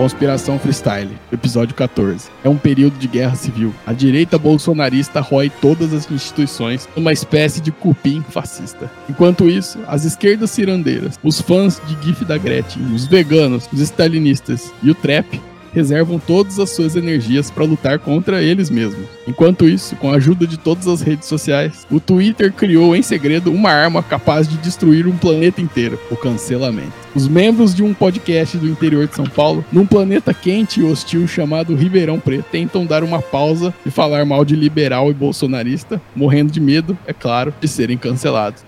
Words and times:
Conspiração 0.00 0.58
Freestyle, 0.58 1.14
episódio 1.30 1.74
14. 1.74 2.30
É 2.42 2.48
um 2.48 2.56
período 2.56 2.96
de 2.96 3.06
guerra 3.06 3.34
civil. 3.34 3.74
A 3.86 3.92
direita 3.92 4.38
bolsonarista 4.38 5.20
rói 5.20 5.52
todas 5.60 5.92
as 5.92 6.10
instituições 6.10 6.88
numa 6.96 7.12
espécie 7.12 7.60
de 7.60 7.70
cupim 7.70 8.24
fascista. 8.26 8.90
Enquanto 9.10 9.46
isso, 9.46 9.78
as 9.86 10.06
esquerdas 10.06 10.52
cirandeiras, 10.52 11.20
os 11.22 11.42
fãs 11.42 11.82
de 11.86 12.02
GIF 12.02 12.24
da 12.24 12.38
Gretchen, 12.38 12.94
os 12.94 13.06
veganos, 13.06 13.68
os 13.70 13.80
stalinistas 13.80 14.72
e 14.82 14.90
o 14.90 14.94
trap 14.94 15.38
reservam 15.72 16.18
todas 16.18 16.58
as 16.58 16.70
suas 16.70 16.96
energias 16.96 17.50
para 17.50 17.64
lutar 17.64 17.98
contra 17.98 18.42
eles 18.42 18.70
mesmos. 18.70 19.06
Enquanto 19.26 19.68
isso, 19.68 19.96
com 19.96 20.10
a 20.10 20.16
ajuda 20.16 20.46
de 20.46 20.56
todas 20.56 20.86
as 20.86 21.00
redes 21.00 21.28
sociais, 21.28 21.86
o 21.90 22.00
Twitter 22.00 22.52
criou 22.52 22.94
em 22.96 23.02
segredo 23.02 23.52
uma 23.52 23.70
arma 23.70 24.02
capaz 24.02 24.48
de 24.48 24.56
destruir 24.58 25.06
um 25.06 25.16
planeta 25.16 25.60
inteiro: 25.60 25.98
o 26.10 26.16
cancelamento. 26.16 26.92
Os 27.14 27.26
membros 27.26 27.74
de 27.74 27.82
um 27.82 27.92
podcast 27.92 28.56
do 28.56 28.68
interior 28.68 29.06
de 29.06 29.16
São 29.16 29.26
Paulo, 29.26 29.64
num 29.72 29.86
planeta 29.86 30.32
quente 30.32 30.80
e 30.80 30.84
hostil 30.84 31.26
chamado 31.26 31.74
Ribeirão 31.74 32.20
Preto, 32.20 32.44
tentam 32.50 32.86
dar 32.86 33.02
uma 33.02 33.20
pausa 33.20 33.74
e 33.84 33.90
falar 33.90 34.24
mal 34.24 34.44
de 34.44 34.54
liberal 34.54 35.10
e 35.10 35.14
bolsonarista, 35.14 36.00
morrendo 36.14 36.52
de 36.52 36.60
medo, 36.60 36.96
é 37.06 37.12
claro, 37.12 37.52
de 37.60 37.66
serem 37.66 37.98
cancelados. 37.98 38.64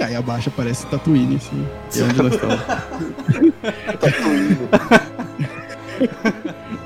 Aí 0.00 0.14
abaixo 0.14 0.48
aparece 0.48 0.86
Tatooine, 0.86 1.36
assim. 1.36 1.66
E 1.94 2.02
onde 2.02 2.22
nós 2.22 2.34
estamos? 2.34 2.60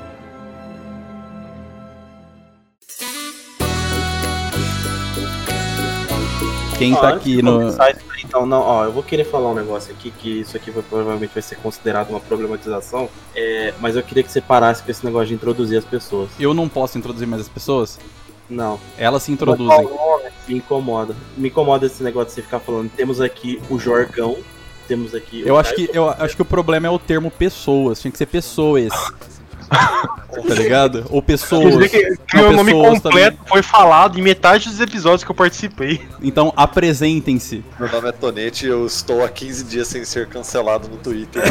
Quem 6.77 6.93
Ó, 6.93 6.97
tá 6.99 7.09
aqui 7.09 7.41
no. 7.43 7.59
começar 7.59 7.95
Então, 8.23 8.45
não, 8.45 8.59
ó, 8.61 8.85
eu 8.85 8.91
vou 8.91 9.03
querer 9.03 9.23
falar 9.25 9.51
um 9.51 9.53
negócio 9.53 9.93
aqui, 9.93 10.09
que 10.09 10.41
isso 10.41 10.57
aqui 10.57 10.71
vai- 10.71 10.81
provavelmente 10.83 11.31
vai 11.31 11.43
ser 11.43 11.55
considerado 11.57 12.09
uma 12.09 12.19
problematização, 12.19 13.07
é, 13.35 13.71
mas 13.79 13.95
eu 13.95 14.01
queria 14.01 14.23
que 14.23 14.31
você 14.31 14.41
parasse 14.41 14.81
com 14.81 14.89
esse 14.89 15.05
negócio 15.05 15.27
de 15.27 15.35
introduzir 15.35 15.77
as 15.77 15.85
pessoas. 15.85 16.29
Eu 16.39 16.53
não 16.55 16.67
posso 16.67 16.97
introduzir 16.97 17.27
mais 17.27 17.41
as 17.43 17.49
pessoas? 17.49 17.99
Não. 18.49 18.79
Elas 18.97 19.21
se 19.23 19.31
introduzem. 19.31 19.87
Me 20.47 20.55
incomoda. 20.57 21.15
Me 21.37 21.49
incomoda 21.49 21.85
esse 21.85 22.01
negócio 22.03 22.29
de 22.29 22.33
você 22.35 22.41
ficar 22.41 22.59
falando. 22.59 22.89
Temos 22.89 23.21
aqui 23.21 23.61
o 23.69 23.77
Jorgão, 23.77 24.37
temos 24.91 25.15
aqui 25.15 25.41
Eu 25.45 25.57
acho 25.57 25.73
que, 25.73 25.89
eu 25.93 26.09
acho 26.09 26.35
que 26.35 26.41
o 26.41 26.45
problema 26.45 26.85
é 26.85 26.89
o 26.89 26.99
termo 26.99 27.31
pessoas. 27.31 28.01
Tinha 28.01 28.11
que 28.11 28.17
ser 28.17 28.25
pessoas. 28.25 28.91
tá 29.71 30.53
ligado? 30.53 31.05
Ou 31.09 31.21
pessoas. 31.21 31.63
Quer 31.63 31.97
dizer 31.99 32.17
que, 32.17 32.21
que 32.27 32.35
Não, 32.35 32.49
meu 32.49 32.51
nome 32.57 32.73
completo 32.73 33.37
foi 33.47 33.63
falado 33.63 34.19
em 34.19 34.21
metade 34.21 34.67
dos 34.67 34.81
episódios 34.81 35.23
que 35.23 35.31
eu 35.31 35.35
participei. 35.35 36.01
Então 36.21 36.51
apresentem-se. 36.57 37.63
Meu 37.79 37.89
nome 37.89 38.09
é 38.09 38.11
Tonete 38.11 38.65
e 38.65 38.69
eu 38.69 38.85
estou 38.85 39.23
há 39.23 39.29
15 39.29 39.63
dias 39.63 39.87
sem 39.87 40.03
ser 40.03 40.27
cancelado 40.27 40.89
no 40.89 40.97
Twitter. 40.97 41.41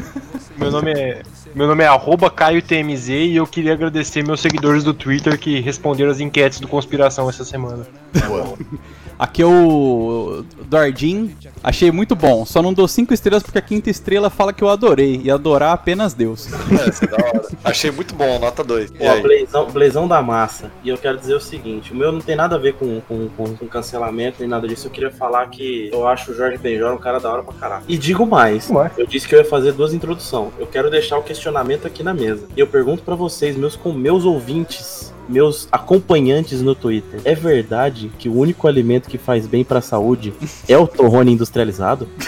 Meu 0.56 0.70
nome 0.70 0.92
é. 0.92 1.22
Meu 1.54 1.66
nome 1.66 1.84
é 1.84 1.86
arroba 1.86 2.30
CaioTMZ 2.30 3.08
e 3.08 3.36
eu 3.36 3.46
queria 3.46 3.72
agradecer 3.72 4.24
meus 4.24 4.40
seguidores 4.40 4.82
do 4.84 4.92
Twitter 4.92 5.38
que 5.38 5.60
responderam 5.60 6.10
as 6.10 6.20
enquetes 6.20 6.60
do 6.60 6.68
Conspiração 6.68 7.28
essa 7.28 7.44
semana. 7.44 7.86
Aqui 9.18 9.42
é 9.42 9.46
o 9.46 10.44
Dardim. 10.66 11.34
Achei 11.62 11.90
muito 11.90 12.14
bom. 12.14 12.46
Só 12.46 12.62
não 12.62 12.72
dou 12.72 12.86
cinco 12.86 13.12
estrelas 13.12 13.42
porque 13.42 13.58
a 13.58 13.62
quinta 13.62 13.90
estrela 13.90 14.30
fala 14.30 14.52
que 14.52 14.62
eu 14.62 14.68
adorei. 14.68 15.20
E 15.24 15.30
adorar 15.30 15.72
apenas 15.72 16.14
Deus. 16.14 16.48
É, 16.52 17.04
é 17.04 17.08
da 17.08 17.16
hora. 17.16 17.48
Achei 17.64 17.90
muito 17.90 18.14
bom, 18.14 18.38
nota 18.38 18.62
2. 18.62 18.92
E 18.92 18.94
Ó? 19.00 19.20
Blazão, 19.20 19.70
Blazão 19.70 20.08
da 20.08 20.22
massa. 20.22 20.70
E 20.84 20.88
eu 20.88 20.96
quero 20.96 21.18
dizer 21.18 21.34
o 21.34 21.40
seguinte: 21.40 21.92
o 21.92 21.96
meu 21.96 22.12
não 22.12 22.20
tem 22.20 22.36
nada 22.36 22.54
a 22.54 22.58
ver 22.58 22.74
com, 22.74 23.00
com, 23.00 23.28
com, 23.30 23.56
com 23.56 23.66
cancelamento 23.66 24.36
nem 24.40 24.48
nada 24.48 24.68
disso. 24.68 24.86
Eu 24.86 24.90
queria 24.90 25.10
falar 25.10 25.46
que 25.48 25.90
eu 25.92 26.06
acho 26.06 26.30
o 26.30 26.34
Jorge 26.34 26.58
Benjor 26.58 26.92
um 26.92 26.98
cara 26.98 27.18
da 27.18 27.32
hora 27.32 27.42
pra 27.42 27.54
caralho. 27.54 27.84
E 27.88 27.98
digo 27.98 28.24
mais: 28.24 28.70
Ué. 28.70 28.90
eu 28.96 29.06
disse 29.06 29.26
que 29.26 29.34
eu 29.34 29.40
ia 29.40 29.44
fazer 29.44 29.72
duas 29.72 29.92
introduções. 29.92 30.52
Eu 30.58 30.66
quero 30.66 30.90
deixar 30.90 31.18
o 31.18 31.22
questionamento 31.22 31.86
aqui 31.86 32.02
na 32.02 32.14
mesa. 32.14 32.46
E 32.56 32.60
eu 32.60 32.66
pergunto 32.66 33.02
pra 33.02 33.14
vocês, 33.14 33.56
meus, 33.56 33.74
com 33.74 33.92
meus 33.92 34.24
ouvintes. 34.24 35.12
Meus 35.28 35.68
acompanhantes 35.70 36.62
no 36.62 36.74
Twitter, 36.74 37.20
é 37.24 37.34
verdade 37.34 38.10
que 38.18 38.28
o 38.28 38.34
único 38.34 38.66
alimento 38.66 39.08
que 39.08 39.18
faz 39.18 39.46
bem 39.46 39.62
pra 39.62 39.82
saúde 39.82 40.32
é 40.66 40.78
o 40.78 40.86
torrone 40.86 41.32
industrializado? 41.32 42.08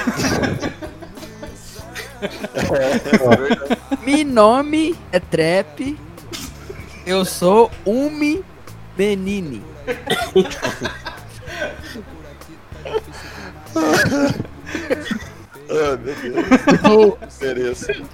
Mi 4.04 4.24
nome 4.24 4.94
é 5.10 5.18
Trap. 5.18 5.98
Eu 7.06 7.24
sou 7.24 7.70
Umi 7.86 8.44
Benini. 8.94 9.62
Ah, 15.92 15.96
meu 16.02 16.14
Deus. 16.16 16.46
Então. 16.74 17.16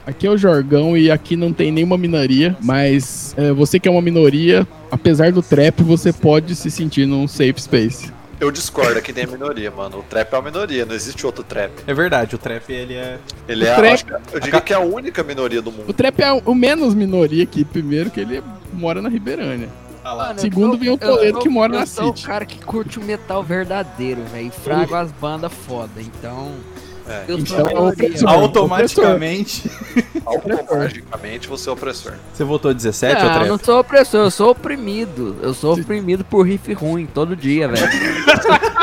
Aqui 0.07 0.27
é 0.27 0.31
o 0.31 0.37
Jorgão 0.37 0.97
e 0.97 1.11
aqui 1.11 1.37
não 1.37 1.53
tem 1.53 1.73
nenhuma 1.73 1.97
minoria, 1.97 2.57
mas 2.63 3.35
é, 3.37 3.53
você 3.53 3.81
que 3.81 3.89
é 3.89 3.91
uma 3.91 4.03
minoria, 4.03 4.67
apesar 4.91 5.33
do 5.33 5.43
trap, 5.43 5.83
você 5.83 6.13
pode 6.13 6.55
se 6.55 6.71
sentir 6.71 7.07
num 7.07 7.27
safe 7.27 7.61
space. 7.61 8.13
Eu 8.39 8.51
discordo, 8.51 8.99
aqui 8.99 9.13
tem 9.15 9.25
a 9.25 9.27
minoria, 9.27 9.71
mano. 9.71 10.01
O 10.01 10.03
trap 10.03 10.31
é 10.35 10.37
uma 10.37 10.43
minoria, 10.51 10.85
não 10.85 10.95
existe 10.95 11.25
outro 11.25 11.43
trap. 11.43 11.73
É 11.87 11.95
verdade, 11.95 12.35
o 12.35 12.39
trap 12.39 12.71
ele 12.71 12.93
é. 12.93 13.17
Ele 13.49 13.65
O 13.65 13.69
é, 13.69 13.75
trap- 13.75 14.05
que- 14.27 14.37
eu 14.37 14.41
diria 14.41 14.61
que 14.61 14.73
é 14.75 14.77
a 14.77 14.81
única 14.81 15.23
minoria 15.25 15.63
do 15.63 15.71
O 15.71 15.73
mundo. 15.73 15.93
trap 15.95 16.21
é 16.21 16.33
o 16.45 16.55
menos 16.55 16.95
minoria 16.95 17.43
aqui, 17.45 17.65
primeiro 17.65 18.11
que 18.11 18.21
ele 18.21 18.43
mora 18.75 19.01
na 19.01 19.09
Ribeirânia. 19.09 19.69
Mano, 20.05 20.39
Segundo 20.39 20.75
eu 20.75 20.79
vem 20.79 20.89
o 20.91 20.93
eu- 20.93 20.99
Toledo 20.99 21.39
eu- 21.39 21.43
que 21.43 21.49
mora 21.49 21.75
eu 21.75 21.81
na 21.81 21.87
sou 21.87 22.09
City. 22.15 22.25
o 22.25 22.27
cara 22.29 22.45
que 22.45 22.59
curte 22.65 22.99
o 22.99 23.03
metal 23.03 23.43
verdadeiro, 23.43 24.23
velho. 24.31 24.53
Frago 24.53 24.95
as 24.95 25.11
bandas 25.11 25.51
foda, 25.53 25.91
então. 26.01 26.53
É. 27.09 27.25
Eu 27.29 27.39
Então, 27.39 27.67
é 27.69 27.79
opressor. 27.81 28.29
Automaticamente. 28.29 29.71
Automaticamente 30.25 31.49
você 31.49 31.69
é 31.69 31.73
opressor. 31.73 32.13
Você 32.35 32.45
votou 32.45 32.75
17 32.75 33.15
ou 33.17 33.21
Não, 33.23 33.29
eu 33.29 33.35
trap? 33.35 33.49
não 33.49 33.59
sou 33.59 33.81
opressor, 33.81 34.21
eu 34.21 34.31
sou 34.31 34.51
oprimido. 34.51 35.37
Eu 35.41 35.55
sou 35.55 35.75
oprimido 35.79 36.25
por 36.25 36.43
riff 36.47 36.73
ruim 36.73 37.07
todo 37.07 37.37
dia, 37.37 37.69
velho. 37.69 37.87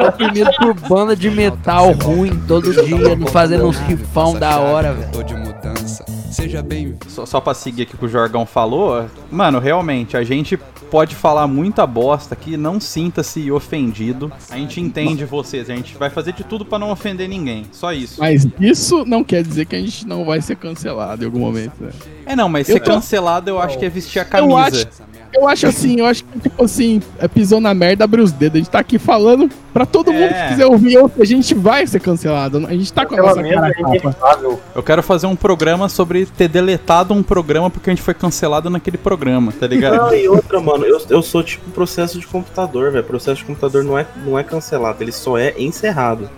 Sou 0.00 0.08
oprimido 0.08 0.50
por 0.58 0.72
banda 0.88 1.14
de 1.14 1.30
metal 1.30 1.92
ruim 1.92 2.30
todo 2.48 2.72
dia, 2.86 3.14
não 3.16 3.26
fazendo 3.26 3.66
uns 3.66 3.76
riffão 3.80 4.34
da 4.38 4.58
hora, 4.58 4.94
velho. 4.94 5.12
Tô 5.12 5.22
de 5.22 5.34
mudança. 5.34 6.04
Seja 6.30 6.62
bem-vindo. 6.62 6.98
Só, 7.08 7.26
só 7.26 7.38
pra 7.38 7.52
seguir 7.52 7.82
aqui 7.82 7.94
o 7.96 7.98
que 7.98 8.06
o 8.06 8.08
Jorgão 8.08 8.46
falou, 8.46 9.04
mano, 9.30 9.58
realmente, 9.58 10.16
a 10.16 10.22
gente 10.24 10.58
pode 10.90 11.14
falar 11.14 11.46
muita 11.46 11.86
bosta 11.86 12.34
aqui, 12.34 12.56
não 12.56 12.80
sinta-se 12.80 13.50
ofendido. 13.50 14.30
A 14.50 14.56
gente 14.56 14.80
entende 14.80 15.24
vocês, 15.24 15.70
a 15.70 15.74
gente 15.74 15.96
vai 15.96 16.10
fazer 16.10 16.32
de 16.32 16.44
tudo 16.44 16.64
pra 16.64 16.78
não 16.78 16.90
ofender 16.90 17.28
ninguém. 17.28 17.64
Só 17.72 17.92
isso. 17.92 18.20
Mas 18.20 18.46
isso 18.60 19.04
não 19.06 19.22
quer 19.22 19.42
dizer 19.42 19.66
que 19.66 19.76
a 19.76 19.80
gente 19.80 20.06
não 20.06 20.24
vai 20.24 20.40
ser 20.40 20.56
cancelado 20.56 21.22
em 21.22 21.26
algum 21.26 21.38
momento, 21.40 21.74
né? 21.80 21.90
É 22.26 22.36
não, 22.36 22.48
mas 22.48 22.68
Eu 22.68 22.74
ser 22.76 22.80
tô- 22.80 22.90
cancelado 22.92 23.50
eu 23.50 23.60
acho 23.60 23.78
que 23.78 23.84
é 23.84 23.88
vestir 23.88 24.18
a 24.18 24.22
Eu 24.22 24.26
camisa. 24.28 24.58
acho, 24.60 24.86
eu 25.32 25.48
acho 25.48 25.66
assim, 25.66 26.00
eu 26.00 26.06
acho 26.06 26.24
que, 26.24 26.38
tipo 26.40 26.64
assim, 26.64 27.00
é, 27.18 27.26
pisou 27.28 27.60
na 27.60 27.72
merda, 27.74 28.04
abre 28.04 28.20
os 28.20 28.32
dedos. 28.32 28.56
A 28.56 28.58
gente 28.58 28.70
tá 28.70 28.78
aqui 28.80 28.98
falando 28.98 29.48
pra 29.72 29.86
todo 29.86 30.12
mundo 30.12 30.24
É. 30.24 30.42
que 30.44 30.48
quiser 30.50 30.66
ouvir, 30.66 30.98
ou 30.98 31.10
a 31.20 31.24
gente 31.24 31.54
vai 31.54 31.86
ser 31.86 32.00
cancelado. 32.00 32.64
A 32.66 32.72
gente 32.72 32.92
tá 32.92 33.06
com 33.06 33.14
a 33.14 33.18
nossa 33.22 33.42
cara 33.42 33.68
é. 33.68 34.58
Eu 34.74 34.82
quero 34.82 35.02
fazer 35.02 35.26
um 35.26 35.36
programa 35.36 35.88
sobre 35.88 36.26
ter 36.26 36.48
deletado 36.48 37.14
um 37.14 37.22
programa 37.22 37.70
porque 37.70 37.90
a 37.90 37.92
gente 37.92 38.02
foi 38.02 38.14
cancelado 38.14 38.68
naquele 38.70 38.98
programa, 38.98 39.52
tá 39.52 39.66
ligado? 39.66 39.96
Não, 39.96 40.14
e 40.14 40.28
outra, 40.28 40.60
mano, 40.60 40.79
eu, 40.84 41.00
eu 41.08 41.22
sou 41.22 41.42
tipo 41.42 41.70
processo 41.70 42.18
de 42.18 42.26
computador, 42.26 42.92
velho. 42.92 43.04
Processo 43.04 43.38
de 43.40 43.44
computador 43.44 43.84
não 43.84 43.98
é, 43.98 44.06
não 44.24 44.38
é 44.38 44.42
cancelado, 44.44 45.02
ele 45.02 45.12
só 45.12 45.38
é 45.38 45.54
encerrado. 45.58 46.28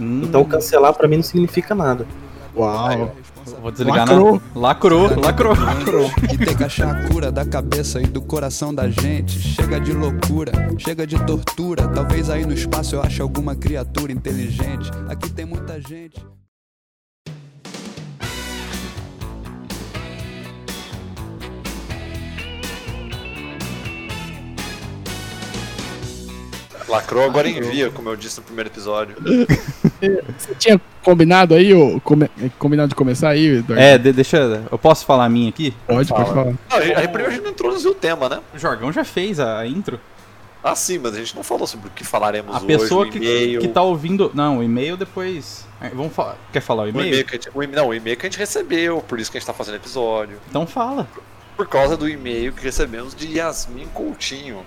Hum, 0.00 0.22
Então 0.24 0.44
cancelar 0.44 0.92
pra 0.94 1.06
mim 1.08 1.16
não 1.16 1.22
significa 1.22 1.74
nada. 1.74 2.06
Uau. 2.54 3.14
vou 3.62 3.70
desligar 3.70 4.06
lacrou. 4.06 4.34
na. 4.34 4.60
Lacrou, 4.60 5.54
lacrou. 5.54 6.10
E 6.32 6.36
tem 6.38 6.54
que 6.56 6.64
achar 6.64 6.94
a 6.94 7.08
cura 7.08 7.32
da 7.32 7.44
cabeça 7.46 8.00
e 8.00 8.06
do 8.06 8.20
coração 8.20 8.74
da 8.74 8.88
gente. 8.90 9.38
Chega 9.40 9.80
de 9.80 9.92
loucura, 9.92 10.52
chega 10.78 11.06
de 11.06 11.18
tortura. 11.24 11.88
Talvez 11.88 12.28
aí 12.28 12.44
no 12.44 12.52
espaço 12.52 12.94
eu 12.94 13.02
ache 13.02 13.22
alguma 13.22 13.54
criatura 13.56 14.12
inteligente. 14.12 14.90
Aqui 15.08 15.30
tem 15.30 15.46
muita 15.46 15.80
gente. 15.80 16.22
Lacrou, 26.92 27.24
agora 27.24 27.48
envia, 27.48 27.90
como 27.90 28.08
eu 28.08 28.16
disse 28.16 28.38
no 28.38 28.44
primeiro 28.44 28.68
episódio. 28.70 29.16
Você 30.38 30.54
tinha 30.58 30.80
combinado 31.02 31.54
aí, 31.54 31.72
ou 31.72 32.00
come- 32.00 32.30
combinado 32.58 32.88
de 32.90 32.94
começar 32.94 33.30
aí, 33.30 33.46
Eduardo? 33.58 33.82
É, 33.82 33.96
de- 33.98 34.12
deixa. 34.12 34.62
Eu 34.70 34.78
posso 34.78 35.04
falar 35.04 35.24
a 35.24 35.28
minha 35.28 35.48
aqui? 35.48 35.74
Pode, 35.86 36.08
pode 36.08 36.28
falar. 36.30 36.44
Não, 36.44 36.56
a 36.70 36.80
gente- 36.80 36.96
aí 36.96 37.08
primeiro 37.08 37.28
a 37.30 37.34
gente 37.34 37.44
não 37.44 37.50
introduziu 37.50 37.90
o 37.92 37.94
tema, 37.94 38.28
né? 38.28 38.40
O 38.54 38.58
Jorgão 38.58 38.92
já 38.92 39.04
fez 39.04 39.40
a, 39.40 39.58
a 39.60 39.66
intro. 39.66 39.98
Ah, 40.64 40.76
sim, 40.76 40.98
mas 40.98 41.14
a 41.14 41.18
gente 41.18 41.34
não 41.34 41.42
falou 41.42 41.66
sobre 41.66 41.88
o 41.88 41.90
que 41.90 42.04
falaremos 42.04 42.54
A 42.54 42.58
hoje, 42.58 42.66
pessoa 42.66 43.06
o 43.06 43.10
que, 43.10 43.58
que 43.58 43.68
tá 43.68 43.82
ouvindo. 43.82 44.30
Não, 44.32 44.58
o 44.58 44.62
e-mail 44.62 44.96
depois. 44.96 45.66
É, 45.80 45.88
Vamos 45.88 46.12
falar. 46.14 46.36
Quer 46.52 46.60
falar 46.60 46.82
o 46.84 46.86
O 46.86 46.88
e-mail? 46.90 47.12
a 47.28 47.32
gente, 47.32 47.48
o 47.52 47.62
e- 47.62 47.66
não, 47.66 47.88
o 47.88 47.94
e-mail 47.94 48.16
que 48.16 48.26
a 48.26 48.28
gente 48.30 48.38
recebeu, 48.38 49.00
por 49.08 49.18
isso 49.18 49.30
que 49.30 49.38
a 49.38 49.40
gente 49.40 49.46
tá 49.46 49.52
fazendo 49.52 49.74
episódio. 49.76 50.36
Então 50.48 50.64
fala. 50.66 51.08
Por 51.56 51.66
causa 51.66 51.96
do 51.96 52.08
e-mail 52.08 52.52
que 52.52 52.62
recebemos 52.62 53.12
de 53.14 53.38
Yasmin 53.38 53.88
Coutinho. 53.92 54.64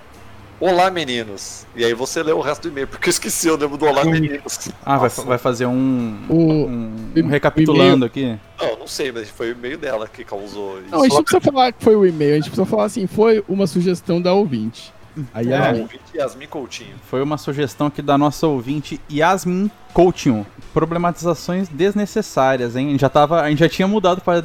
Olá, 0.60 0.90
meninos. 0.90 1.66
E 1.76 1.84
aí 1.84 1.94
você 1.94 2.24
lê 2.24 2.32
o 2.32 2.40
resto 2.40 2.64
do 2.64 2.70
e-mail, 2.70 2.88
porque 2.88 3.10
eu 3.10 3.12
esqueci, 3.12 3.48
eu 3.48 3.58
lembro 3.58 3.78
do 3.78 3.86
Olá, 3.86 4.06
meninos. 4.06 4.70
Ah, 4.86 4.98
vai, 4.98 5.10
vai 5.10 5.38
fazer 5.38 5.66
um, 5.66 6.18
O- 6.30 6.34
um, 6.68 7.12
um 7.18 7.28
recapitulando 7.28 8.06
aqui. 8.06 8.38
Não, 8.60 8.80
não 8.80 8.88
sei, 8.88 9.12
mas 9.12 9.30
foi 9.30 9.50
o 9.50 9.52
e-mail 9.52 9.78
dela 9.78 10.08
que 10.08 10.24
causou 10.24 10.80
isso. 10.80 10.90
Não, 10.92 11.00
a 11.02 11.04
gente 11.04 11.14
não 11.16 11.24
precisa 11.24 11.42
falar 11.42 11.72
que 11.74 11.84
foi 11.84 11.96
o 11.96 12.06
e-mail, 12.06 12.32
a 12.34 12.36
gente 12.36 12.46
precisa 12.50 12.66
falar 12.66 12.86
assim, 12.86 13.06
foi 13.06 13.44
uma 13.50 13.68
sugestão 13.68 14.22
da 14.22 14.34
ouvinte. 14.34 14.94
Aí 15.34 15.52
É. 15.52 15.58
a 15.58 15.70
Ah, 15.70 15.74
ouvinte 15.74 16.00
Yasmin 16.16 16.48
Coutinho. 16.48 16.96
Foi 17.10 17.22
uma 17.22 17.38
sugestão 17.38 17.88
aqui 17.88 18.02
da 18.02 18.18
nossa 18.18 18.48
ouvinte 18.48 19.00
Yasmin 19.12 19.70
Coutinho. 19.94 20.46
Problematizações 20.74 21.68
desnecessárias, 21.70 22.76
hein? 22.78 22.88
A 22.88 22.92
gente 22.92 23.02
já, 23.02 23.10
tava, 23.10 23.42
a 23.42 23.50
gente 23.50 23.60
já 23.60 23.70
tinha 23.70 23.88
mudado 23.88 24.22
para 24.22 24.44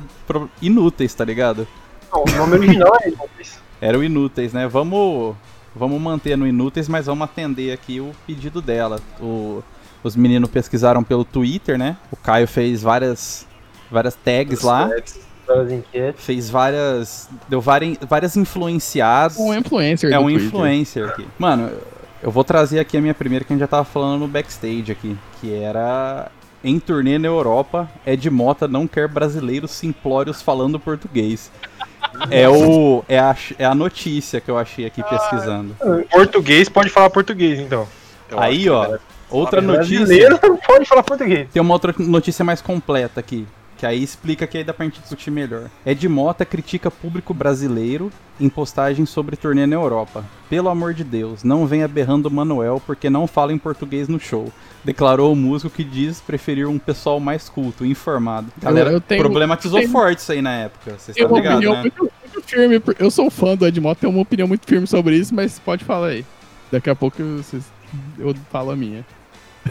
inúteis, 0.62 1.12
tá 1.14 1.24
ligado? 1.24 1.66
Não, 2.12 2.22
o 2.24 2.30
nome 2.36 2.54
original 2.54 2.96
é 3.00 3.08
Inúteis. 3.08 3.58
Era 3.80 3.98
o 3.98 4.04
inúteis, 4.04 4.52
né? 4.52 4.68
Vamos, 4.68 5.34
vamos 5.75 6.00
manter 6.00 6.37
no 6.37 6.46
inúteis, 6.46 6.88
mas 6.88 7.06
vamos 7.06 7.25
atender 7.25 7.72
aqui 7.72 8.00
o 8.00 8.12
pedido 8.26 8.61
dela. 8.62 9.00
O- 9.20 9.62
os 10.02 10.17
meninos 10.17 10.50
pesquisaram 10.50 11.02
pelo 11.05 11.25
Twitter, 11.25 11.76
né? 11.78 11.96
O 12.11 12.17
Caio 12.17 12.49
fez 12.49 12.81
várias, 12.82 13.46
várias 13.90 14.14
tags 14.14 14.62
lá. 14.62 14.88
Das 15.46 15.70
enquetes. 15.70 16.25
Fez 16.25 16.49
várias. 16.49 17.28
Deu 17.49 17.61
várias, 17.61 17.99
várias 18.08 18.37
influenciadas. 18.37 19.37
um 19.38 19.52
influencer 19.55 20.12
É 20.12 20.19
um 20.19 20.22
Twitter. 20.25 20.46
influencer 20.46 21.08
aqui. 21.08 21.26
Mano, 21.38 21.70
eu 22.23 22.31
vou 22.31 22.44
trazer 22.44 22.78
aqui 22.78 22.96
a 22.96 23.00
minha 23.00 23.12
primeira 23.14 23.44
que 23.44 23.52
a 23.52 23.55
gente 23.55 23.61
já 23.61 23.66
tava 23.66 23.84
falando 23.84 24.20
no 24.20 24.28
backstage 24.28 24.90
aqui. 24.93 25.16
Que 25.40 25.52
era. 25.52 26.31
Em 26.62 26.78
turnê 26.78 27.19
na 27.19 27.26
Europa, 27.26 27.90
Ed 28.06 28.28
Mota 28.31 28.69
não 28.69 28.87
quer 28.87 29.08
brasileiros 29.08 29.70
simplórios 29.70 30.40
falando 30.43 30.78
português. 30.78 31.50
É, 32.30 32.48
o, 32.48 33.02
é, 33.08 33.18
a, 33.18 33.36
é 33.58 33.64
a 33.64 33.74
notícia 33.74 34.40
que 34.40 34.50
eu 34.50 34.58
achei 34.58 34.84
aqui 34.86 35.02
pesquisando. 35.02 35.76
Português 36.10 36.68
pode 36.68 36.90
falar 36.90 37.10
português, 37.10 37.58
então. 37.58 37.86
Eu 38.30 38.38
Aí, 38.38 38.68
ó, 38.68 38.94
é. 38.94 38.98
outra 39.28 39.60
notícia. 39.60 39.98
Brasileiro 39.98 40.38
pode 40.66 40.84
falar 40.86 41.02
português. 41.02 41.48
Tem 41.52 41.60
uma 41.60 41.72
outra 41.72 41.94
notícia 41.98 42.44
mais 42.44 42.60
completa 42.60 43.20
aqui. 43.20 43.46
Que 43.76 43.86
aí 43.86 44.02
explica 44.02 44.46
que 44.46 44.58
aí 44.58 44.64
dá 44.64 44.74
pra 44.74 44.84
gente 44.84 45.00
discutir 45.00 45.30
melhor. 45.30 45.70
Ed 45.86 46.06
Mota 46.08 46.44
critica 46.44 46.90
público 46.90 47.32
brasileiro 47.32 48.12
em 48.40 48.48
postagem 48.48 49.04
sobre 49.06 49.37
turnê 49.37 49.66
na 49.66 49.76
Europa. 49.76 50.25
Pelo 50.48 50.69
amor 50.69 50.94
de 50.94 51.04
Deus, 51.04 51.44
não 51.44 51.66
venha 51.66 51.87
berrando 51.87 52.31
Manuel 52.31 52.82
porque 52.87 53.08
não 53.10 53.26
fala 53.26 53.52
em 53.52 53.58
português 53.58 54.08
no 54.08 54.19
show. 54.19 54.50
Declarou 54.82 55.32
o 55.32 55.37
músico 55.37 55.70
que 55.75 55.84
diz 55.84 56.20
preferir 56.20 56.66
um 56.66 56.78
pessoal 56.78 57.20
mais 57.20 57.48
culto, 57.48 57.84
informado. 57.84 58.48
Galera, 58.60 58.90
eu 58.90 59.00
tenho- 59.00 59.20
problematizou 59.22 59.78
tenho- 59.81 59.92
forte 59.92 60.19
isso 60.20 60.32
aí 60.32 60.40
na 60.40 60.52
época. 60.54 60.92
Vocês 60.98 61.16
estão 61.16 61.37
ligados, 61.37 61.60
né? 61.69 61.81
muito, 61.81 62.10
muito 62.32 62.42
firme. 62.48 62.82
Eu 62.98 63.10
sou 63.10 63.31
fã 63.31 63.54
do 63.54 63.66
Edmond, 63.66 63.96
tenho 64.00 64.12
uma 64.12 64.22
opinião 64.22 64.48
muito 64.48 64.66
firme 64.66 64.87
sobre 64.87 65.16
isso, 65.16 65.34
mas 65.34 65.58
pode 65.58 65.84
falar 65.84 66.08
aí. 66.08 66.25
Daqui 66.72 66.88
a 66.88 66.94
pouco 66.96 67.20
eu, 67.20 67.37
vocês- 67.42 67.64
eu 68.19 68.34
falo 68.50 68.70
a 68.70 68.76
minha. 68.76 69.04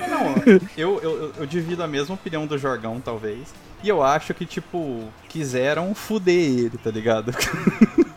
Não, 0.08 0.36
eu, 0.46 0.62
eu, 0.78 1.00
eu- 1.02 1.32
eu 1.40 1.46
divido 1.48 1.82
a 1.82 1.88
mesma 1.88 2.14
opinião 2.14 2.46
do 2.46 2.58
Jorgão, 2.58 3.02
talvez. 3.04 3.52
E 3.84 3.90
eu 3.90 4.04
acho 4.04 4.34
que, 4.34 4.46
tipo, 4.46 5.06
quiseram 5.30 5.96
fuder 5.96 6.36
ele, 6.36 6.78
tá 6.84 6.92
ligado? 6.92 7.34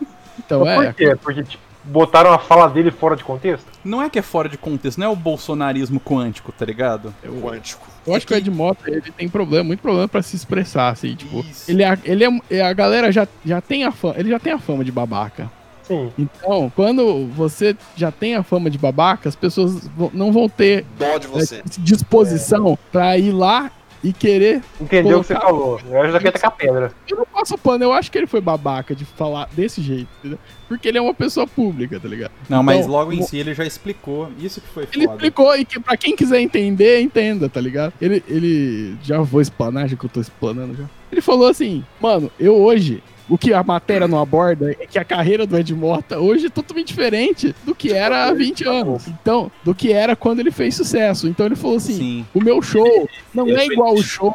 Então 0.56 0.64
Mas 0.64 0.80
é. 0.80 0.86
Por 0.86 0.94
quê? 0.94 1.16
Porque 1.22 1.42
tipo, 1.44 1.62
botaram 1.84 2.32
a 2.32 2.38
fala 2.38 2.68
dele 2.68 2.90
fora 2.90 3.16
de 3.16 3.24
contexto? 3.24 3.66
Não 3.84 4.02
é 4.02 4.08
que 4.08 4.18
é 4.18 4.22
fora 4.22 4.48
de 4.48 4.56
contexto, 4.56 4.98
não 4.98 5.06
é 5.06 5.10
o 5.10 5.16
bolsonarismo 5.16 5.98
quântico, 6.00 6.52
tá 6.52 6.64
ligado? 6.64 7.12
Eu, 7.22 7.34
Quântico. 7.40 7.86
eu 8.06 8.14
acho 8.14 8.26
que 8.26 8.32
o 8.32 8.36
Edmond, 8.36 8.76
ele 8.86 9.00
tem 9.12 9.28
problema, 9.28 9.64
muito 9.64 9.80
problema 9.80 10.06
pra 10.08 10.22
se 10.22 10.36
expressar, 10.36 10.90
assim, 10.90 11.14
tipo. 11.14 11.40
Isso. 11.40 11.70
Ele, 11.70 11.82
é, 11.82 11.98
ele 12.04 12.24
é, 12.24 12.40
é- 12.50 12.62
a 12.62 12.72
galera 12.72 13.10
já, 13.10 13.26
já 13.44 13.60
tem 13.60 13.84
a 13.84 13.90
fama, 13.92 14.14
ele 14.18 14.30
já 14.30 14.38
tem 14.38 14.52
a 14.52 14.58
fama 14.58 14.84
de 14.84 14.92
babaca. 14.92 15.50
Sim. 15.82 16.12
Então, 16.16 16.72
quando 16.76 17.26
você 17.34 17.76
já 17.96 18.12
tem 18.12 18.36
a 18.36 18.42
fama 18.44 18.70
de 18.70 18.78
babaca, 18.78 19.28
as 19.28 19.34
pessoas 19.34 19.90
não 20.14 20.30
vão 20.30 20.48
ter 20.48 20.86
Dó 20.96 21.18
de 21.18 21.26
é, 21.26 21.30
você. 21.30 21.62
disposição 21.78 22.78
pra 22.92 23.18
ir 23.18 23.32
lá 23.32 23.68
e 24.02 24.12
querer. 24.12 24.60
Entendeu 24.80 25.18
o 25.18 25.20
que 25.20 25.28
você 25.28 25.34
falou. 25.34 25.80
Eu 25.90 26.10
já 26.12 26.18
quero 26.18 26.32
tacar 26.32 26.50
pedra. 26.50 26.92
Eu 27.08 27.16
não 27.18 27.26
passo 27.26 27.56
pano, 27.56 27.84
eu 27.84 27.92
acho 27.92 28.10
que 28.10 28.18
ele 28.18 28.26
foi 28.26 28.40
babaca 28.40 28.94
de 28.94 29.04
falar 29.04 29.48
desse 29.52 29.80
jeito, 29.80 30.08
entendeu? 30.18 30.38
Porque 30.68 30.88
ele 30.88 30.98
é 30.98 31.00
uma 31.02 31.14
pessoa 31.14 31.46
pública, 31.46 32.00
tá 32.00 32.08
ligado? 32.08 32.32
Não, 32.48 32.62
mas 32.62 32.78
Então, 32.80 32.90
logo 32.90 33.12
em 33.12 33.20
o- 33.20 33.22
si 33.22 33.38
ele 33.38 33.54
já 33.54 33.64
explicou. 33.64 34.28
Isso 34.38 34.60
que 34.60 34.68
foi 34.68 34.84
Ele 34.92 35.04
foda. 35.04 35.16
explicou 35.16 35.56
e 35.56 35.64
que 35.64 35.78
pra 35.78 35.96
quem 35.96 36.16
quiser 36.16 36.40
entender, 36.40 37.00
entenda, 37.00 37.48
tá 37.48 37.60
ligado? 37.60 37.92
Ele, 38.00 38.22
ele 38.28 38.96
já 39.02 39.20
vou 39.20 39.40
explanar, 39.40 39.88
já 39.88 39.96
que 39.96 40.04
eu 40.04 40.10
tô 40.10 40.20
explanando 40.20 40.74
já. 40.74 40.84
Ele 41.10 41.20
falou 41.20 41.46
assim, 41.48 41.84
mano, 42.00 42.30
eu 42.40 42.54
hoje, 42.56 43.02
o 43.28 43.38
que 43.38 43.52
a 43.52 43.62
matéria 43.62 44.08
não 44.08 44.20
aborda 44.20 44.72
é 44.72 44.86
que 44.86 44.98
a 44.98 45.04
carreira 45.04 45.46
do 45.46 45.56
Ed 45.56 45.74
Mota 45.74 46.18
hoje 46.18 46.46
é 46.46 46.50
totalmente 46.50 46.88
diferente 46.88 47.54
do 47.64 47.74
que 47.74 47.92
era 47.92 48.26
há 48.26 48.32
20 48.34 48.66
anos. 48.68 49.06
Então, 49.06 49.50
do 49.64 49.74
que 49.74 49.92
era 49.92 50.14
quando 50.16 50.40
ele 50.40 50.50
fez 50.50 50.74
sucesso. 50.74 51.28
Então 51.28 51.46
ele 51.46 51.56
falou 51.56 51.76
assim, 51.76 51.96
Sim. 51.96 52.26
o 52.34 52.42
meu 52.42 52.60
show 52.60 53.08
não 53.32 53.48
é 53.48 53.66
igual 53.66 53.94
o 53.94 54.02
show 54.02 54.34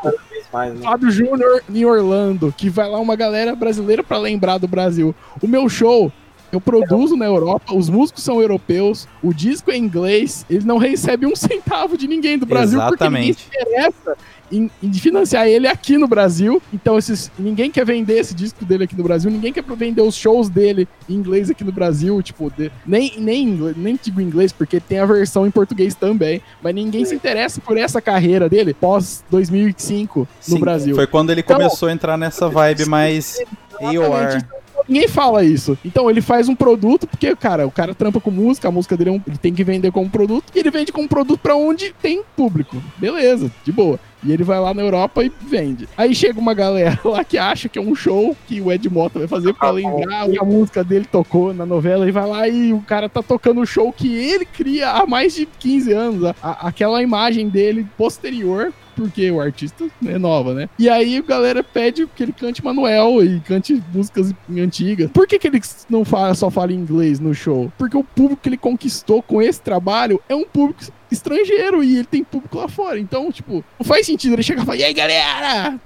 mais, 0.51 0.74
né? 0.74 0.81
Fábio 0.81 1.12
Júnior 1.12 1.62
em 1.69 1.86
Orlando, 1.86 2.54
que 2.56 2.69
vai 2.69 2.89
lá 2.89 3.00
uma 3.00 3.16
galera 3.16 3.56
brasileira 3.56 4.04
pra 4.04 4.18
lembrar 4.18 4.57
do 4.57 4.68
Brasil. 4.68 5.13
O 5.42 5.48
meu 5.48 5.68
show, 5.69 6.12
eu 6.51 6.62
produzo 6.62 7.16
na 7.16 7.25
Europa, 7.25 7.74
os 7.74 7.90
músicos 7.90 8.24
são 8.24 8.42
europeus, 8.42 9.07
o 9.22 9.33
disco 9.33 9.72
é 9.72 9.78
inglês, 9.78 10.45
ele 10.50 10.66
não 10.66 10.78
recebe 10.78 11.25
um 11.25 11.36
centavo 11.38 11.98
de 11.98 12.07
ninguém 12.07 12.38
do 12.38 12.45
Brasil 12.45 12.80
porque 12.88 13.04
ninguém 13.04 13.33
se 13.33 13.48
Exatamente. 13.54 13.66
interessa 13.75 14.18
em, 14.52 14.70
em 14.82 14.94
financiar 14.94 15.48
ele 15.48 15.68
aqui 15.68 15.98
no 15.98 16.08
Brasil. 16.08 16.62
Então 16.74 16.98
esses, 16.98 17.32
ninguém 17.38 17.70
quer 17.72 17.86
vender 17.86 18.20
esse 18.20 18.34
disco 18.34 18.64
dele 18.66 18.84
aqui 18.86 18.96
no 18.96 19.04
Brasil, 19.04 19.30
ninguém 19.32 19.52
quer 19.54 19.64
vender 19.64 20.02
os 20.02 20.16
shows 20.16 20.50
dele 20.50 20.88
em 21.10 21.14
inglês 21.16 21.50
aqui 21.50 21.64
no 21.64 21.72
Brasil, 21.72 22.22
tipo, 22.22 22.52
de- 22.56 22.72
nem, 22.86 23.14
nem, 23.20 23.46
nem 23.76 24.00
digo 24.02 24.20
inglês, 24.22 24.52
porque 24.52 24.80
tem 24.80 25.00
a 25.00 25.06
versão 25.06 25.46
em 25.46 25.52
português 25.52 25.96
também, 25.96 26.42
mas 26.62 26.74
ninguém 26.74 27.06
se 27.06 27.16
interessa 27.16 27.60
por 27.62 27.78
essa 27.78 28.02
carreira 28.02 28.48
dele 28.50 28.74
pós 28.74 29.24
2005 29.30 30.19
no 30.19 30.28
Sim, 30.56 30.60
Brasil. 30.60 30.95
Foi 30.95 31.07
quando 31.07 31.30
ele 31.31 31.42
Então- 31.42 31.57
começou 31.57 31.90
a 31.90 31.92
entrar 31.92 32.18
nessa 32.18 32.48
vibe 32.50 32.86
mais 32.86 33.40
AOR. 33.81 34.42
Ninguém 34.88 35.08
fala 35.08 35.44
isso. 35.44 35.78
Então 35.84 36.10
ele 36.10 36.22
faz 36.22 36.48
um 36.48 36.56
produto, 36.56 37.06
porque, 37.08 37.36
cara, 37.36 37.68
o 37.68 37.72
cara 37.72 37.94
trampa 37.94 38.20
com 38.22 38.32
música, 38.32 38.68
a 38.68 38.72
música 38.72 38.96
dele 38.96 39.10
é 39.10 39.14
um- 39.14 39.22
ele 39.28 39.38
tem 39.38 39.54
que 39.54 39.64
vender 39.64 39.92
como 39.92 40.10
produto, 40.10 40.46
e 40.56 40.60
ele 40.60 40.72
vende 40.72 40.92
como 40.92 41.08
produto 41.08 41.40
pra 41.40 41.56
onde 41.56 41.94
tem 42.02 42.22
público. 42.36 42.82
Beleza, 42.98 43.52
de 43.64 43.72
boa. 43.72 44.00
E 44.24 44.32
ele 44.34 44.44
vai 44.44 44.60
lá 44.60 44.74
na 44.74 44.82
Europa 44.82 45.24
e 45.24 45.32
vende. 45.42 45.88
Aí 45.96 46.16
chega 46.16 46.40
uma 46.40 46.54
galera 46.54 47.00
lá 47.06 47.24
que 47.24 47.38
acha 47.38 47.70
que 47.70 47.78
é 47.78 47.82
um 47.82 47.94
show 47.94 48.36
que 48.48 48.60
o 48.60 48.72
Ed 48.72 48.90
Mota 48.90 49.20
vai 49.20 49.28
fazer 49.28 49.54
pra 49.54 49.70
lembrar 49.70 50.28
que 50.28 50.40
a 50.40 50.44
música 50.44 50.84
dele 50.84 51.06
tocou 51.06 51.54
na 51.54 51.66
novela 51.68 52.08
e 52.08 52.12
vai 52.12 52.28
lá 52.28 52.48
e 52.48 52.74
o 52.74 52.82
cara 52.82 53.08
tá 53.08 53.22
tocando 53.22 53.62
o 53.62 53.66
show 53.66 53.94
que 53.94 54.08
ele 54.16 54.44
cria 54.46 54.90
há 54.90 55.06
mais 55.06 55.36
de 55.36 55.46
15 55.46 55.92
anos. 55.94 56.24
A- 56.42 56.68
aquela 56.68 57.02
imagem 57.04 57.48
dele 57.48 57.86
posterior 57.96 58.74
porque 58.97 59.30
o 59.30 59.39
artista 59.39 59.85
é 60.06 60.18
nova, 60.18 60.56
né? 60.56 60.68
E 60.80 60.89
aí 60.89 61.18
a 61.18 61.21
galera 61.21 61.63
pede 61.63 62.07
que 62.07 62.23
ele 62.23 62.33
cante 62.33 62.66
Manuel 62.66 63.23
e 63.23 63.39
cante 63.42 63.81
músicas 63.94 64.33
antigas. 64.49 65.11
Por 65.11 65.27
que, 65.27 65.37
que 65.37 65.47
ele 65.47 65.61
não 65.87 66.04
fala, 66.04 66.33
só 66.33 66.49
fala 66.49 66.73
inglês 66.73 67.19
no 67.19 67.33
show? 67.33 67.71
Porque 67.77 67.95
o 67.95 68.04
público 68.04 68.42
que 68.42 68.49
ele 68.49 68.57
conquistou 68.57 69.21
com 69.21 69.39
esse 69.39 69.61
trabalho 69.61 70.19
é 70.27 70.35
um 70.35 70.45
público 70.45 70.81
estrangeiro 71.11 71.83
e 71.83 71.97
ele 71.97 72.06
tem 72.06 72.23
público 72.23 72.57
lá 72.57 72.68
fora. 72.68 72.99
Então, 72.99 73.31
tipo, 73.31 73.63
não 73.80 73.85
faz 73.85 74.07
sentido 74.07 74.33
ele 74.33 74.44
chegar 74.44 74.63
e 74.63 74.66
falar, 74.66 74.77
e 74.77 74.83
aí, 74.83 74.94
galera? 74.94 75.80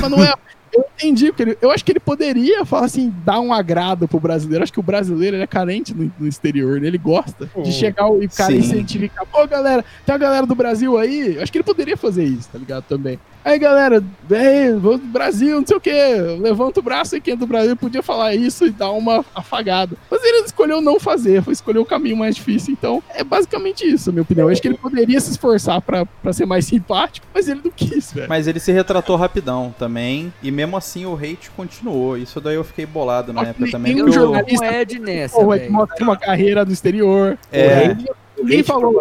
Manuel. 0.00 0.38
Eu 0.74 0.84
entendi, 0.96 1.26
porque 1.26 1.42
ele- 1.42 1.58
eu 1.62 1.70
acho 1.70 1.84
que 1.84 1.92
ele 1.92 2.00
poderia 2.00 2.64
falar 2.64 2.86
assim, 2.86 3.14
dar 3.24 3.38
um 3.40 3.52
agrado 3.52 4.08
pro 4.08 4.18
brasileiro. 4.18 4.62
Acho 4.64 4.72
que 4.72 4.80
o 4.80 4.82
brasileiro 4.82 5.36
é 5.36 5.46
carente 5.46 5.94
no, 5.94 6.12
no 6.18 6.26
exterior, 6.26 6.80
né? 6.80 6.88
Ele 6.88 6.98
gosta 6.98 7.48
de 7.56 7.72
Sim. 7.72 7.78
chegar 7.78 8.08
e 8.20 8.28
cara 8.28 8.50
Sim. 8.52 8.58
incentivar. 8.58 9.26
Pô, 9.30 9.46
galera, 9.46 9.84
tem 10.04 10.14
a 10.14 10.18
galera 10.18 10.46
do 10.46 10.54
Brasil 10.54 10.98
aí. 10.98 11.38
Acho 11.40 11.52
que 11.52 11.58
ele 11.58 11.64
poderia 11.64 11.96
fazer 11.96 12.24
isso, 12.24 12.48
tá 12.52 12.58
ligado? 12.58 12.84
Também. 12.84 13.18
Aí, 13.44 13.58
galera, 13.58 14.02
vem, 14.26 14.78
vamos 14.78 15.00
pro 15.00 15.08
Brasil, 15.10 15.58
não 15.60 15.66
sei 15.66 15.76
o 15.76 15.80
quê. 15.80 15.92
Levanta 16.40 16.80
o 16.80 16.82
braço 16.82 17.14
aí, 17.14 17.20
quem 17.20 17.34
é 17.34 17.36
do 17.36 17.46
Brasil 17.46 17.76
podia 17.76 18.02
falar 18.02 18.34
isso 18.34 18.64
e 18.66 18.70
dar 18.70 18.90
uma 18.92 19.22
afagada. 19.34 19.96
Mas 20.10 20.24
ele 20.24 20.46
escolheu 20.46 20.80
não 20.80 20.98
fazer, 20.98 21.42
foi 21.42 21.52
escolher 21.52 21.78
o 21.78 21.84
caminho 21.84 22.16
mais 22.16 22.34
difícil. 22.36 22.72
Então, 22.72 23.02
é 23.10 23.22
basicamente 23.22 23.84
isso, 23.86 24.08
a 24.08 24.12
minha 24.14 24.22
opinião. 24.22 24.46
Eu 24.48 24.52
acho 24.52 24.62
que 24.62 24.68
ele 24.68 24.78
poderia 24.78 25.20
se 25.20 25.30
esforçar 25.30 25.80
pra, 25.82 26.06
pra 26.06 26.32
ser 26.32 26.46
mais 26.46 26.64
simpático, 26.64 27.26
mas 27.34 27.46
ele 27.46 27.60
não 27.62 27.70
quis, 27.70 28.12
velho. 28.12 28.28
Mas 28.30 28.46
ele 28.46 28.58
se 28.58 28.72
retratou 28.72 29.14
rapidão 29.16 29.74
também. 29.78 30.32
E 30.42 30.50
mesmo 30.50 30.76
assim 30.78 31.04
o 31.04 31.14
hate 31.14 31.50
continuou. 31.54 32.16
Isso 32.16 32.40
daí 32.40 32.54
eu 32.54 32.64
fiquei 32.64 32.86
bolado 32.86 33.30
na 33.32 33.42
que 33.44 33.50
época 33.50 33.70
também. 33.72 33.92
um 33.92 33.96
porque 34.04 34.10
eu- 34.10 34.12
jornalista- 34.22 34.64
Não 34.66 34.72
é 34.72 34.84
de 34.86 34.98
nessa, 34.98 35.36
Pô, 35.38 35.52
ele 35.52 35.60
velho. 35.64 35.72
mostra 35.74 36.02
uma 36.04 36.16
carreira 36.16 36.64
no 36.64 36.72
exterior. 36.72 37.36
É. 37.52 37.88
O 37.92 38.23
Ninguém 38.36 38.60
hate 38.60 38.66
falou 38.66 39.00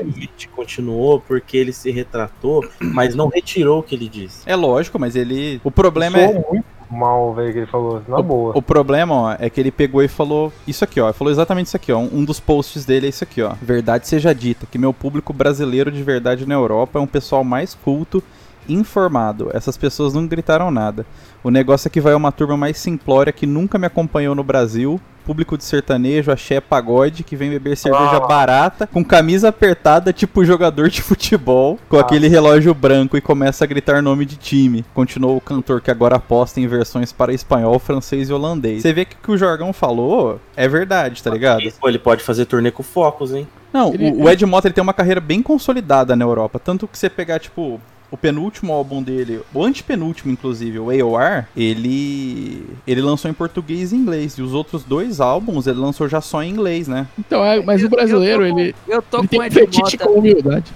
continuou 0.55 1.19
porque 1.19 1.57
ele 1.57 1.73
se 1.73 1.91
retratou, 1.91 2.65
mas 2.79 3.15
não 3.15 3.27
retirou 3.27 3.79
o 3.79 3.83
que 3.83 3.95
ele 3.95 4.07
disse. 4.07 4.41
É 4.45 4.55
lógico, 4.55 4.97
mas 4.99 5.15
ele. 5.15 5.59
O 5.63 5.71
problema 5.71 6.17
é. 6.19 6.31
Soou 6.31 6.47
muito 6.51 6.65
mal, 6.89 7.33
velho, 7.33 7.51
que 7.51 7.59
ele 7.59 7.67
falou. 7.67 8.01
Na 8.07 8.21
boa. 8.21 8.53
O 8.55 8.61
problema, 8.61 9.13
ó, 9.13 9.35
é 9.37 9.49
que 9.49 9.59
ele 9.59 9.71
pegou 9.71 10.01
e 10.01 10.07
falou 10.07 10.53
isso 10.67 10.83
aqui, 10.83 11.01
ó. 11.01 11.07
Ele 11.07 11.13
falou 11.13 11.31
exatamente 11.31 11.67
isso 11.67 11.75
aqui, 11.75 11.91
ó. 11.91 11.97
Um 11.99 12.23
dos 12.23 12.39
posts 12.39 12.85
dele 12.85 13.07
é 13.07 13.09
isso 13.09 13.23
aqui, 13.23 13.41
ó. 13.41 13.53
Verdade 13.61 14.07
seja 14.07 14.33
dita, 14.33 14.67
que 14.69 14.77
meu 14.77 14.93
público 14.93 15.33
brasileiro 15.33 15.91
de 15.91 16.03
verdade 16.03 16.45
na 16.45 16.53
Europa 16.53 16.99
é 16.99 17.01
um 17.01 17.07
pessoal 17.07 17.43
mais 17.43 17.73
culto, 17.73 18.23
informado. 18.69 19.49
Essas 19.53 19.75
pessoas 19.75 20.13
não 20.13 20.27
gritaram 20.27 20.71
nada. 20.71 21.05
O 21.43 21.49
negócio 21.49 21.87
é 21.87 21.91
que 21.91 21.99
vai 21.99 22.13
uma 22.13 22.31
turma 22.31 22.55
mais 22.55 22.77
simplória 22.77 23.33
que 23.33 23.45
nunca 23.45 23.77
me 23.77 23.87
acompanhou 23.87 24.33
no 24.33 24.43
Brasil 24.43 24.99
público 25.25 25.57
de 25.57 25.63
sertanejo, 25.63 26.31
axé, 26.31 26.59
pagode, 26.59 27.23
que 27.23 27.35
vem 27.35 27.49
beber 27.49 27.75
cerveja 27.77 28.19
barata, 28.27 28.87
com 28.87 29.03
camisa 29.03 29.49
apertada, 29.49 30.11
tipo 30.13 30.43
jogador 30.45 30.89
de 30.89 31.01
futebol, 31.01 31.79
com 31.89 31.97
aquele 31.97 32.27
relógio 32.27 32.73
branco 32.73 33.17
e 33.17 33.21
começa 33.21 33.63
a 33.63 33.67
gritar 33.67 34.01
nome 34.01 34.25
de 34.25 34.35
time. 34.35 34.83
Continuou 34.93 35.37
o 35.37 35.41
cantor 35.41 35.81
que 35.81 35.89
agora 35.91 36.17
aposta 36.17 36.59
em 36.59 36.67
versões 36.67 37.11
para 37.11 37.33
espanhol, 37.33 37.79
francês 37.79 38.29
e 38.29 38.33
holandês. 38.33 38.81
Você 38.81 38.93
vê 38.93 39.05
que 39.05 39.15
o 39.15 39.17
que 39.23 39.31
o 39.31 39.37
Jorgão 39.37 39.71
falou 39.73 40.39
é 40.55 40.67
verdade, 40.67 41.21
tá 41.23 41.29
ligado? 41.29 41.61
Pô, 41.79 41.87
ele 41.89 41.99
pode 41.99 42.23
fazer 42.23 42.45
turnê 42.45 42.71
com 42.71 42.83
focos, 42.83 43.33
hein? 43.33 43.47
Não, 43.71 43.93
Ele- 43.93 44.11
o, 44.11 44.23
o 44.25 44.29
Ed 44.29 44.45
Mota 44.45 44.67
ele 44.67 44.73
tem 44.75 44.81
uma 44.83 44.93
carreira 44.93 45.19
bem 45.19 45.41
consolidada 45.41 46.15
na 46.15 46.23
Europa. 46.23 46.59
Tanto 46.59 46.87
que 46.87 46.97
você 46.97 47.09
pegar, 47.09 47.39
tipo, 47.39 47.81
o 48.13 48.17
penúltimo 48.17 48.71
álbum 48.71 49.01
dele, 49.01 49.41
o 49.51 49.63
antepenúltimo, 49.63 50.31
inclusive, 50.31 50.77
o 50.77 50.91
AOR, 50.91 51.45
ele. 51.57 52.63
ele 52.85 53.01
lançou 53.01 53.29
em 53.29 53.33
português 53.33 53.91
e 53.91 53.95
inglês. 53.95 54.33
E 54.37 54.41
os 54.43 54.53
outros 54.53 54.83
dois 54.83 55.19
álbuns 55.19 55.65
ele 55.65 55.79
lançou 55.79 56.07
já 56.07 56.21
só 56.21 56.43
em 56.43 56.51
inglês, 56.51 56.87
né? 56.87 57.07
Então, 57.17 57.43
é, 57.43 57.59
mas 57.61 57.83
o 57.83 57.89
brasileiro, 57.89 58.43
Eu 58.45 58.51
tô 58.51 58.53
com- 58.55 58.59
ele, 58.59 58.75
Eu 58.87 59.01
tô 59.01 59.17
ele 59.19 59.27
com 59.27 59.27
tem 59.27 59.39
o 59.39 59.41
um 59.41 59.45
Ed 59.45 59.77
Mota. 59.79 59.97
com 59.97 60.19
humildade. 60.19 60.71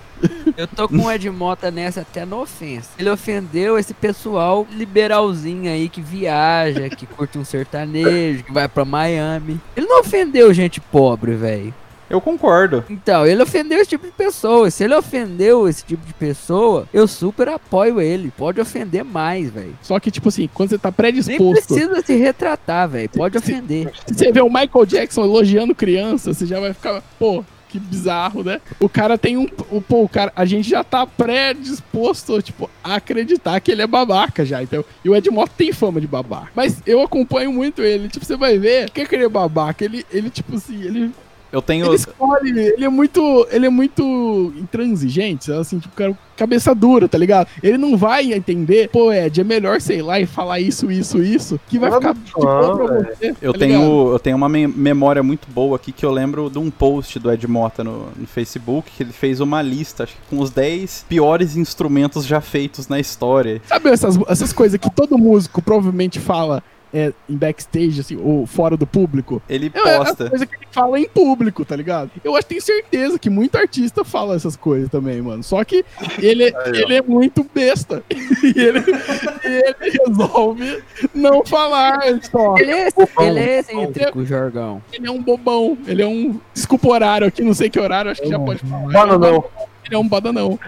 Eu 0.57 0.67
tô 0.67 0.87
com 0.89 0.97
o 0.97 1.11
Ed 1.11 1.29
Mota 1.29 1.69
nessa 1.69 2.01
até 2.01 2.25
no 2.25 2.41
ofensa. 2.41 2.89
Ele 2.97 3.07
ofendeu 3.11 3.77
esse 3.77 3.93
pessoal 3.93 4.65
liberalzinho 4.71 5.69
aí 5.71 5.87
que 5.89 6.01
viaja, 6.01 6.89
que 6.89 7.05
curte 7.05 7.37
um 7.37 7.45
sertanejo, 7.45 8.43
que 8.43 8.51
vai 8.51 8.67
pra 8.67 8.83
Miami. 8.83 9.61
Ele 9.75 9.85
não 9.85 9.99
ofendeu 9.99 10.51
gente 10.55 10.81
pobre, 10.81 11.35
velho. 11.35 11.71
Eu 12.09 12.21
concordo. 12.21 12.83
Então, 12.89 13.25
ele 13.25 13.41
ofendeu 13.43 13.79
esse 13.79 13.89
tipo 13.89 14.05
de 14.05 14.11
pessoa. 14.11 14.69
Se 14.71 14.83
ele 14.83 14.95
ofendeu 14.95 15.67
esse 15.67 15.83
tipo 15.83 16.05
de 16.05 16.13
pessoa, 16.13 16.87
eu 16.93 17.07
super 17.07 17.49
apoio 17.49 17.99
ele. 17.99 18.31
Pode 18.37 18.61
ofender 18.61 19.03
mais, 19.03 19.49
velho. 19.49 19.77
Só 19.81 19.99
que, 19.99 20.09
tipo 20.11 20.29
assim, 20.29 20.49
quando 20.53 20.69
você 20.69 20.77
tá 20.77 20.89
Nem 20.89 20.93
predisposto. 20.95 21.73
precisa 21.73 22.01
se 22.01 22.15
retratar, 22.15 22.87
velho. 22.89 23.09
Pode 23.09 23.37
Se- 23.39 23.51
ofender. 23.51 23.91
Se 24.05 24.13
você 24.13 24.31
vê 24.31 24.41
o 24.41 24.49
Michael 24.49 24.85
Jackson 24.85 25.23
elogiando 25.23 25.75
criança, 25.75 26.33
você 26.33 26.45
já 26.45 26.59
vai 26.59 26.73
ficar, 26.73 27.01
pô, 27.19 27.43
que 27.69 27.77
bizarro, 27.79 28.43
né? 28.45 28.61
O 28.79 28.87
cara 28.87 29.17
tem 29.17 29.35
um. 29.35 29.45
O, 29.69 29.81
pô, 29.81 30.03
o 30.03 30.07
cara, 30.09 30.31
a 30.33 30.45
gente 30.45 30.69
já 30.69 30.85
tá 30.85 31.05
predisposto, 31.05 32.41
tipo, 32.41 32.69
a 32.83 32.95
acreditar 32.95 33.59
que 33.59 33.71
ele 33.71 33.81
é 33.81 33.87
babaca 33.87 34.45
já. 34.45 34.61
Então, 34.63 34.83
e 35.03 35.09
o 35.09 35.15
Ed 35.15 35.29
Mota 35.29 35.51
tem 35.57 35.73
fama 35.73 35.99
de 35.99 36.07
babaca. 36.07 36.49
Mas 36.55 36.81
eu 36.85 37.01
acompanho 37.01 37.51
muito 37.51 37.81
ele. 37.81 38.07
Tipo, 38.07 38.25
você 38.25 38.37
vai 38.37 38.57
ver, 38.57 38.87
o 38.87 38.91
que 38.91 39.01
é 39.01 39.05
que 39.05 39.15
ele 39.15 39.25
é 39.25 39.29
babaca? 39.29 39.83
Ele, 39.83 40.05
ele 40.11 40.29
tipo 40.29 40.55
assim, 40.55 40.81
ele 40.81 41.11
Eu 41.51 41.61
tenho. 41.61 41.85
Ele 41.85 41.95
escolhe, 41.95 42.59
ele 42.59 42.85
é 42.85 42.89
muito, 42.89 43.47
ele 43.51 43.65
é 43.65 43.69
muito 43.69 44.53
intransigente, 44.57 45.45
sabe? 45.45 45.59
assim, 45.59 45.79
tipo, 45.79 45.95
cara, 45.95 46.17
cabeça 46.35 46.73
dura, 46.75 47.07
tá 47.07 47.17
ligado? 47.17 47.47
Ele 47.63 47.77
não 47.77 47.97
vai 47.97 48.33
entender, 48.33 48.89
pô, 48.89 49.11
Ed, 49.11 49.41
é 49.41 49.43
melhor, 49.43 49.81
sei 49.81 50.01
lá, 50.01 50.19
e 50.19 50.25
falar 50.25 50.59
isso, 50.59 50.91
isso, 50.91 51.21
isso, 51.21 51.59
que 51.67 51.79
vai 51.79 51.91
ficar 51.91 52.13
de 52.13 52.31
boa 52.31 52.75
pra 52.75 52.85
você. 52.85 53.35
Eu 53.41 53.53
tá 53.53 53.59
ligado? 53.59 53.79
tenho, 53.79 54.11
eu 54.11 54.19
tenho 54.19 54.37
uma 54.37 54.49
mem- 54.49 54.67
memória 54.67 55.23
muito 55.23 55.47
boa 55.49 55.75
aqui 55.77 55.91
que 55.91 56.05
eu 56.05 56.11
lembro 56.11 56.49
de 56.49 56.59
um 56.59 56.69
post 56.69 57.17
do 57.19 57.31
Ed 57.31 57.47
Mota 57.47 57.83
no, 57.83 58.09
no 58.15 58.27
Facebook, 58.27 58.91
que 58.95 59.03
ele 59.03 59.13
fez 59.13 59.39
uma 59.39 59.61
lista, 59.61 60.03
acho 60.03 60.13
que 60.13 60.35
com 60.35 60.41
os 60.41 60.51
10 60.51 61.05
piores 61.09 61.55
instrumentos 61.55 62.25
já 62.25 62.41
feitos 62.41 62.87
na 62.87 62.99
história. 62.99 63.61
Sabe 63.65 63.89
essas, 63.89 64.17
essas 64.27 64.53
coisas 64.53 64.79
que 64.79 64.89
todo 64.89 65.17
músico 65.17 65.61
provavelmente 65.61 66.19
fala 66.19 66.61
é, 66.97 67.13
em 67.29 67.37
backstage, 67.37 67.99
assim, 67.99 68.17
ou 68.17 68.47
fora 68.47 68.75
do 68.75 68.87
público? 68.87 69.39
Ele 69.47 69.71
É 69.73 69.95
a 69.95 69.97
posta. 69.99 70.29
coisa 70.29 70.45
que 70.47 70.55
ele 70.55 70.67
fala 70.71 70.99
em 70.99 71.07
público, 71.07 71.63
tá 71.63 71.75
ligado? 71.75 72.09
Eu 72.23 72.35
acho 72.35 72.47
tenho 72.47 72.61
certeza 72.61 73.19
que 73.19 73.29
muito 73.29 73.55
artista 73.55 74.03
fala 74.03 74.35
essas 74.35 74.55
coisas 74.55 74.89
também, 74.89 75.21
mano. 75.21 75.43
Só 75.43 75.63
que 75.63 75.85
ele, 76.19 76.45
ele 76.73 76.95
é 76.95 77.01
muito 77.01 77.45
besta. 77.53 78.03
e 78.09 78.59
ele, 78.59 78.79
e 78.79 79.47
ele 79.47 79.99
resolve 80.05 80.83
não 81.13 81.45
falar 81.45 81.99
só. 82.23 82.55
Ele 82.57 82.71
é, 82.71 82.87
ele 83.19 83.39
é 83.39 83.59
excêntrico, 83.59 84.25
Jorgão. 84.25 84.81
Ele 84.91 85.07
é 85.07 85.11
um 85.11 85.21
bobão. 85.21 85.77
Ele 85.85 86.01
é 86.01 86.07
um. 86.07 86.39
Desculpa 86.53 86.87
o 86.87 86.91
horário 86.91 87.27
aqui, 87.27 87.43
não 87.43 87.53
sei 87.53 87.69
que 87.69 87.79
horário, 87.79 88.09
acho 88.09 88.21
que 88.21 88.29
já 88.29 88.39
pode 88.39 88.59
falar. 88.59 88.91
Mano, 88.91 89.19
não. 89.19 89.43
Ele 89.85 89.95
é 89.95 89.97
um 89.97 90.07
badanão. 90.07 90.59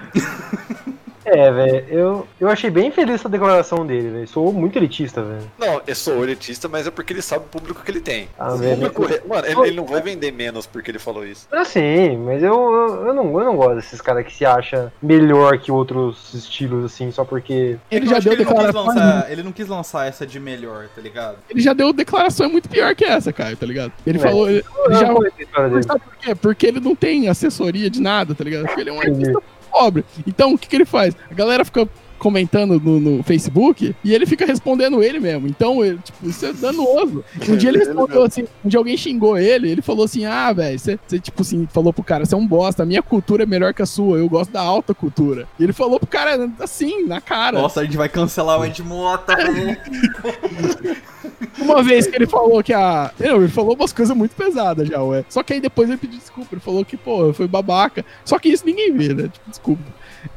É, 1.25 1.51
velho, 1.51 1.85
eu, 1.89 2.27
eu 2.39 2.47
achei 2.49 2.69
bem 2.69 2.91
feliz 2.91 3.15
essa 3.15 3.29
declaração 3.29 3.85
dele, 3.85 4.09
velho. 4.09 4.27
Sou 4.27 4.51
muito 4.53 4.77
elitista, 4.77 5.21
velho. 5.21 5.51
Não, 5.57 5.81
eu 5.85 5.95
sou 5.95 6.23
elitista, 6.23 6.67
mas 6.67 6.88
é 6.88 6.91
porque 6.91 7.13
ele 7.13 7.21
sabe 7.21 7.45
o 7.45 7.49
público 7.49 7.81
que 7.83 7.91
ele 7.91 7.99
tem. 8.01 8.27
Ah, 8.38 8.53
O 8.53 8.57
velho. 8.57 8.89
público 8.91 9.27
Mano, 9.27 9.45
ele, 9.47 9.61
ele 9.67 9.75
não 9.75 9.85
vai 9.85 10.01
vender 10.01 10.31
menos 10.31 10.65
porque 10.65 10.91
ele 10.91 10.99
falou 10.99 11.25
isso. 11.25 11.47
Assim, 11.51 12.17
mas 12.17 12.41
eu, 12.41 12.53
eu, 12.53 13.07
eu 13.07 13.13
não, 13.13 13.25
eu 13.39 13.45
não 13.45 13.55
gosto 13.55 13.75
desses 13.75 14.01
caras 14.01 14.25
que 14.25 14.33
se 14.33 14.45
acham 14.45 14.91
melhor 15.01 15.57
que 15.59 15.71
outros 15.71 16.33
estilos, 16.33 16.85
assim, 16.85 17.11
só 17.11 17.23
porque. 17.25 17.77
Ele 17.91 18.05
Eu 18.05 18.09
já 18.09 18.19
deu 18.19 18.33
ele 18.33 18.43
não, 18.45 18.51
quis 18.53 18.63
declarações. 18.65 18.95
lançar, 18.95 19.31
ele 19.31 19.43
não 19.43 19.51
quis 19.51 19.67
lançar 19.67 20.07
essa 20.07 20.25
de 20.25 20.39
melhor, 20.39 20.88
tá 20.95 21.01
ligado? 21.01 21.38
Ele 21.49 21.59
já 21.61 21.73
deu 21.73 21.91
declarações 21.93 22.51
muito 22.51 22.69
pior 22.69 22.95
que 22.95 23.03
essa, 23.05 23.31
cara, 23.33 23.55
tá 23.55 23.65
ligado? 23.65 23.91
Ele 24.05 24.17
É. 24.17 24.21
falou. 24.21 24.49
Ele, 24.49 24.63
Eu 24.85 24.93
já, 24.95 25.07
não. 25.11 25.83
Sabe 25.83 25.99
por 26.01 26.15
quê? 26.17 26.35
Porque 26.35 26.67
ele 26.67 26.79
não 26.79 26.95
tem 26.95 27.27
assessoria 27.27 27.89
de 27.89 28.01
nada, 28.01 28.33
tá 28.33 28.43
ligado? 28.43 28.65
Porque 28.65 28.81
ele 28.81 28.89
é 28.89 28.93
um 28.93 28.99
artista 29.01 29.41
pobre. 29.79 30.03
Então, 30.27 30.53
o 30.53 30.57
que, 30.57 30.67
que 30.67 30.75
ele 30.75 30.86
faz? 30.86 31.15
A 31.31 31.33
galera 31.33 31.63
fica 31.63 31.88
comentando 32.19 32.79
no, 32.79 32.99
no 32.99 33.23
Facebook 33.23 33.95
e 34.03 34.13
ele 34.13 34.25
fica 34.25 34.45
respondendo 34.45 35.01
ele 35.01 35.19
mesmo. 35.19 35.47
Então, 35.47 35.83
ele, 35.83 35.97
tipo, 35.97 36.29
isso 36.29 36.45
é 36.45 36.53
danoso. 36.53 37.23
Um 37.47 37.55
dia 37.55 37.69
ele 37.69 37.79
respondeu 37.79 38.23
assim, 38.23 38.45
um 38.63 38.69
dia 38.69 38.79
alguém 38.79 38.97
xingou 38.97 39.38
ele, 39.38 39.71
ele 39.71 39.81
falou 39.81 40.05
assim, 40.05 40.25
ah, 40.25 40.53
velho, 40.53 40.77
você, 40.77 40.99
tipo 41.19 41.41
assim, 41.41 41.67
falou 41.73 41.91
pro 41.91 42.03
cara, 42.03 42.25
você 42.25 42.35
é 42.35 42.38
um 42.38 42.45
bosta, 42.45 42.83
a 42.83 42.85
minha 42.85 43.01
cultura 43.01 43.43
é 43.43 43.45
melhor 43.45 43.73
que 43.73 43.81
a 43.81 43.85
sua, 43.85 44.17
eu 44.17 44.29
gosto 44.29 44.51
da 44.51 44.61
alta 44.61 44.93
cultura. 44.93 45.47
E 45.57 45.63
ele 45.63 45.73
falou 45.73 45.99
pro 45.99 46.07
cara 46.07 46.49
assim, 46.59 47.05
na 47.05 47.21
cara. 47.21 47.59
Nossa, 47.59 47.81
a 47.81 47.83
gente 47.83 47.97
vai 47.97 48.09
cancelar 48.09 48.59
o 48.59 48.65
Ed 48.65 48.83
Mota. 48.83 49.35
Uma 51.57 51.81
vez 51.81 52.07
que 52.07 52.15
ele 52.15 52.27
falou 52.27 52.63
que 52.63 52.73
a. 52.73 53.11
Não, 53.19 53.38
ele 53.38 53.47
falou 53.47 53.75
umas 53.75 53.93
coisas 53.93 54.15
muito 54.15 54.35
pesadas 54.35 54.88
já, 54.88 55.01
ué. 55.01 55.23
Só 55.29 55.43
que 55.43 55.53
aí 55.53 55.61
depois 55.61 55.89
ele 55.89 55.97
pediu 55.97 56.19
desculpa. 56.19 56.49
Ele 56.53 56.61
falou 56.61 56.83
que, 56.85 56.97
pô, 56.97 57.33
foi 57.33 57.47
babaca. 57.47 58.05
Só 58.25 58.39
que 58.39 58.49
isso 58.49 58.65
ninguém 58.65 58.93
vê, 58.93 59.13
né? 59.13 59.23
Tipo, 59.23 59.49
desculpa. 59.49 59.83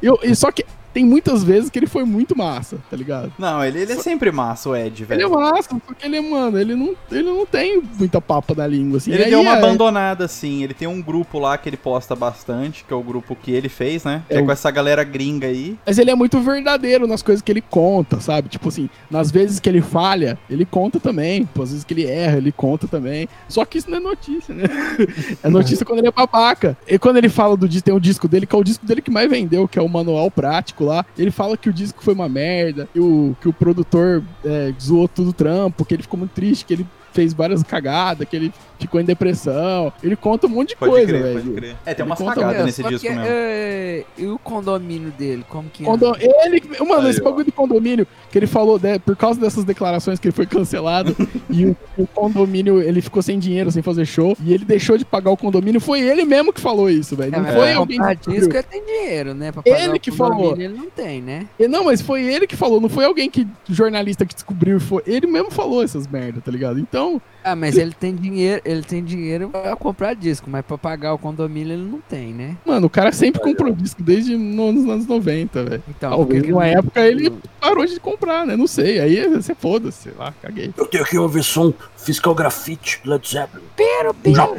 Eu, 0.01 0.19
e 0.23 0.35
só 0.35 0.51
que 0.51 0.65
tem 0.93 1.03
muitas 1.05 1.43
vezes 1.43 1.69
que 1.69 1.79
ele 1.79 1.87
foi 1.87 2.03
muito 2.03 2.37
massa, 2.37 2.77
tá 2.89 2.95
ligado? 2.95 3.31
Não, 3.37 3.63
ele, 3.63 3.79
ele 3.81 3.93
é 3.93 3.95
sempre 3.97 4.31
massa, 4.31 4.69
o 4.69 4.75
Ed, 4.75 5.03
Ele 5.03 5.13
é 5.13 5.17
velho. 5.17 5.31
massa, 5.31 5.69
só 5.69 5.93
que 5.93 6.05
ele 6.05 6.17
é, 6.17 6.21
mano, 6.21 6.59
ele 6.59 6.75
não, 6.75 6.95
ele 7.11 7.23
não 7.23 7.45
tem 7.45 7.81
muita 7.97 8.21
papa 8.21 8.53
na 8.55 8.67
língua, 8.67 8.97
assim. 8.97 9.11
Ele 9.11 9.25
deu 9.25 9.41
uma 9.41 9.55
é- 9.55 9.57
abandonada, 9.57 10.25
assim. 10.25 10.63
Ele 10.63 10.73
tem 10.73 10.87
um 10.87 11.01
grupo 11.01 11.39
lá 11.39 11.57
que 11.57 11.67
ele 11.69 11.77
posta 11.77 12.15
bastante, 12.15 12.83
que 12.85 12.93
é 12.93 12.95
o 12.95 13.01
grupo 13.01 13.35
que 13.35 13.51
ele 13.51 13.69
fez, 13.69 14.03
né? 14.03 14.23
Que 14.27 14.35
é, 14.35 14.39
É 14.39 14.41
com 14.43 14.51
essa 14.51 14.69
galera 14.71 15.03
gringa 15.03 15.47
aí. 15.47 15.77
Mas 15.85 15.97
ele 15.97 16.11
é 16.11 16.15
muito 16.15 16.39
verdadeiro 16.39 17.07
nas 17.07 17.21
coisas 17.21 17.41
que 17.41 17.51
ele 17.51 17.61
conta, 17.61 18.19
sabe? 18.19 18.49
Tipo 18.49 18.69
assim, 18.69 18.89
nas 19.09 19.31
vezes 19.31 19.59
que 19.59 19.67
ele 19.69 19.81
falha, 19.81 20.37
ele 20.49 20.65
conta 20.65 20.99
também. 20.99 21.47
Às 21.59 21.69
vezes 21.71 21.83
que 21.83 21.93
ele 21.93 22.05
erra, 22.05 22.37
ele 22.37 22.51
conta 22.51 22.87
também. 22.87 23.27
Só 23.47 23.65
que 23.65 23.77
isso 23.77 23.89
não 23.89 23.97
é 23.97 24.01
notícia, 24.01 24.53
né? 24.53 24.63
É 25.41 25.49
notícia 25.49 25.85
quando 25.85 25.99
ele 25.99 26.07
é 26.07 26.11
babaca. 26.11 26.77
E 26.87 26.97
quando 26.99 27.17
ele 27.17 27.29
fala 27.29 27.57
do 27.57 27.67
disco, 27.67 27.85
tem 27.85 27.93
um 27.93 27.99
disco 27.99 28.27
dele, 28.27 28.45
que 28.45 28.55
é 28.55 28.57
o 28.57 28.63
disco 28.63 28.85
dele 28.85 29.01
que 29.01 29.11
mais 29.11 29.29
vendeu, 29.29 29.67
que 29.67 29.77
é 29.79 29.81
o 29.81 29.89
Manual 29.89 30.29
Prático 30.29 30.82
lá. 30.83 31.05
Ele 31.17 31.31
fala 31.31 31.57
que 31.57 31.69
o 31.69 31.73
disco 31.73 32.03
foi 32.03 32.13
uma 32.13 32.29
merda, 32.29 32.87
que 32.91 32.99
o, 32.99 33.35
que 33.41 33.49
o 33.49 33.53
produtor 33.53 34.23
é, 34.43 34.73
zoou 34.79 35.07
tudo 35.07 35.29
o 35.29 35.33
trampo, 35.33 35.85
que 35.85 35.93
ele 35.93 36.03
ficou 36.03 36.17
muito 36.19 36.31
triste, 36.31 36.65
que 36.65 36.73
ele 36.73 36.87
fez 37.13 37.33
várias 37.33 37.63
cagadas, 37.63 38.27
que 38.27 38.35
ele 38.35 38.53
ficou 38.83 39.01
em 39.01 39.05
depressão. 39.05 39.91
Ele 40.03 40.15
conta 40.15 40.47
um 40.47 40.49
monte 40.49 40.69
de 40.69 40.75
Pode 40.77 40.91
coisa, 40.91 41.07
crer, 41.07 41.21
velho. 41.23 41.41
pode 41.41 41.49
crer. 41.55 41.75
É, 41.85 41.93
tem 41.93 42.05
conta 42.07 42.25
cagadas 42.35 42.61
É, 42.61 42.63
nesse 42.63 42.83
disco 42.83 42.99
que, 43.01 43.09
mesmo. 43.09 43.23
é, 43.27 44.03
e 44.17 44.25
o 44.27 44.37
condomínio 44.39 45.11
dele, 45.11 45.43
como 45.49 45.69
que 45.69 45.83
é? 45.83 45.85
Condo- 45.85 46.15
Ele, 46.19 46.61
mano, 46.79 47.01
Aí, 47.05 47.09
esse 47.09 47.21
ó. 47.21 47.23
bagulho 47.25 47.45
do 47.45 47.51
condomínio 47.51 48.07
que 48.31 48.37
ele 48.37 48.47
falou, 48.47 48.79
né, 48.79 48.97
por 48.99 49.15
causa 49.15 49.39
dessas 49.39 49.63
declarações 49.63 50.19
que 50.19 50.27
ele 50.27 50.35
foi 50.35 50.45
cancelado 50.45 51.15
e 51.49 51.65
o, 51.65 51.75
o 51.97 52.07
condomínio, 52.07 52.81
ele 52.81 53.01
ficou 53.01 53.21
sem 53.21 53.37
dinheiro, 53.39 53.71
sem 53.71 53.81
fazer 53.83 54.05
show, 54.05 54.35
e 54.43 54.53
ele 54.53 54.65
deixou 54.65 54.97
de 54.97 55.05
pagar 55.05 55.31
o 55.31 55.37
condomínio, 55.37 55.79
foi 55.81 56.01
ele 56.01 56.23
mesmo 56.25 56.51
que 56.53 56.61
falou 56.61 56.89
isso, 56.89 57.15
velho. 57.15 57.33
É, 57.35 57.37
Não 57.39 57.45
foi 57.45 57.69
pra 57.69 57.77
alguém 57.77 57.99
que 57.99 58.31
disco 58.31 58.53
ele 58.53 58.63
tem 58.63 58.83
dinheiro, 58.85 59.33
né? 59.33 59.51
Pra 59.51 59.61
Ele 59.65 59.99
que 59.99 60.11
falou. 60.11 60.53
Ele 60.57 60.69
não 60.75 60.89
tem, 60.89 61.21
né? 61.21 61.47
E 61.59 61.67
Não, 61.67 61.83
mas 61.85 62.01
foi 62.01 62.23
ele 62.23 62.45
que 62.47 62.55
falou, 62.55 62.79
não 62.79 62.89
foi 62.89 63.05
alguém 63.05 63.29
que, 63.29 63.47
jornalista 63.69 64.25
que 64.25 64.33
descobriu, 64.33 64.79
foi 64.79 65.01
ele 65.05 65.27
mesmo 65.27 65.51
falou 65.51 65.83
essas 65.83 66.07
merda, 66.07 66.41
tá 66.41 66.51
ligado? 66.51 66.79
Então, 66.79 67.21
Ah, 67.43 67.55
mas 67.55 67.77
ele 67.77 67.91
tem 67.91 68.15
dinheiro, 68.15 68.61
ele 68.63 68.81
tem 68.83 69.03
dinheiro 69.03 69.49
pra 69.49 69.75
comprar 69.75 70.13
disco, 70.13 70.49
mas 70.49 70.63
pra 70.65 70.77
pagar 70.77 71.13
o 71.13 71.17
condomínio 71.17 71.73
ele 71.73 71.83
não 71.83 71.99
tem, 71.99 72.33
né? 72.33 72.55
mano, 72.65 72.87
o 72.87 72.89
cara 72.89 73.11
sempre 73.11 73.41
comprou 73.41 73.73
disco 73.73 74.01
desde 74.01 74.37
no- 74.37 74.71
nos 74.71 74.89
anos 74.89 75.05
90, 75.07 75.63
velho. 75.63 75.83
Então, 75.89 76.11
Talvez 76.11 76.47
numa 76.47 76.65
época 76.67 77.01
ele 77.05 77.33
parou 77.59 77.85
de 77.85 77.99
comprar, 77.99 78.45
né? 78.45 78.55
Não 78.55 78.67
sei, 78.67 78.99
aí 78.99 79.27
você 79.27 79.53
foda-se, 79.53 80.03
sei 80.03 80.13
lá, 80.17 80.33
caguei. 80.41 80.73
Eu 80.77 80.85
tenho 80.85 81.03
aqui 81.03 81.17
uma 81.17 81.27
versão 81.27 81.73
Fiscal 81.97 82.33
Graffiti 82.33 83.01
Led 83.05 83.27
Zeppelin. 83.27 83.65
Pero, 83.75 84.13
pero. 84.13 84.55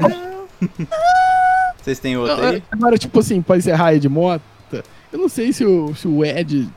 Vocês 1.83 1.99
têm 1.99 2.17
outra 2.17 2.37
Não, 2.37 2.49
aí? 2.49 2.63
Agora, 2.71 2.97
tipo 2.97 3.19
assim, 3.21 3.43
pra 3.43 3.57
encerrar 3.57 3.95
Ed 3.95 4.09
Mota, 4.09 4.43
eu 5.13 5.19
não 5.19 5.29
sei 5.29 5.53
se 5.53 5.65
o, 5.65 5.95
se 5.95 6.09
o 6.09 6.25
Ed 6.25 6.69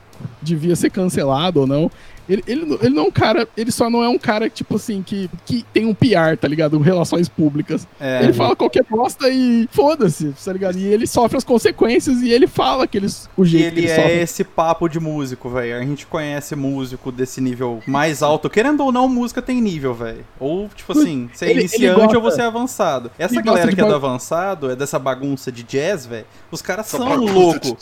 devia 0.42 0.76
ser 0.76 0.90
cancelado 0.90 1.60
ou 1.60 1.66
não. 1.66 1.90
Ele, 2.28 2.44
ele, 2.46 2.64
não- 2.66 2.78
ele 2.82 2.90
não 2.94 3.04
é 3.04 3.06
um 3.06 3.10
cara, 3.10 3.48
ele 3.56 3.70
só 3.72 3.88
não 3.88 4.02
é 4.04 4.08
um 4.08 4.18
cara, 4.18 4.50
tipo 4.50 4.76
assim, 4.76 5.02
que, 5.02 5.30
que 5.46 5.64
tem 5.72 5.86
um 5.86 5.94
PR, 5.94 6.36
tá 6.38 6.46
ligado? 6.46 6.78
Relações 6.78 7.28
públicas. 7.28 7.86
É, 7.98 8.22
Ele 8.22 8.32
fala 8.32 8.54
qualquer 8.54 8.84
bosta 8.84 9.28
e 9.30 9.66
foda-se, 9.72 10.34
tá 10.44 10.52
ligado? 10.52 10.76
E 10.78 10.84
ele 10.84 11.06
sofre 11.06 11.38
as 11.38 11.44
consequências 11.44 12.20
e 12.20 12.30
ele 12.30 12.46
fala 12.46 12.86
que 12.86 12.98
ele, 12.98 13.06
o 13.36 13.44
jeito 13.44 13.72
que 13.72 13.80
ele 13.80 13.86
ele 13.86 13.92
é 13.92 13.96
sofre. 13.96 14.12
esse 14.20 14.44
papo 14.44 14.88
de 14.88 15.00
músico, 15.00 15.48
velho. 15.48 15.76
A 15.76 15.80
gente 15.84 16.06
conhece 16.06 16.54
músico 16.54 17.10
desse 17.10 17.40
nível 17.40 17.80
mais 17.86 18.22
alto. 18.22 18.50
Querendo 18.50 18.84
ou 18.84 18.92
não, 18.92 19.08
música 19.08 19.40
tem 19.40 19.60
nível, 19.60 19.94
velho. 19.94 20.24
Ou, 20.38 20.68
tipo 20.74 20.92
assim, 20.92 21.30
você 21.32 21.46
é 21.46 21.50
Ele- 21.50 21.60
ele 21.60 21.68
iniciante 21.68 21.98
gosta- 22.00 22.16
ou 22.18 22.22
você 22.22 22.42
é 22.42 22.44
avançado. 22.44 23.10
Essa 23.18 23.34
ele 23.34 23.42
galera 23.42 23.72
que 23.74 23.80
é 23.80 23.84
do 23.84 23.94
avançado, 23.94 24.70
é 24.70 24.76
dessa 24.76 24.98
bagunça 24.98 25.50
de 25.50 25.62
jazz, 25.62 26.04
velho. 26.06 26.26
Os 26.50 26.60
caras 26.60 26.86
são 26.86 27.16
loucos. 27.16 27.74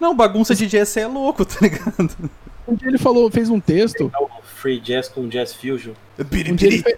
Não, 0.00 0.14
bagunça 0.14 0.54
de 0.54 0.66
jazz 0.66 0.88
você 0.88 1.00
é 1.00 1.06
louco, 1.06 1.44
tá 1.46 1.56
ligado? 1.60 2.10
Um 2.68 2.74
dia 2.74 2.88
ele 2.88 2.98
falou, 2.98 3.30
fez 3.30 3.48
um 3.48 3.58
texto, 3.58 4.12
Free 4.42 4.78
Jazz 4.78 5.08
com 5.08 5.26
Jazz 5.26 5.54
Fusion. 5.54 5.94
Um 6.52 6.56
ele 6.66 6.78
fe- 6.82 6.96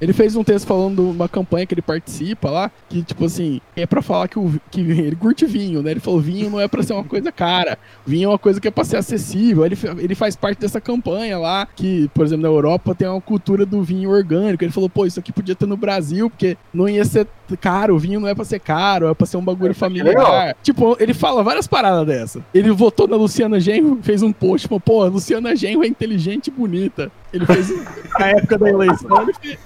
ele 0.00 0.12
fez 0.12 0.36
um 0.36 0.44
texto 0.44 0.66
falando 0.66 0.96
de 0.96 1.00
uma 1.10 1.28
campanha 1.28 1.66
que 1.66 1.74
ele 1.74 1.82
participa 1.82 2.50
lá, 2.50 2.70
que, 2.88 3.02
tipo 3.02 3.24
assim, 3.24 3.60
é 3.74 3.86
pra 3.86 4.00
falar 4.02 4.28
que, 4.28 4.38
o, 4.38 4.54
que 4.70 4.80
ele 4.80 5.16
curte 5.16 5.44
vinho, 5.46 5.82
né? 5.82 5.90
Ele 5.90 6.00
falou, 6.00 6.20
vinho 6.20 6.48
não 6.50 6.60
é 6.60 6.68
pra 6.68 6.82
ser 6.82 6.92
uma 6.92 7.04
coisa 7.04 7.32
cara, 7.32 7.78
vinho 8.06 8.26
é 8.26 8.28
uma 8.28 8.38
coisa 8.38 8.60
que 8.60 8.68
é 8.68 8.70
pra 8.70 8.84
ser 8.84 8.96
acessível. 8.96 9.64
Ele, 9.66 9.76
ele 9.98 10.14
faz 10.14 10.36
parte 10.36 10.58
dessa 10.60 10.80
campanha 10.80 11.38
lá, 11.38 11.66
que, 11.74 12.08
por 12.14 12.24
exemplo, 12.24 12.42
na 12.42 12.48
Europa 12.48 12.94
tem 12.94 13.08
uma 13.08 13.20
cultura 13.20 13.66
do 13.66 13.82
vinho 13.82 14.10
orgânico. 14.10 14.62
Ele 14.62 14.72
falou, 14.72 14.88
pô, 14.88 15.04
isso 15.06 15.18
aqui 15.18 15.32
podia 15.32 15.54
ter 15.54 15.66
no 15.66 15.76
Brasil, 15.76 16.30
porque 16.30 16.56
não 16.72 16.88
ia 16.88 17.04
ser 17.04 17.26
caro, 17.60 17.94
o 17.94 17.98
vinho 17.98 18.18
não 18.20 18.28
é 18.28 18.34
pra 18.34 18.44
ser 18.44 18.58
caro, 18.58 19.08
é 19.08 19.14
pra 19.14 19.26
ser 19.26 19.36
um 19.36 19.44
bagulho 19.44 19.74
familiar. 19.74 20.06
legal. 20.08 20.54
Tipo, 20.62 20.96
ele 21.00 21.14
fala 21.14 21.42
várias 21.42 21.66
paradas 21.66 22.06
dessa. 22.06 22.40
Ele 22.54 22.70
votou 22.70 23.06
na 23.06 23.16
Luciana 23.16 23.58
Genro, 23.60 23.98
fez 24.02 24.22
um 24.22 24.32
post, 24.32 24.66
falou, 24.68 24.80
pô, 24.80 25.02
a 25.02 25.08
Luciana 25.08 25.54
Genro 25.54 25.84
é 25.84 25.86
inteligente 25.86 26.48
e 26.48 26.50
bonita. 26.50 27.10
Ele 27.32 27.46
fez 27.46 27.68
na 28.18 28.26
época 28.28 28.58
da 28.58 28.68
eleição. 28.70 29.22
Ele 29.22 29.32
fez... 29.34 29.58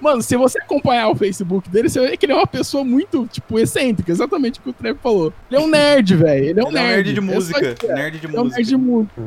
Mano, 0.00 0.20
se 0.20 0.36
você 0.36 0.58
acompanhar 0.60 1.08
o 1.10 1.14
Facebook 1.14 1.68
dele, 1.68 1.88
você 1.88 2.00
vê 2.00 2.16
que 2.16 2.26
ele 2.26 2.32
é 2.32 2.36
uma 2.36 2.46
pessoa 2.46 2.84
muito, 2.84 3.26
tipo, 3.28 3.56
excêntrica, 3.58 4.10
exatamente 4.10 4.58
o 4.58 4.62
que 4.62 4.70
o 4.70 4.72
Trap 4.72 4.98
falou. 5.00 5.32
Ele 5.48 5.60
é 5.60 5.64
um 5.64 5.68
nerd, 5.68 6.16
velho. 6.16 6.44
Ele 6.44 6.60
é 6.60 6.64
um 6.64 6.68
Ele 6.68 6.78
é 6.78 6.80
um 6.80 6.84
nerd. 6.84 6.96
nerd 6.96 7.12
de 7.12 7.18
É 7.18 7.20
música. 7.22 7.76
é. 7.84 7.94
Nerd 7.94 8.18
de 8.18 8.26
Ele 8.26 8.36
é 8.36 8.40
um 8.40 8.42
música. 8.44 8.56
nerd 8.58 8.68
de 8.68 8.76
música. 8.76 9.22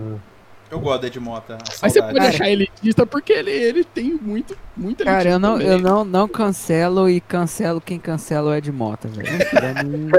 Eu 0.69 0.79
gosto 0.79 1.01
da 1.01 1.07
Ed 1.07 1.19
Mota. 1.19 1.57
Mas 1.81 1.93
você 1.93 2.01
pode 2.01 2.19
achar 2.19 2.49
elitista 2.49 3.05
porque 3.05 3.31
ele, 3.31 3.51
ele 3.51 3.83
tem 3.83 4.17
muito, 4.19 4.57
muita 4.75 5.03
Cara, 5.05 5.29
eu 5.29 5.37
não, 5.39 5.53
também. 5.53 5.67
eu 5.67 5.77
não, 5.79 6.03
não 6.03 6.27
cancelo 6.27 7.07
e 7.07 7.21
cancelo 7.21 7.79
quem 7.79 7.99
cancela 7.99 8.49
o 8.51 8.55
Ed 8.55 8.71
Mota, 8.71 9.07
velho. 9.07 9.29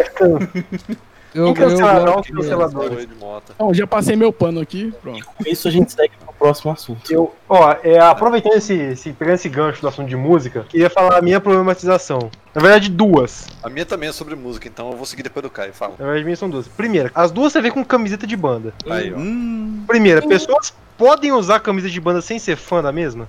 Eu, 1.34 1.52
dele. 1.52 1.66
cancelador. 1.66 3.06
De 3.06 3.14
moto. 3.16 3.54
Não, 3.58 3.74
já 3.74 3.86
passei 3.86 4.14
meu 4.14 4.32
pano 4.32 4.60
aqui. 4.60 4.92
Pronto. 5.02 5.24
Com 5.26 5.44
isso 5.46 5.66
a 5.66 5.70
gente 5.70 5.92
segue 5.92 6.12
pro 6.16 6.32
próximo 6.34 6.70
assunto. 6.70 7.12
Eu, 7.12 7.34
ó, 7.48 7.74
é, 7.82 7.98
aproveitando 7.98 8.54
esse, 8.54 8.74
esse, 8.74 9.12
pegando 9.12 9.34
esse 9.34 9.48
gancho 9.48 9.80
do 9.82 9.88
assunto 9.88 10.08
de 10.08 10.16
música, 10.16 10.64
queria 10.68 10.88
falar 10.88 11.18
a 11.18 11.22
minha 11.22 11.40
problematização. 11.40 12.30
Na 12.54 12.62
verdade, 12.62 12.88
duas. 12.88 13.48
A 13.62 13.68
minha 13.68 13.84
também 13.84 14.08
é 14.08 14.12
sobre 14.12 14.36
música, 14.36 14.68
então 14.68 14.90
eu 14.92 14.96
vou 14.96 15.04
seguir 15.06 15.24
depois 15.24 15.42
do 15.42 15.50
Caio. 15.50 15.72
Fala. 15.74 15.94
Na 15.98 16.04
verdade, 16.04 16.24
minhas 16.24 16.38
são 16.38 16.48
duas. 16.48 16.68
Primeira, 16.68 17.10
as 17.14 17.32
duas 17.32 17.52
você 17.52 17.60
vê 17.60 17.70
com 17.70 17.84
camiseta 17.84 18.26
de 18.26 18.36
banda. 18.36 18.72
Aí, 18.88 19.12
ó. 19.12 19.16
Hum, 19.16 19.82
Primeira, 19.88 20.22
pessoas 20.22 20.72
podem 20.96 21.32
usar 21.32 21.58
camisa 21.60 21.90
de 21.90 22.00
banda 22.00 22.22
sem 22.22 22.38
ser 22.38 22.56
fã 22.56 22.80
da 22.80 22.92
mesma? 22.92 23.28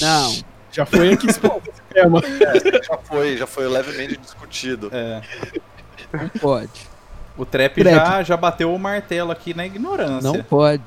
Não. 0.00 0.36
Já 0.72 0.86
foi 0.86 1.12
aqui 1.12 1.28
exposto 1.28 1.68
esse 1.68 1.82
tema. 1.92 2.20
Já 2.82 2.96
foi, 2.98 3.36
já 3.36 3.46
foi 3.46 3.68
levemente 3.68 4.16
discutido. 4.16 4.88
é. 4.92 5.20
Não 6.12 6.28
pode. 6.40 6.89
O 7.36 7.44
trap, 7.46 7.74
Trap. 7.82 7.94
Já, 7.94 8.22
já 8.22 8.36
bateu 8.36 8.74
o 8.74 8.78
martelo 8.78 9.30
aqui 9.30 9.54
na 9.54 9.64
ignorância. 9.66 10.30
Não 10.30 10.42
pode. 10.42 10.82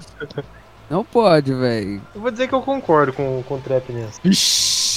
Não 0.89 1.03
pode, 1.03 1.53
velho. 1.53 2.01
Eu 2.13 2.21
vou 2.21 2.29
dizer 2.29 2.47
que 2.47 2.53
eu 2.53 2.61
concordo 2.61 3.13
com, 3.13 3.43
com 3.47 3.55
o 3.55 3.59
trap 3.59 3.91
nessa. 3.91 4.19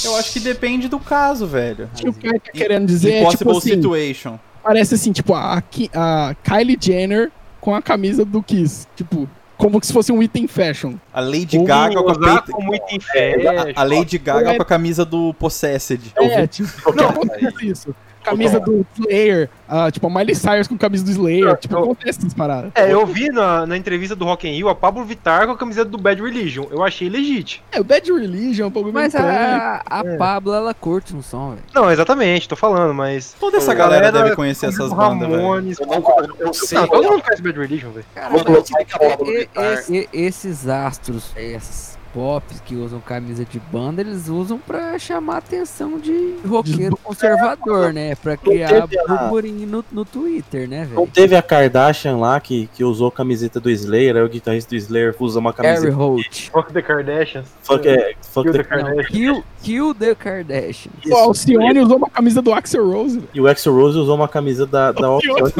Eu 0.05 0.17
acho 0.17 0.33
que 0.33 0.41
depende 0.41 0.89
do 0.89 0.99
caso, 0.99 1.47
velho. 1.47 1.89
O 1.95 1.97
que 1.97 2.09
o 2.09 2.13
cara 2.15 2.41
tá 2.41 2.51
querendo 2.53 2.87
dizer 2.87 3.13
é, 3.13 3.21
Impossible 3.23 3.39
tipo 3.55 3.59
assim, 3.59 3.71
situation. 3.71 4.39
parece 4.63 4.95
assim, 4.95 5.13
tipo, 5.13 5.33
a, 5.35 5.63
a 5.95 6.35
Kylie 6.45 6.77
Jenner 6.81 7.31
com 7.61 7.75
a 7.75 7.81
camisa 7.81 8.25
do 8.25 8.43
Kiss. 8.43 8.87
Tipo, 8.95 9.29
como 9.57 9.83
se 9.83 9.93
fosse 9.93 10.13
um 10.13 10.23
item 10.23 10.47
fashion. 10.47 10.95
A 11.15 11.21
Lady 11.21 11.59
Gaga 11.59 12.03
com 12.03 12.11
a, 12.11 12.19
peita- 12.19 12.53
como 12.53 12.75
item 12.75 13.01
fashion. 13.01 13.73
a 13.75 13.83
Lady 13.85 14.19
Gaga 14.19 14.55
com 14.57 14.63
a 14.63 14.67
camisa 14.67 15.05
do 15.05 15.33
Possessed. 15.35 16.13
É, 16.17 16.47
tipo, 16.47 16.95
não 16.95 17.09
acontece 17.09 17.67
isso. 17.67 17.95
Camisa 18.31 18.61
do 18.61 18.87
Slayer, 18.99 19.49
ah, 19.69 19.91
tipo, 19.91 20.07
a 20.07 20.11
Miley 20.11 20.35
Cyrus 20.35 20.69
com 20.69 20.77
camisa 20.77 21.05
do 21.05 21.11
Slayer. 21.11 21.45
Não, 21.47 21.57
Tipo, 21.57 21.75
eu- 21.75 21.83
acontece 21.85 22.19
essas 22.19 22.35
paradas. 22.35 22.71
É, 22.75 22.93
eu 22.93 23.05
vi 23.07 23.29
na, 23.31 23.67
na 23.67 23.77
entrevista 23.77 24.15
do 24.17 24.25
Rock 24.25 24.47
in 24.49 24.53
Rio 24.53 24.69
a 24.69 24.75
Pablo 24.75 25.05
Vittar 25.05 25.47
com 25.47 25.53
a 25.53 25.57
camiseta 25.57 25.89
do 25.91 25.99
Bad 25.99 26.21
Religion. 26.23 26.67
Eu 26.71 26.83
achei 26.83 27.09
legítimo. 27.09 27.65
É, 27.73 27.81
o 27.81 27.85
Bad 27.85 28.13
Religion 28.13 28.65
é 28.65 28.67
um 28.69 28.71
pouco 28.71 28.93
Mas 28.93 29.15
a, 29.15 29.83
a 29.89 30.01
É. 30.05 30.17
Pablo, 30.17 30.53
ela 30.53 30.75
curte 30.75 31.15
um 31.15 31.23
som, 31.23 31.51
velho. 31.51 31.63
Não, 31.75 31.91
exatamente, 31.91 32.49
tô 32.49 32.57
falando, 32.57 32.93
mas. 32.95 33.35
Toda 33.39 33.57
essa 33.59 33.75
galera 33.75 34.11
galera 34.11 34.25
deve 34.25 34.37
conhecer 34.37 34.67
essas 34.67 34.93
o 34.93 34.95
bandas, 34.95 35.29
velho. 35.29 35.41
Ramones, 35.41 35.79
Eu 35.81 35.87
não 35.87 36.03
eu 36.39 36.55
sei. 36.55 36.79
Não, 36.79 36.87
todo 36.89 37.11
mundo 37.11 37.23
conhece 37.23 37.43
Bad 37.43 37.59
Religion, 37.59 37.91
velho. 37.91 38.07
Cara, 38.15 38.63
tipo, 38.63 38.99
Pablo 38.99 39.31
e- 39.33 39.49
e- 39.89 40.09
esses 40.13 40.69
astros, 40.69 41.31
essas 41.37 41.96
pop 42.17 42.43
que 42.65 42.75
usam 42.75 42.99
camisa 42.99 43.45
de 43.45 43.61
banda, 43.71 44.01
eles 44.01 44.27
usam 44.27 44.59
pra 44.59 44.99
chamar 44.99 45.35
a 45.35 45.39
atenção 45.39 45.99
de 45.99 46.37
roqueiro 46.49 46.97
conservador, 46.97 47.93
né? 47.93 48.15
Pra 48.15 48.39
criar 48.39 48.87
burburinho 49.07 49.67
no, 49.67 49.85
no 49.93 50.03
Twitter, 50.03 50.67
né, 50.67 50.89
Não 50.91 51.03
velho? 51.03 51.11
teve 51.13 51.37
a 51.37 51.43
Kardashian 51.43 52.17
lá 52.17 52.41
que, 52.41 52.71
que 52.75 52.83
usou 52.83 53.09
a 53.09 53.13
camiseta 53.13 53.61
do 53.61 53.69
Slayer, 53.69 54.17
aí 54.17 54.23
o 54.23 54.29
guitarrista 54.31 54.71
do 54.71 54.77
Slayer 54.77 55.15
usa 55.21 55.39
uma 55.39 55.51
Harry 55.59 55.75
camiseta. 55.75 55.95
Holt. 55.95 56.51
Fuck 56.51 56.73
the 56.73 56.81
Kardashians. 56.81 57.47
Fuck, 57.63 57.87
é, 57.87 58.15
fuck 58.23 58.45
Kill 58.45 58.53
the 58.53 58.59
the 58.59 58.65
Kardashians. 58.65 59.07
Kill, 59.09 59.45
kill 59.63 59.95
the 59.95 60.15
Kardashian. 60.15 60.93
O 61.07 61.15
Alcione 61.15 61.81
usou 61.81 61.99
uma 61.99 62.09
camisa 62.09 62.41
do 62.41 62.55
Axel 62.55 62.91
Rose. 62.91 63.17
velho. 63.19 63.29
E 63.35 63.41
o 63.43 63.47
Axl 63.47 63.71
Rose 63.73 63.99
usou 63.99 64.15
uma 64.17 64.29
camisa 64.29 64.65
da, 64.67 64.91
da 64.91 65.07
Alcione. 65.07 65.53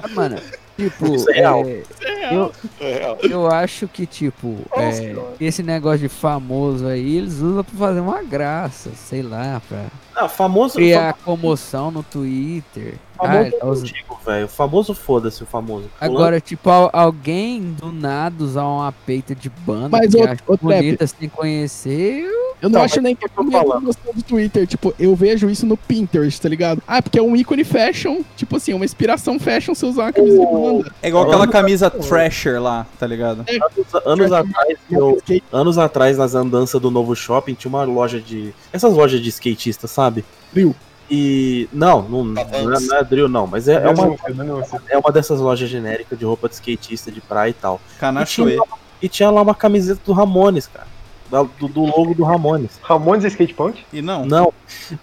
Ah, 0.00 0.08
Mano, 0.14 0.36
tipo, 0.76 1.14
Isso 1.14 1.30
é 1.32 1.44
real. 2.30 2.52
é, 2.80 3.04
eu, 3.04 3.18
É, 3.30 3.32
eu 3.34 3.46
acho 3.50 3.86
que, 3.88 4.06
tipo, 4.06 4.56
é, 4.76 5.14
esse 5.40 5.62
negócio 5.62 6.00
de 6.00 6.08
famoso 6.08 6.86
aí, 6.86 7.16
eles 7.16 7.34
usam 7.40 7.64
pra 7.64 7.78
fazer 7.78 8.00
uma 8.00 8.22
graça, 8.22 8.90
sei 8.94 9.22
lá, 9.22 9.60
pra 9.68 9.86
Ah, 10.14 10.28
famoso. 10.28 10.74
criar 10.74 11.12
comoção 11.14 11.90
no 11.90 12.02
Twitter. 12.02 12.94
Ah, 13.18 13.26
Famoso 13.26 13.40
ele 13.42 13.50
tá 13.52 13.66
eu 13.66 13.70
usando- 13.70 13.86
digo, 13.86 14.18
velho. 14.24 14.48
Famoso 14.48 14.94
foda-se 14.94 15.42
o 15.42 15.46
famoso. 15.46 15.90
Agora, 16.00 16.40
tipo, 16.40 16.68
al- 16.70 16.90
alguém 16.92 17.72
do 17.72 17.90
nada 17.92 18.42
usar 18.44 18.64
uma 18.64 18.92
peita 18.92 19.34
de 19.34 19.48
banda 19.50 19.88
Mas, 19.90 20.12
que 20.14 20.20
ô- 20.20 20.24
acha 20.24 20.36
Trap. 20.36 20.58
bonita 20.60 21.06
sem 21.06 21.28
conhecer, 21.28 22.24
eu- 22.24 22.47
Eu 22.60 22.68
não 22.68 22.80
Tá, 22.80 22.84
acho 22.86 23.00
nem 23.00 23.14
que 23.14 23.28
que 23.28 23.38
eu 23.38 23.42
é 23.42 23.44
tô 23.44 23.50
falando? 23.50 23.96
do 24.14 24.22
Twitter. 24.22 24.66
Tipo, 24.66 24.94
eu 24.98 25.14
vejo 25.14 25.48
isso 25.48 25.64
no 25.66 25.76
Pinterest, 25.76 26.40
tá 26.40 26.48
ligado? 26.48 26.82
Ah, 26.86 27.00
porque 27.00 27.18
é 27.18 27.22
um 27.22 27.36
ícone 27.36 27.64
fashion. 27.64 28.22
Tipo 28.36 28.56
assim, 28.56 28.72
uma 28.74 28.84
inspiração 28.84 29.38
fashion 29.38 29.74
você 29.74 29.86
usar 29.86 30.02
uma 30.04 30.12
camisa 30.12 30.38
de 30.38 30.46
banda. 30.46 30.92
É 31.02 31.08
igual 31.08 31.24
aquela 31.26 31.46
camisa 31.46 31.90
Thrasher 31.90 32.60
lá, 32.60 32.86
tá 32.98 33.06
ligado? 33.06 33.44
Anos, 33.48 34.06
anos 34.06 34.32
atrás, 34.32 34.78
eu, 34.90 35.22
anos 35.52 35.78
atrás, 35.78 36.18
nas 36.18 36.34
andanças 36.34 36.80
do 36.80 36.90
novo 36.90 37.14
shopping, 37.14 37.54
tinha 37.54 37.68
uma 37.68 37.84
loja 37.84 38.20
de. 38.20 38.52
Essas 38.72 38.92
lojas 38.94 39.20
de 39.20 39.28
skatista, 39.28 39.86
sabe? 39.86 40.24
Drill. 40.52 40.74
E. 41.10 41.68
Não, 41.72 42.02
não, 42.02 42.24
não, 42.24 42.42
é, 42.42 42.62
não 42.62 42.96
é 42.96 43.04
drill, 43.04 43.28
não, 43.28 43.46
mas 43.46 43.66
é, 43.68 43.74
é 43.74 43.88
uma, 43.88 44.16
é 44.90 44.98
uma 44.98 45.10
dessas 45.12 45.40
lojas 45.40 45.68
genéricas 45.68 46.18
de 46.18 46.24
roupa 46.24 46.48
de 46.48 46.54
skatista 46.56 47.10
de 47.10 47.20
praia 47.20 47.50
e 47.50 47.54
tal. 47.54 47.80
Canachoe. 47.98 48.58
E 49.00 49.08
tinha 49.08 49.30
lá 49.30 49.40
uma 49.40 49.54
camiseta 49.54 50.00
do 50.04 50.12
Ramones, 50.12 50.66
cara. 50.66 50.86
Da- 51.30 51.42
Do, 51.58 51.68
do 51.68 51.82
logo 51.84 52.14
do 52.14 52.24
Ramones. 52.24 52.78
Ramones 52.82 53.24
e 53.24 53.28
Skate 53.28 53.54
Punk? 53.54 53.84
E 53.92 54.00
não. 54.02 54.24
Não. 54.24 54.52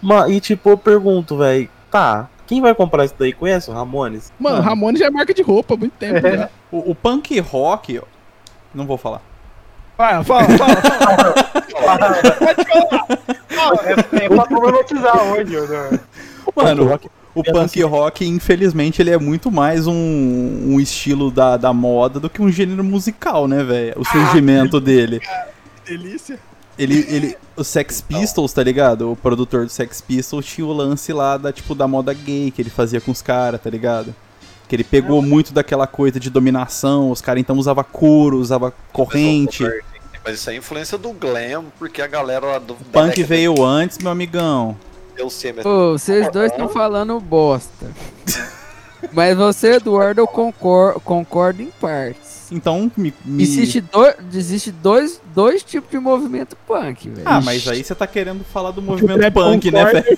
Ma- 0.02 0.28
e 0.30 0.40
tipo, 0.40 0.70
eu 0.70 0.78
pergunto, 0.78 1.38
velho, 1.38 1.70
tá. 1.92 2.28
Quem 2.48 2.62
vai 2.62 2.74
comprar 2.76 3.06
isso 3.06 3.16
daí? 3.18 3.34
Conhece 3.34 3.70
o 3.70 3.74
Ramones? 3.74 4.32
Mano, 4.40 4.58
Mano. 4.58 4.68
Ramones 4.70 5.00
já 5.00 5.08
é 5.08 5.10
marca 5.10 5.34
de 5.34 5.42
roupa 5.42 5.74
há 5.74 5.78
muito 5.78 5.94
tempo. 5.94 6.22
já. 6.28 6.50
O, 6.72 6.92
o 6.92 6.96
punk 6.96 7.40
rock. 7.40 8.00
Não 8.74 8.86
vou 8.86 8.98
falar. 8.98 9.22
Vai, 9.98 10.24
fala, 10.24 10.44
fala, 10.58 10.76
fala. 10.76 12.16
É, 13.84 14.26
é 14.26 14.30
pra 14.30 14.46
problematizar 14.46 15.24
hoje, 15.32 15.60
né? 15.60 16.00
Mano, 16.56 16.86
rock- 16.88 17.10
o 17.34 17.44
punk 17.44 17.82
rock, 17.84 18.26
infelizmente, 18.28 19.02
ele 19.02 19.12
é 19.12 19.18
muito 19.18 19.52
mais 19.52 19.88
um, 19.88 19.94
um 19.94 20.80
estilo 20.80 21.30
da, 21.32 21.58
da 21.58 21.74
moda 21.74 22.20
do 22.20 22.30
que 22.30 22.42
um 22.42 22.52
gênero 22.52 22.84
musical, 22.84 23.48
né, 23.48 23.64
velho? 23.64 23.94
O 23.98 24.06
surgimento 24.06 24.80
dele. 24.80 25.20
Delícia. 25.86 26.40
Ele, 26.78 27.06
ele, 27.10 27.38
o 27.56 27.64
Sex 27.64 28.02
Pistols, 28.02 28.52
tá 28.52 28.62
ligado? 28.62 29.12
O 29.12 29.16
produtor 29.16 29.66
do 29.66 29.72
Sex 29.72 30.02
Pistols 30.02 30.46
tinha 30.46 30.68
o 30.68 30.74
lance 30.74 31.14
lá 31.14 31.38
da, 31.38 31.54
tipo, 31.54 31.74
da 31.74 31.88
moda 31.88 32.14
gay 32.14 32.52
que 32.52 32.62
ele 32.62 32.70
fazia 32.70 33.00
com 33.00 33.12
os 33.12 33.22
caras, 33.22 33.62
tá 33.62 33.70
ligado? 33.70 34.14
Que 34.68 34.76
ele 34.76 34.84
pegou 34.84 35.22
muito 35.22 35.54
daquela 35.54 35.88
coisa 35.88 36.20
de 36.20 36.30
dominação, 36.30 37.12
os 37.12 37.22
caras 37.22 37.40
então 37.40 37.56
usavam 37.58 37.84
couro, 37.84 38.38
usava 38.40 38.74
corrente. 38.92 39.64
Mas 40.24 40.40
isso 40.40 40.50
é 40.50 40.56
influência 40.56 40.98
do 40.98 41.14
glam, 41.14 41.66
porque 41.80 42.02
a 42.02 42.08
galera 42.08 42.46
lá 42.48 42.60
do 42.60 42.74
O 42.74 42.78
punk 42.78 43.10
década 43.12 43.28
veio 43.28 43.64
antes, 43.64 43.98
meu 44.00 44.12
amigão. 44.12 44.76
de- 45.16 45.22
Eu 45.22 45.30
sei, 45.30 45.54
mas 45.54 45.66
Ô, 45.66 45.92
vocês 45.98 46.30
dois 46.32 46.52
estão 46.52 46.68
falando 46.68 47.18
bosta. 47.22 47.90
Mas 49.14 49.38
você, 49.38 49.74
Eduardo, 49.76 50.20
eu 50.22 50.28
concor- 50.28 51.00
concordo 51.02 51.62
em 51.62 51.70
partes. 51.80 52.35
Então, 52.52 52.92
me. 52.96 53.14
me- 53.26 53.44
Existe, 53.44 53.82
dois, 53.82 54.16
existe 54.34 54.72
dois, 54.72 55.22
dois 55.34 55.64
tipos 55.64 55.90
de 55.90 55.98
movimento 56.00 56.56
punk, 56.68 57.10
velho. 57.10 57.24
Ah, 57.28 57.42
mas 57.42 57.68
aí 57.68 57.84
você 57.84 57.94
tá 57.96 58.06
querendo 58.08 58.44
falar 58.44 58.72
do 58.72 58.82
movimento 58.82 59.18
trap 59.20 59.34
punk, 59.34 59.72
né, 59.72 59.86
velho? 59.86 60.18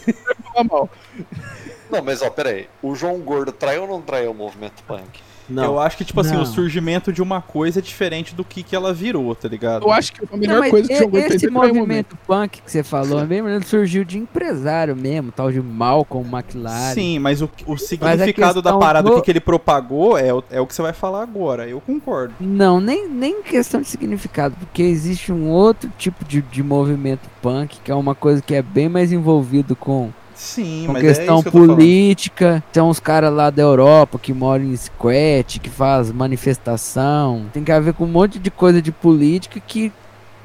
Não, 1.90 2.02
mas 2.04 2.22
ó, 2.22 2.30
pera 2.30 2.50
aí. 2.50 2.68
O 2.82 2.96
João 2.96 3.20
Gordo 3.20 3.52
traiu 3.52 3.84
ou 3.84 3.88
não 3.88 4.02
traiu 4.02 4.32
o 4.32 4.34
movimento 4.34 4.84
punk? 4.84 5.22
Não. 5.50 5.64
Eu 5.64 5.80
acho 5.80 5.98
que, 5.98 6.04
tipo 6.06 6.20
assim, 6.22 6.34
Não. 6.36 6.42
o 6.44 6.46
surgimento 6.46 7.12
de 7.14 7.22
uma 7.22 7.42
coisa 7.42 7.80
é 7.80 7.82
diferente 7.82 8.36
do 8.36 8.44
que, 8.44 8.64
que 8.64 8.76
ela 8.76 8.94
virou, 8.94 9.34
tá 9.36 9.48
ligado? 9.48 9.84
Eu 9.86 9.92
acho 9.92 10.12
que 10.14 10.24
a 10.24 10.28
Não, 10.32 10.38
melhor 10.38 10.60
mas 10.60 10.72
coisa 10.72 10.88
que 10.88 11.10
fez 11.10 11.34
esse 11.36 11.50
movimento 11.50 12.18
punk 12.28 12.62
que 12.62 12.72
você 12.72 12.84
falou, 12.84 13.26
mesmo, 13.26 13.48
ele 13.50 13.64
surgiu 13.66 14.04
de 14.04 14.18
empresário 14.18 14.96
mesmo, 14.96 15.32
tal 15.32 15.52
de 15.52 15.62
Malcolm 15.62 16.28
McLaren. 16.30 16.94
Sim, 16.94 17.20
mas 17.20 17.42
o, 17.42 17.50
o 17.66 17.78
significado 17.78 18.62
da 18.62 18.78
parada, 18.78 19.10
do- 19.10 19.14
o 19.16 19.20
que, 19.20 19.26
que 19.26 19.32
ele 19.32 19.40
propagou 19.40 20.18
é, 20.18 20.34
o- 20.34 20.44
é 20.52 20.60
o 20.60 20.68
que 20.68 20.76
você 20.76 20.82
vai 20.82 20.94
falar 20.94 21.24
agora. 21.24 21.68
Eu 21.68 21.80
concordo. 21.82 22.34
Não, 22.40 22.80
nem, 22.82 23.08
nem 23.08 23.42
questão 23.42 23.82
de 23.82 23.88
significado, 23.88 24.56
porque 24.60 24.82
existe 24.84 25.32
um 25.32 25.50
outro 25.50 25.90
tipo 25.98 26.26
de, 26.26 26.42
de 26.42 26.62
movimento 26.64 27.30
punk, 27.42 27.78
que 27.84 27.92
é 27.92 27.96
uma 27.96 28.14
coisa 28.16 28.42
que 28.42 28.54
é 28.56 28.62
bem 28.62 28.90
mais 28.90 29.12
envolvido 29.12 29.76
com, 29.76 30.10
Sim, 30.38 30.88
mas 30.88 31.02
questão 31.02 31.38
é 31.38 31.40
isso 31.40 31.44
que 31.52 31.58
política. 31.58 32.64
Tem 32.72 32.84
uns 32.84 33.00
caras 33.00 33.34
lá 33.34 33.50
da 33.50 33.64
Europa 33.64 34.20
que 34.20 34.32
moram 34.32 34.66
em 34.66 34.78
squat, 34.78 35.60
que 35.60 35.70
faz 35.70 36.12
manifestação. 36.12 37.46
Tem 37.52 37.64
que 37.64 37.80
ver 37.80 37.94
com 37.94 38.04
um 38.04 38.08
monte 38.08 38.38
de 38.38 38.52
coisa 38.52 38.80
de 38.80 38.92
política 38.92 39.60
que 39.60 39.92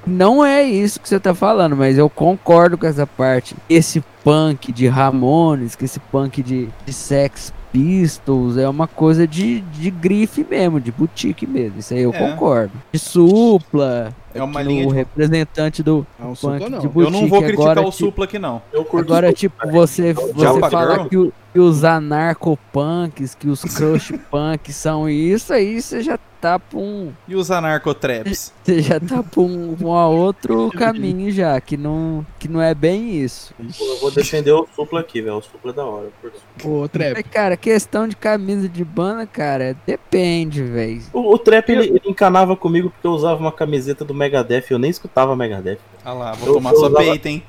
não 0.06 0.44
é 0.44 0.62
isso 0.62 0.98
que 0.98 1.08
você 1.08 1.20
tá 1.20 1.34
falando, 1.34 1.76
mas 1.76 1.98
eu 1.98 2.08
concordo 2.08 2.78
com 2.78 2.86
essa 2.86 3.06
parte. 3.06 3.54
Esse 3.68 4.02
punk 4.24 4.72
de 4.72 4.88
Ramones, 4.88 5.76
que 5.76 5.84
esse 5.84 6.00
punk 6.00 6.42
de, 6.42 6.68
de 6.86 6.92
Sex 6.92 7.52
Pistols 7.70 8.56
é 8.56 8.68
uma 8.68 8.86
coisa 8.86 9.26
de, 9.26 9.60
de 9.60 9.90
grife 9.90 10.44
mesmo, 10.48 10.80
de 10.80 10.90
boutique 10.90 11.46
mesmo. 11.46 11.78
Isso 11.78 11.94
aí 11.94 12.00
eu 12.02 12.12
É. 12.12 12.18
concordo. 12.18 12.72
De 12.92 12.98
supla, 12.98 14.12
É 14.34 14.42
uma 14.42 14.62
linha 14.62 14.86
o 14.86 14.90
de... 14.90 14.94
representante 14.96 15.82
do 15.82 16.06
Não, 16.18 16.28
punk 16.34 16.38
Supla 16.38 16.68
não. 16.70 16.78
de 16.78 16.86
Eu 16.86 17.10
não 17.10 17.26
vou 17.28 17.42
criticar 17.42 17.70
agora, 17.72 17.80
o 17.80 17.90
tipo, 17.90 18.04
Supla 18.06 18.24
aqui, 18.24 18.38
não. 18.38 18.62
Eu 18.72 18.84
curto 18.84 19.04
Agora, 19.12 19.32
tipo, 19.32 19.54
você, 19.70 20.12
você 20.12 20.32
Girl? 20.36 21.08
que, 21.08 21.16
o- 21.16 21.32
que 21.52 21.60
os 21.60 21.84
anarcopunks, 21.84 23.34
que 23.34 23.48
os 23.48 23.62
crush 23.62 24.12
punks 24.30 24.74
são 24.76 25.08
isso, 25.08 25.52
aí 25.52 25.80
você 25.80 26.02
já 26.02 26.18
tá 26.40 26.58
pra 26.58 26.78
um. 26.78 27.12
E 27.28 27.36
os 27.36 27.50
anarcotraps? 27.52 28.52
Você 28.64 28.80
já 28.80 28.98
tá 28.98 29.22
pra 29.22 29.40
um, 29.40 29.76
um 29.80 29.92
a 29.94 30.08
outro 30.08 30.70
caminho 30.76 31.30
já, 31.30 31.60
que 31.60 31.76
não, 31.76 32.24
que 32.38 32.48
não 32.48 32.60
é 32.60 32.74
bem 32.74 33.16
isso. 33.16 33.54
Eu 33.60 33.98
vou 34.00 34.10
defender 34.10 34.50
o 34.52 34.66
Supla 34.74 35.00
aqui, 35.00 35.20
velho. 35.20 35.36
O 35.36 35.42
Supla 35.42 35.70
é 35.70 35.74
da 35.74 35.84
hora. 35.84 36.08
curto 36.20 36.40
o 36.64 36.88
Trap. 36.88 37.12
Mas, 37.14 37.24
cara, 37.32 37.56
questão 37.56 38.08
de 38.08 38.16
camisa 38.16 38.68
de 38.68 38.84
banda, 38.84 39.24
cara, 39.26 39.76
depende, 39.86 40.62
velho. 40.64 41.00
O, 41.12 41.32
o 41.34 41.38
Trap, 41.38 41.68
ele, 41.70 41.88
ele 41.88 42.02
encanava 42.06 42.56
comigo 42.56 42.90
porque 42.90 43.06
eu 43.06 43.12
usava 43.12 43.38
uma 43.40 43.52
camiseta 43.52 44.04
do 44.04 44.14
Megadeth 44.22 44.64
eu 44.70 44.78
nem 44.78 44.90
escutava 44.90 45.34
Megadeth. 45.36 45.78
Ah 46.04 46.12
lá, 46.12 46.32
vou 46.32 46.48
Eu- 46.48 46.54
tomar 46.54 46.70
eu 46.70 46.76
sua 46.76 46.88
usava- 46.88 47.04
peita, 47.04 47.28
hein? 47.28 47.42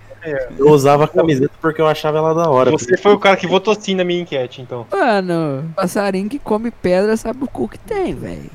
Eu 0.58 0.70
usava 0.70 1.04
a 1.04 1.08
camiseta 1.08 1.52
porque 1.62 1.82
eu 1.82 1.88
achava 1.88 2.18
ela 2.18 2.34
da 2.34 2.50
hora. 2.50 2.72
Você 2.72 2.96
foi 2.98 3.12
o 3.14 3.20
cara 3.20 3.36
que 3.36 3.46
votou 3.46 3.76
sim 3.76 3.94
na 3.94 4.04
minha 4.06 4.22
enquete, 4.22 4.62
então. 4.62 4.88
Mano, 4.90 5.70
passarinho 5.76 6.30
que 6.30 6.40
come 6.40 6.72
pedra 6.72 7.18
sabe 7.18 7.44
o 7.44 7.48
cu 7.48 7.68
que 7.68 7.78
tem, 7.78 8.16
velho. 8.16 8.50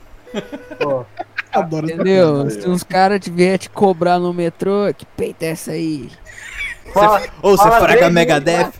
Ó, 0.85 1.05
Adoro 1.53 1.87
Entendeu? 1.87 2.49
Se 2.51 2.69
uns 2.69 2.83
caras 2.83 3.21
tiver 3.21 3.57
te 3.59 3.69
cobrar 3.71 4.19
no 4.19 4.33
metrô, 4.35 4.93
que 4.97 5.05
peita 5.05 5.45
é 5.47 5.49
essa 5.51 5.73
aí? 5.73 6.09
fala- 6.93 7.23
Ou 7.43 7.57
você 7.57 7.63
Fala 7.65 7.81
fraga 7.81 8.11
Megadeth? 8.11 8.71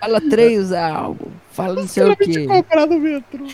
Fala 0.00 0.20
três 0.20 0.72
algo. 0.72 1.30
Fala 1.52 1.74
não 1.76 1.88
sei 1.88 2.04
o 2.04 2.16
que. 2.16 2.46
comprar 2.46 2.86
no 2.86 2.98
metrô. 2.98 3.46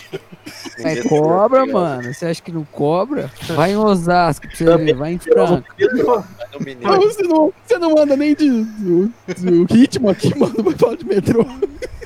É 0.79 1.03
cobra, 1.03 1.65
mano. 1.65 2.13
Você 2.13 2.27
acha 2.27 2.43
que 2.43 2.51
não 2.51 2.65
cobra? 2.65 3.31
Vai 3.55 3.73
em 3.73 3.77
Osasco 3.77 4.47
pra 4.49 4.57
você 4.57 4.77
ver, 4.77 4.95
vai 4.95 5.13
em 5.13 5.19
Franca. 5.19 5.65
Você, 5.79 7.23
não, 7.23 7.53
você 7.65 7.79
não 7.79 7.97
anda 7.97 8.17
nem 8.17 8.35
de, 8.35 8.51
do, 8.51 9.13
do 9.39 9.73
ritmo 9.73 10.11
aqui, 10.11 10.37
mano. 10.37 10.55
Vai 10.65 10.75
falar 10.75 10.97
de 10.97 11.05
metrô. 11.07 11.47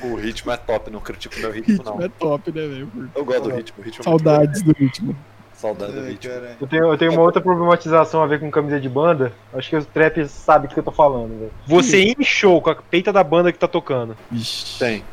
O 0.03 0.15
ritmo 0.15 0.51
é 0.51 0.57
top, 0.57 0.91
não 0.91 0.99
critico 0.99 1.35
meu 1.39 1.49
O 1.49 1.53
ritmo, 1.53 1.77
ritmo 1.77 1.85
não. 1.97 2.05
é 2.05 2.09
top, 2.09 2.51
né, 2.51 2.67
velho? 2.67 2.91
Eu 3.15 3.25
gosto 3.25 3.43
do 3.49 3.55
ritmo, 3.55 3.75
o 3.79 3.81
ritmo 3.81 4.01
é 4.01 4.03
Saudades 4.03 4.61
do 4.61 4.73
ritmo. 4.73 5.15
Saudade 5.57 5.91
do 5.91 6.01
ritmo. 6.05 6.31
Eu 6.61 6.67
tenho, 6.67 6.85
eu 6.85 6.97
tenho 6.97 7.11
uma 7.13 7.21
outra 7.21 7.41
problematização 7.41 8.21
a 8.21 8.27
ver 8.27 8.39
com 8.39 8.51
camisa 8.51 8.79
de 8.79 8.87
banda. 8.87 9.33
Acho 9.53 9.69
que 9.71 9.75
os 9.75 9.85
trap 9.87 10.23
sabem 10.27 10.69
do 10.69 10.73
que 10.73 10.79
eu 10.79 10.83
tô 10.83 10.91
falando, 10.91 11.29
velho. 11.39 11.51
Você 11.65 12.15
show 12.21 12.61
com 12.61 12.69
a 12.69 12.75
peita 12.75 13.11
da 13.11 13.23
banda 13.23 13.51
que 13.51 13.57
tá 13.57 13.67
tocando. 13.67 14.15
Vixe. 14.29 14.77
Tem. 14.77 15.03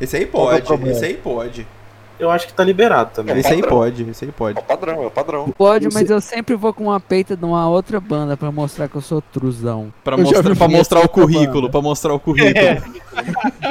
Esse 0.00 0.16
aí 0.16 0.24
é 0.24 0.26
o 0.26 0.30
pode, 0.30 0.62
problema? 0.62 0.92
esse 0.96 1.04
aí 1.04 1.14
pode. 1.14 1.66
Eu 2.18 2.28
acho 2.32 2.48
que 2.48 2.52
tá 2.52 2.64
liberado 2.64 3.10
também. 3.14 3.38
Esse 3.38 3.52
aí 3.52 3.62
pode, 3.62 4.02
esse 4.10 4.24
aí 4.24 4.30
É 4.30 4.32
pode. 4.32 4.58
o 4.58 4.62
padrão, 4.62 5.02
é 5.04 5.06
o 5.06 5.10
padrão. 5.10 5.48
Pode, 5.56 5.88
mas 5.94 6.10
eu 6.10 6.20
sempre 6.20 6.56
vou 6.56 6.74
com 6.74 6.84
uma 6.84 6.98
peita 6.98 7.36
de 7.36 7.44
uma 7.44 7.68
outra 7.68 8.00
banda 8.00 8.36
pra 8.36 8.50
mostrar 8.50 8.88
que 8.88 8.96
eu 8.96 9.00
sou 9.00 9.22
truzão. 9.22 9.92
Pra 10.02 10.16
Eu 10.16 10.24
mostrar, 10.24 10.56
pra 10.56 10.68
mostrar 10.68 10.98
o 10.98 11.02
banda. 11.02 11.12
currículo, 11.12 11.70
pra 11.70 11.80
mostrar 11.80 12.12
o 12.12 12.18
currículo. 12.18 12.98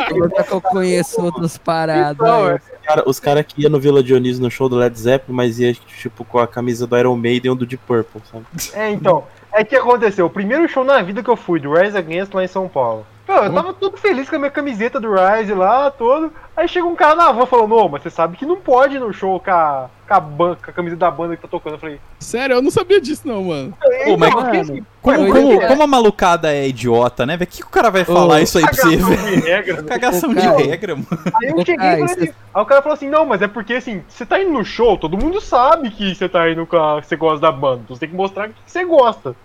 Pra 0.08 0.16
mostrar 0.16 0.44
que 0.44 0.52
eu 0.54 0.62
conheço 0.62 1.22
outras 1.22 1.58
paradas. 1.58 2.16
Então, 2.16 2.60
Cara, 2.88 3.04
os 3.06 3.20
caras 3.20 3.44
que 3.46 3.62
iam 3.62 3.70
no 3.70 3.82
Vila 3.82 4.02
Dionísio 4.02 4.42
no 4.42 4.50
show 4.50 4.70
do 4.70 4.78
Led 4.78 4.98
Zeppelin, 4.98 5.36
mas 5.36 5.60
ia 5.60 5.74
tipo 5.74 6.24
com 6.24 6.40
a 6.40 6.48
camisa 6.48 6.88
do 6.88 6.98
Iron 6.98 7.18
Maiden 7.18 7.52
ou 7.52 7.58
do 7.58 7.66
Deep 7.66 7.84
Purple, 7.86 8.22
sabe? 8.32 8.46
É, 8.74 8.90
então. 8.90 9.26
É 9.52 9.62
que 9.64 9.76
aconteceu. 9.76 10.26
O 10.26 10.30
primeiro 10.30 10.68
show 10.70 10.86
na 10.86 11.02
vida 11.02 11.22
que 11.22 11.30
eu 11.30 11.36
fui, 11.36 11.60
do 11.60 11.74
Rise 11.74 11.98
Against 11.98 12.34
lá 12.34 12.46
em 12.46 12.48
São 12.48 12.70
Paulo. 12.70 13.06
Pô, 13.28 13.34
eu 13.34 13.54
tava 13.54 13.74
todo 13.74 13.98
feliz 13.98 14.30
com 14.30 14.38
a 14.38 14.40
minha 14.40 14.50
camiseta 14.52 15.02
do 15.02 15.10
Rise 15.14 15.54
lá, 15.54 15.92
todo. 15.92 16.32
Aí 16.56 16.66
chega 16.66 16.88
um 16.88 16.96
cara 16.96 17.14
na 17.14 17.30
van 17.32 17.46
falando, 17.46 17.76
ô, 17.76 17.90
mas 17.90 18.02
você 18.02 18.10
sabe 18.10 18.38
que 18.38 18.46
não 18.46 18.56
pode 18.56 18.96
ir 18.96 19.00
no 19.00 19.12
show 19.14 19.38
com 19.38 19.52
a, 19.52 19.90
com 20.08 20.14
a, 20.14 20.20
ban- 20.22 20.56
com 20.56 20.72
a 20.72 20.74
camisa 20.74 20.96
da 20.96 21.12
banda 21.12 21.36
que 21.36 21.42
tá 21.42 21.48
tocando. 21.48 21.74
Eu 21.74 21.80
falei, 21.80 22.00
Sério, 22.22 22.56
eu 22.56 22.62
não 22.62 22.72
sabia 22.72 23.02
disso, 23.02 23.28
não, 23.28 23.44
mano. 23.44 23.74
Pô, 24.06 24.16
mas 24.18 24.30
"Então, 24.30 24.42
mano, 24.42 24.62
assim, 24.62 24.86
Como, 25.02 25.28
como, 25.34 25.54
ia- 25.54 25.68
como 25.68 25.84
a 25.84 25.88
malucada 25.88 26.54
é 26.54 26.70
idiota, 26.70 27.26
né, 27.26 27.36
velho? 27.36 27.50
O 27.50 27.52
que, 27.52 27.58
que 27.62 27.68
o 27.68 27.70
cara 27.70 27.90
vai 27.92 28.06
falar 28.06 28.36
Ô, 28.36 28.40
isso 28.40 28.58
aí 28.60 28.64
pra 28.64 28.74
você, 28.74 28.82
cagação 28.98 29.10
velho? 29.10 29.42
de 29.42 29.48
regra, 29.50 29.76
né? 29.84 29.88
Cagação 29.90 30.30
de 30.34 30.42
cara. 30.42 30.58
regra, 30.58 30.96
mano. 30.96 31.08
Aí 31.36 31.50
eu 31.50 31.58
cheguei 31.60 31.76
Kai, 31.76 31.96
e 31.96 32.00
falei 32.08 32.14
assim, 32.24 32.34
aí 32.54 32.62
o 32.62 32.66
cara 32.66 32.82
falou 32.82 32.94
assim, 32.96 33.10
não, 33.10 33.26
mas 33.26 33.42
é 33.42 33.48
porque 33.50 33.74
assim, 33.74 34.04
você 34.08 34.26
tá 34.26 34.42
indo 34.42 34.52
no 34.52 34.64
show, 34.64 34.98
todo 34.98 35.18
mundo 35.18 35.42
sabe 35.42 35.90
que 35.92 36.16
você 36.16 36.30
tá 36.30 36.50
indo 36.50 36.66
com 36.66 36.78
a, 36.78 37.02
que 37.02 37.08
você 37.08 37.18
gosta 37.18 37.42
da 37.42 37.52
banda, 37.52 37.82
então 37.84 37.94
você 37.96 38.00
tem 38.00 38.10
que 38.10 38.16
mostrar 38.16 38.48
que 38.48 38.56
você 38.66 38.86
gosta. 38.86 39.36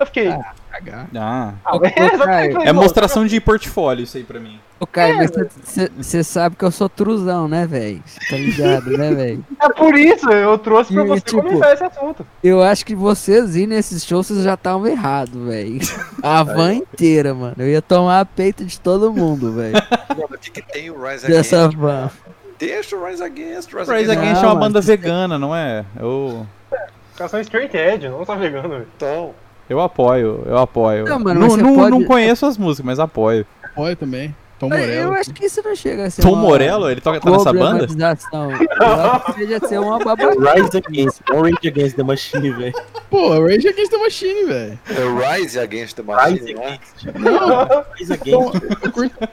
Eu 0.00 0.06
fiquei, 0.06 0.28
ah, 0.28 0.52
Cagar. 0.84 1.08
Ah, 1.16 1.52
eu 1.74 2.18
falei, 2.18 2.52
é 2.68 2.72
"Não, 2.72 2.82
mostração 2.82 3.26
de 3.26 3.40
portfólio 3.40 4.04
isso 4.04 4.16
aí 4.16 4.24
pra 4.24 4.38
mim. 4.38 4.58
Ô, 4.80 4.86
Caio, 4.86 5.16
mas 5.16 5.30
você 5.96 6.22
sabe 6.22 6.54
que 6.54 6.64
eu 6.64 6.70
sou 6.70 6.88
truzão, 6.88 7.48
né, 7.48 7.66
velho? 7.66 8.00
Tá 8.30 8.36
ligado, 8.36 8.90
né, 8.96 9.12
velho? 9.12 9.44
É 9.60 9.68
por 9.70 9.94
isso, 9.96 10.30
eu 10.30 10.56
trouxe 10.56 10.94
pra 10.94 11.02
E, 11.04 11.06
você 11.08 11.20
tipo, 11.20 11.42
comentar 11.42 11.74
esse 11.74 11.82
assunto. 11.84 12.24
Eu 12.44 12.62
acho 12.62 12.86
que 12.86 12.94
vocês 12.94 13.56
ir 13.56 13.66
nesses 13.66 14.04
shows, 14.04 14.28
vocês 14.28 14.44
já 14.44 14.54
estavam 14.54 14.86
errados, 14.86 15.42
velho. 15.48 15.80
A 16.22 16.42
van 16.44 16.74
inteira, 16.74 17.34
mano. 17.34 17.56
Eu 17.58 17.68
ia 17.68 17.82
tomar 17.82 18.20
a 18.20 18.24
peita 18.24 18.64
de 18.64 18.78
todo 18.78 19.12
mundo, 19.12 19.52
velho. 19.52 19.74
Mano, 20.10 20.28
o 20.34 20.38
que, 20.38 20.50
que 20.50 20.62
tem 20.62 20.90
o 20.90 21.00
Rise 21.00 21.26
Dessa 21.28 21.64
Against? 21.64 21.76
van. 21.78 22.10
Deixa 22.58 22.96
o 22.96 23.04
Rise 23.04 23.22
Against. 23.22 23.72
O 23.72 23.78
Rise, 23.78 23.92
Rise 23.92 24.10
Against. 24.10 24.42
É 24.42 24.46
uma 24.46 24.54
banda 24.56 24.80
vegana, 24.80 25.38
não 25.38 25.54
é? 25.54 25.84
Eu, 25.98 26.46
Os 27.12 27.16
caras 27.16 27.30
são 27.30 27.40
straight 27.40 27.76
edge, 27.76 28.08
não 28.08 28.24
tá 28.24 28.34
vegano, 28.34 28.68
velho. 28.68 28.86
Então, 28.96 29.32
eu 29.68 29.80
apoio, 29.80 30.42
eu 30.46 30.58
apoio. 30.58 31.04
Não, 31.04 31.18
mano, 31.18 31.40
não, 31.40 31.56
não, 31.56 31.74
pode- 31.76 31.90
não 31.90 32.04
conheço 32.04 32.46
as 32.46 32.56
músicas, 32.58 32.86
mas 32.86 32.98
apoio. 32.98 33.46
Olha 33.76 33.94
também. 33.96 34.34
Tom 34.58 34.66
Eu 34.66 34.70
Morello. 34.76 35.12
acho 35.12 35.32
que 35.32 35.44
isso 35.46 35.62
não 35.64 35.76
chega 35.76 36.06
a 36.06 36.10
ser 36.10 36.20
Tom 36.20 36.32
uma 36.32 36.42
Morello, 36.42 36.90
ele 36.90 37.00
toca, 37.00 37.20
tá 37.20 37.30
nessa 37.30 37.52
banda? 37.52 37.84
Eu 37.84 39.20
que 39.20 39.32
seja 39.34 39.60
ser 39.60 39.78
uma 39.78 40.00
babaca. 40.00 40.34
Rise 40.54 40.76
Against, 40.78 41.20
Orange 41.32 41.68
Against 41.68 41.94
the 41.94 42.02
Machine, 42.02 42.50
velho. 42.50 42.74
Pô, 43.08 43.40
Rage 43.40 43.68
Against 43.68 43.90
the 43.92 43.98
Machine, 43.98 44.44
velho. 44.46 44.78
é 44.90 45.36
Rise 45.38 45.58
Against 45.60 45.94
the 45.96 46.02
Machine, 46.02 46.38
Rise 46.40 46.54
não 46.54 46.62
é? 46.64 46.66
Against. 46.66 47.06
Não, 47.20 47.84
Rise 47.96 48.12
Against. 48.14 48.62
eu 48.84 48.92
curto. 48.92 49.28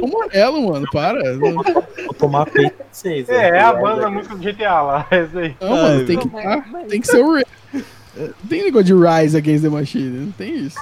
Tom 0.00 0.06
Morello, 0.06 0.68
mano, 0.72 0.86
para. 0.92 1.34
Não, 1.34 1.52
Vou 1.54 2.14
tomar 2.16 2.46
peito 2.46 2.76
de 2.76 2.84
vocês. 2.92 3.28
É, 3.28 3.48
é 3.48 3.60
a 3.60 3.72
banda 3.72 4.02
da 4.02 4.10
música 4.10 4.36
do 4.36 4.40
GTA 4.40 4.82
lá, 4.82 5.06
é 5.10 5.22
isso 5.24 5.36
aí. 5.38 5.56
mano, 5.60 6.06
tem 6.06 6.16
que, 6.16 6.28
tá, 6.28 6.64
tem 6.88 7.00
que 7.00 7.06
ser 7.08 7.24
o. 7.24 7.34
Ra- 7.34 7.42
Não 7.74 7.80
tem 8.48 8.64
negócio 8.64 8.84
de 8.86 8.94
Rise 8.94 9.36
Against 9.36 9.62
the 9.64 9.68
Machine, 9.70 10.10
não 10.26 10.32
tem 10.32 10.56
isso. 10.66 10.76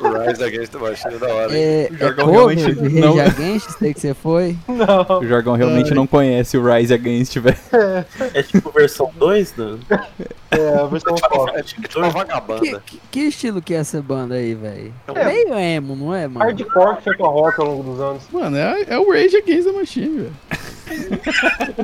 O 0.00 0.08
Rise 0.08 0.42
Against 0.42 0.72
the 0.72 0.78
Machine 0.78 1.14
é 1.14 1.18
da 1.18 1.28
hora. 1.28 1.56
É, 1.58 1.84
é 1.92 1.96
Jargão 1.96 2.26
cover 2.26 2.56
realmente 2.58 2.90
não- 3.00 3.16
Rage 3.16 3.30
Against, 3.30 3.70
sei 3.78 3.94
que 3.94 4.00
você 4.00 4.14
foi. 4.14 4.56
Não. 4.68 5.18
O 5.20 5.26
Jargão 5.26 5.54
realmente 5.54 5.88
Ai. 5.90 5.94
não 5.94 6.06
conhece 6.06 6.56
o 6.58 6.64
Rise 6.74 6.92
Against, 6.92 7.36
velho. 7.40 7.56
É 8.34 8.42
tipo 8.42 8.70
versão 8.72 9.10
2 9.16 9.52
do. 9.52 9.78
É, 10.50 10.78
a 10.80 10.86
versão 10.86 11.14
top. 11.14 11.52
É 11.56 11.62
tipo 11.62 11.98
uma 11.98 12.08
Que, 12.08 12.12
vagabanda. 12.14 12.82
que, 12.84 13.00
que 13.10 13.20
estilo 13.20 13.62
que 13.62 13.74
é 13.74 13.78
essa 13.78 14.02
banda 14.02 14.34
aí, 14.34 14.54
velho? 14.54 14.92
É. 15.14 15.24
Meio 15.24 15.54
emo, 15.54 15.94
não 15.96 16.14
é, 16.14 16.26
mano? 16.26 16.40
Hardcore 16.44 16.96
que 16.96 17.04
foi 17.04 17.16
com 17.16 17.26
a 17.26 17.28
rock 17.30 17.60
ao 17.60 17.66
longo 17.68 17.82
dos 17.92 18.00
anos. 18.00 18.22
Mano, 18.32 18.56
é, 18.56 18.84
é 18.88 18.98
o 18.98 19.10
Rage 19.10 19.36
Against 19.36 19.64
the 19.66 19.72
Machine, 19.72 20.18
velho. 20.18 20.32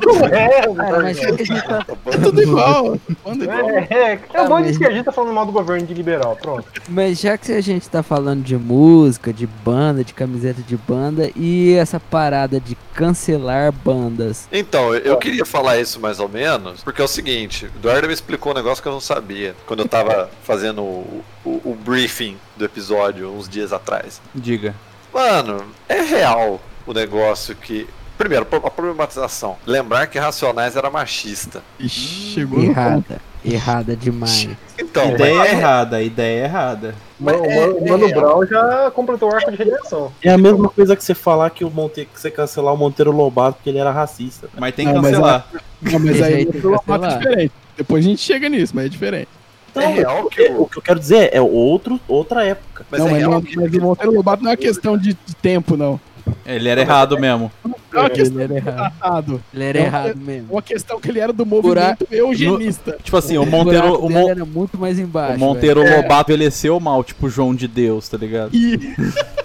Não 0.05 0.27
é, 0.27 0.75
Cara, 0.75 1.03
mas 1.03 1.19
tá, 1.21 1.87
É 2.07 2.19
tudo 2.19 2.43
igual. 2.43 2.99
Manda 3.27 3.45
igual. 3.45 3.71
é, 3.71 3.87
é, 3.91 4.21
é 4.35 4.43
um 4.43 4.49
monte 4.49 4.73
de 4.73 4.79
que 4.79 4.87
a 4.87 4.91
gente 4.91 5.05
tá 5.05 5.13
falando 5.13 5.35
mal 5.35 5.45
do 5.47 5.53
governo 5.53 5.87
de 5.87 5.95
liberal, 5.95 6.37
pronto. 6.41 6.65
mas 6.89 7.21
já 7.21 7.37
que 7.37 7.53
a 7.53 7.61
gente 7.61 7.89
tá 7.89 8.03
falando 8.03 8.43
de 8.43 8.57
música, 8.57 9.33
de 9.33 9.47
banda, 9.47 10.05
de 10.05 10.13
camiseta 10.15 10.63
de 10.63 10.77
banda 10.77 11.31
e 11.37 11.75
essa 11.75 11.99
parada 12.01 12.61
de 12.61 12.77
cancelar 12.95 13.73
bandas. 13.73 14.47
Então, 14.53 14.95
eu- 14.95 15.01
eu 15.01 15.17
queria 15.17 15.45
falar 15.45 15.79
isso 15.79 15.99
mais 16.01 16.19
ou 16.21 16.29
menos, 16.29 16.83
porque 16.83 17.01
é 17.01 17.05
o 17.05 17.09
seguinte, 17.09 17.67
o 17.67 17.79
Eduardo 17.79 18.07
me 18.09 18.15
explicou 18.15 18.53
um 18.53 18.55
negócio 18.55 18.83
que 18.83 18.89
eu 18.89 18.93
não 18.93 19.01
sabia 19.01 19.55
quando 19.67 19.81
eu 19.81 19.89
tava 19.89 20.31
fazendo 20.45 20.83
o, 20.83 21.25
o- 21.45 21.61
o 21.73 21.79
briefing 21.85 22.37
do 22.57 22.65
episódio 22.65 23.31
uns 23.31 23.49
dias 23.49 23.73
atrás. 23.73 24.21
Diga. 24.35 24.75
Mano, 25.13 25.65
é 25.89 26.01
real 26.03 26.61
o 26.87 26.93
negócio 26.93 27.55
que. 27.55 27.87
Primeiro, 28.23 28.47
a 28.65 28.71
problematização. 28.71 29.57
Lembrar 29.67 30.07
que 30.07 30.17
Racionais 30.17 30.77
era 30.77 30.89
machista. 30.89 31.61
Ixi, 31.81 32.33
chegou. 32.35 32.63
Errada. 32.63 33.21
Errada 33.45 33.97
demais. 33.97 34.49
Então, 34.79 35.11
ideia 35.11 35.35
mas- 35.39 35.51
errada, 35.53 36.01
ideia 36.01 36.45
errada. 36.45 36.95
O 37.19 37.25
Mano, 37.25 37.43
o 37.43 37.89
Mano 37.89 38.09
Brown 38.11 38.47
já 38.47 38.93
completou 38.93 39.29
o 39.29 39.35
arco 39.35 39.51
de 39.51 39.57
redenção. 39.57 40.13
É 40.23 40.31
a 40.31 40.39
mesma 40.39 40.69
coisa 40.69 40.95
que 40.95 41.03
você 41.03 41.15
falar 41.17 41.51
que 41.51 41.65
o 41.65 41.71
Monte... 41.71 42.05
que 42.05 42.21
você 42.21 42.31
cancelar 42.31 42.73
o 42.73 42.77
Monteiro 42.77 43.11
Lobato 43.11 43.57
porque 43.57 43.71
ele 43.71 43.79
era 43.79 43.91
racista. 43.91 44.49
Mas 44.57 44.73
tem 44.73 44.87
que 44.87 44.93
Não, 44.93 45.03
mas 45.03 45.11
cancelar. 45.11 45.47
Não, 45.81 45.99
mas 45.99 46.11
Esse 46.11 46.23
aí 46.23 46.35
aí 46.35 46.43
o 46.43 46.47
tem 46.47 46.53
que 46.53 46.61
formato 46.61 46.93
é 46.93 46.99
cancelar. 46.99 47.19
diferente. 47.19 47.53
Depois 47.77 48.05
a 48.05 48.09
gente 48.09 48.21
chega 48.23 48.49
nisso, 48.49 48.73
mas 48.77 48.87
é 48.87 48.89
diferente. 48.89 49.29
é 49.75 49.87
real 49.87 50.29
que 50.29 50.43
É, 50.43 50.53
o. 50.57 50.67
que 50.67 50.79
eu 50.79 50.83
quero 50.83 51.01
dizer 51.01 51.31
é 51.33 51.41
outro, 51.41 51.99
outra 52.07 52.45
época. 52.45 52.87
Mas 52.89 53.01
não, 53.01 53.09
é 53.09 53.11
mas, 53.11 53.19
real 53.19 53.31
não, 53.33 53.43
que. 53.43 53.57
mas 53.57 53.75
o 53.75 53.81
Monteiro 53.81 54.13
Lobato 54.15 54.45
não 54.45 54.51
é 54.51 54.55
uma 54.55 54.57
questão 54.57 54.97
de, 54.97 55.15
de 55.15 55.35
tempo, 55.35 55.77
não. 55.77 55.99
Ele 56.47 56.69
era 56.69 56.81
errado 56.81 57.19
mesmo. 57.19 57.51
É 57.93 57.99
uma 57.99 58.09
questão 58.11 58.41
Ele 58.41 58.55
era 58.55 58.57
errado. 58.57 59.43
Ele 59.53 59.65
era 59.65 59.79
Não, 59.79 59.87
errado 59.87 60.07
É 60.11 60.15
mesmo. 60.15 60.53
uma 60.53 60.63
questão 60.63 61.01
que 61.01 61.09
ele 61.11 61.21
era 61.21 61.33
do 61.33 61.45
movimento 61.45 62.07
eugenista. 62.11 62.97
Tipo 63.03 63.17
assim, 63.17 63.37
o 63.39 63.45
Monteiro, 63.47 63.95
o, 64.05 64.09
Mon- 64.11 64.29
era 64.31 64.45
muito 64.45 64.79
mais 64.79 64.99
embaixo. 64.99 65.37
o 65.37 65.39
Monteiro 65.39 65.83
Lobato 65.83 66.33
envelheceu 66.33 66.79
mal, 66.81 67.05
tipo 67.05 67.29
João 67.29 67.55
de 67.55 67.69
Deus, 67.69 68.09
tá 68.09 68.17
ligado? 68.17 68.55
E. 68.55 68.79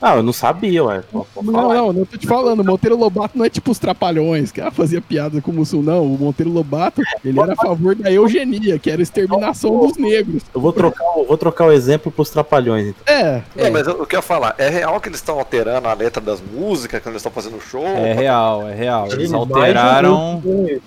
Ah, 0.00 0.16
eu 0.16 0.22
não 0.22 0.32
sabia, 0.32 0.84
ué. 0.84 1.02
Pô, 1.10 1.26
pô, 1.34 1.42
Não, 1.42 1.68
não, 1.72 1.92
não 1.92 2.04
tô 2.04 2.16
te 2.16 2.26
falando. 2.26 2.60
O 2.60 2.64
Monteiro 2.64 2.96
Lobato 2.96 3.36
não 3.36 3.44
é 3.44 3.50
tipo 3.50 3.70
os 3.70 3.78
trapalhões, 3.78 4.52
que 4.52 4.60
ah, 4.60 4.70
fazia 4.70 5.00
piada 5.00 5.40
com 5.40 5.50
o 5.50 5.54
Mussum, 5.54 5.82
não. 5.82 6.04
O 6.04 6.18
Monteiro 6.18 6.52
Lobato, 6.52 7.02
ele 7.24 7.40
era 7.40 7.52
a 7.52 7.56
favor 7.56 7.94
da 7.94 8.10
eugenia, 8.10 8.78
que 8.78 8.90
era 8.90 9.00
a 9.00 9.02
exterminação 9.02 9.78
dos 9.86 9.96
negros. 9.96 10.42
Eu 10.54 10.60
vou 10.60 10.72
trocar, 10.72 11.04
eu 11.16 11.26
vou 11.26 11.36
trocar 11.36 11.66
o 11.66 11.72
exemplo 11.72 12.10
pros 12.10 12.30
trapalhões. 12.30 12.88
Então. 12.88 13.14
É, 13.14 13.42
Não, 13.56 13.70
mas 13.72 13.86
eu, 13.86 14.02
o 14.02 14.06
que 14.06 14.14
eu 14.14 14.18
ia 14.18 14.22
falar, 14.22 14.54
é 14.58 14.68
real 14.68 15.00
que 15.00 15.08
eles 15.08 15.18
estão 15.18 15.38
alterando 15.38 15.88
a 15.88 15.94
letra 15.94 16.22
das 16.22 16.40
músicas 16.40 17.02
quando 17.02 17.14
eles 17.14 17.20
estão 17.20 17.32
fazendo 17.32 17.60
show? 17.60 17.84
É 17.84 18.12
real, 18.12 18.68
é 18.68 18.74
real. 18.74 19.06
Eles 19.06 19.18
Eles 19.18 19.32
alteraram 19.32 20.42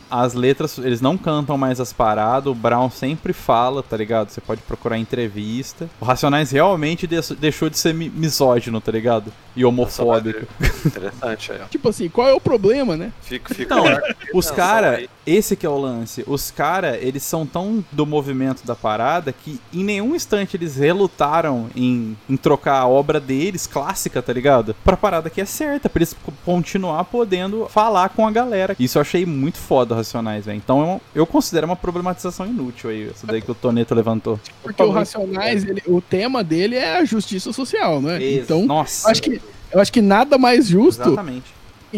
as 0.10 0.34
letras, 0.34 0.78
eles 0.78 1.02
não 1.02 1.18
cantam 1.18 1.58
mais 1.58 1.80
as 1.80 1.94
paradas, 1.94 2.52
o 2.52 2.56
Brown 2.56 2.90
sempre 2.90 3.34
fala, 3.34 3.84
tá 3.84 3.96
ligado? 3.98 4.30
Você 4.30 4.42
pode 4.42 4.62
procurar 4.62 4.98
entrevista. 4.98 5.90
O 6.00 6.06
Racionais 6.06 6.52
realmente 6.52 7.08
deixou 7.08 7.70
de 7.70 7.78
ser 7.78 7.94
misógino, 8.12 8.80
tá 8.80 8.92
ligado? 8.92 9.32
E 9.56 9.66
homofóbico. 9.66 10.48
Interessante 10.86 11.52
aí, 11.52 11.60
ó. 11.64 11.66
tipo 11.66 11.90
assim, 11.90 12.10
qual 12.10 12.28
é 12.28 12.34
o 12.34 12.40
problema, 12.42 12.96
né? 12.96 13.12
Fica, 13.22 13.54
fica 13.54 13.74
Então, 13.74 13.84
marca 13.84 14.14
de 14.14 14.30
Os 14.34 14.48
atenção 14.48 14.56
cara, 14.56 14.98
aí. 14.98 15.10
Esse 15.26 15.56
que 15.56 15.66
é 15.66 15.70
o 15.70 15.78
lance. 15.78 16.24
Os 16.28 16.52
cara, 16.52 16.98
eles 16.98 17.24
são 17.24 17.46
tão 17.46 17.84
do 17.92 18.06
movimento 18.06 18.66
da 18.66 18.76
parada 18.76 19.32
que 19.32 19.60
em 19.74 19.84
nenhum 19.84 20.16
instante 20.16 20.56
eles 20.58 20.76
relutaram 20.76 21.70
em, 21.76 22.18
em 22.30 22.38
trocar 22.38 22.80
a 22.80 22.88
obra 22.88 23.20
deles, 23.20 23.68
clássica, 23.68 24.22
tá 24.22 24.34
ligado? 24.34 24.76
Pra 24.84 24.98
parada 24.98 25.30
que 25.30 25.40
é 25.42 25.46
certa, 25.46 25.90
pra 25.90 26.00
eles 26.00 26.14
co- 26.14 26.34
continuar 26.46 27.04
podendo 27.06 27.68
falar 27.70 28.10
com 28.10 28.26
a 28.28 28.32
galera. 28.32 28.76
Isso 28.80 28.98
eu 28.98 29.02
achei 29.02 29.26
muito 29.26 29.58
foda, 29.58 29.96
Racionais, 29.96 30.46
velho. 30.46 30.58
Então 30.58 30.82
eu, 30.82 31.02
eu 31.22 31.26
considero 31.28 31.66
uma 31.68 31.76
problematização 31.76 32.46
inútil 32.46 32.90
aí, 32.90 33.10
essa 33.10 33.28
daí 33.28 33.42
que 33.42 33.52
o 33.52 33.56
Toneto 33.56 33.94
levantou. 33.96 34.40
Porque 34.64 34.82
o 34.82 34.90
Racionais, 34.92 35.64
ele- 35.66 35.84
o 35.88 36.02
tema 36.02 36.44
dele 36.44 36.76
é 36.76 36.98
a 36.98 37.06
justiça 37.06 37.54
social, 37.54 38.02
né? 38.02 38.20
Então, 38.24 38.66
Nossa, 38.66 39.08
eu 39.08 39.12
acho 39.12 39.22
que, 39.22 39.42
eu 39.72 39.80
acho 39.80 39.94
que 39.94 40.02
nada 40.02 40.38
mais 40.38 40.68
justo. 40.68 41.02
exatamente. 41.02 41.54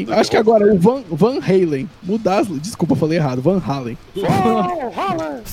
Acho 0.09 0.31
que 0.31 0.37
agora 0.37 0.73
o 0.73 0.77
Van, 0.79 1.03
Van 1.09 1.39
Halen 1.39 1.89
mudar 2.01 2.39
as. 2.39 2.47
Desculpa, 2.47 2.95
falei 2.95 3.17
errado. 3.17 3.41
Van 3.41 3.59
Halen. 3.59 3.97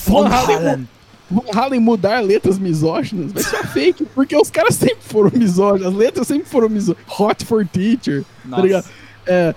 Van 0.07 0.27
Halen. 0.27 0.89
Van 1.31 1.45
Halen 1.55 1.81
mudar 1.81 2.21
letras 2.25 2.59
misóginas 2.59 3.33
vai 3.33 3.43
ser 3.43 3.65
fake, 3.69 4.05
porque 4.15 4.35
os 4.37 4.51
caras 4.51 4.75
sempre 4.75 4.97
foram 5.01 5.31
misóginos, 5.33 5.87
as 5.93 5.95
letras 5.95 6.27
sempre 6.27 6.49
foram 6.49 6.69
misóginas. 6.69 7.07
Hot 7.21 7.45
for 7.45 7.65
teacher, 7.67 8.23
tá 8.43 8.49
Nossa. 8.49 8.63
ligado? 8.63 8.85
É, 9.27 9.55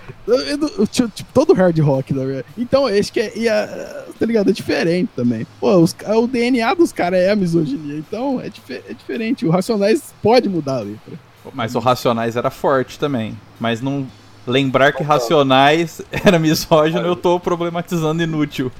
tipo, 0.90 1.10
todo 1.32 1.52
hard 1.52 1.76
rock, 1.80 2.12
na 2.14 2.24
verdade. 2.24 2.46
Então, 2.56 2.86
acho 2.86 3.12
que 3.12 3.18
é, 3.18 3.48
a- 3.48 4.04
tá 4.16 4.24
ligado? 4.26 4.50
É 4.50 4.52
diferente 4.52 5.08
também. 5.16 5.44
Pô, 5.58 5.78
os 5.78 5.96
o 6.14 6.26
DNA 6.28 6.74
dos 6.74 6.92
caras 6.92 7.18
é 7.18 7.30
a 7.30 7.36
misoginia, 7.36 7.96
então 7.98 8.40
é, 8.40 8.48
dife- 8.50 8.82
é 8.88 8.92
diferente. 8.94 9.44
O 9.44 9.50
Racionais 9.50 10.14
pode 10.22 10.48
mudar 10.48 10.76
a 10.76 10.80
letra. 10.80 11.14
Mas 11.52 11.74
o 11.74 11.80
Racionais 11.80 12.36
era 12.36 12.50
forte 12.50 12.98
também. 13.00 13.36
Mas 13.58 13.80
não. 13.80 14.06
Lembrar 14.46 14.92
que 14.92 15.02
Racionais 15.02 16.02
era 16.24 16.38
misógino, 16.38 17.00
eu 17.06 17.16
tô 17.16 17.38
problematizando 17.40 18.22
inútil. 18.22 18.70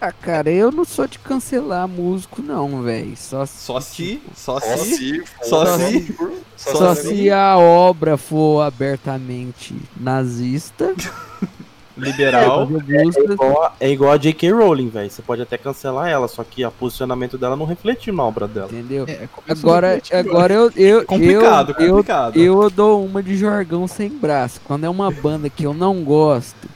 Ah, 0.00 0.12
cara, 0.12 0.50
eu 0.50 0.70
não 0.70 0.84
sou 0.84 1.06
de 1.06 1.18
cancelar 1.18 1.88
músico, 1.88 2.42
não, 2.42 2.82
velho. 2.82 3.16
Só, 3.16 3.46
Só 3.46 3.80
se. 3.80 4.22
Só 4.34 4.60
Só 4.60 4.76
se. 4.76 4.96
se. 4.96 5.24
Só 5.42 5.78
se- 5.78 6.16
Só, 6.56 6.74
só 6.74 6.94
se. 6.94 7.08
se 7.08 7.30
a 7.30 7.56
obra 7.56 8.16
for 8.16 8.62
abertamente 8.62 9.74
nazista, 9.96 10.92
Liberal. 11.98 12.68
É 12.70 13.32
igual, 13.32 13.62
a- 13.64 13.72
é 13.80 13.90
igual 13.90 14.12
a 14.12 14.16
J.K. 14.16 14.50
Rowling, 14.52 14.88
velho. 14.88 15.10
Você 15.10 15.20
pode 15.22 15.42
até 15.42 15.58
cancelar 15.58 16.08
ela, 16.08 16.28
só 16.28 16.44
que 16.44 16.64
o 16.64 16.70
posicionamento 16.70 17.36
dela 17.36 17.56
não 17.56 17.66
refletiu 17.66 18.14
na 18.14 18.22
obra 18.24 18.46
dela. 18.48 18.68
Entendeu? 18.70 19.04
É, 19.08 19.28
Agora, 19.48 20.00
agora 20.12 20.54
eu, 20.54 20.70
eu, 20.76 21.04
Complicado, 21.04 21.74
eu, 21.78 21.84
eu, 21.86 21.90
complicado. 21.96 22.36
eu 22.36 22.70
dou 22.70 23.04
uma 23.04 23.22
de 23.22 23.36
Jorgão 23.36 23.86
sem 23.86 24.08
braço. 24.10 24.60
Quando 24.64 24.84
é 24.84 24.88
uma 24.88 25.10
banda 25.10 25.50
que 25.50 25.64
eu 25.64 25.74
não 25.74 26.02
gosto 26.04 26.68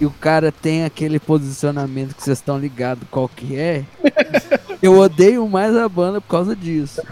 e 0.00 0.06
o 0.06 0.10
cara 0.10 0.52
tem 0.52 0.84
aquele 0.84 1.18
posicionamento 1.18 2.14
que 2.14 2.22
vocês 2.22 2.38
estão 2.38 2.58
ligados 2.58 3.02
qual 3.10 3.28
que 3.28 3.56
é, 3.56 3.84
eu 4.80 4.96
odeio 4.98 5.46
mais 5.48 5.76
a 5.76 5.88
banda 5.88 6.20
por 6.20 6.28
causa 6.28 6.54
disso. 6.56 7.02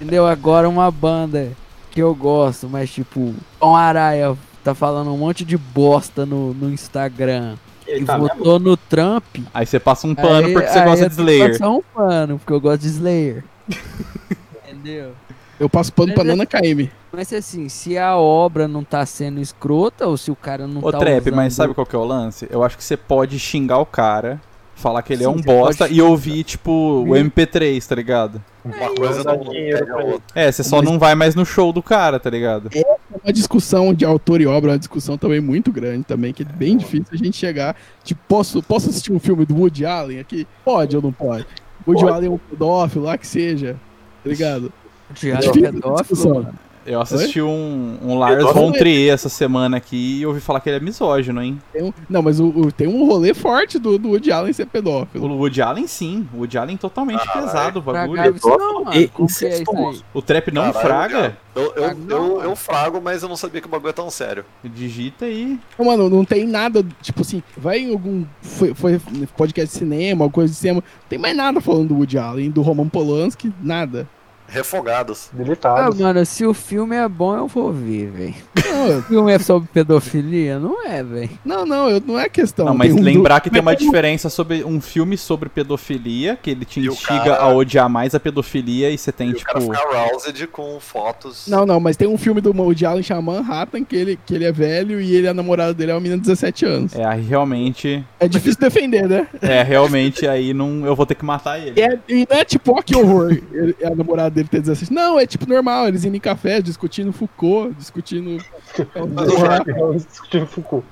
Entendeu? 0.00 0.26
Agora 0.26 0.68
uma 0.68 0.90
banda 0.90 1.52
que 1.90 2.00
eu 2.00 2.14
gosto, 2.14 2.68
mas 2.68 2.90
tipo, 2.90 3.34
Tom 3.58 3.74
Araia 3.74 4.36
tá 4.64 4.74
falando 4.74 5.12
um 5.12 5.16
monte 5.18 5.44
de 5.44 5.56
bosta 5.56 6.24
no, 6.26 6.52
no 6.54 6.70
Instagram 6.70 7.56
Ele 7.86 8.02
e 8.02 8.04
tá 8.04 8.18
mesmo? 8.18 8.34
votou 8.36 8.58
no 8.58 8.76
Trump. 8.76 9.24
Aí 9.54 9.64
você 9.66 9.78
passa 9.80 10.06
um 10.06 10.14
pano 10.14 10.46
aí- 10.48 10.52
porque 10.52 10.68
você 10.68 10.80
gosta 10.84 11.04
eu 11.04 11.08
de 11.08 11.14
Slayer. 11.14 11.50
passar 11.52 11.70
um 11.70 11.82
pano, 11.94 12.38
porque 12.38 12.52
eu 12.52 12.60
gosto 12.60 12.80
de 12.82 12.88
Slayer. 12.88 13.44
Entendeu? 14.68 15.12
Eu 15.58 15.68
passo 15.68 15.92
pano 15.92 16.14
pra 16.14 16.22
Mas 16.22 16.32
é- 16.32 16.36
Nana 16.36 16.46
KM. 16.46 16.90
Mas 17.12 17.32
assim, 17.32 17.68
se 17.68 17.98
a 17.98 18.16
obra 18.16 18.68
não 18.68 18.84
tá 18.84 19.04
sendo 19.04 19.40
escrota 19.40 20.06
ou 20.06 20.16
se 20.16 20.30
o 20.30 20.36
cara 20.36 20.66
não 20.66 20.82
Ô, 20.84 20.92
tá 20.92 20.98
Trap, 20.98 21.20
usando... 21.22 21.34
mas 21.36 21.54
sabe 21.54 21.74
qual 21.74 21.86
que 21.86 21.96
é 21.96 21.98
o 21.98 22.04
lance? 22.04 22.46
Eu 22.50 22.62
acho 22.62 22.76
que 22.76 22.84
você 22.84 22.96
pode 22.96 23.38
xingar 23.40 23.78
o 23.78 23.86
cara, 23.86 24.40
falar 24.76 25.02
que 25.02 25.12
ele 25.14 25.24
é 25.24 25.26
Sim, 25.26 25.32
um 25.32 25.38
você 25.38 25.42
bosta 25.44 25.88
e 25.88 26.00
ouvir, 26.00 26.44
tipo, 26.44 26.70
o 26.70 27.16
Sim. 27.16 27.24
MP3, 27.24 27.84
tá 27.86 27.94
ligado? 27.96 28.40
Uma 28.64 28.94
coisa 28.94 29.24
Dá 29.24 29.34
dinheiro 29.34 29.84
pra 29.86 30.02
ele. 30.02 30.12
outra. 30.12 30.22
É, 30.34 30.52
você 30.52 30.62
só 30.62 30.76
Mas- 30.76 30.84
não 30.84 30.98
vai 30.98 31.14
mais 31.16 31.34
no 31.34 31.44
show 31.44 31.72
do 31.72 31.82
cara, 31.82 32.20
tá 32.20 32.30
ligado? 32.30 32.68
É 32.72 32.96
uma 33.28 33.32
discussão 33.32 33.92
de 33.92 34.06
autor 34.06 34.40
e 34.40 34.46
obra, 34.46 34.70
é 34.70 34.72
uma 34.72 34.78
discussão 34.78 35.18
também 35.18 35.38
muito 35.38 35.70
grande 35.70 36.04
também, 36.04 36.32
que 36.32 36.42
é 36.42 36.46
bem 36.46 36.78
difícil 36.78 37.08
a 37.12 37.16
gente 37.16 37.36
chegar. 37.36 37.76
Tipo, 38.02 38.20
posso, 38.26 38.62
posso 38.62 38.88
assistir 38.88 39.12
um 39.12 39.18
filme 39.18 39.44
do 39.44 39.54
Woody 39.54 39.84
Allen 39.84 40.18
aqui? 40.18 40.46
Pode 40.64 40.96
ou 40.96 41.02
não 41.02 41.12
pode? 41.12 41.46
Woody 41.86 42.02
Pode. 42.02 42.14
Allen 42.14 42.28
é 42.28 42.32
um 42.32 42.38
pedófilo, 42.38 43.04
lá 43.04 43.18
que 43.18 43.26
seja. 43.26 43.76
Tá 44.24 44.30
ligado? 44.30 44.72
O 45.10 45.14
Thiago 45.14 45.42
Difícil 45.42 45.66
é 45.66 45.72
pedófilo, 45.72 46.34
mano. 46.34 46.54
Eu 46.86 47.00
assisti 47.00 47.40
um, 47.42 47.98
um 48.02 48.18
Lars 48.18 48.42
von 48.52 48.72
Trier 48.72 49.12
essa 49.12 49.28
semana 49.28 49.76
aqui 49.76 50.20
e 50.20 50.26
ouvi 50.26 50.40
falar 50.40 50.60
que 50.60 50.68
ele 50.68 50.76
é 50.76 50.80
misógino, 50.80 51.42
hein? 51.42 51.58
Tem 51.72 51.82
um- 51.82 51.92
não, 52.08 52.22
mas 52.22 52.40
o, 52.40 52.46
o- 52.48 52.72
tem 52.72 52.86
um 52.88 53.06
rolê 53.06 53.34
forte 53.34 53.78
do, 53.78 53.98
do 53.98 54.10
Woody 54.10 54.32
Allen 54.32 54.52
ser 54.52 54.64
O 54.64 54.66
pedófilo. 54.66 55.36
Woody 55.36 55.60
Allen 55.62 55.86
sim, 55.86 56.26
o 56.34 56.38
Woody 56.38 56.56
Allen 56.58 56.76
totalmente 56.76 57.26
pesado 57.32 57.78
o 57.80 57.82
bagulho. 57.82 58.34
Isso 58.34 58.48
não, 58.48 58.84
mano. 58.84 58.96
E 58.96 59.08
que 59.08 59.20
é 59.20 59.24
incestuoso. 59.24 60.04
O 60.14 60.22
trap 60.22 60.50
não 60.50 60.72
Caralho, 60.72 60.80
fraga? 60.86 61.36
Eu, 61.54 61.72
eu, 61.74 61.96
eu, 62.08 62.42
eu 62.42 62.56
frago, 62.56 63.00
mas 63.02 63.22
eu 63.22 63.28
não 63.28 63.36
sabia 63.36 63.60
que 63.60 63.66
o 63.66 63.70
bagulho 63.70 63.90
é 63.90 63.92
tão 63.92 64.08
sério. 64.10 64.44
Digita 64.62 65.24
aí. 65.24 65.58
Não, 65.78 65.86
Mano, 65.86 66.08
não 66.08 66.24
tem 66.24 66.46
nada, 66.46 66.84
tipo 67.02 67.22
assim, 67.22 67.42
vai 67.56 67.78
em 67.80 67.92
algum 67.92 68.24
foi, 68.40 68.74
foi 68.74 69.00
podcast 69.36 69.72
de 69.72 69.78
cinema, 69.78 70.24
alguma 70.24 70.30
coisa 70.34 70.52
de 70.52 70.58
cinema, 70.58 70.82
não 70.84 71.08
tem 71.08 71.18
mais 71.18 71.36
nada 71.36 71.60
falando 71.60 71.88
do 71.88 71.94
Woody 71.96 72.16
Allen, 72.18 72.50
do 72.50 72.62
Roman 72.62 72.88
Polanski, 72.88 73.52
nada. 73.60 74.08
Refogados. 74.48 75.28
Ah, 75.32 75.36
Deletados. 75.36 75.98
mano, 76.00 76.24
se 76.26 76.44
o 76.46 76.54
filme 76.54 76.96
é 76.96 77.06
bom, 77.08 77.36
eu 77.36 77.46
vou 77.46 77.72
ver, 77.72 78.10
velho. 78.10 78.34
O 78.98 79.02
filme 79.02 79.32
é 79.32 79.38
sobre 79.40 79.68
pedofilia? 79.72 80.58
Não 80.58 80.86
é, 80.86 81.02
velho. 81.02 81.30
não, 81.44 81.66
não, 81.66 81.90
eu- 81.90 82.00
não 82.04 82.18
é 82.18 82.28
questão. 82.28 82.64
Não, 82.66 82.74
mas 82.74 82.92
um 82.92 83.00
lembrar 83.00 83.38
do- 83.38 83.42
que 83.42 83.50
tem 83.50 83.60
uma 83.60 83.74
diferença 83.74 84.30
sobre 84.30 84.62
um 84.64 84.80
filme 84.80 85.16
sobre 85.18 85.48
pedofilia, 85.48 86.38
que 86.40 86.50
ele 86.50 86.64
te 86.64 86.78
instiga 86.80 87.18
cara- 87.24 87.42
a 87.42 87.48
odiar 87.52 87.88
mais 87.90 88.14
a 88.14 88.20
pedofilia 88.20 88.90
e 88.90 88.96
você 88.96 89.10
tem, 89.10 89.30
E 89.30 89.32
o 89.34 89.40
cara 89.40 89.60
tipo. 89.60 89.74
fica 89.74 89.86
aroused 89.88 90.46
com 90.48 90.78
fotos. 90.80 91.46
Não, 91.48 91.66
não, 91.66 91.80
mas 91.80 91.96
tem 91.96 92.06
um 92.06 92.16
filme 92.16 92.40
do 92.40 92.52
Woody 92.56 92.86
Allen 92.86 93.02
chamado 93.02 93.24
Manhattan 93.24 93.84
que 93.84 93.96
ele, 93.96 94.18
que 94.24 94.34
ele 94.34 94.44
é 94.44 94.52
velho 94.52 95.00
e 95.00 95.12
ele, 95.14 95.26
a 95.28 95.34
namorada 95.34 95.74
dele 95.74 95.90
é 95.90 95.94
uma 95.94 96.00
menina 96.00 96.16
de 96.20 96.22
17 96.28 96.64
anos. 96.64 96.94
É, 96.94 97.04
aí 97.04 97.22
realmente. 97.22 98.04
É 98.20 98.28
difícil 98.28 98.60
defender, 98.60 99.08
né? 99.08 99.26
É, 99.42 99.62
realmente 99.62 100.26
aí 100.26 100.54
não, 100.54 100.86
eu 100.86 100.94
vou 100.94 101.04
ter 101.04 101.14
que 101.16 101.24
matar 101.24 101.58
ele. 101.58 101.78
E, 101.78 101.82
é, 101.82 101.98
e 102.08 102.26
não 102.30 102.36
é 102.38 102.44
tipo, 102.44 102.78
ó, 102.78 102.80
que 102.82 102.94
horror, 102.96 103.36
ele- 103.52 103.76
a 103.84 103.90
namorada 103.94 104.37
dele 104.38 104.48
ter 104.48 104.60
17. 104.60 104.92
Não, 104.92 105.18
é 105.18 105.26
tipo 105.26 105.48
normal, 105.48 105.88
eles 105.88 106.04
indo 106.04 106.16
em 106.16 106.20
café, 106.20 106.60
discutindo 106.62 107.12
Foucault, 107.12 107.74
discutindo. 107.74 108.42
Discutindo 110.08 110.46
Foucault. 110.46 110.86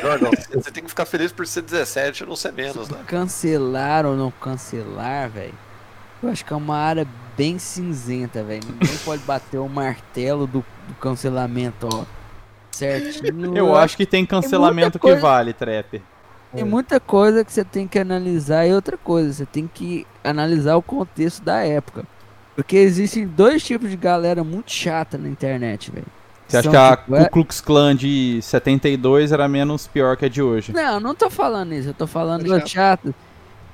Jordan, 0.00 0.30
você 0.54 0.70
tem 0.70 0.82
que 0.82 0.88
ficar 0.88 1.04
feliz 1.04 1.30
por 1.32 1.46
ser 1.46 1.62
17 1.62 2.22
e 2.22 2.26
não 2.26 2.34
ser 2.34 2.52
menos, 2.52 2.88
né? 2.88 2.98
Cancelar 3.06 4.06
ou 4.06 4.16
não 4.16 4.30
cancelar, 4.30 5.28
velho. 5.28 5.52
Eu 6.22 6.30
acho 6.30 6.44
que 6.44 6.52
é 6.52 6.56
uma 6.56 6.78
área 6.78 7.06
bem 7.36 7.58
cinzenta, 7.58 8.42
velho. 8.42 8.62
Ninguém 8.66 8.96
pode 9.04 9.22
bater 9.24 9.58
o 9.58 9.68
martelo 9.68 10.46
do, 10.46 10.64
do 10.88 10.94
cancelamento, 10.94 11.88
ó. 11.92 12.04
Certinho. 12.70 13.56
Eu 13.56 13.76
acho 13.76 13.96
que 13.96 14.06
tem 14.06 14.24
cancelamento 14.24 14.98
que 14.98 15.02
coisa- 15.02 15.20
vale, 15.20 15.52
Trap. 15.52 16.02
Tem 16.54 16.64
muita 16.64 16.98
coisa 16.98 17.44
que 17.44 17.52
você 17.52 17.64
tem 17.64 17.86
que 17.86 17.98
analisar 17.98 18.66
e 18.66 18.72
outra 18.72 18.96
coisa, 18.96 19.30
você 19.30 19.44
tem 19.44 19.66
que 19.72 20.06
analisar 20.24 20.76
o 20.76 20.82
contexto 20.82 21.42
da 21.42 21.58
época. 21.62 22.04
Porque 22.56 22.76
existem 22.76 23.26
dois 23.26 23.62
tipos 23.62 23.88
de 23.90 23.96
galera 23.96 24.42
muito 24.42 24.72
chata 24.72 25.16
na 25.16 25.28
internet, 25.28 25.90
velho. 25.92 26.06
Você 26.48 26.56
acha 26.56 26.62
São, 26.64 26.70
que 26.72 26.76
a 26.76 26.96
tipo, 26.96 27.16
é- 27.16 27.24
Ku 27.26 27.30
Klux 27.30 27.60
Klan 27.60 27.94
de 27.94 28.40
72 28.40 29.30
era 29.32 29.46
menos 29.48 29.86
pior 29.86 30.16
que 30.16 30.24
a 30.24 30.28
de 30.28 30.40
hoje? 30.40 30.72
Não, 30.72 30.98
não 30.98 31.14
tô 31.14 31.28
falando 31.28 31.72
isso, 31.74 31.90
eu 31.90 31.94
tô 31.94 32.06
falando 32.06 32.52
É 32.52 32.58
de 32.60 32.68
chato. 32.70 33.14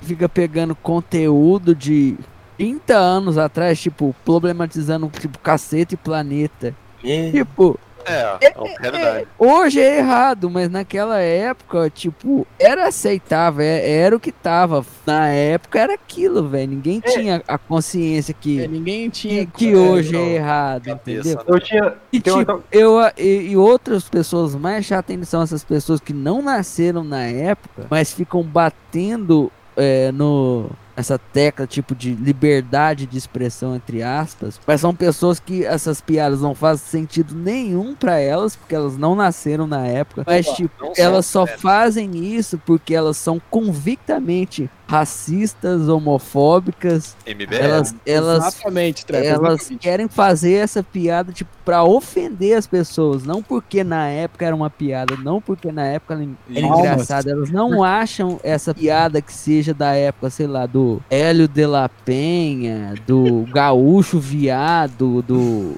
Fica 0.00 0.28
pegando 0.28 0.74
conteúdo 0.74 1.74
de 1.76 2.16
30 2.58 2.96
anos 2.96 3.38
atrás, 3.38 3.80
tipo, 3.80 4.14
problematizando 4.24 5.08
tipo 5.20 5.38
cacete 5.38 5.94
e 5.94 5.96
planeta. 5.98 6.74
E- 7.04 7.30
Tipo, 7.30 7.78
É, 8.06 8.36
é 8.48 8.52
uma 8.58 8.68
realidade. 8.78 9.28
hoje 9.38 9.80
é 9.80 9.98
errado, 9.98 10.50
mas 10.50 10.68
naquela 10.70 11.18
época, 11.20 11.90
tipo, 11.90 12.46
era 12.58 12.88
aceitável, 12.88 13.64
é- 13.64 13.90
era 13.90 14.16
o 14.16 14.20
que 14.20 14.32
tava. 14.32 14.84
Na 15.06 15.28
época 15.28 15.78
era 15.78 15.94
aquilo, 15.94 16.48
velho. 16.48 16.70
Ninguém 16.70 17.00
tinha 17.00 17.42
a 17.46 17.58
consciência 17.58 18.32
É, 18.32 18.36
que, 18.40 18.68
ninguém 18.68 19.10
que, 19.10 19.18
tinha. 19.20 19.46
que 19.46 19.72
é, 19.72 19.76
hoje 19.76 20.16
é 20.16 20.34
errado, 20.34 20.84
Cabeça, 20.86 21.20
entendeu? 21.20 21.36
né? 21.38 21.44
Eu 21.46 21.60
tinha. 21.60 21.94
E, 22.12 22.20
tipo, 22.20 22.62
eu, 22.70 22.96
e, 23.16 23.50
e 23.50 23.56
outras 23.56 24.08
pessoas 24.08 24.54
mais 24.54 24.84
chatas 24.84 25.12
ainda 25.14 25.26
são 25.26 25.42
essas 25.42 25.64
pessoas 25.64 26.00
que 26.00 26.12
não 26.12 26.42
nasceram 26.42 27.02
na 27.04 27.22
época, 27.24 27.86
mas 27.90 28.12
ficam 28.12 28.42
batendo 28.42 29.50
é, 29.76 30.12
no 30.12 30.68
essa 30.96 31.18
tecla 31.18 31.66
tipo 31.66 31.94
de 31.94 32.14
liberdade 32.14 33.06
de 33.06 33.16
expressão 33.16 33.74
entre 33.74 34.02
aspas, 34.02 34.60
mas 34.66 34.80
são 34.80 34.94
pessoas 34.94 35.40
que 35.40 35.64
essas 35.64 36.00
piadas 36.00 36.40
não 36.40 36.54
fazem 36.54 36.86
sentido 36.86 37.34
nenhum 37.34 37.94
pra 37.94 38.18
elas 38.18 38.56
porque 38.56 38.74
elas 38.74 38.96
não 38.96 39.14
nasceram 39.14 39.66
na 39.66 39.86
época, 39.86 40.24
mas 40.26 40.46
tipo 40.48 40.72
são, 40.78 40.92
elas 40.96 41.26
só 41.26 41.46
fazem 41.46 42.16
isso 42.16 42.60
porque 42.64 42.94
elas 42.94 43.16
são 43.16 43.40
convictamente 43.50 44.70
racistas, 44.88 45.88
homofóbicas, 45.88 47.16
MBL. 47.26 47.54
elas 47.54 47.94
elas 48.04 48.46
Exatamente, 48.48 49.06
Trap, 49.06 49.24
elas 49.24 49.60
exatamente. 49.60 49.78
querem 49.82 50.08
fazer 50.08 50.54
essa 50.54 50.82
piada, 50.82 51.32
tipo, 51.32 51.50
pra 51.64 51.82
ofender 51.84 52.56
as 52.58 52.66
pessoas. 52.66 53.24
Não 53.24 53.42
porque 53.42 53.82
na 53.84 54.08
época 54.08 54.44
era 54.44 54.54
uma 54.54 54.68
piada, 54.68 55.16
não 55.16 55.40
porque 55.40 55.70
na 55.72 55.84
época 55.86 56.14
ela 56.14 56.22
era 56.54 56.60
Calma. 56.68 56.78
engraçada. 56.78 57.30
Elas 57.30 57.50
não 57.50 57.82
acham 57.82 58.38
essa 58.42 58.74
piada 58.74 59.22
que 59.22 59.32
seja 59.32 59.72
da 59.72 59.94
época, 59.94 60.28
sei 60.30 60.46
lá, 60.46 60.66
do 60.66 61.00
Hélio 61.08 61.48
de 61.48 61.66
la 61.66 61.88
Penha, 61.88 62.94
do 63.06 63.46
Gaúcho 63.52 64.18
Viado, 64.20 65.22
do 65.22 65.76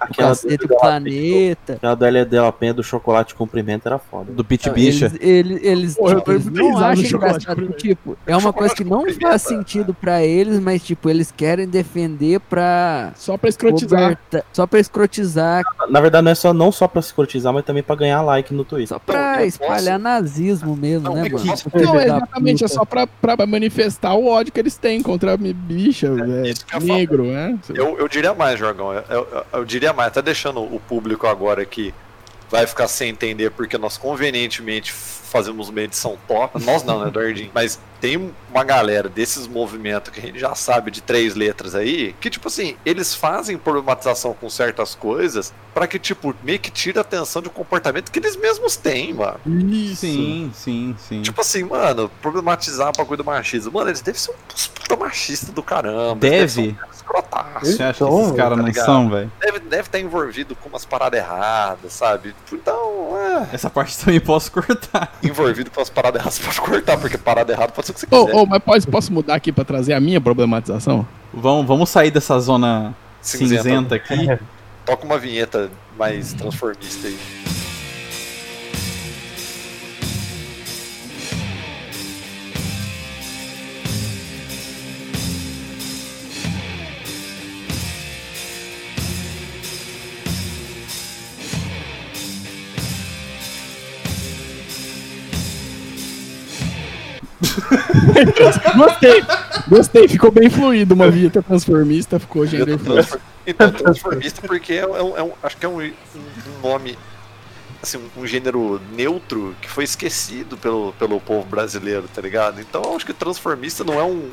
Aquela 0.00 0.28
Cacete 0.28 0.66
do, 0.66 0.68
Planeta. 0.76 1.72
aquela 1.74 1.94
do 1.94 2.04
L 2.04 2.24
de 2.24 2.38
la 2.38 2.52
Penha 2.52 2.74
do 2.74 2.82
chocolate 2.82 3.34
cumprimento 3.34 3.86
era 3.86 3.98
foda. 3.98 4.32
Do 4.32 4.44
Pit 4.44 4.70
Bicha. 4.70 5.12
Eles, 5.20 5.60
eles, 5.62 5.94
Porra, 5.96 6.16
tipo, 6.16 6.32
eles 6.32 6.46
não 6.46 6.78
acham 6.78 7.04
engraçado. 7.04 7.68
Tipo, 7.72 8.16
é 8.26 8.36
uma 8.36 8.52
coisa 8.52 8.74
que 8.74 8.84
não 8.84 9.04
faz 9.14 9.42
sentido 9.42 9.92
pra 9.94 10.22
eles, 10.24 10.58
mas, 10.60 10.82
tipo, 10.82 11.08
eles 11.10 11.32
querem 11.34 11.66
defender 11.66 12.40
pra 12.40 13.12
Só 13.16 13.36
pra 13.36 13.48
escrotizar. 13.48 14.00
coberta- 14.00 14.44
só 14.52 14.66
pra 14.66 14.78
escrotizar, 14.80 15.64
Na 15.88 16.00
verdade, 16.00 16.24
não 16.24 16.32
é 16.32 16.34
só, 16.34 16.52
não 16.52 16.70
só 16.72 16.86
pra 16.88 17.00
se 17.02 17.12
cortizar, 17.12 17.52
mas 17.52 17.64
também 17.64 17.82
pra 17.82 17.96
ganhar 17.96 18.22
like 18.22 18.52
no 18.54 18.64
Twitter. 18.64 18.88
só 18.88 18.98
pra 18.98 19.44
espalhar 19.44 19.98
nazismo 19.98 20.76
mesmo, 20.76 21.08
Não, 21.08 21.14
né, 21.14 21.28
eu 21.30 21.38
mano? 21.38 21.52
Não, 21.74 22.00
exatamente, 22.00 22.64
é 22.64 22.68
só 22.68 22.84
pra, 22.84 23.06
pra 23.06 23.46
manifestar 23.46 24.14
o 24.14 24.26
ódio 24.26 24.52
que 24.52 24.60
eles 24.60 24.76
têm 24.76 25.02
contra 25.02 25.32
a 25.34 25.36
bicha, 25.36 26.08
é, 26.08 26.48
ia 26.48 26.80
negro, 26.80 27.24
né? 27.24 27.58
Eu, 27.74 27.98
eu 27.98 28.08
diria 28.08 28.34
mais, 28.34 28.58
Jorgão. 28.58 28.92
Eu, 28.92 29.02
eu- 29.10 29.44
eu 29.52 29.64
diria 29.64 29.87
mais, 29.92 30.08
até 30.08 30.22
deixando 30.22 30.60
o 30.62 30.80
público 30.80 31.26
agora 31.26 31.64
que 31.64 31.94
vai 32.50 32.66
ficar 32.66 32.88
sem 32.88 33.10
entender 33.10 33.50
porque 33.50 33.76
nós 33.76 33.96
convenientemente 33.98 34.92
fazemos 35.28 35.68
uma 35.68 35.80
edição 35.80 36.16
top. 36.26 36.62
Nós 36.64 36.82
não, 36.82 37.00
né, 37.00 37.08
Eduardinho? 37.08 37.50
Mas 37.54 37.78
tem 38.00 38.32
uma 38.50 38.64
galera 38.64 39.08
desses 39.08 39.46
movimentos 39.46 40.12
que 40.12 40.20
a 40.20 40.22
gente 40.22 40.38
já 40.38 40.54
sabe 40.54 40.90
de 40.90 41.02
três 41.02 41.34
letras 41.34 41.74
aí, 41.74 42.14
que, 42.20 42.30
tipo 42.30 42.48
assim, 42.48 42.76
eles 42.84 43.14
fazem 43.14 43.58
problematização 43.58 44.32
com 44.34 44.48
certas 44.48 44.94
coisas 44.94 45.52
pra 45.74 45.86
que, 45.86 45.98
tipo, 45.98 46.34
meio 46.42 46.58
que 46.58 46.70
tire 46.70 46.98
a 46.98 47.02
atenção 47.02 47.42
de 47.42 47.48
um 47.48 47.52
comportamento 47.52 48.10
que 48.10 48.18
eles 48.18 48.36
mesmos 48.36 48.76
têm, 48.76 49.14
mano. 49.14 49.38
Isso. 49.46 50.02
Sim, 50.02 50.50
sim, 50.54 50.96
sim. 50.98 51.22
Tipo 51.22 51.40
assim, 51.40 51.64
mano, 51.64 52.10
problematizar 52.22 52.88
o 52.88 52.92
bagulho 52.92 53.18
do 53.18 53.24
machismo. 53.24 53.72
Mano, 53.72 53.90
eles 53.90 54.00
devem 54.00 54.20
ser 54.20 54.32
uns 54.54 54.66
puta 54.68 54.96
machista 54.96 55.52
do 55.52 55.62
caramba. 55.62 56.16
Deve? 56.16 56.76
Um 56.88 56.92
escrotaço. 56.94 57.66
Você 57.66 57.82
acha 57.82 57.98
que 57.98 58.04
Então, 58.04 58.20
esses 58.22 58.36
caras 58.36 58.58
tá 58.58 58.62
não 58.64 58.72
são, 58.74 59.10
velho? 59.10 59.32
deve, 59.40 59.58
deve 59.60 59.82
estar 59.82 59.98
envolvido 59.98 60.54
com 60.56 60.68
umas 60.68 60.84
paradas 60.84 61.18
erradas, 61.20 61.92
sabe? 61.92 62.34
Então, 62.52 63.16
é. 63.16 63.54
Essa 63.54 63.68
parte 63.70 63.98
também 63.98 64.20
posso 64.20 64.50
cortar. 64.52 65.17
Envolvido 65.22 65.70
com 65.70 65.80
as 65.80 65.90
paradas 65.90 66.20
erradas, 66.20 66.34
você 66.34 66.44
pode 66.44 66.60
cortar, 66.60 66.96
porque 66.98 67.18
parada 67.18 67.52
errada 67.52 67.72
pode 67.72 67.86
ser 67.86 67.92
o 67.92 67.94
que 67.94 68.00
você 68.00 68.06
quiser. 68.06 68.34
ô, 68.34 68.46
mas 68.46 68.62
pode, 68.62 68.86
posso 68.86 69.12
mudar 69.12 69.34
aqui 69.34 69.50
pra 69.50 69.64
trazer 69.64 69.92
a 69.94 70.00
minha 70.00 70.20
problematização? 70.20 71.06
Vamos, 71.34 71.66
vamos 71.66 71.88
sair 71.90 72.10
dessa 72.10 72.38
zona 72.38 72.94
Cinzenta. 73.20 73.62
cinzenta 73.62 73.94
aqui. 73.96 74.38
Toca 74.86 75.04
uma 75.04 75.18
vinheta 75.18 75.70
mais 75.98 76.32
transformista 76.32 77.08
aí. 77.08 77.18
Gostei, 98.76 99.24
gostei, 99.68 100.08
ficou 100.08 100.30
bem 100.30 100.50
fluido. 100.50 100.94
Uma 100.94 101.10
vinheta 101.10 101.42
transformista, 101.42 102.18
ficou 102.18 102.46
gender 102.46 102.78
fluid. 102.78 102.94
Transfor- 103.06 103.20
Então, 103.46 103.70
transformista 103.72 104.42
porque 104.46 104.74
é, 104.74 104.86
um- 104.86 105.16
é 105.16 105.22
um- 105.22 105.32
acho 105.42 105.56
que 105.56 105.64
é 105.64 105.68
um, 105.68 105.80
um 105.80 105.92
nome, 106.62 106.98
assim, 107.82 107.98
um 108.16 108.26
gênero 108.26 108.80
neutro 108.94 109.54
que 109.62 109.68
foi 109.70 109.84
esquecido 109.84 110.56
pelo, 110.56 110.92
pelo 110.98 111.20
povo 111.20 111.46
brasileiro, 111.46 112.04
tá 112.12 112.20
ligado? 112.20 112.60
Então 112.60 112.82
eu 112.82 112.96
acho 112.96 113.06
que 113.06 113.12
transformista 113.12 113.84
não 113.84 113.98
é 113.98 114.04
um. 114.04 114.28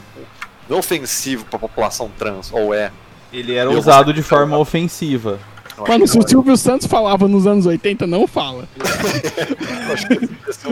Não 0.67 0.77
é 0.77 0.79
ofensivo 0.79 1.45
pra 1.45 1.59
população 1.59 2.11
trans, 2.17 2.51
ou 2.51 2.73
é. 2.73 2.91
Ele 3.31 3.53
era 3.55 3.69
Eu 3.71 3.77
usado 3.77 4.11
de 4.13 4.23
forma 4.23 4.57
ofensiva. 4.57 5.39
Mano, 5.87 6.07
se 6.07 6.17
o 6.17 6.27
Silvio 6.27 6.55
Santos 6.57 6.87
falava 6.87 7.27
nos 7.27 7.45
anos 7.47 7.65
80, 7.65 8.07
não 8.07 8.25
fala. 8.27 8.67
é. 8.79 9.85
Eu 9.87 9.93
acho 9.93 10.07
que 10.07 10.13
esse 10.49 10.67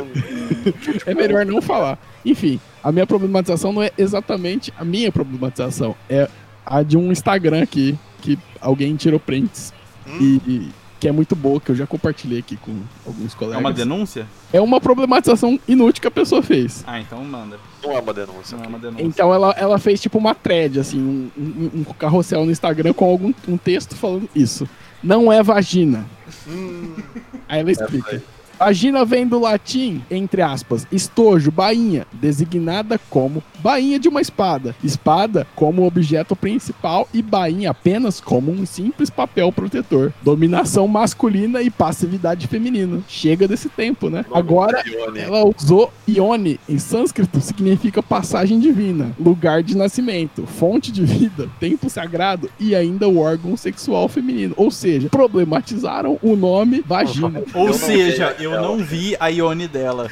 é 1.07 1.11
É 1.11 1.13
melhor 1.15 1.45
não 1.45 1.61
falar. 1.61 1.97
Enfim, 2.25 2.59
a 2.83 2.91
minha 2.91 3.05
problematização 3.05 3.73
não 3.73 3.83
é 3.83 3.91
exatamente 3.97 4.73
a 4.77 4.85
minha 4.85 5.11
problematização. 5.11 5.95
É 6.09 6.29
a 6.65 6.81
de 6.83 6.97
um 6.97 7.11
Instagram 7.11 7.61
aqui, 7.63 7.97
que 8.21 8.37
alguém 8.61 8.95
tirou 8.95 9.19
prints. 9.19 9.73
E, 10.19 10.41
e- 10.47 10.69
que 10.99 11.07
é 11.09 11.11
muito 11.11 11.35
boa, 11.35 11.59
que 11.59 11.69
eu 11.69 11.75
já 11.75 11.85
compartilhei 11.85 12.39
aqui 12.39 12.55
com 12.55 12.71
alguns 13.05 13.33
É 13.33 13.37
colegas. 13.37 13.59
uma 13.59 13.73
denúncia? 13.73 14.25
É 14.53 14.61
uma 14.61 14.79
problematização 14.79 15.59
inútil 15.67 16.01
que 16.01 16.07
a 16.07 16.11
pessoa 16.11 16.41
fez. 16.41 16.81
Ah, 16.87 16.97
então 16.97 17.21
manda. 17.25 17.59
Não 17.83 17.91
é 17.91 17.99
uma 17.99 18.13
denúncia. 18.13 18.57
Não 18.57 18.63
é 18.63 18.67
uma 18.69 18.79
denúncia. 18.79 19.03
Então 19.03 19.33
ela, 19.33 19.51
ela 19.57 19.77
fez 19.77 19.99
tipo 19.99 20.17
uma 20.17 20.33
thread, 20.33 20.79
assim, 20.79 20.97
um, 21.01 21.29
um- 21.37 21.71
um 21.81 21.83
carrossel 21.83 22.45
no 22.45 22.51
Instagram 22.51 22.93
com 22.93 23.03
algum 23.03 23.33
um 23.49 23.57
texto 23.57 23.97
falando 23.97 24.29
isso. 24.33 24.65
Não 25.03 25.31
é 25.31 25.43
vagina. 25.43 26.05
Aí 27.47 27.59
ela 27.59 27.71
explica. 27.71 28.23
Vagina 28.59 29.03
vem 29.03 29.27
do 29.27 29.39
latim, 29.39 30.01
entre 30.09 30.41
aspas, 30.41 30.87
estojo, 30.91 31.51
bainha, 31.51 32.07
designada 32.13 32.99
como 33.09 33.43
bainha 33.59 33.99
de 33.99 34.07
uma 34.07 34.21
espada. 34.21 34.75
Espada 34.83 35.47
como 35.55 35.85
objeto 35.85 36.35
principal 36.35 37.07
e 37.13 37.21
bainha 37.21 37.71
apenas 37.71 38.19
como 38.19 38.51
um 38.51 38.65
simples 38.65 39.09
papel 39.09 39.51
protetor. 39.51 40.13
Dominação 40.21 40.87
masculina 40.87 41.61
e 41.61 41.69
passividade 41.69 42.47
feminina. 42.47 43.01
Chega 43.07 43.47
desse 43.47 43.69
tempo, 43.69 44.09
né? 44.09 44.25
Agora 44.33 44.83
ela 45.17 45.43
usou 45.45 45.91
Ione, 46.07 46.59
em 46.67 46.77
sânscrito, 46.77 47.41
significa 47.41 48.01
passagem 48.03 48.59
divina, 48.59 49.11
lugar 49.19 49.63
de 49.63 49.75
nascimento, 49.75 50.45
fonte 50.45 50.91
de 50.91 51.03
vida, 51.03 51.49
templo 51.59 51.89
sagrado 51.89 52.49
e 52.59 52.75
ainda 52.75 53.07
o 53.07 53.19
órgão 53.19 53.55
sexual 53.57 54.07
feminino. 54.07 54.53
Ou 54.57 54.71
seja, 54.71 55.09
problematizaram 55.09 56.17
o 56.21 56.35
nome 56.35 56.83
vagina. 56.85 57.43
Ou 57.53 57.73
seja, 57.73 58.35
eu 58.43 58.61
não 58.61 58.77
vi 58.77 59.15
a 59.19 59.27
Ione 59.27 59.67
dela. 59.67 60.07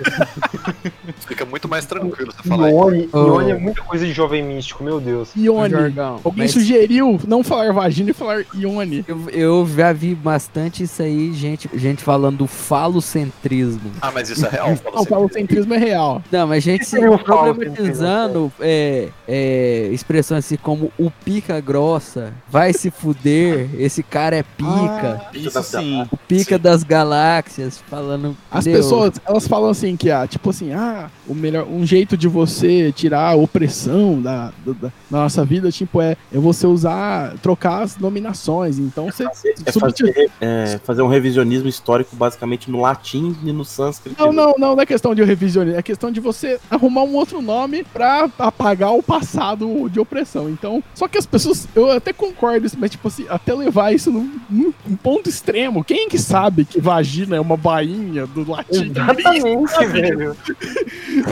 Fica 1.28 1.46
muito 1.46 1.68
mais 1.68 1.86
tranquilo 1.86 2.32
você 2.32 2.48
falar 2.48 2.70
isso. 2.70 2.78
Ione, 2.78 3.10
Oh. 3.14 3.28
Ione 3.28 3.52
é 3.52 3.58
muita 3.58 3.82
coisa 3.82 4.06
de 4.06 4.14
jovem 4.14 4.44
místico, 4.44 4.84
meu 4.84 5.00
Deus. 5.00 5.30
Ione. 5.36 5.70
Jorgão, 5.70 6.20
Alguém 6.24 6.44
mas 6.44 6.52
sugeriu 6.52 7.20
não 7.28 7.44
falar 7.44 7.72
vagina 7.74 8.12
e 8.12 8.14
falar 8.14 8.44
Ione. 8.56 9.06
eu, 9.08 9.30
eu 9.30 9.68
já 9.76 9.92
vi 9.94 10.16
bastante 10.16 10.84
isso 10.84 11.02
aí, 11.02 11.34
gente, 11.34 11.70
gente 11.74 12.04
falando 12.04 12.40
do 12.40 12.48
falocentrismo. 12.48 13.92
Ah, 14.02 14.12
mas 14.12 14.30
isso 14.30 14.46
é 14.46 14.50
real? 14.50 14.76
Fala 14.78 14.96
Não, 14.96 15.04
o 15.04 15.06
falocentrismo 15.06 15.74
é 15.74 15.78
real. 15.78 16.24
Não, 16.32 16.48
mas 16.48 16.64
gente 16.64 16.86
se 16.86 17.00
problematizando 17.24 18.52
é, 18.60 19.10
é, 19.28 19.90
expressões 19.92 20.46
assim 20.46 20.58
como 20.58 20.92
o 20.98 21.10
pica 21.10 21.60
grossa, 21.60 22.34
vai 22.50 22.74
se 22.74 22.90
fuder, 22.92 23.70
esse 23.78 24.04
cara 24.04 24.36
é 24.36 24.44
pica, 24.44 25.22
Isso 25.34 25.62
sim. 25.64 26.08
o 26.12 26.18
pica 26.18 26.56
sim. 26.56 26.62
das 26.62 26.84
galáxias, 26.84 27.82
falando. 27.90 28.21
As 28.50 28.66
entendeu? 28.66 28.82
pessoas, 28.84 29.12
elas 29.26 29.48
falam 29.48 29.70
assim 29.70 29.96
que, 29.96 30.10
ah, 30.12 30.28
tipo 30.28 30.50
assim, 30.50 30.72
ah, 30.74 31.10
o 31.28 31.34
melhor, 31.34 31.66
um 31.68 31.86
jeito 31.86 32.16
de 32.18 32.28
você 32.28 32.92
tirar 32.92 33.30
a 33.32 33.36
opressão 33.36 34.22
da, 34.22 34.52
da, 34.66 34.74
da 34.74 34.92
nossa 35.10 35.44
vida, 35.46 35.72
tipo, 35.72 36.02
é, 36.02 36.16
é 36.34 36.38
você 36.38 36.68
usar, 36.68 37.36
trocar 37.42 37.84
as 37.84 37.98
nominações. 37.98 38.78
Então 38.80 39.06
você. 39.06 39.26
É 39.66 39.72
fazer, 39.72 40.32
é, 40.40 40.80
fazer 40.84 41.02
um 41.02 41.08
revisionismo 41.08 41.68
histórico 41.70 42.16
basicamente 42.16 42.70
no 42.70 42.82
latim 42.82 43.36
e 43.44 43.52
no 43.52 43.64
sânscrito. 43.66 44.22
Não, 44.24 44.32
não, 44.34 44.54
não, 44.58 44.76
não 44.76 44.82
é 44.82 44.86
questão 44.86 45.16
de 45.16 45.24
revisionismo, 45.24 45.80
é 45.80 45.82
questão 45.84 46.12
de 46.12 46.20
você 46.20 46.60
arrumar 46.70 47.04
um 47.04 47.16
outro 47.16 47.42
nome 47.42 47.84
pra 47.84 48.30
apagar 48.38 48.94
o 48.94 49.02
passado 49.04 49.90
de 49.90 50.00
opressão. 50.00 50.50
Então, 50.50 50.84
só 50.94 51.08
que 51.08 51.18
as 51.18 51.26
pessoas, 51.26 51.68
eu 51.76 51.92
até 51.92 52.12
concordo, 52.14 52.68
mas 52.78 52.92
tipo 52.92 53.08
assim, 53.08 53.26
até 53.30 53.54
levar 53.54 53.94
isso 53.94 54.12
num- 54.12 54.32
num 54.50 54.74
ponto 55.02 55.30
extremo. 55.30 55.84
Quem 55.84 56.10
que 56.10 56.18
sabe 56.20 56.66
que 56.66 56.80
vagina 56.80 57.36
é 57.36 57.40
uma 57.40 57.58
bainha 57.58 58.11
do 58.12 58.50
latim? 58.50 58.92
Exatamente, 58.92 59.86
velho. 59.88 60.38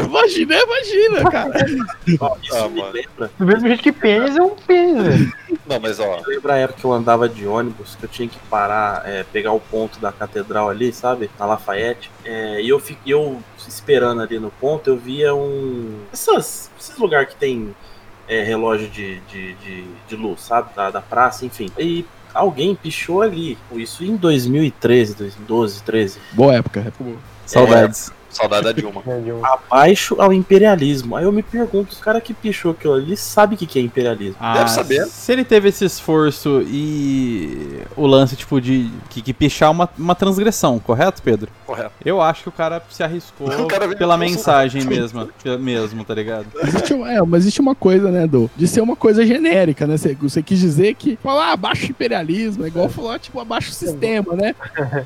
vagina 0.10 0.56
é 0.56 0.66
vagina, 0.66 1.32
cara. 1.32 1.66
Ó, 2.20 2.38
isso 2.42 2.56
Ah, 2.56 2.70
me 2.70 2.80
mano. 2.82 2.94
lembra. 2.94 3.32
Do 3.38 3.46
mesmo 3.46 3.68
jeito 3.68 3.84
que 3.84 3.92
pênis 3.92 4.36
é 4.38 4.42
um 4.42 4.56
pênis, 4.56 5.04
velho. 5.04 5.34
Não, 5.68 5.80
mas 5.80 6.00
ó, 6.00 6.22
Lembra 6.26 6.54
a 6.54 6.58
época 6.58 6.80
que 6.80 6.86
eu 6.86 6.94
andava 6.94 7.28
de 7.30 7.46
ônibus, 7.46 7.96
que 7.96 8.06
eu 8.06 8.10
tinha 8.10 8.28
que 8.28 8.38
parar, 8.50 9.04
é, 9.08 9.24
pegar 9.24 9.52
o 9.52 9.60
ponto 9.60 10.00
da 10.00 10.12
catedral 10.12 10.70
ali, 10.70 10.92
sabe? 10.92 11.30
Na 11.40 11.46
Lafayette. 11.46 12.10
É, 12.26 12.62
e 12.62 12.70
eu 12.70 12.80
fiquei 12.80 13.14
eu 13.14 13.42
esperando 13.68 14.22
ali 14.22 14.40
no 14.40 14.50
ponto, 14.52 14.90
eu 14.90 14.98
via 14.98 15.34
um. 15.36 16.00
Essas, 16.12 16.72
esses 16.80 16.98
lugares 16.98 17.30
que 17.30 17.36
tem 17.36 17.76
é, 18.28 18.44
relógio 18.44 18.88
de, 18.90 19.20
de, 19.22 19.54
de, 19.56 19.84
de 20.08 20.16
luz, 20.16 20.42
sabe? 20.42 20.74
Da, 20.76 20.90
da 20.92 21.02
praça, 21.02 21.46
enfim. 21.46 21.70
E 21.78 22.06
alguém 22.34 22.76
pichou 22.76 23.22
ali. 23.22 23.58
Isso 23.74 24.04
em 24.04 24.16
2013, 24.16 25.16
2012, 25.16 25.84
13. 25.84 26.20
Boa 26.34 26.56
época, 26.56 26.80
época 26.82 27.04
boa. 27.04 27.18
Saudades. 27.46 28.12
Saudade 28.30 28.64
da 28.64 28.72
Dilma. 28.72 29.02
de 29.24 29.32
um- 29.32 29.46
Abaixo 29.46 30.16
ao 30.20 30.32
imperialismo. 30.34 31.16
Aí 31.16 31.24
eu 31.24 31.32
me 31.32 31.44
pergunto, 31.44 31.92
os 31.94 32.00
cara 32.00 32.20
que 32.22 32.34
pichou 32.34 32.72
aquilo 32.72 32.94
ali 32.94 33.16
sabe 33.18 33.56
o 33.56 33.58
que, 33.58 33.66
que 33.66 33.80
é 33.80 33.82
imperialismo. 33.82 34.36
Ah, 34.40 34.54
Deve 34.60 34.72
saber. 34.72 35.06
Se 35.08 35.32
ele 35.32 35.44
teve 35.44 35.70
esse 35.70 35.86
esforço 35.86 36.62
e 36.68 37.80
o 37.96 38.06
lance, 38.06 38.36
tipo, 38.36 38.60
de 38.62 38.90
que, 39.10 39.22
que 39.22 39.34
pichar 39.34 39.72
uma, 39.72 39.90
uma 39.98 40.16
transgressão, 40.16 40.80
correto, 40.80 41.22
Pedro? 41.22 41.50
Correto. 41.66 41.92
Eu 42.04 42.22
acho 42.22 42.44
que 42.44 42.50
o 42.50 42.52
cara 42.52 42.82
se 42.90 43.04
arriscou 43.04 43.48
pela 43.98 44.18
mensagem 44.18 44.84
mesmo, 44.86 45.30
mesmo, 45.60 46.04
tá 46.04 46.14
ligado? 46.14 46.46
Existe, 46.64 46.94
é, 46.94 47.22
mas 47.22 47.42
existe 47.44 47.62
uma 47.62 47.74
coisa, 47.76 48.12
né, 48.12 48.28
do 48.28 48.50
de 48.56 48.68
ser 48.68 48.82
uma 48.82 48.96
coisa 48.96 49.26
genérica, 49.26 49.88
né? 49.88 49.98
Você, 49.98 50.16
você 50.16 50.42
quis 50.44 50.60
dizer 50.60 50.94
que 50.96 51.18
falar 51.24 51.52
abaixo 51.54 51.88
o 51.88 51.90
imperialismo, 51.90 52.64
é 52.64 52.68
igual 52.68 52.90
falar, 52.90 53.20
tipo, 53.20 53.40
abaixo 53.40 53.70
o 53.72 53.74
sistema, 53.74 54.36
né? 54.36 54.56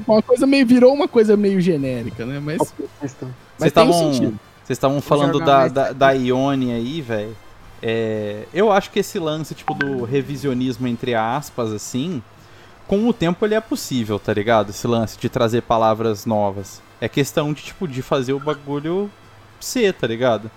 Uma 0.07 0.21
coisa 0.21 0.45
meio, 0.45 0.65
virou 0.65 0.93
uma 0.93 1.07
coisa 1.07 1.35
meio 1.37 1.59
genérica, 1.61 2.25
né? 2.25 2.39
Mas, 2.43 2.73
Vocês 3.19 3.31
mas 3.59 3.71
tem 3.71 3.83
um 3.83 3.89
estavam 3.89 4.13
sentido. 4.13 4.39
vocês 4.63 4.77
estavam 4.77 5.01
falando 5.01 5.39
da, 5.39 5.67
da, 5.67 5.91
da 5.91 6.11
Ione 6.11 6.71
aí, 6.73 7.01
velho. 7.01 7.35
É, 7.81 8.45
eu 8.53 8.71
acho 8.71 8.89
que 8.91 8.99
esse 8.99 9.19
lance, 9.19 9.53
tipo, 9.53 9.73
do 9.73 10.05
revisionismo, 10.05 10.87
entre 10.87 11.13
aspas, 11.15 11.71
assim, 11.73 12.23
com 12.87 13.07
o 13.07 13.13
tempo 13.13 13.45
ele 13.45 13.55
é 13.55 13.61
possível, 13.61 14.17
tá 14.17 14.33
ligado? 14.33 14.69
Esse 14.69 14.87
lance 14.87 15.17
de 15.17 15.27
trazer 15.27 15.61
palavras 15.63 16.25
novas. 16.25 16.81
É 17.01 17.09
questão 17.09 17.51
de, 17.51 17.61
tipo, 17.61 17.87
de 17.87 18.01
fazer 18.01 18.31
o 18.33 18.39
bagulho 18.39 19.11
ser, 19.59 19.93
tá 19.93 20.07
ligado? 20.07 20.49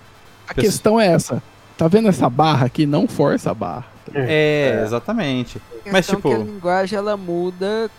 A 0.49 0.55
questão 0.55 1.01
é 1.01 1.09
essa. 1.09 1.43
Tá 1.77 1.89
vendo 1.89 2.09
essa 2.09 2.31
barra 2.31 2.67
aqui? 2.67 2.87
Não 2.87 3.09
força 3.09 3.51
a 3.51 3.55
barra. 3.55 3.87
É, 4.15 4.83
exatamente. 4.85 5.61
Mas, 5.85 6.07
Questão 6.07 6.17
tipo- 6.17 6.29
que 6.29 6.35
a 6.35 6.39
linguagem 6.39 6.97
ela 6.99 7.17
muda 7.17 7.91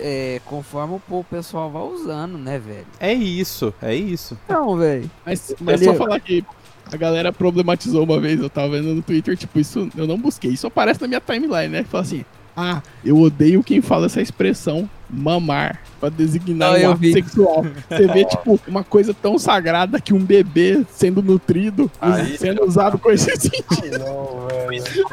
é, 0.00 0.40
conforme 0.46 1.00
o 1.08 1.24
pessoal 1.24 1.70
vai 1.70 1.82
usando, 1.82 2.38
né, 2.38 2.58
velho? 2.58 2.86
É 2.98 3.12
isso, 3.12 3.72
é 3.80 3.94
isso. 3.94 4.36
Então, 4.44 4.76
velho. 4.76 5.10
Mas, 5.24 5.54
mas 5.60 5.84
só 5.84 5.94
falar 5.94 6.18
que 6.20 6.44
a 6.92 6.96
galera 6.96 7.32
problematizou 7.32 8.02
uma 8.02 8.18
vez, 8.18 8.40
eu 8.40 8.50
tava 8.50 8.70
vendo 8.70 8.94
no 8.94 9.02
Twitter, 9.02 9.36
tipo, 9.36 9.60
isso 9.60 9.88
eu 9.96 10.06
não 10.06 10.18
busquei, 10.18 10.50
isso 10.50 10.66
aparece 10.66 11.00
na 11.00 11.06
minha 11.06 11.20
timeline, 11.20 11.68
né? 11.68 11.84
Fala 11.84 12.02
assim, 12.02 12.24
ah, 12.56 12.82
eu 13.04 13.18
odeio 13.18 13.62
quem 13.62 13.80
fala 13.80 14.06
essa 14.06 14.20
expressão 14.20 14.88
mamar 15.12 15.80
pra 15.98 16.08
designar 16.08 16.74
Ah, 16.74 16.78
eu 16.80 16.88
um 16.88 16.92
ato 16.92 17.00
vi. 17.00 17.12
sexual. 17.12 17.64
Você 17.88 18.06
vê, 18.06 18.24
tipo, 18.26 18.58
uma 18.66 18.82
coisa 18.84 19.12
tão 19.14 19.38
sagrada 19.38 20.00
que 20.00 20.14
um 20.14 20.18
bebê 20.24 20.84
sendo 20.90 21.22
nutrido, 21.22 21.90
Aí, 22.00 22.36
sendo 22.38 22.64
usado 22.64 22.98
com 22.98 23.10
esse 23.10 23.30
sentido 23.36 23.98
Não, 23.98 24.46
velho. 24.68 25.06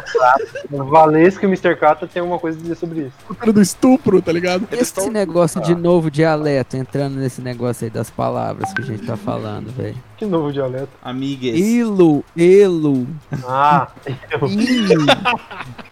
O 0.72 0.84
Valesco 0.86 1.44
e 1.44 1.48
o 1.48 1.50
Mr. 1.50 1.76
Kata 1.76 2.08
tem 2.08 2.22
uma 2.22 2.40
coisa 2.40 2.58
a 2.58 2.62
dizer 2.62 2.76
sobre 2.76 3.02
isso. 3.02 3.52
do 3.54 3.62
estupro, 3.62 4.22
tá 4.22 4.32
ligado? 4.32 4.68
Esse 4.72 5.10
negócio 5.10 5.62
de 5.62 5.76
novo 5.76 6.10
dialeto, 6.12 6.78
entrando 6.78 7.16
nesse 7.16 7.42
negócio 7.42 7.86
aí 7.86 7.90
das 7.92 8.10
palavras 8.10 8.72
que 8.74 8.82
a 8.82 8.86
gente 8.86 9.06
tá 9.06 9.18
falando, 9.18 9.72
velho. 9.76 9.96
Que 10.18 10.26
novo 10.26 10.52
dialeto. 10.52 10.90
Amigues. 11.04 11.60
Ilo, 11.60 12.24
elo, 12.36 13.06
Ah, 13.48 13.88
ilo. 14.48 15.06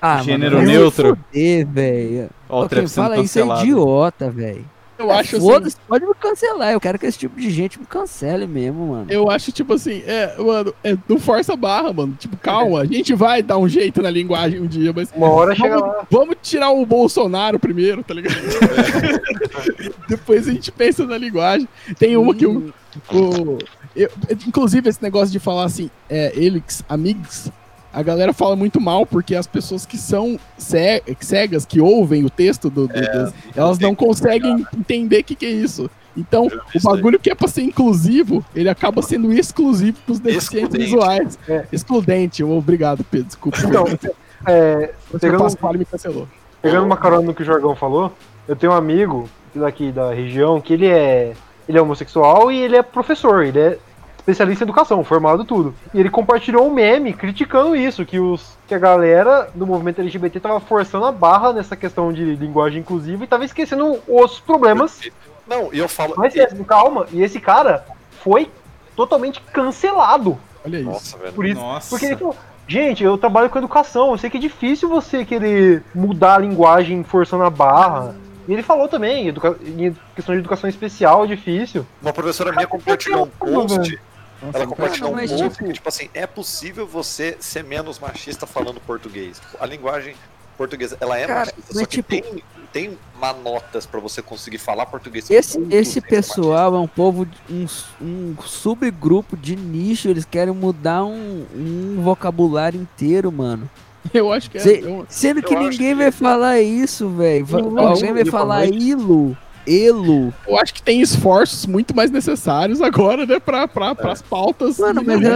Ah, 0.02 0.22
Gênero 0.24 0.58
mano, 0.58 0.68
neutro. 0.68 1.10
se 1.10 1.40
fuder, 1.40 1.68
velho. 1.68 2.30
Ó, 2.50 2.66
o 2.66 2.70
Quem 2.70 2.88
fala 2.88 3.18
isso 3.20 3.40
é 3.40 3.46
idiota, 3.62 4.30
velho. 4.30 4.66
Eu 4.98 5.12
acho 5.12 5.36
assim, 5.36 5.46
Foda-se, 5.46 5.76
pode 5.86 6.06
me 6.06 6.14
cancelar. 6.16 6.72
Eu 6.72 6.80
quero 6.80 6.98
que 6.98 7.06
esse 7.06 7.18
tipo 7.20 7.38
de 7.38 7.50
gente 7.50 7.78
me 7.78 7.86
cancele 7.86 8.48
mesmo, 8.48 8.88
mano. 8.94 9.06
eu 9.10 9.30
acho, 9.30 9.52
tipo 9.52 9.74
assim, 9.74 10.02
é, 10.08 10.34
mano, 10.42 10.74
é, 10.82 10.96
não 11.10 11.20
força 11.20 11.52
a 11.52 11.56
barra, 11.58 11.92
mano. 11.92 12.16
Tipo, 12.18 12.38
calma, 12.38 12.80
a 12.80 12.86
gente 12.86 13.14
vai 13.14 13.44
dar 13.44 13.58
um 13.58 13.68
jeito 13.68 14.02
na 14.02 14.10
linguagem 14.10 14.62
um 14.62 14.66
dia, 14.68 14.94
mas 14.96 15.12
uma 15.14 15.30
hora 15.30 15.54
chega 15.54 15.78
Vamos, 15.78 15.96
lá. 15.98 16.08
vamos 16.10 16.36
tirar 16.42 16.70
o 16.72 16.86
Bolsonaro 16.86 17.60
primeiro, 17.60 18.04
tá 18.06 18.14
ligado? 18.14 18.36
Depois 20.08 20.48
a 20.48 20.52
gente 20.54 20.72
pensa 20.72 21.06
na 21.06 21.18
linguagem. 21.18 21.68
Tem 22.00 22.16
uma 22.16 22.34
que 22.34 22.46
o. 22.46 22.74
o- 23.12 23.58
eu- 23.96 24.10
inclusive, 24.48 24.88
esse 24.90 25.04
negócio 25.04 25.30
de 25.32 25.40
falar 25.40 25.66
assim, 25.66 25.90
é, 26.10 26.32
elix, 26.38 26.84
amigos, 26.88 27.50
a 27.96 28.04
galera 28.04 28.34
fala 28.34 28.56
muito 28.56 28.80
mal, 28.82 29.06
porque 29.06 29.34
as 29.36 29.48
pessoas 29.48 29.86
que 29.86 29.98
são 29.98 30.38
ce- 30.58 31.02
cegas, 31.20 31.66
que 31.66 31.80
ouvem 31.80 32.26
o 32.26 32.30
texto 32.30 32.70
do. 32.70 32.88
do- 32.88 32.94
dos- 32.94 33.34
elas 33.56 33.80
não 33.80 33.96
conseguem 33.96 34.66
entender 34.78 35.20
o 35.20 35.24
que, 35.24 35.36
que 35.36 35.46
é 35.46 35.50
isso. 35.50 35.90
Então, 36.18 36.48
o 36.48 36.80
bagulho 36.84 37.20
que 37.20 37.30
é 37.30 37.36
pra 37.36 37.48
ser 37.48 37.62
inclusivo, 37.64 38.44
ele 38.56 38.70
acaba 38.70 39.02
sendo 39.02 39.34
exclusivo 39.34 39.98
pros 40.06 40.20
deficientes 40.20 40.74
Excludente. 40.76 40.92
visuais. 40.92 41.40
É. 41.48 41.66
Excludente. 41.72 42.44
Obrigado, 42.44 43.04
Pedro. 43.04 43.28
Desculpa. 43.28 43.58
Então, 43.66 43.86
é, 44.48 44.94
pegando- 45.20 45.78
me 45.78 45.86
cancelou. 45.86 46.28
Pegando 46.62 46.86
uma 46.86 46.98
carona 46.98 47.24
no 47.28 47.34
que 47.34 47.42
o 47.42 47.46
Jorgão 47.46 47.76
falou, 47.76 48.14
eu 48.48 48.56
tenho 48.56 48.72
um 48.72 48.76
amigo 48.76 49.30
daqui 49.54 49.92
da 49.92 50.14
região 50.14 50.60
que 50.62 50.74
ele 50.74 50.88
é. 50.88 51.34
Ele 51.68 51.78
é 51.78 51.82
homossexual 51.82 52.52
e 52.52 52.60
ele 52.60 52.76
é 52.76 52.84
professor, 52.84 53.44
ele 53.44 53.60
é 53.60 53.78
especialista 54.26 54.64
em 54.64 54.66
educação, 54.66 55.04
formado 55.04 55.46
tudo. 55.46 55.76
E 55.94 56.00
ele 56.00 56.10
compartilhou 56.10 56.68
um 56.68 56.74
meme 56.74 57.14
criticando 57.14 57.76
isso, 57.76 58.06
que 58.06 58.20
os 58.20 58.56
que 58.68 58.74
a 58.74 58.80
galera 58.80 59.48
do 59.54 59.68
movimento 59.68 60.02
LGBT 60.02 60.40
tava 60.40 60.60
forçando 60.60 61.06
a 61.06 61.12
barra 61.12 61.54
nessa 61.54 61.76
questão 61.76 62.12
de 62.12 62.36
linguagem 62.36 62.80
inclusiva 62.80 63.24
e 63.24 63.28
tava 63.28 63.46
esquecendo 63.46 64.00
os 64.08 64.40
problemas. 64.40 65.02
Não, 65.48 65.72
e 65.72 65.78
eu 65.78 65.88
falo. 65.88 66.16
Mas 66.18 66.36
é, 66.36 66.48
calma, 66.68 67.06
e 67.12 67.22
esse 67.22 67.40
cara 67.40 67.86
foi 68.24 68.50
totalmente 68.96 69.40
cancelado 69.54 70.40
Olha 70.66 70.78
isso. 70.78 70.90
Nossa, 70.90 71.18
velho. 71.18 71.34
por 71.34 71.46
isso. 71.46 71.62
Nossa. 71.62 71.90
Porque 71.90 72.06
ele 72.06 72.16
falou, 72.16 72.36
gente, 72.68 73.04
eu 73.04 73.18
trabalho 73.18 73.50
com 73.50 73.60
educação, 73.60 74.12
eu 74.12 74.18
sei 74.18 74.30
que 74.30 74.38
é 74.38 74.40
difícil 74.40 74.90
você 74.90 75.24
querer 75.24 75.84
mudar 75.94 76.36
a 76.36 76.40
linguagem 76.40 77.04
forçando 77.04 77.44
a 77.44 77.50
barra. 77.50 78.16
E 78.48 78.54
ele 78.54 78.64
falou 78.64 78.88
também, 78.88 79.30
em 79.30 79.96
questão 80.16 80.36
de 80.36 80.40
educação 80.40 80.70
especial 80.70 81.24
é 81.24 81.28
difícil. 81.28 81.86
Uma 82.02 82.14
professora 82.14 82.52
minha 82.52 82.68
compartilhou 82.68 83.24
um 83.24 83.28
post. 83.28 84.00
Nossa, 84.42 84.58
Ela 84.58 84.68
compartilhou 84.68 85.12
um 85.14 85.18
post 85.18 85.36
tipo- 85.38 85.66
que, 85.66 85.74
tipo 85.74 85.90
assim, 85.90 86.10
é 86.14 86.28
possível 86.28 86.86
você 86.86 87.38
ser 87.40 87.64
menos 87.64 88.00
machista 88.00 88.46
falando 88.46 88.80
português. 88.82 89.42
A 89.60 89.66
linguagem 89.66 90.16
portuguesa, 90.58 90.98
ela 91.00 91.18
é 91.18 91.26
Cara, 91.26 91.40
machista, 91.42 91.62
mas, 91.68 91.80
só 91.80 91.86
que 91.86 91.98
tipo- 91.98 92.10
tem, 92.10 92.44
tem 92.72 92.98
manotas 93.20 93.86
pra 93.86 94.00
você 94.00 94.22
conseguir 94.22 94.58
falar 94.58 94.86
português. 94.86 95.30
Esse, 95.32 95.58
esse 95.72 96.02
pessoal 96.02 96.76
é 96.76 96.80
um 96.80 96.88
povo, 96.88 97.26
de- 97.26 97.38
um, 97.50 97.66
um 98.02 98.36
subgrupo 98.46 99.36
de 99.38 99.56
nicho, 99.56 100.08
eles 100.10 100.26
querem 100.26 100.54
mudar 100.54 101.04
um, 101.06 101.46
um 101.56 102.02
vocabulário 102.02 102.80
inteiro, 102.80 103.32
mano. 103.32 103.70
Eu 104.14 104.32
acho 104.32 104.52
que 104.52 104.58
é. 104.58 104.62
Sendo 105.10 105.42
que 105.42 105.56
ninguém 105.56 105.90
que- 105.90 105.96
vai 105.96 106.12
falar 106.12 106.60
isso, 106.62 107.10
velho. 107.10 107.48
Alguém 107.80 108.14
vai 108.14 108.24
não, 108.24 108.32
falar 108.32 108.66
ilo, 108.66 109.36
elo. 109.68 110.34
Eu 110.48 110.58
acho 110.58 110.74
que 110.74 110.82
tem 110.82 111.02
esforços 111.02 111.66
muito 111.66 111.96
mais 111.96 112.12
necessários 112.12 112.82
agora, 112.82 113.26
né, 113.26 113.40
pra, 113.40 113.68
pra, 113.68 113.94
pras 113.96 114.22
pautas. 114.22 114.78
Mano, 114.80 115.02
mas 115.06 115.22
é, 115.22 115.28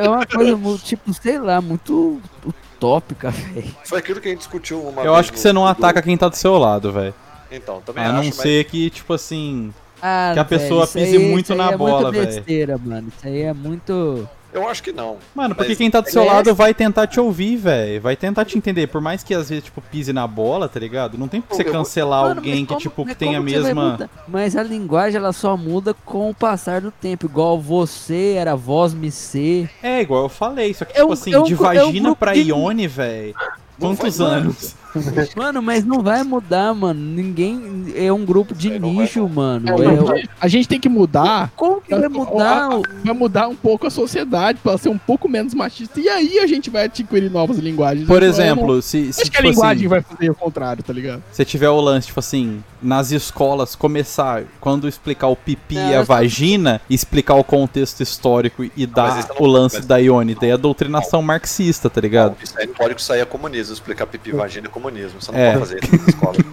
é- 0.00 0.06
é 0.06 0.08
uma 0.08 0.26
coisa, 0.26 0.56
tipo, 0.84 1.12
sei 1.14 1.38
lá, 1.38 1.60
muito 1.60 2.20
utópica, 2.46 3.30
velho. 3.30 3.74
Foi 3.84 3.98
aquilo 3.98 4.20
que 4.20 4.28
a 4.28 4.30
gente 4.30 4.40
discutiu 4.40 4.80
uma 4.80 5.02
Eu 5.02 5.12
vez 5.12 5.16
acho 5.20 5.32
que 5.32 5.38
você 5.40 5.52
não 5.52 5.66
ataca 5.66 6.02
quem 6.02 6.16
tá 6.16 6.28
do 6.28 6.36
seu 6.36 6.56
lado, 6.58 6.92
velho. 6.92 7.14
Então, 7.50 7.80
também 7.84 8.02
A 8.04 8.06
acho, 8.08 8.16
não 8.16 8.24
mas 8.24 8.34
ser 8.36 8.64
que, 8.64 8.90
tipo 8.90 9.12
assim. 9.12 9.72
Ah, 10.02 10.30
Que 10.34 10.38
a 10.40 10.44
pessoa 10.44 10.86
pise 10.86 11.16
aí- 11.16 11.30
muito 11.30 11.44
isso 11.46 11.52
aí 11.52 11.58
na 11.58 11.72
é 11.72 11.76
bola, 11.76 12.02
muito 12.10 12.12
velho. 12.14 12.26
besteira, 12.26 12.78
mano. 12.78 13.08
Isso 13.16 13.26
aí 13.26 13.42
é 13.42 13.52
muito. 13.54 14.28
Eu 14.54 14.68
acho 14.68 14.82
que 14.82 14.92
não. 14.92 15.16
Mano, 15.34 15.54
porque 15.54 15.76
quem 15.76 15.90
tá 15.90 16.00
do 16.00 16.08
seu 16.08 16.22
é 16.22 16.26
lado 16.26 16.54
vai 16.54 16.72
tentar 16.72 17.06
te 17.06 17.20
ouvir, 17.20 17.56
velho. 17.56 18.00
Vai 18.00 18.16
tentar 18.16 18.44
te 18.44 18.56
entender. 18.56 18.86
Por 18.86 19.00
mais 19.00 19.22
que 19.22 19.34
às 19.34 19.48
vezes, 19.50 19.64
tipo, 19.64 19.82
pise 19.82 20.12
na 20.12 20.26
bola, 20.26 20.68
tá 20.68 20.80
ligado? 20.80 21.18
Não 21.18 21.28
tem 21.28 21.40
por 21.40 21.48
que 21.50 21.56
você 21.56 21.68
Eu- 21.68 21.72
cancelar 21.72 22.22
Mano, 22.24 22.40
alguém 22.40 22.60
que, 22.64 22.66
como- 22.68 22.80
tipo, 22.80 23.04
que 23.04 23.14
tem 23.14 23.36
a 23.36 23.40
mesma. 23.40 24.08
Mas 24.26 24.56
a 24.56 24.62
linguagem 24.62 25.16
ela 25.18 25.32
só 25.32 25.56
muda 25.56 25.92
com 25.92 26.30
o 26.30 26.34
passar 26.34 26.80
do 26.80 26.90
tempo. 26.90 27.26
Igual 27.26 27.60
você 27.60 28.34
era 28.38 28.54
voz 28.54 28.94
me 28.94 29.10
ser. 29.10 29.68
É, 29.82 30.00
igual 30.00 30.22
eu 30.24 30.28
falei. 30.28 30.72
Só 30.72 30.84
que, 30.84 30.92
É 30.92 30.96
tipo 30.96 31.08
um- 31.08 31.12
assim, 31.12 31.32
é 31.34 31.38
um 31.38 31.42
de 31.44 31.52
é 31.52 31.56
um 31.56 31.58
vagina 31.58 32.04
grupo 32.08 32.16
pra 32.16 32.32
de- 32.34 32.40
Ione, 32.48 32.86
velho. 32.86 33.34
Quantos 33.78 34.20
anos? 34.20 34.76
Mano, 35.36 35.60
mas 35.62 35.84
não 35.84 36.02
vai 36.02 36.22
mudar, 36.22 36.72
mano. 36.74 36.98
Ninguém. 37.00 37.84
É 37.96 38.12
um 38.12 38.24
grupo 38.24 38.54
de 38.54 38.78
não 38.78 38.92
nicho, 38.92 39.28
mano. 39.28 39.68
É, 39.68 39.72
É- 39.72 39.96
não, 39.96 40.06
a 40.40 40.48
gente 40.48 40.68
tem 40.68 40.80
que 40.80 40.88
mudar. 40.88 41.50
Como 41.56 41.80
que 41.80 41.94
vai 41.94 42.08
mudar? 42.08 42.68
Vai 43.04 43.14
mudar 43.14 43.48
um 43.48 43.54
pouco 43.56 43.86
a 43.86 43.90
sociedade 43.90 44.58
pra 44.62 44.76
ser 44.78 44.88
um 44.88 44.98
pouco 44.98 45.28
menos 45.28 45.54
machista. 45.54 46.00
E 46.00 46.08
aí 46.08 46.38
a 46.38 46.46
gente 46.46 46.70
vai 46.70 46.84
adquirir 46.84 47.30
novas 47.30 47.58
linguagens. 47.58 48.06
Por 48.06 48.22
Eu 48.22 48.28
não- 48.28 48.34
exemplo, 48.34 48.82
se, 48.82 49.06
eu 49.06 49.12
se 49.12 49.22
Acho 49.22 49.30
que 49.30 49.36
a 49.36 49.40
tipo 49.40 49.50
linguagem 49.52 49.78
assim, 49.78 49.88
vai 49.88 50.02
fazer 50.02 50.30
o 50.30 50.34
contrário, 50.34 50.82
tá 50.82 50.92
ligado? 50.92 51.22
se 51.32 51.44
tiver 51.44 51.68
o 51.68 51.80
lance, 51.80 52.06
tipo 52.08 52.20
assim, 52.20 52.62
nas 52.82 53.10
escolas 53.10 53.74
começar, 53.74 54.44
quando 54.60 54.86
explicar 54.88 55.28
o 55.28 55.36
pipi 55.36 55.76
É, 55.76 55.90
e 55.90 55.94
a 55.94 55.98
eu 56.00 56.06
só- 56.06 56.14
vagina, 56.14 56.80
explicar 56.88 57.34
o 57.34 57.44
contexto 57.44 58.02
histórico 58.02 58.64
e 58.76 58.86
dar 58.86 59.16
não- 59.28 59.36
o 59.40 59.46
lance 59.46 59.76
mas- 59.76 59.86
da 59.86 59.96
Ione, 59.98 60.34
daí 60.34 60.50
é 60.50 60.52
a 60.52 60.56
doutrinação 60.56 61.22
marxista, 61.22 61.88
tá 61.90 62.00
ligado? 62.00 62.30
Não, 62.30 62.36
isso 62.42 62.54
aí 62.58 62.66
não 62.66 62.74
pode 62.74 63.02
sair 63.02 63.20
é 63.20 63.24
comunismo, 63.24 63.72
explicar 63.72 64.06
pipi 64.06 64.30
e 64.30 64.32
vagina 64.32 64.66
é 64.66 64.70
comunismo. 64.84 65.20
Você 65.20 65.32
não 65.32 65.38
É. 65.38 65.52
pode 65.52 65.58
fazer 65.60 65.80
isso 65.82 65.96
na 65.96 66.08
escola. 66.08 66.34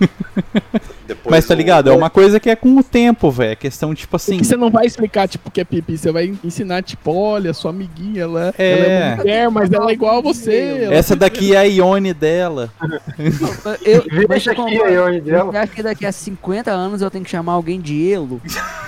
Depois 1.05 1.29
Mas 1.35 1.45
tá 1.45 1.53
o- 1.53 1.57
ligado? 1.57 1.89
É 1.89 1.93
uma 1.93 2.09
coisa 2.09 2.39
que 2.39 2.49
é 2.49 2.55
com 2.55 2.77
o 2.77 2.83
tempo, 2.83 3.29
velho. 3.29 3.51
É 3.51 3.55
questão, 3.55 3.93
tipo 3.93 4.15
assim. 4.15 4.33
Porque 4.37 4.45
você 4.45 4.55
não 4.55 4.69
vai 4.71 4.85
explicar, 4.85 5.27
tipo, 5.27 5.49
o 5.49 5.51
que 5.51 5.59
é 5.59 5.63
pipi. 5.65 5.97
Você 5.97 6.09
vai 6.11 6.33
ensinar, 6.43 6.81
tipo, 6.83 7.11
olha, 7.13 7.53
sua 7.53 7.71
amiguinha, 7.71 8.23
ela 8.23 8.53
É. 8.57 8.71
ela 8.71 8.85
é 8.85 9.07
uma 9.07 9.15
mulher, 9.17 9.51
mas 9.51 9.71
ela 9.73 9.89
é 9.89 9.93
igual 9.93 10.17
a 10.19 10.21
você. 10.21 10.87
Essa 10.91 11.15
daqui 11.15 11.53
é 11.53 11.57
a 11.57 11.63
Ione 11.63 12.13
dela. 12.13 12.69
Eu, 13.83 14.05
mas 14.09 14.27
Deixa 14.29 14.51
aqui 14.53 14.81
a 14.81 14.87
Ione 14.87 15.19
dela. 15.21 15.51
Você 15.51 15.57
acha 15.57 15.73
que 15.73 15.83
daqui 15.83 16.05
a 16.05 16.11
50 16.11 16.71
anos 16.71 17.01
eu 17.01 17.11
tenho 17.11 17.25
que 17.25 17.29
chamar 17.31 17.53
alguém 17.53 17.81
de 17.81 18.09
Elo? 18.11 18.41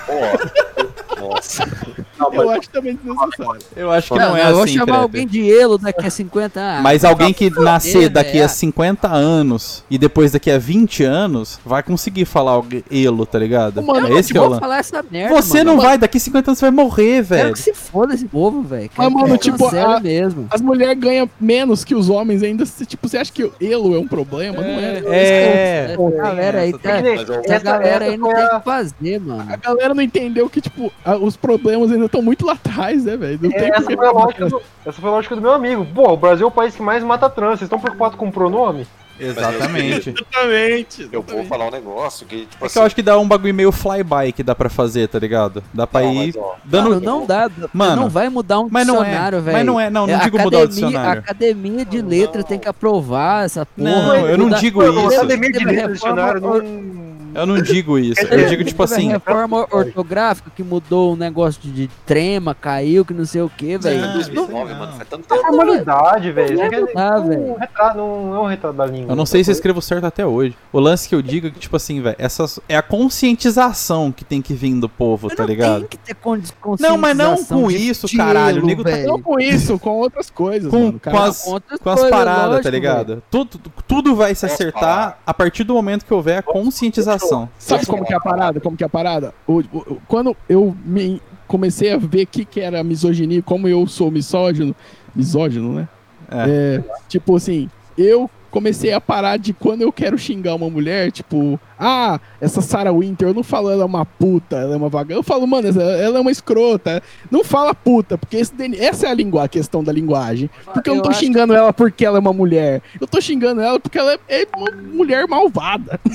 Ó, 0.08 0.84
nossa. 1.28 1.64
Eu 2.32 2.48
acho 2.50 2.70
também 2.70 2.94
desnecessário. 2.96 3.60
Eu 3.76 3.90
acho 3.90 4.12
que 4.14 4.18
não, 4.18 4.36
é 4.36 4.48
eu 4.48 4.54
vou 4.54 4.62
assim, 4.64 4.74
chamar 4.74 4.84
Crepe. 4.86 5.02
alguém 5.02 5.26
de 5.26 5.52
Elo 5.52 5.76
daqui 5.76 6.06
a 6.06 6.10
50 6.10 6.60
anos. 6.60 6.82
Mas 6.82 7.04
alguém 7.04 7.34
que 7.34 7.50
nascer 7.50 7.92
foder, 7.92 8.10
daqui 8.10 8.40
a 8.40 8.48
50 8.48 9.08
anos 9.08 9.84
e 9.90 9.98
depois 9.98 10.30
daqui 10.32 10.50
a 10.50 10.56
20 10.58 11.02
anos 11.02 11.58
vai 11.66 11.82
conseguir 11.82 12.24
falar 12.24 12.62
elo, 12.90 13.26
tá 13.26 13.38
ligado? 13.38 13.82
Mano, 13.82 14.06
é 14.08 14.18
esse 14.20 14.32
que 14.32 14.38
é 14.38 14.40
o 14.40 14.48
vou 14.48 14.58
falar 14.60 14.78
essa 14.78 15.04
merda, 15.10 15.34
Você 15.34 15.58
mano. 15.58 15.74
não 15.76 15.82
vai, 15.82 15.98
daqui 15.98 16.16
a 16.16 16.20
50 16.20 16.50
anos 16.50 16.58
você 16.60 16.64
vai 16.66 16.70
morrer, 16.84 17.14
Quero 17.16 17.24
velho. 17.26 17.52
que 17.52 17.58
se 17.58 17.74
foda 17.74 18.14
esse 18.14 18.24
povo, 18.26 18.62
velho. 18.62 18.90
Mas, 18.96 19.08
Quero 19.08 19.20
mano, 19.20 19.36
tipo, 19.36 19.66
a- 19.76 20.00
mesmo. 20.00 20.46
As 20.50 20.60
mulheres 20.60 20.98
ganham 20.98 21.28
menos 21.40 21.84
que 21.84 21.94
os 21.96 22.08
homens 22.08 22.42
ainda. 22.42 22.64
Tipo, 22.86 23.08
você 23.08 23.18
acha 23.18 23.32
que 23.32 23.50
elo 23.60 23.94
é 23.94 23.98
um 23.98 24.06
problema? 24.08 24.62
Não 24.62 24.68
é. 24.68 25.02
É, 25.06 25.96
Essa 25.98 26.10
galera 26.22 26.60
aí 26.60 26.72
tá. 26.72 26.90
Mas 27.02 27.28
eu- 27.28 27.42
Essa 27.44 27.58
galera 27.58 28.04
aí 28.06 28.16
não 28.16 28.30
foi 28.30 28.34
tem 28.36 28.44
o 28.44 28.48
a- 28.48 28.58
que 28.60 28.64
fazer, 28.64 29.20
mano. 29.20 29.46
A 29.52 29.56
galera 29.56 29.94
não 29.94 30.02
entendeu 30.02 30.48
que, 30.48 30.60
tipo, 30.60 30.92
a- 31.04 31.13
os 31.16 31.36
problemas 31.36 31.90
ainda 31.92 32.06
estão 32.06 32.22
muito 32.22 32.44
lá 32.46 32.52
atrás, 32.54 33.04
né, 33.04 33.16
velho? 33.16 33.38
É, 33.52 33.68
Essa 33.68 33.82
foi, 33.90 34.06
a 34.06 34.10
lógica 34.12 34.46
do, 34.46 34.62
essa 34.86 35.00
foi 35.00 35.10
a 35.10 35.12
lógica 35.12 35.34
do 35.36 35.42
meu 35.42 35.52
amigo. 35.52 35.86
Pô, 35.94 36.12
o 36.12 36.16
Brasil 36.16 36.46
é 36.46 36.48
o 36.48 36.52
país 36.52 36.74
que 36.74 36.82
mais 36.82 37.02
mata 37.04 37.28
trans. 37.30 37.58
Vocês 37.58 37.62
estão 37.62 37.78
preocupados 37.80 38.16
com 38.18 38.28
o 38.28 38.32
pronome? 38.32 38.86
Exatamente. 39.18 40.10
Exatamente. 40.10 41.08
Eu 41.12 41.22
vou 41.22 41.44
falar 41.44 41.68
um 41.68 41.70
negócio 41.70 42.26
que, 42.26 42.46
tipo 42.46 42.66
É 42.66 42.68
que 42.68 42.76
eu 42.76 42.82
acho 42.82 42.94
que 42.96 43.02
dá 43.02 43.16
um 43.16 43.28
bagulho 43.28 43.54
meio 43.54 43.70
flyby 43.70 44.32
que 44.34 44.42
dá 44.42 44.56
pra 44.56 44.68
fazer, 44.68 45.06
tá 45.08 45.20
ligado? 45.20 45.62
Dá 45.72 45.86
pra 45.86 46.00
Não, 46.02 46.12
ir 46.12 46.26
mas, 46.26 46.36
ó, 46.36 46.54
dando. 46.64 46.88
Mano, 46.90 47.00
não 47.00 47.24
dá. 47.26 47.50
Mano, 47.72 47.96
não 48.02 48.08
vai 48.08 48.28
mudar 48.28 48.58
um 48.58 48.68
mas 48.68 48.88
é, 48.88 48.90
dicionário, 48.90 49.40
velho. 49.40 49.56
mas 49.56 49.66
não 49.66 49.80
é, 49.80 49.88
não, 49.88 50.06
não 50.08 50.14
É, 50.14 50.18
digo 50.18 50.38
a 50.38 50.42
mudar 50.42 50.58
o 50.58 50.62
academia- 50.62 50.86
dicionário. 50.88 51.20
A 51.20 51.24
academia 51.24 51.84
de 51.84 52.02
letras 52.02 52.44
tem 52.44 52.58
que 52.58 52.68
aprovar 52.68 53.44
essa 53.44 53.64
porra. 53.64 53.88
Não, 53.88 54.16
eu 54.28 54.36
não 54.36 54.44
Mudar- 54.46 54.58
digo 54.58 54.82
isso. 54.82 54.98
A 54.98 55.16
academia 55.18 55.52
de 55.52 55.64
letras 55.64 55.92
dicionário 55.92 56.40
não... 56.40 57.13
Eu 57.34 57.46
não 57.46 57.60
digo 57.60 57.98
isso. 57.98 58.20
Eu 58.20 58.48
digo, 58.48 58.64
tipo 58.64 58.82
assim. 58.82 59.08
reforma 59.08 59.66
ortográfica 59.70 60.50
que 60.54 60.62
mudou 60.62 61.12
o 61.12 61.16
negócio 61.16 61.60
de 61.62 61.88
trema, 62.06 62.54
caiu, 62.54 63.04
que 63.04 63.12
não 63.14 63.24
sei 63.24 63.42
o 63.42 63.48
que, 63.50 63.76
velho. 63.78 63.96
Isso 64.20 64.30
é 64.30 64.34
Não, 64.34 64.46
2009, 64.46 64.72
não. 64.72 64.78
mano, 64.80 64.92
faz 64.92 65.08
tanto 65.08 65.24
É 65.32 65.36
tempo. 65.36 65.46
formalidade, 65.46 66.32
velho. 66.32 66.48
Dizer- 66.70 66.92
dá, 66.94 67.18
não, 67.18 67.28
velho. 67.28 67.40
um 67.42 67.54
retrato- 67.58 67.96
não 67.98 68.34
é 68.34 68.38
um 68.40 68.46
retrato 68.46 68.76
da 68.76 68.86
língua. 68.86 69.12
Eu 69.12 69.16
não 69.16 69.26
sei 69.26 69.42
se 69.44 69.50
eu 69.50 69.52
escrevo 69.52 69.80
certo 69.82 70.04
até 70.04 70.24
hoje. 70.26 70.56
O 70.72 70.78
lance 70.80 71.08
que 71.08 71.14
eu 71.14 71.22
digo 71.22 71.46
é 71.48 71.50
que, 71.50 71.58
tipo 71.58 71.76
assim, 71.76 72.00
velho, 72.00 72.16
essas 72.18 72.58
é 72.68 72.76
a 72.76 72.82
conscientização 72.82 74.12
que 74.12 74.24
tem 74.24 74.40
que 74.40 74.54
vir 74.54 74.74
do 74.78 74.88
povo, 74.88 75.28
tá 75.28 75.42
não 75.42 75.46
ligado? 75.46 75.80
Tem 75.80 75.88
que 75.88 75.98
ter 75.98 76.14
con- 76.14 76.38
Não, 76.80 76.96
mas 76.96 77.16
não 77.16 77.30
conscientização 77.36 77.62
com 77.62 77.70
isso, 77.70 78.16
caralho. 78.16 78.62
O 78.62 78.66
nego 78.66 78.82
tá. 78.84 78.96
Não 78.98 79.20
com 79.20 79.38
isso, 79.40 79.78
com 79.78 79.90
outras 79.90 80.30
coisas, 80.30 80.70
com, 80.70 80.78
mano. 80.86 81.00
Com 81.02 81.18
as, 81.18 81.42
com 81.42 81.90
as 81.90 82.08
paradas, 82.10 82.62
tá 82.62 82.70
ligado? 82.70 83.22
Tudo, 83.30 83.60
tudo 83.86 84.14
vai 84.14 84.34
se 84.34 84.46
acertar 84.46 85.18
a 85.26 85.34
partir 85.34 85.64
do 85.64 85.74
momento 85.74 86.04
que 86.04 86.12
houver 86.14 86.38
a 86.38 86.42
conscientização. 86.42 87.23
Sabe 87.58 87.86
como 87.86 88.04
que 88.04 88.12
é 88.12 88.16
a 88.16 88.20
parada? 88.20 88.60
Como 88.60 88.76
que 88.76 88.82
é 88.84 88.86
a 88.86 88.90
parada? 88.90 89.34
O- 89.46 89.60
o- 89.60 89.62
o- 89.94 90.02
quando 90.08 90.36
eu 90.48 90.76
me 90.84 91.20
comecei 91.46 91.92
a 91.92 91.96
ver 91.98 92.22
o 92.22 92.26
que, 92.26 92.44
que 92.44 92.60
era 92.60 92.82
misoginia, 92.82 93.42
como 93.42 93.68
eu 93.68 93.86
sou 93.86 94.10
misógino, 94.10 94.74
misógino, 95.14 95.74
né? 95.74 95.88
É. 96.30 96.80
É, 96.80 96.82
tipo 97.08 97.36
assim, 97.36 97.68
eu 97.98 98.30
comecei 98.54 98.92
a 98.92 99.00
parar 99.00 99.36
de 99.36 99.52
quando 99.52 99.82
eu 99.82 99.90
quero 99.90 100.16
xingar 100.16 100.54
uma 100.54 100.70
mulher, 100.70 101.10
tipo, 101.10 101.58
ah, 101.76 102.20
essa 102.40 102.62
Sarah 102.62 102.92
Winter, 102.92 103.26
eu 103.26 103.34
não 103.34 103.42
falo 103.42 103.68
ela 103.68 103.82
é 103.82 103.84
uma 103.84 104.06
puta, 104.06 104.54
ela 104.54 104.74
é 104.74 104.76
uma 104.76 104.88
vaga. 104.88 105.12
Eu 105.12 105.24
falo, 105.24 105.44
mano, 105.44 105.68
ela, 105.68 106.18
é 106.18 106.20
uma 106.20 106.30
escrota. 106.30 107.02
Não 107.28 107.42
fala 107.42 107.74
puta, 107.74 108.16
porque 108.16 108.36
esse 108.36 108.54
essa 108.78 109.08
é 109.08 109.10
a, 109.10 109.14
língua, 109.14 109.42
a 109.42 109.48
questão 109.48 109.82
da 109.82 109.90
linguagem. 109.92 110.48
Porque 110.72 110.88
eu 110.88 110.94
não 110.94 111.00
Eu 111.00 111.02
tô 111.02 111.10
acho 111.10 111.18
xingando 111.18 111.52
ela 111.52 111.72
porque 111.72 112.06
ela 112.06 112.18
é 112.18 112.20
uma 112.20 112.32
mulher. 112.32 112.80
Eu 113.00 113.08
tô 113.08 113.20
xingando 113.20 113.60
ela 113.60 113.80
porque 113.80 113.98
ela 113.98 114.12
é, 114.28 114.42
é 114.42 114.46
uma 114.56 114.70
mulher 114.70 115.26
malvada. 115.26 115.98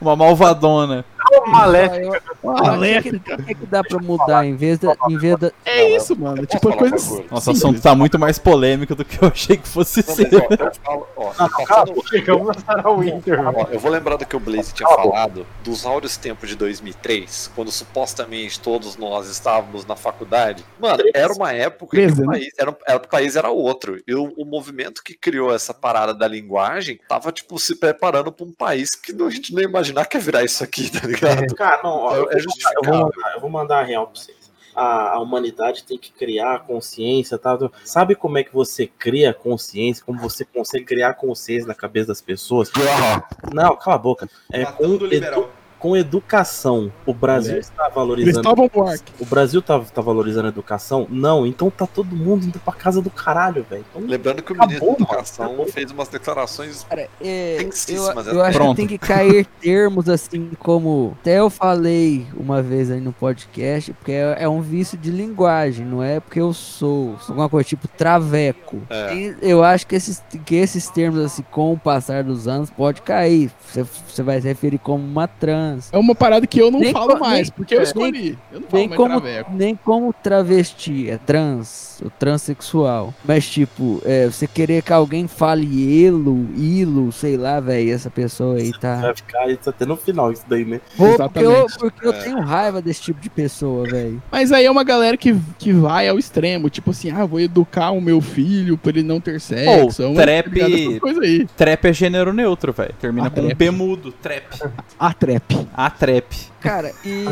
Uma 0.00 0.14
malvadona. 0.14 1.04
Maléfica. 1.46 2.22
Eu 2.42 2.50
acho 2.52 3.02
que, 3.02 3.08
o 3.16 3.20
que, 3.44 3.54
que 3.54 3.66
dá 3.66 3.82
pra 3.82 3.98
mudar 3.98 4.44
em 4.44 4.56
vez 4.56 4.78
da. 4.78 4.96
Em 5.08 5.16
vez 5.16 5.38
da 5.38 5.50
É 5.64 5.96
isso, 5.96 6.16
mano. 6.16 6.44
Tipo, 6.46 6.70
falar 6.70 6.76
coisa? 6.90 7.24
Nossa, 7.30 7.50
o 7.50 7.52
assunto 7.54 7.80
tá 7.80 7.94
muito 7.94 8.18
mais 8.18 8.38
polêmico 8.38 8.94
do 8.94 9.04
que 9.04 9.22
eu 9.22 9.28
achei 9.28 9.56
que 9.56 9.68
fosse 9.68 10.04
Não, 10.06 10.14
ser. 10.14 10.30
eu 10.32 12.02
chegamos 12.08 12.46
na 12.48 12.54
Sarah 12.54 12.90
Winter. 12.92 13.38
eu 13.70 13.78
vou 13.78 13.90
lembrar 13.90 14.16
do 14.16 14.26
que 14.26 14.36
o 14.36 14.40
Blaze 14.40 14.72
tinha 14.72 14.88
falado 14.88 15.46
dos 15.64 15.84
áureos 15.84 16.16
tempos 16.16 16.48
de 16.48 16.56
2003, 16.56 17.50
quando 17.54 17.70
supostamente 17.70 18.60
todos 18.60 18.96
nós 18.96 19.28
estávamos 19.28 19.84
na 19.84 19.96
faculdade. 19.96 20.64
Mano, 20.78 21.02
era 21.14 21.32
uma 21.32 21.52
época 21.52 21.96
que 21.96 22.02
13, 22.02 22.22
o 22.22 22.26
né? 22.26 22.32
país 22.38 22.48
era, 22.58 22.76
era, 22.86 22.96
o 22.98 23.08
país 23.08 23.36
era 23.36 23.50
outro. 23.50 24.00
E 24.06 24.14
o, 24.14 24.32
o 24.36 24.44
movimento 24.44 25.02
que 25.02 25.14
criou 25.14 25.54
essa 25.54 25.74
parada 25.74 26.14
da 26.14 26.26
linguagem 26.28 26.98
tava, 27.08 27.32
tipo, 27.32 27.58
se 27.58 27.76
preparando 27.76 28.30
pra 28.32 28.46
um 28.46 28.52
país 28.52 28.94
que 28.94 29.12
não- 29.12 29.26
a 29.26 29.30
gente 29.30 29.52
não 29.52 29.60
ia 29.60 29.68
imaginar 29.68 30.04
que 30.06 30.16
ia 30.16 30.20
virar 30.20 30.44
isso 30.44 30.62
aqui, 30.62 30.90
tá 30.90 31.06
ligado? 31.06 31.15
Cara, 31.56 31.82
não, 31.82 31.90
ó, 31.90 32.14
É- 32.14 32.18
eu, 32.18 32.30
é 32.30 32.32
vou 32.32 32.40
justificável. 32.40 32.82
mandar, 32.92 33.06
eu, 33.06 33.10
vou 33.22 33.32
eu 33.34 33.40
vou 33.40 33.50
mandar 33.50 33.78
a 33.80 33.82
real 33.82 34.06
pra 34.06 34.20
vocês. 34.20 34.36
A, 34.74 35.14
a 35.14 35.20
humanidade 35.20 35.84
tem 35.84 35.96
que 35.96 36.12
criar 36.12 36.66
consciência, 36.66 37.38
tá? 37.38 37.58
Sabe 37.82 38.14
como 38.14 38.36
é 38.36 38.44
que 38.44 38.52
você 38.52 38.86
cria 38.86 39.32
consciência? 39.32 40.04
Como 40.04 40.18
você 40.20 40.44
consegue 40.44 40.84
criar 40.84 41.14
consciência 41.14 41.66
na 41.66 41.74
cabeça 41.74 42.08
das 42.08 42.20
pessoas? 42.20 42.70
Não, 43.54 43.74
cala 43.76 43.96
a 43.96 43.98
boca. 43.98 44.28
É 44.52 44.66
com, 44.66 44.84
edu- 44.96 45.08
com 45.78 45.96
educação, 45.96 46.92
o 47.04 47.12
Brasil 47.12 47.58
está 47.58 47.88
valorizando. 47.88 48.48
O 49.20 49.26
Brasil 49.26 49.62
tá, 49.62 49.78
tá 49.80 50.00
valorizando 50.00 50.46
a 50.46 50.48
educação? 50.48 51.06
Não, 51.10 51.46
então 51.46 51.70
tá 51.70 51.86
todo 51.86 52.14
mundo 52.14 52.46
indo 52.46 52.58
pra 52.58 52.72
casa 52.72 53.00
do 53.00 53.10
caralho, 53.10 53.64
velho. 53.68 53.84
Então, 53.90 54.06
Lembrando 54.06 54.42
que 54.42 54.52
o 54.52 54.56
Acabou, 54.56 54.68
ministro 54.68 54.96
da 54.96 55.04
Educação 55.04 55.46
acabou. 55.46 55.66
fez 55.66 55.90
umas 55.90 56.08
declarações 56.08 56.84
Cara, 56.84 57.08
é, 57.20 57.54
eu, 57.54 57.58
Tensíssimas, 57.64 58.26
eu 58.26 58.42
acho 58.42 58.58
Pronto. 58.58 58.70
que 58.70 58.76
tem 58.76 58.86
que 58.86 58.98
cair 58.98 59.46
termos 59.60 60.08
assim 60.08 60.50
como. 60.58 61.16
Até 61.20 61.38
eu 61.38 61.50
falei 61.50 62.26
uma 62.36 62.62
vez 62.62 62.90
aí 62.90 63.00
no 63.00 63.12
podcast, 63.12 63.92
porque 63.92 64.12
é, 64.12 64.36
é 64.40 64.48
um 64.48 64.60
vício 64.60 64.96
de 64.96 65.10
linguagem, 65.10 65.84
não 65.84 66.02
é 66.02 66.20
porque 66.20 66.40
eu 66.40 66.52
sou. 66.52 67.16
sou 67.18 67.30
alguma 67.30 67.48
coisa 67.48 67.68
tipo 67.68 67.88
traveco. 67.88 68.80
É. 68.88 69.14
E 69.14 69.36
eu 69.42 69.62
acho 69.62 69.86
que 69.86 69.94
esses, 69.94 70.22
que 70.44 70.54
esses 70.54 70.88
termos, 70.88 71.20
assim, 71.20 71.42
com 71.50 71.72
o 71.72 71.78
passar 71.78 72.24
dos 72.24 72.48
anos, 72.48 72.70
pode 72.70 73.02
cair. 73.02 73.50
Você, 73.66 73.82
você 73.82 74.22
vai 74.22 74.40
se 74.40 74.46
referir 74.48 74.78
como 74.78 75.04
uma 75.04 75.26
trans. 75.28 75.75
É 75.92 75.98
uma 75.98 76.14
parada 76.14 76.46
que 76.46 76.58
eu 76.60 76.70
não 76.70 76.80
Nem 76.80 76.92
falo 76.92 77.14
co- 77.14 77.20
mais, 77.20 77.48
nem- 77.48 77.56
porque 77.56 77.74
eu 77.74 77.80
é, 77.80 77.82
escolhi. 77.82 78.38
Eu 78.52 78.60
não 78.60 78.68
falo 78.68 78.78
Nem 78.80 78.88
mais 78.88 78.96
como, 78.96 79.20
traveco. 79.20 79.50
nem 79.54 79.76
como 79.76 80.12
travesti, 80.12 81.10
é 81.10 81.18
trans, 81.18 82.00
ou 82.04 82.10
transexual. 82.18 83.14
Mas, 83.24 83.46
tipo, 83.48 84.00
é, 84.04 84.26
você 84.26 84.46
querer 84.46 84.82
que 84.82 84.92
alguém 84.92 85.26
fale 85.26 86.04
elo, 86.04 86.46
ilo, 86.56 87.10
sei 87.12 87.36
lá, 87.36 87.58
velho, 87.60 87.92
essa 87.92 88.10
pessoa 88.10 88.56
aí 88.58 88.70
tá. 88.78 88.96
vai 89.00 89.14
ficar 89.14 89.48
isso 89.50 89.68
até 89.70 89.84
no 89.86 89.96
final, 89.96 90.32
isso 90.32 90.44
daí, 90.48 90.64
né? 90.64 90.80
Pô, 90.96 91.04
porque 91.16 91.38
eu, 91.38 91.50
Exatamente. 91.52 91.78
porque 91.78 92.06
eu 92.06 92.12
É. 92.12 92.22
tenho 92.22 92.40
raiva 92.40 92.80
desse 92.82 93.02
tipo 93.02 93.20
de 93.20 93.30
pessoa, 93.30 93.84
velho. 93.88 94.22
Mas 94.30 94.52
aí 94.52 94.64
é 94.66 94.70
uma 94.70 94.84
galera 94.84 95.16
que, 95.16 95.34
que 95.58 95.72
vai 95.72 96.08
ao 96.08 96.18
extremo, 96.18 96.68
tipo 96.70 96.90
assim, 96.90 97.10
ah, 97.10 97.24
vou 97.24 97.40
educar 97.40 97.90
o 97.90 98.00
meu 98.00 98.20
filho 98.20 98.76
pra 98.76 98.90
ele 98.90 99.02
não 99.02 99.20
ter 99.20 99.40
sexo. 99.40 100.02
é 100.02 100.06
uma- 100.06 100.20
trap- 100.22 101.00
coisas 101.00 101.22
aí. 101.22 101.46
Trap 101.56 101.84
é 101.86 101.92
gênero 101.92 102.32
neutro, 102.32 102.72
velho. 102.72 102.94
Termina 103.00 103.26
Ah, 103.28 103.30
com 103.30 103.40
um 103.40 103.46
trap. 103.46 103.56
P 103.58 103.70
mudo. 103.70 104.12
Trap. 104.12 104.44
A 104.98 105.12
trap. 105.14 105.55
A 105.74 105.90
trap. 105.90 106.34
Cara, 106.60 106.92
e. 107.04 107.24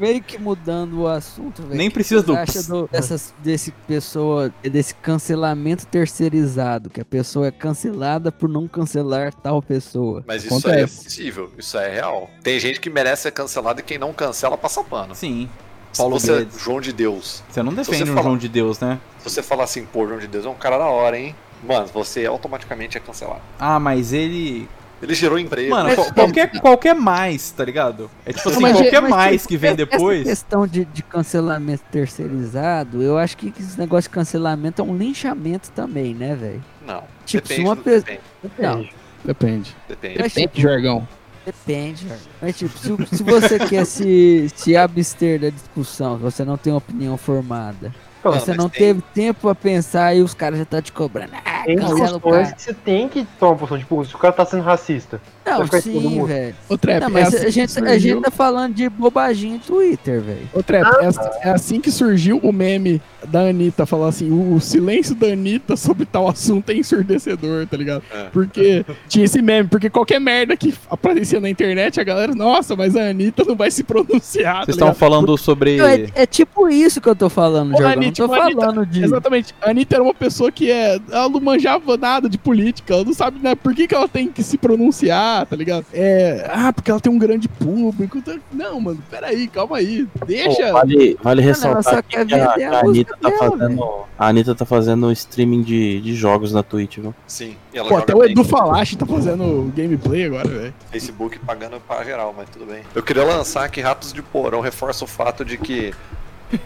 Meio 0.00 0.20
que 0.20 0.36
mudando 0.36 1.02
o 1.02 1.06
assunto, 1.06 1.62
velho. 1.62 1.76
Nem 1.76 1.88
precisa 1.88 2.22
do 2.22 2.32
acham 2.34 2.54
ps. 2.60 2.66
do- 2.66 2.88
dessas, 2.90 3.32
desse 3.38 3.70
pessoa, 3.86 4.52
desse 4.62 4.94
cancelamento 4.96 5.86
terceirizado, 5.86 6.90
que 6.90 7.00
a 7.00 7.04
pessoa 7.04 7.46
é 7.46 7.50
cancelada 7.52 8.32
por 8.32 8.48
não 8.48 8.66
cancelar 8.66 9.32
tal 9.32 9.62
pessoa. 9.62 10.24
Mas 10.26 10.44
isso 10.44 10.68
aí 10.68 10.80
é 10.80 10.86
possível, 10.88 11.52
isso 11.56 11.78
aí 11.78 11.88
é 11.90 11.94
real. 11.94 12.28
Tem 12.42 12.58
gente 12.58 12.80
que 12.80 12.90
merece 12.90 13.22
ser 13.22 13.30
cancelada 13.30 13.80
e 13.80 13.84
quem 13.84 13.96
não 13.96 14.12
cancela 14.12 14.58
passa 14.58 14.82
pano. 14.82 15.14
Sim. 15.14 15.48
Paulo 15.96 16.18
você 16.18 16.32
é. 16.42 16.46
João 16.58 16.80
de 16.80 16.92
Deus, 16.92 17.44
Você 17.50 17.62
não 17.62 17.72
defende 17.72 17.98
você 17.98 18.02
um 18.10 18.14
fala- 18.14 18.22
João 18.22 18.38
de 18.38 18.48
Deus, 18.48 18.80
né? 18.80 18.98
se 19.18 19.30
você 19.30 19.42
falar 19.42 19.64
assim, 19.64 19.84
pô, 19.84 20.06
João 20.08 20.18
de 20.18 20.26
Deus 20.26 20.44
é 20.46 20.48
um 20.48 20.54
cara 20.54 20.78
da 20.78 20.86
hora, 20.86 21.16
hein? 21.16 21.36
Mano, 21.62 21.86
você 21.94 22.26
automaticamente 22.26 22.96
é 22.96 23.00
cancelado. 23.00 23.42
Ah, 23.60 23.78
mas 23.78 24.12
ele. 24.12 24.68
Ele 25.02 25.14
gerou 25.14 25.36
emprego. 25.38 25.70
Mano, 25.70 25.88
Mas- 25.88 25.96
qual- 25.96 26.12
qualquer, 26.14 26.60
qualquer 26.60 26.94
mais, 26.94 27.50
tá 27.50 27.64
ligado? 27.64 28.08
É 28.24 28.32
tipo 28.32 28.48
assim, 28.48 28.60
Mas, 28.62 28.76
qualquer 28.76 29.00
mas, 29.02 29.10
mais 29.10 29.36
tipo, 29.42 29.48
que 29.48 29.56
vem 29.56 29.68
essa 29.70 29.76
depois. 29.76 30.22
questão 30.22 30.66
de, 30.66 30.84
de 30.84 31.02
cancelamento 31.02 31.82
terceirizado, 31.90 33.02
eu 33.02 33.18
acho 33.18 33.36
que 33.36 33.52
esse 33.58 33.78
negócio 33.78 34.08
de 34.08 34.14
cancelamento 34.14 34.80
é 34.80 34.84
um 34.84 34.96
linchamento 34.96 35.70
também, 35.72 36.14
né, 36.14 36.34
velho? 36.36 36.64
Não. 36.86 37.02
Tipo, 37.26 37.46
se 37.48 37.54
depende, 37.54 37.68
uma 37.68 37.76
pessoa- 37.76 38.00
depende, 38.02 38.22
Não, 38.58 38.88
Depende. 39.24 39.76
depende. 39.88 40.18
Mas, 40.20 40.32
Depende, 40.32 40.48
tipo, 40.48 40.60
jargão. 40.60 41.08
Depende, 41.44 42.06
velho. 42.06 42.20
Mas 42.40 42.56
tipo, 42.58 42.78
se, 42.78 43.16
se 43.16 43.22
você 43.24 43.58
quer 43.58 43.84
se, 43.84 44.48
se 44.54 44.76
abster 44.76 45.40
da 45.40 45.50
discussão, 45.50 46.16
se 46.16 46.22
você 46.22 46.44
não 46.44 46.56
tem 46.56 46.72
uma 46.72 46.78
opinião 46.78 47.16
formada, 47.16 47.92
Mano, 48.30 48.40
você 48.40 48.54
não 48.54 48.68
tem- 48.68 48.80
teve 48.94 49.02
tempo 49.14 49.40
pra 49.42 49.54
pensar 49.54 50.14
e 50.14 50.22
os 50.22 50.32
caras 50.34 50.58
já 50.58 50.64
tá 50.64 50.80
te 50.80 50.92
cobrando. 50.92 51.32
Ah, 51.44 51.62
Tem 51.64 51.76
cancela 51.76 52.00
o 52.00 52.04
discussões 52.12 52.42
cara. 52.48 52.56
que 52.56 52.62
você 52.62 52.74
tem 52.74 53.08
que 53.08 53.24
tomar 53.38 53.52
uma 53.52 53.58
posição. 53.58 53.78
Tipo, 53.78 54.04
se 54.04 54.14
o 54.14 54.18
cara 54.18 54.32
tá 54.32 54.44
sendo 54.44 54.62
racista. 54.62 55.20
Não, 55.44 55.66
sim, 55.80 56.24
velho. 56.26 56.54
Ô, 56.68 56.78
Trap, 56.78 57.00
Não, 57.00 57.06
é 57.08 57.10
mas 57.10 57.34
assim 57.34 57.46
a, 57.46 57.50
gente, 57.50 57.70
a 57.70 57.72
surgiu- 57.90 58.14
gente 58.16 58.24
tá 58.24 58.30
falando 58.30 58.74
de 58.74 58.88
bobagem 58.88 59.54
em 59.54 59.58
Twitter, 59.58 60.20
velho. 60.20 60.48
Ô, 60.54 60.62
Trap, 60.62 61.02
é, 61.02 61.06
assim- 61.06 61.20
é 61.42 61.50
assim 61.50 61.80
que 61.80 61.90
surgiu 61.90 62.38
o 62.42 62.52
meme 62.52 63.00
da 63.26 63.40
Anitta, 63.42 63.86
falar 63.86 64.08
assim, 64.08 64.30
o, 64.30 64.54
o 64.54 64.60
silêncio 64.60 65.14
da 65.14 65.28
Anitta 65.28 65.76
sobre 65.76 66.04
tal 66.06 66.28
assunto 66.28 66.70
é 66.70 66.74
ensurdecedor, 66.74 67.66
tá 67.66 67.76
ligado? 67.76 68.02
É. 68.12 68.24
Porque 68.32 68.84
tinha 69.08 69.24
esse 69.24 69.40
meme, 69.40 69.68
porque 69.68 69.88
qualquer 69.90 70.20
merda 70.20 70.56
que 70.56 70.74
aparecia 70.90 71.40
na 71.40 71.48
internet, 71.48 72.00
a 72.00 72.04
galera, 72.04 72.34
nossa, 72.34 72.74
mas 72.76 72.96
a 72.96 73.08
Anitta 73.10 73.44
não 73.44 73.54
vai 73.56 73.70
se 73.70 73.82
pronunciar, 73.84 74.54
tá 74.60 74.64
Vocês 74.64 74.74
estão 74.76 74.88
ligado? 74.88 74.98
falando 74.98 75.36
sobre. 75.38 75.76
Não, 75.76 75.86
É, 75.86 76.06
é 76.14 76.26
tipo 76.26 76.68
isso 76.68 77.00
que 77.00 77.08
eu 77.08 77.14
tô 77.16 77.28
falando, 77.28 77.70
Jorgão. 77.72 77.88
Não 77.90 78.12
tô 78.12 78.24
Anitta, 78.24 78.28
falando 78.28 78.86
de. 78.86 79.04
Exatamente. 79.04 79.54
A 79.62 79.70
Anitta 79.70 79.96
era 79.96 80.02
uma 80.02 80.14
pessoa 80.14 80.50
que 80.50 80.70
é. 80.70 80.98
Ela 81.10 81.28
não 81.28 81.40
manjava 81.40 81.96
nada 81.96 82.28
de 82.28 82.38
política. 82.38 82.94
Ela 82.94 83.04
não 83.04 83.12
sabe 83.14 83.38
né, 83.40 83.54
por 83.54 83.74
que, 83.74 83.86
que 83.86 83.94
ela 83.94 84.08
tem 84.08 84.28
que 84.28 84.42
se 84.42 84.58
pronunciar, 84.58 85.31
tá 85.48 85.56
ligado? 85.56 85.84
É. 85.92 86.46
Ah, 86.52 86.72
porque 86.72 86.90
ela 86.90 87.00
tem 87.00 87.10
um 87.12 87.18
grande 87.18 87.48
público. 87.48 88.20
tá- 88.22 88.36
Não, 88.52 88.80
mano, 88.80 89.02
peraí, 89.10 89.46
calma 89.48 89.78
aí. 89.78 90.06
Deixa. 90.26 90.66
Pô, 90.68 90.72
vale, 90.72 91.18
vale 91.22 91.42
ressaltar 91.42 91.98
aqui 91.98 92.16
quer 92.16 92.26
que 92.26 92.34
a, 92.34 92.52
que 92.54 92.62
a 92.62 92.70
a 92.72 92.80
Anitta 92.80 93.16
tá 93.20 93.28
dela, 93.28 93.50
fazendo. 93.50 93.84
A 94.18 94.28
Anitta 94.28 94.54
tá 94.54 94.64
fazendo 94.64 95.10
streaming 95.12 95.62
de, 95.62 96.00
de 96.00 96.14
jogos 96.14 96.52
na 96.52 96.62
Twitch, 96.62 96.98
viu? 96.98 97.14
Sim. 97.26 97.56
E 97.72 97.78
ela 97.78 97.88
Pô, 97.88 97.96
até 97.96 98.14
o. 98.14 98.22
Edu 98.24 98.44
Falache 98.44 98.96
tá 98.96 99.06
fazendo 99.06 99.72
gameplay 99.76 100.26
agora, 100.26 100.48
velho. 100.48 100.74
Facebook 100.90 101.38
pagando 101.40 101.80
pra 101.86 102.04
geral, 102.04 102.34
mas 102.36 102.48
tudo 102.50 102.66
bem. 102.66 102.82
Eu 102.94 103.02
queria 103.02 103.24
lançar 103.24 103.68
que 103.70 103.80
Ratos 103.80 104.12
de 104.12 104.22
Porão 104.22 104.60
reforça 104.60 105.04
o 105.04 105.08
fato 105.08 105.44
de 105.44 105.56
que 105.56 105.92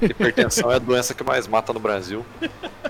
hipertensão 0.03 0.71
é 0.71 0.77
a 0.77 0.79
doença 0.79 1.15
que 1.15 1.23
mais 1.25 1.47
mata 1.47 1.73
no 1.73 1.81
Brasil. 1.81 2.25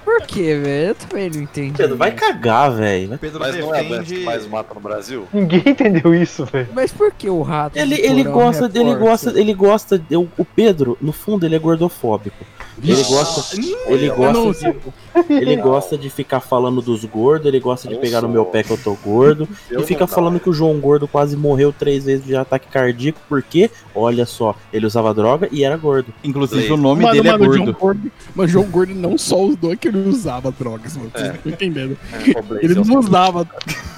Por 0.04 0.22
quê, 0.22 0.58
velho? 0.62 0.88
Eu 0.90 0.94
também 0.94 1.30
não 1.30 1.42
entendi. 1.42 1.76
Pedro, 1.76 1.96
vai 1.96 2.12
cagar, 2.12 2.70
velho. 2.72 3.18
Pedro 3.18 3.40
Mas 3.40 3.56
não 3.56 3.74
é 3.74 3.80
a 3.80 3.82
doença 3.82 4.02
que 4.04 4.10
defende. 4.10 4.24
mais 4.24 4.46
mata 4.46 4.74
no 4.74 4.80
Brasil? 4.80 5.26
Ninguém 5.32 5.62
entendeu 5.66 6.14
isso, 6.14 6.44
velho. 6.44 6.68
Mas 6.72 6.92
por 6.92 7.12
que 7.12 7.28
o 7.28 7.42
rato? 7.42 7.76
Ele, 7.76 7.94
ele 7.96 8.22
porão 8.24 8.34
gosta, 8.34 8.64
ele 8.66 8.84
reforça? 8.92 9.26
gosta, 9.26 9.40
ele 9.40 9.54
gosta. 9.54 10.02
O 10.38 10.44
Pedro, 10.44 10.96
no 11.00 11.12
fundo, 11.12 11.44
ele 11.44 11.56
é 11.56 11.58
gordofóbico. 11.58 12.44
Ele 12.82 13.02
gosta, 13.04 13.56
ele 13.88 14.10
gosta, 14.10 14.72
de, 14.72 15.32
ele 15.34 15.56
gosta 15.56 15.96
de 15.98 16.10
ficar 16.10 16.40
falando 16.40 16.82
dos 16.82 17.04
gordos, 17.04 17.46
ele 17.46 17.58
gosta 17.58 17.88
de 17.88 17.94
Eu 17.94 18.00
pegar 18.00 18.20
no 18.20 18.28
meu 18.28 18.44
pé 18.44 18.62
que 18.62 18.70
eu 18.70 18.76
tô 18.76 18.94
gordo 19.02 19.48
Eu 19.70 19.80
e 19.80 19.84
fica 19.84 20.06
falando 20.06 20.38
que 20.38 20.50
o 20.50 20.52
João 20.52 20.78
Gordo 20.78 21.08
quase 21.08 21.36
morreu 21.36 21.72
três 21.72 22.04
vezes 22.04 22.24
de 22.26 22.36
ataque 22.36 22.68
cardíaco 22.68 23.18
porque, 23.28 23.70
olha 23.94 24.26
só, 24.26 24.54
ele 24.72 24.84
usava 24.86 25.14
droga 25.14 25.48
e 25.50 25.64
era 25.64 25.76
gordo. 25.76 26.12
Inclusive, 26.22 26.70
o 26.72 26.76
nome 26.76 27.02
mano, 27.02 27.14
dele 27.14 27.30
mano, 27.30 27.44
é 27.44 27.48
o 27.48 27.52
João 27.52 27.64
gordo. 27.66 27.78
Gordo. 27.78 28.12
Mas 28.34 28.46
o 28.50 28.52
João 28.52 28.66
Gordo 28.66 28.94
não 28.94 29.16
só 29.16 29.42
os 29.42 29.56
dois 29.56 29.78
que 29.78 29.88
ele 29.88 30.08
usava 30.08 30.52
drogas, 30.52 30.96
mano. 30.96 31.10
Vocês 31.14 31.28
É. 31.28 31.38
não 31.44 31.52
entendendo. 31.52 31.96
É, 32.12 32.64
Ele 32.64 32.78
é 32.78 32.84
não 32.84 32.98
usava. 32.98 33.48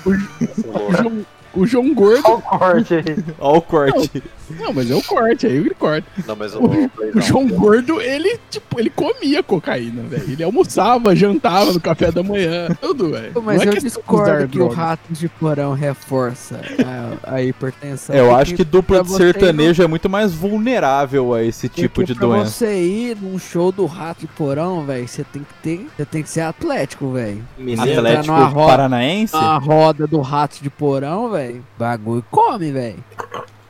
O, 0.07 0.11
o. 0.11 0.97
João, 0.97 1.27
o 1.55 1.67
João 1.67 1.95
Gordo. 1.95 2.23
Olha 2.25 2.37
o 2.37 2.43
corte 2.43 2.95
aí. 2.95 3.05
Olha 3.41 3.59
o 3.59 3.63
corte. 3.63 4.11
Não, 4.15 4.23
mas 4.75 4.91
é 4.91 4.95
o 4.95 5.03
corte, 5.03 5.47
aí 5.47 5.57
ele 5.57 5.71
corta. 5.71 6.07
Não, 6.27 6.37
mas 6.37 6.55
o, 6.55 6.59
O, 6.61 6.67
o 6.67 6.91
não. 7.15 7.23
João 7.23 7.47
Gordo, 7.49 8.01
ele, 8.01 8.39
tipo, 8.51 8.79
ele 8.81 8.91
comia 8.91 9.43
cocaína, 9.43 10.03
velho. 10.03 10.25
Ele 10.31 10.43
almoçava, 10.43 11.15
jantava 11.17 11.73
no 11.73 11.81
café 11.81 12.11
da 12.13 12.23
manhã, 12.23 12.69
tudo, 12.81 13.11
velho. 13.11 13.33
Mas 13.43 13.57
Não 13.59 13.65
é 13.65 13.69
eu 13.69 13.73
de 13.75 13.81
discordo 13.81 14.49
que 14.49 14.57
o 14.57 14.61
drogas. 14.61 14.77
rato 14.77 15.13
de 15.13 15.29
porão 15.29 15.73
reforça 15.73 16.61
a, 17.25 17.35
a 17.35 17.43
hipertensão. 17.43 18.15
Eu 18.15 18.35
acho 18.35 18.55
que 18.55 18.65
dupla 18.65 19.03
de 19.03 19.11
ir 19.13 19.17
sertanejo 19.17 19.83
é 19.83 19.87
muito 19.87 20.09
mais 20.09 20.33
vulnerável 20.35 21.35
a 21.35 21.43
esse 21.43 21.69
tipo 21.69 21.95
porque 21.97 22.13
de 22.13 22.19
pra 22.19 22.27
doença. 22.29 22.51
você 22.51 22.83
ir 22.83 23.17
num 23.21 23.39
show 23.39 23.71
do 23.73 23.87
rato 23.87 24.21
de 24.21 24.27
porão, 24.29 24.85
velho, 24.85 25.07
você 25.07 25.25
tem 25.25 25.43
que 25.43 25.55
ter, 25.63 25.87
você 25.97 26.05
tem 26.05 26.23
que 26.23 26.29
ser 26.31 26.41
atlético, 26.43 27.13
velho. 27.13 27.45
Atlético. 27.81 28.35
Roda- 28.35 28.67
Paranaense? 28.69 29.35
A 29.37 29.59
roda 29.59 30.07
do 30.07 30.21
rato 30.21 30.63
de 30.63 30.71
porão, 30.71 31.31
velho, 31.31 31.65
bagulho 31.79 32.25
come, 32.31 32.71
velho. 32.73 32.97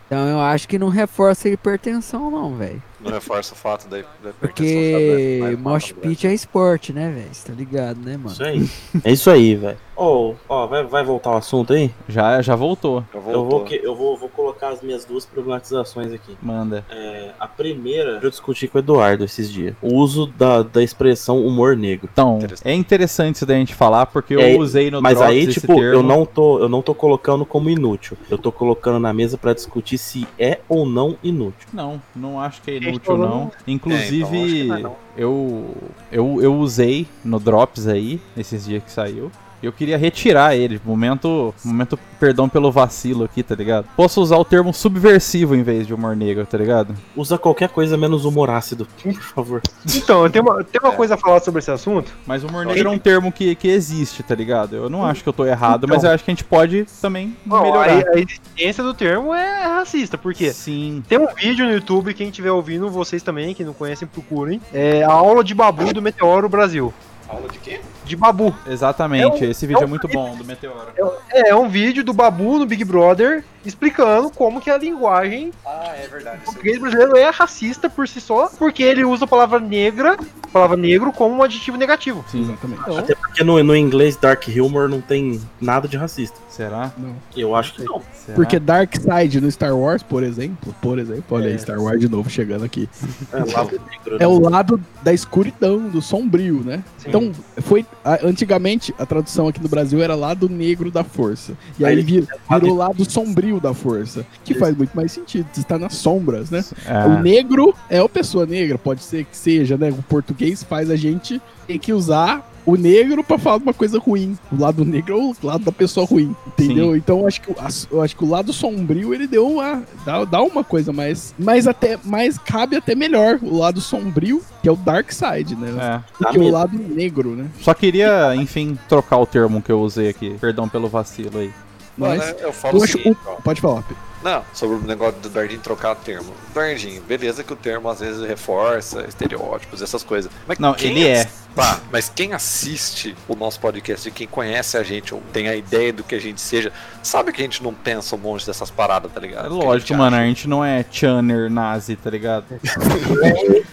Então 0.08 0.26
eu 0.26 0.40
acho 0.40 0.66
que 0.66 0.78
não 0.78 0.88
reforça 0.88 1.48
a 1.48 1.50
hipertensão, 1.50 2.30
não, 2.30 2.56
velho. 2.56 2.82
Não 2.98 3.12
reforça 3.12 3.52
o 3.52 3.56
fato 3.56 3.86
da, 3.88 3.98
da 3.98 4.30
hipertensão 4.30 4.40
Porque 4.40 5.40
mosh 5.58 5.92
pit 5.92 6.26
é 6.26 6.32
esporte, 6.32 6.94
né, 6.94 7.10
velho? 7.10 7.28
Você 7.30 7.46
tá 7.46 7.52
ligado, 7.52 8.00
né, 8.00 8.16
mano? 8.16 8.32
Isso 8.32 8.42
aí. 8.42 8.70
É 9.04 9.12
isso 9.12 9.30
aí, 9.30 9.54
velho. 9.54 9.78
Ó, 10.00 10.34
ó, 10.48 10.66
vai, 10.68 10.84
vai 10.84 11.02
voltar 11.02 11.30
o 11.32 11.36
assunto 11.36 11.72
aí? 11.72 11.90
Já, 12.08 12.40
já 12.40 12.54
voltou. 12.54 13.02
Já 13.12 13.18
Eu 13.18 13.22
voltou. 13.22 13.48
vou, 13.50 13.64
que- 13.64 13.80
eu, 13.82 13.96
vou, 13.96 14.16
vou 14.16 14.28
colocar 14.28 14.68
as 14.68 14.80
minhas 14.80 15.04
duas 15.04 15.26
problematizações 15.26 16.12
aqui. 16.12 16.36
Manda. 16.40 16.84
É, 16.88 17.30
a 17.38 17.48
primeira, 17.48 18.20
eu 18.22 18.30
discuti 18.30 18.68
com 18.68 18.78
o 18.78 18.80
Eduardo 18.80 19.24
esses 19.24 19.50
dias. 19.50 19.74
O 19.82 19.94
uso 19.96 20.26
da, 20.26 20.62
da 20.62 20.82
expressão 20.84 21.44
humor 21.44 21.76
negro. 21.76 22.08
Então, 22.12 22.36
Interessante. 22.38 22.68
é 22.68 22.74
interessante 22.74 23.34
isso 23.34 23.44
daí 23.46 23.56
a 23.56 23.58
gente 23.58 23.74
falar, 23.74 24.06
porque 24.06 24.36
eu 24.36 24.40
É, 24.40 24.56
usei 24.56 24.88
no 24.88 25.02
Mas 25.02 25.18
Drops 25.18 25.32
aí, 25.34 25.40
esse 25.40 25.60
tipo, 25.60 25.74
termo. 25.74 25.82
eu 25.82 26.02
não, 26.04 26.24
tô, 26.24 26.60
eu 26.60 26.68
não 26.68 26.80
tô 26.80 26.94
colocando 26.94 27.44
como 27.44 27.68
inútil. 27.68 28.16
Eu 28.30 28.38
tô 28.38 28.52
colocando 28.52 29.00
na 29.00 29.12
mesa 29.12 29.36
pra 29.36 29.52
discutir 29.52 29.98
se 29.98 30.28
é 30.38 30.60
ou 30.68 30.86
não 30.86 31.16
inútil. 31.24 31.68
Não, 31.72 32.00
não 32.14 32.40
acho 32.40 32.62
que 32.62 32.70
é 32.70 32.76
inútil, 32.76 33.00
falando- 33.02 33.28
não. 33.30 33.50
Inclusive, 33.66 34.36
É, 34.38 34.64
então, 34.64 34.68
não 34.68 34.76
é, 34.76 34.82
não. 34.82 34.96
eu, 35.16 35.76
eu, 36.12 36.38
eu 36.40 36.54
usei 36.56 37.08
no 37.24 37.40
Drops 37.40 37.88
aí, 37.88 38.20
esses 38.36 38.64
dias 38.64 38.84
que 38.84 38.92
saiu. 38.92 39.28
Eu 39.62 39.72
queria 39.72 39.98
retirar 39.98 40.54
ele. 40.54 40.80
Momento, 40.84 41.54
momento 41.64 41.98
perdão 42.18 42.48
pelo 42.48 42.70
vacilo 42.70 43.24
aqui, 43.24 43.42
tá 43.42 43.54
ligado? 43.54 43.86
Posso 43.96 44.20
usar 44.20 44.36
o 44.36 44.44
termo 44.44 44.72
subversivo 44.72 45.54
em 45.54 45.62
vez 45.62 45.86
de 45.86 45.94
humor 45.94 46.14
negro, 46.16 46.46
tá 46.46 46.56
ligado? 46.58 46.94
Usa 47.16 47.38
qualquer 47.38 47.68
coisa 47.68 47.96
menos 47.96 48.24
humor 48.24 48.50
ácido, 48.50 48.86
por 49.02 49.14
favor. 49.14 49.62
Então, 49.96 50.24
eu 50.24 50.30
tenho 50.30 50.44
uma, 50.44 50.62
tenho 50.64 50.84
uma 50.84 50.92
coisa 50.92 51.14
a 51.14 51.18
falar 51.18 51.40
sobre 51.40 51.60
esse 51.60 51.70
assunto. 51.70 52.12
Mas 52.26 52.44
humor 52.44 52.64
negro 52.64 52.88
é 52.88 52.92
um 52.92 52.98
termo 52.98 53.32
que, 53.32 53.54
que 53.54 53.68
existe, 53.68 54.22
tá 54.22 54.34
ligado? 54.34 54.76
Eu 54.76 54.88
não 54.88 55.04
acho 55.04 55.22
que 55.22 55.28
eu 55.28 55.32
tô 55.32 55.44
errado, 55.44 55.86
mas 55.88 56.04
eu 56.04 56.10
acho 56.10 56.24
que 56.24 56.30
a 56.30 56.34
gente 56.34 56.44
pode 56.44 56.86
também 57.00 57.36
Bom, 57.44 57.62
melhorar. 57.62 57.90
a, 57.90 58.10
a 58.14 58.18
existência 58.18 58.82
do 58.84 58.94
termo 58.94 59.34
é 59.34 59.64
racista, 59.64 60.16
por 60.16 60.34
quê? 60.34 60.52
Sim. 60.52 61.02
Tem 61.08 61.18
um 61.18 61.26
vídeo 61.34 61.66
no 61.66 61.72
YouTube, 61.72 62.14
quem 62.14 62.28
estiver 62.28 62.52
ouvindo, 62.52 62.88
vocês 62.90 63.22
também, 63.22 63.54
que 63.54 63.64
não 63.64 63.72
conhecem, 63.72 64.06
procurem. 64.06 64.60
É 64.72 65.02
a 65.02 65.12
aula 65.12 65.42
de 65.42 65.54
babu 65.54 65.92
do 65.92 66.02
Meteoro 66.02 66.48
Brasil. 66.48 66.92
Aula 67.28 67.48
de 67.48 67.58
quê? 67.58 67.80
De 68.08 68.16
babu. 68.16 68.54
Exatamente, 68.66 69.44
É 69.44 69.46
um- 69.46 69.50
esse 69.50 69.66
vídeo 69.66 69.80
é 69.80 69.82
é, 69.82 69.86
um 69.86 69.88
muito 69.88 70.08
clipe. 70.08 70.16
bom, 70.16 70.34
do 70.34 70.44
Meteoro. 70.44 70.88
É, 71.30 71.50
é 71.50 71.54
um 71.56 71.68
vídeo 71.68 72.02
do 72.02 72.12
babu 72.12 72.58
no 72.58 72.66
Big 72.66 72.82
Brother 72.84 73.44
explicando 73.64 74.30
como 74.30 74.60
que 74.60 74.70
a 74.70 74.78
linguagem 74.78 75.52
Ah, 75.66 75.92
é 76.02 76.06
verdade. 76.06 76.38
O 76.42 76.44
português 76.46 76.78
brasileiro 76.78 77.16
é 77.16 77.28
racista 77.28 77.90
por 77.90 78.08
si 78.08 78.20
só, 78.20 78.48
porque 78.58 78.82
ele 78.82 79.04
usa 79.04 79.24
a 79.26 79.28
palavra 79.28 79.60
negra, 79.60 80.16
a 80.42 80.46
palavra 80.48 80.76
negro, 80.76 81.12
como 81.12 81.34
um 81.34 81.42
adjetivo 81.42 81.76
negativo. 81.76 82.24
Sim. 82.30 82.42
Exatamente. 82.44 82.80
Então, 82.80 82.98
Até 82.98 83.14
porque 83.14 83.44
no, 83.44 83.62
no 83.62 83.76
inglês 83.76 84.16
Dark 84.16 84.42
Humor 84.48 84.88
não 84.88 85.00
tem 85.02 85.40
nada 85.60 85.86
de 85.86 85.96
racista. 85.96 86.38
Será? 86.48 86.90
Não. 86.96 87.14
Eu 87.36 87.54
acho 87.54 87.74
que 87.74 87.84
não. 87.84 88.00
Será? 88.12 88.34
Porque 88.34 88.58
Dark 88.58 88.94
Side 88.96 89.40
no 89.40 89.50
Star 89.50 89.76
Wars, 89.76 90.02
por 90.02 90.22
exemplo, 90.22 90.74
por 90.80 90.98
exemplo, 90.98 91.24
olha 91.36 91.48
É. 91.48 91.52
aí, 91.52 91.58
Star 91.58 91.78
Wars 91.80 92.00
de 92.00 92.08
novo 92.08 92.28
chegando 92.30 92.64
aqui. 92.64 92.88
É 93.32 93.38
lado 93.52 93.80
negro, 93.90 94.16
É 94.16 94.18
né? 94.20 94.26
o 94.26 94.38
lado 94.40 94.80
da 95.02 95.12
escuridão, 95.12 95.78
do 95.88 96.00
sombrio, 96.00 96.62
né? 96.64 96.82
Então, 97.06 97.32
foi. 97.58 97.84
A- 98.04 98.26
antigamente, 98.26 98.94
a 98.98 99.04
tradução 99.06 99.48
aqui 99.48 99.60
no 99.62 99.68
Brasil 99.68 100.02
era 100.02 100.14
lado 100.14 100.48
negro 100.48 100.90
da 100.90 101.02
força. 101.04 101.52
E 101.78 101.84
aí, 101.84 101.96
Aí 101.96 102.02
vi- 102.02 102.26
lado- 102.48 102.62
virou 102.62 102.76
lado 102.76 103.10
sombrio 103.10 103.60
da 103.60 103.72
força. 103.74 104.24
Que 104.44 104.54
faz 104.54 104.76
muito 104.76 104.94
mais 104.94 105.12
sentido. 105.12 105.46
Você 105.52 105.60
está 105.60 105.78
nas 105.78 105.94
sombras, 105.94 106.50
né? 106.50 106.64
É. 106.86 107.04
O 107.06 107.22
negro 107.22 107.74
é 107.90 107.98
a 107.98 108.08
pessoa 108.08 108.46
negra, 108.46 108.78
pode 108.78 109.02
ser 109.02 109.24
que 109.24 109.36
seja, 109.36 109.76
né? 109.76 109.90
O 109.90 110.02
português 110.02 110.62
faz 110.62 110.90
a 110.90 110.96
gente 110.96 111.40
ter 111.66 111.78
que 111.78 111.92
usar 111.92 112.48
o 112.68 112.76
negro 112.76 113.24
pra 113.24 113.38
falar 113.38 113.56
de 113.56 113.62
uma 113.62 113.72
coisa 113.72 113.98
ruim. 113.98 114.36
O 114.52 114.60
lado 114.60 114.84
negro 114.84 115.14
é 115.14 115.16
o 115.16 115.34
lado 115.42 115.64
da 115.64 115.72
pessoa 115.72 116.04
ruim, 116.06 116.36
entendeu? 116.46 116.94
Então 116.94 117.20
eu 117.20 117.26
acho 117.26 117.40
que 117.40 117.50
eu 117.90 118.02
acho 118.02 118.14
que 118.14 118.24
o 118.24 118.28
lado 118.28 118.52
sombrio 118.52 119.14
ele 119.14 119.26
deu 119.26 119.48
uma 119.48 119.82
dá, 120.04 120.22
dá 120.24 120.42
uma 120.42 120.62
coisa 120.62 120.92
mais, 120.92 121.34
mais 121.38 121.66
até 121.66 121.98
mais 122.04 122.36
cabe 122.36 122.76
até 122.76 122.94
melhor 122.94 123.38
o 123.40 123.56
lado 123.56 123.80
sombrio, 123.80 124.42
que 124.62 124.68
é 124.68 124.72
o 124.72 124.76
dark 124.76 125.10
side, 125.10 125.56
né? 125.56 125.68
É. 125.80 126.24
Do 126.24 126.30
que 126.30 126.38
o 126.38 126.50
lado 126.50 126.78
negro, 126.78 127.30
né? 127.30 127.46
Só 127.62 127.72
queria, 127.72 128.34
enfim, 128.36 128.78
trocar 128.86 129.16
o 129.16 129.24
termo 129.24 129.62
que 129.62 129.72
eu 129.72 129.80
usei 129.80 130.10
aqui. 130.10 130.36
Perdão 130.38 130.68
pelo 130.68 130.88
vacilo 130.88 131.38
aí. 131.38 131.50
Mas 131.96 132.18
Mano, 132.18 132.38
eu 132.40 132.52
falo 132.52 132.76
eu 132.76 132.80
o 132.80 132.84
acho 132.84 132.98
o, 132.98 133.14
pode 133.42 133.60
falar. 133.62 133.82
Pedro. 133.82 134.07
Não, 134.22 134.42
sobre 134.52 134.76
o 134.76 134.80
negócio 134.80 135.20
do 135.20 135.28
Dardinho 135.28 135.60
trocar 135.60 135.94
termo. 135.94 136.32
Dardinho, 136.54 137.00
beleza 137.02 137.44
que 137.44 137.52
o 137.52 137.56
termo 137.56 137.88
às 137.88 138.00
vezes 138.00 138.26
reforça 138.26 139.02
estereótipos, 139.08 139.80
essas 139.80 140.02
coisas. 140.02 140.30
Mas 140.46 140.58
Não, 140.58 140.74
quem 140.74 140.90
ele 140.90 141.06
é. 141.08 141.22
ass- 141.22 141.48
Tá, 141.56 141.80
mas 141.90 142.08
quem 142.14 142.34
assiste 142.34 143.16
o 143.26 143.34
nosso 143.34 143.58
podcast 143.58 144.06
e 144.08 144.12
quem 144.12 144.28
conhece 144.28 144.76
a 144.76 144.82
gente, 144.84 145.12
ou 145.12 145.20
tem 145.32 145.48
a 145.48 145.56
ideia 145.56 145.92
do 145.92 146.04
que 146.04 146.14
a 146.14 146.20
gente 146.20 146.40
seja, 146.40 146.72
sabe 147.02 147.32
que 147.32 147.40
a 147.40 147.44
gente 147.44 147.64
não 147.64 147.74
pensa 147.74 148.14
um 148.14 148.18
monte 148.18 148.46
dessas 148.46 148.70
paradas, 148.70 149.10
tá 149.10 149.18
ligado? 149.18 149.46
É 149.46 149.48
a 149.48 149.50
lógico, 149.50 149.88
gente 149.88 149.94
mano, 149.98 150.14
a 150.14 150.20
acha. 150.20 150.28
gente 150.28 150.48
não 150.48 150.64
é 150.64 150.84
Channer 150.88 151.50
nazi, 151.50 151.96
tá 151.96 152.10
ligado? 152.10 152.44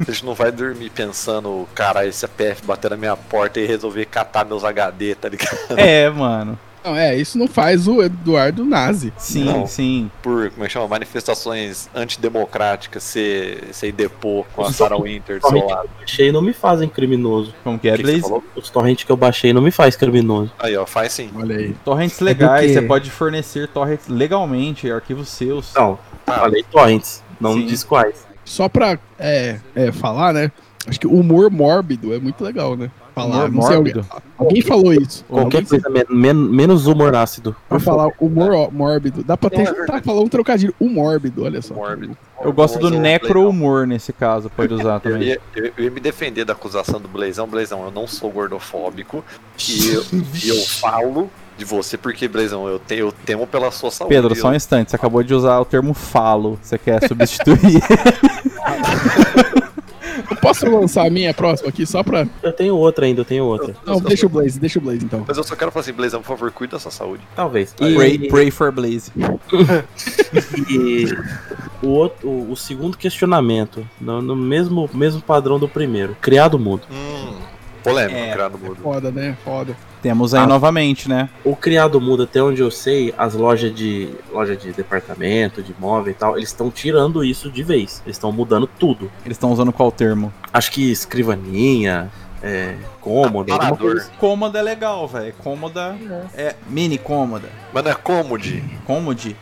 A 0.00 0.10
gente 0.10 0.24
não 0.24 0.34
vai 0.34 0.50
dormir 0.52 0.90
pensando, 0.90 1.68
cara, 1.74 2.06
esse 2.06 2.24
APF 2.24 2.64
bater 2.64 2.90
na 2.90 2.96
minha 2.96 3.16
porta 3.16 3.58
e 3.60 3.66
resolver 3.66 4.04
catar 4.06 4.44
meus 4.44 4.64
HD, 4.64 5.14
tá 5.14 5.28
ligado? 5.28 5.58
É, 5.76 6.08
mano. 6.10 6.58
Não, 6.88 6.96
é, 6.96 7.16
isso 7.16 7.36
não 7.38 7.46
faz 7.46 7.86
o 7.86 8.02
Eduardo 8.02 8.64
nazi. 8.64 9.12
Sim, 9.18 9.44
Não. 9.44 9.66
sim. 9.66 10.10
Por, 10.22 10.50
como 10.50 10.64
é 10.64 10.66
que 10.66 10.72
chama? 10.72 10.88
Manifestações 10.88 11.88
antidemocráticas, 11.94 13.02
ser, 13.02 13.64
ser 13.72 13.92
depor 13.92 14.46
com 14.54 14.62
a 14.64 14.72
Sarah 14.72 14.96
Winter 14.98 15.40
do 15.40 15.48
seu 15.48 15.60
que 15.62 15.72
lado. 15.72 15.84
eu 15.84 15.90
baixei 15.98 16.32
não 16.32 16.40
me 16.42 16.52
fazem 16.52 16.88
criminoso. 16.88 17.54
Como 17.62 17.78
que 17.78 17.88
é, 17.88 17.92
que 17.92 17.98
que 17.98 18.02
Blaze? 18.04 18.20
falou? 18.22 18.44
Os 18.56 18.70
torrents 18.70 19.04
que 19.04 19.12
eu 19.12 19.16
baixei 19.16 19.52
não 19.52 19.60
me 19.62 19.70
faz 19.70 19.96
criminoso. 19.96 20.50
Aí, 20.58 20.76
ó, 20.76 20.86
faz 20.86 21.12
sim. 21.12 21.30
Olha 21.34 21.56
aí. 21.56 21.74
Torrents 21.84 22.20
legais, 22.20 22.66
quê? 22.66 22.72
você 22.74 22.82
pode 22.82 23.10
fornecer 23.10 23.68
torrents 23.68 24.08
legalmente, 24.08 24.90
arquivos 24.90 25.28
seus. 25.28 25.74
Não, 25.74 25.98
Ah. 26.26 26.40
falei 26.40 26.62
torrents, 26.70 27.22
não 27.40 27.54
Sim. 27.54 27.66
diz 27.66 27.84
quais. 27.84 28.26
Só 28.44 28.68
pra 28.68 28.98
é, 29.18 29.58
é, 29.74 29.92
falar, 29.92 30.32
né? 30.32 30.50
Acho 30.86 30.98
que 31.00 31.06
o 31.06 31.12
humor 31.12 31.50
mórbido 31.50 32.14
é 32.14 32.18
muito 32.18 32.42
legal, 32.42 32.74
né? 32.76 32.90
Falar, 33.18 33.44
Humor 33.46 33.50
não 33.52 33.62
sei, 33.62 33.76
alguém, 33.76 33.94
alguém 34.38 34.62
falou 34.62 34.92
isso. 34.94 35.24
Qualquer 35.28 35.58
Alguém 35.58 35.64
coisa 35.68 35.88
men- 35.90 36.04
men- 36.08 36.34
menos 36.34 36.86
humor 36.86 37.14
ácido. 37.14 37.54
Pra 37.68 37.78
falar 37.78 38.10
humor 38.20 38.52
ó- 38.52 38.70
mórbido. 38.70 39.22
Dá 39.24 39.36
pra 39.36 39.48
é 39.48 39.50
ter 39.50 39.64
verdade. 39.64 39.86
tá 39.86 40.00
falando 40.02 40.24
um 40.24 40.28
trocadilho. 40.28 40.74
O 40.78 40.88
mórbido, 40.88 41.44
olha 41.44 41.60
só. 41.62 41.74
Mórbido. 41.74 42.16
Eu 42.42 42.52
gosto 42.52 42.78
do 42.78 42.90
necro-humor 42.90 43.86
nesse 43.86 44.12
caso, 44.12 44.48
pode 44.48 44.72
usar 44.72 44.94
Eu 45.04 45.12
também. 45.12 45.28
ia, 45.28 45.40
eu 45.56 45.72
ia 45.78 45.90
me 45.90 46.00
defender 46.00 46.44
da 46.44 46.52
acusação 46.52 47.00
do 47.00 47.08
Blazão. 47.08 47.46
Blazão, 47.48 47.84
eu 47.84 47.90
não 47.90 48.06
sou 48.06 48.30
gordofóbico. 48.30 49.24
E 49.68 49.88
eu, 49.92 50.04
e 50.44 50.48
eu 50.48 50.60
falo 50.66 51.28
de 51.56 51.64
você 51.64 51.98
porque, 51.98 52.28
Blazão, 52.28 52.68
eu, 52.68 52.78
te, 52.78 52.94
eu 52.94 53.10
temo 53.26 53.44
pela 53.44 53.72
sua 53.72 53.90
saúde. 53.90 54.14
Pedro, 54.14 54.32
só 54.36 54.46
um 54.46 54.50
eu, 54.52 54.56
instante, 54.56 54.90
você 54.90 54.96
acabou 54.96 55.22
de 55.24 55.34
usar 55.34 55.58
o 55.58 55.64
termo 55.64 55.92
falo. 55.92 56.56
Você 56.62 56.78
quer 56.78 57.06
substituir? 57.08 57.82
Eu 60.30 60.36
posso 60.36 60.68
lançar 60.68 61.06
a 61.06 61.10
minha 61.10 61.32
próxima 61.32 61.68
aqui 61.68 61.86
só 61.86 62.02
pra. 62.02 62.26
Eu 62.42 62.52
tenho 62.52 62.76
outra 62.76 63.06
ainda, 63.06 63.20
eu 63.20 63.24
tenho 63.24 63.44
outra. 63.44 63.74
Não, 63.84 64.00
deixa 64.00 64.26
o 64.26 64.28
Blaze, 64.28 64.58
deixa 64.60 64.78
o 64.78 64.82
Blaze 64.82 65.04
então. 65.04 65.24
Mas 65.26 65.36
eu 65.36 65.44
só 65.44 65.56
quero 65.56 65.70
falar 65.70 65.82
assim, 65.82 65.92
Blazão, 65.92 66.20
por 66.20 66.28
favor, 66.28 66.50
cuida 66.52 66.72
da 66.76 66.78
sua 66.80 66.90
saúde. 66.90 67.22
Talvez. 67.34 67.74
pray, 67.74 68.14
E, 68.14 68.28
pray 68.28 68.50
for 68.50 68.70
Blaze. 68.72 69.10
e 70.68 71.06
o, 71.82 71.88
outro, 71.88 72.28
o, 72.28 72.52
o 72.52 72.56
segundo 72.56 72.96
questionamento, 72.96 73.86
no, 74.00 74.20
no 74.20 74.36
mesmo, 74.36 74.88
mesmo 74.92 75.20
padrão 75.20 75.58
do 75.58 75.68
primeiro. 75.68 76.16
Criado 76.20 76.58
mudo. 76.58 76.82
Hum, 76.90 77.34
polêmico, 77.82 78.18
É. 78.18 78.32
criado 78.32 78.58
mudo. 78.58 78.76
Foda, 78.82 79.10
né? 79.10 79.36
Foda. 79.44 79.76
Temos 80.02 80.32
aí 80.34 80.42
Ah. 80.42 80.46
novamente, 80.46 81.08
né? 81.08 81.28
O 81.44 81.56
criado 81.56 82.00
mudo, 82.00 82.22
até 82.22 82.42
onde 82.42 82.60
eu 82.62 82.70
sei, 82.70 83.12
as 83.18 83.34
lojas 83.34 83.74
de 83.74 84.08
loja 84.32 84.56
de 84.56 84.72
departamento, 84.72 85.62
de 85.62 85.72
imóvel 85.72 86.12
e 86.12 86.14
tal, 86.14 86.36
eles 86.36 86.48
estão 86.50 86.70
tirando 86.70 87.24
isso 87.24 87.50
de 87.50 87.62
vez. 87.62 88.00
Eles 88.06 88.16
estão 88.16 88.30
mudando 88.30 88.66
tudo. 88.78 89.10
Eles 89.24 89.36
estão 89.36 89.50
usando 89.52 89.72
qual 89.72 89.90
termo? 89.90 90.32
Acho 90.52 90.70
que 90.70 90.90
escrivaninha, 90.90 92.10
é, 92.42 92.76
Aparador. 93.54 93.78
coisa 93.78 94.02
assim. 94.02 94.10
Cômoda 94.18 94.58
é 94.58 94.62
legal, 94.62 95.08
velho. 95.08 95.34
Cômoda 95.38 95.96
é 96.34 96.54
mini 96.68 96.96
cômoda. 96.98 97.48
Mas 97.72 97.84
não 97.84 97.90
é 97.90 97.94
cômode. 97.94 98.62
Cômode. 98.86 99.36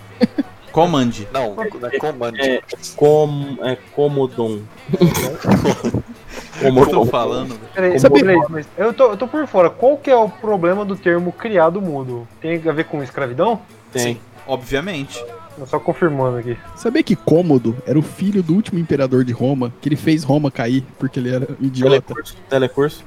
Command. 0.72 1.11
Não, 1.32 1.54
não 1.54 1.62
é 1.64 1.98
command. 1.98 2.32
É. 2.38 2.62
Com, 2.96 3.57
é 3.62 3.76
cômodon. 3.94 4.61
Como 6.61 6.80
eu 6.80 6.86
tô 6.86 7.04
falando, 7.07 7.48
velho. 7.48 8.00
Peraí, 8.12 8.36
mas 8.48 8.66
eu 8.76 8.92
tô, 8.92 9.11
eu 9.11 9.16
tô 9.16 9.28
por 9.28 9.46
fora. 9.46 9.70
Qual 9.70 9.96
que 9.96 10.11
é 10.11 10.16
o 10.16 10.28
problema 10.28 10.84
do 10.84 10.96
termo 10.96 11.32
criado 11.32 11.80
mudo? 11.80 12.26
Tem 12.40 12.62
a 12.66 12.72
ver 12.72 12.84
com 12.84 13.02
escravidão? 13.02 13.61
Tem. 13.92 14.20
Obviamente. 14.46 15.24
Eu 15.59 15.66
só 15.66 15.80
confirmando 15.80 16.36
aqui. 16.36 16.57
Sabia 16.76 17.02
que 17.02 17.16
Cômodo 17.16 17.74
era 17.86 17.98
o 17.98 18.02
filho 18.02 18.42
do 18.42 18.54
último 18.54 18.78
imperador 18.78 19.24
de 19.24 19.32
Roma, 19.32 19.72
que 19.80 19.88
ele 19.88 19.96
fez 19.96 20.22
Roma 20.22 20.50
cair 20.50 20.84
porque 20.98 21.18
ele 21.18 21.34
era 21.34 21.48
idiota. 21.61 22.14
Telecurso. 22.48 23.04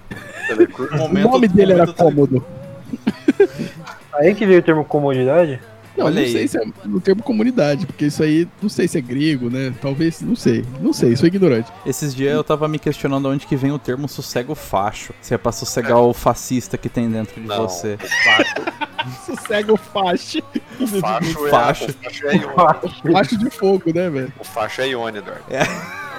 Telecurso. 0.48 0.94
O, 0.94 0.96
O 0.96 0.98
momento, 0.98 1.32
nome 1.32 1.48
dele 1.48 1.74
era 1.74 1.86
Cômodo. 1.88 2.44
Aí 4.14 4.34
que 4.34 4.46
veio 4.46 4.60
o 4.60 4.64
termo 4.64 4.84
comodidade? 4.84 5.60
Não, 6.00 6.06
Olha 6.06 6.16
não 6.16 6.22
aí. 6.22 6.32
sei 6.32 6.48
se 6.48 6.58
é 6.58 6.62
no 6.86 7.02
termo 7.02 7.22
comunidade, 7.22 7.86
porque 7.86 8.06
isso 8.06 8.24
aí, 8.24 8.48
não 8.62 8.70
sei 8.70 8.88
se 8.88 8.98
é 8.98 9.02
grego, 9.02 9.50
né? 9.50 9.74
Talvez, 9.82 10.22
não 10.22 10.36
sei. 10.36 10.66
Não 10.82 10.94
sei, 10.94 11.16
sou 11.16 11.28
ignorante. 11.28 11.72
Esses 11.86 12.16
dias 12.16 12.34
eu 12.34 12.44
tava 12.44 12.68
me 12.68 12.80
questionando 12.80 13.28
onde 13.30 13.46
que 13.46 13.56
vem 13.56 13.72
o 13.72 13.80
termo 13.80 14.08
sossego 14.08 14.56
facho. 14.56 15.14
Se 15.22 15.34
é 15.34 15.38
pra 15.38 15.52
sossegar 15.52 15.98
o 16.00 16.14
fascista 16.14 16.78
que 16.78 16.90
tem 16.90 17.10
dentro 17.10 17.40
de 17.42 17.48
Não, 17.48 17.68
você. 17.68 17.98
o 18.02 18.08
facho, 18.08 18.56
Sossega 19.26 19.74
o 19.74 19.78
facho. 19.78 20.38
é, 20.40 21.02
Facho. 21.02 21.40
o 21.40 21.50
facho 21.50 21.86
é. 22.28 22.40
Facho 23.12 23.38
de 23.38 23.50
fogo, 23.50 23.92
né, 23.94 24.10
velho? 24.10 24.34
O 24.40 24.44
facho 24.44 24.82
é 24.82 24.90
Ione, 24.90 25.18
Eduardo. 25.18 25.44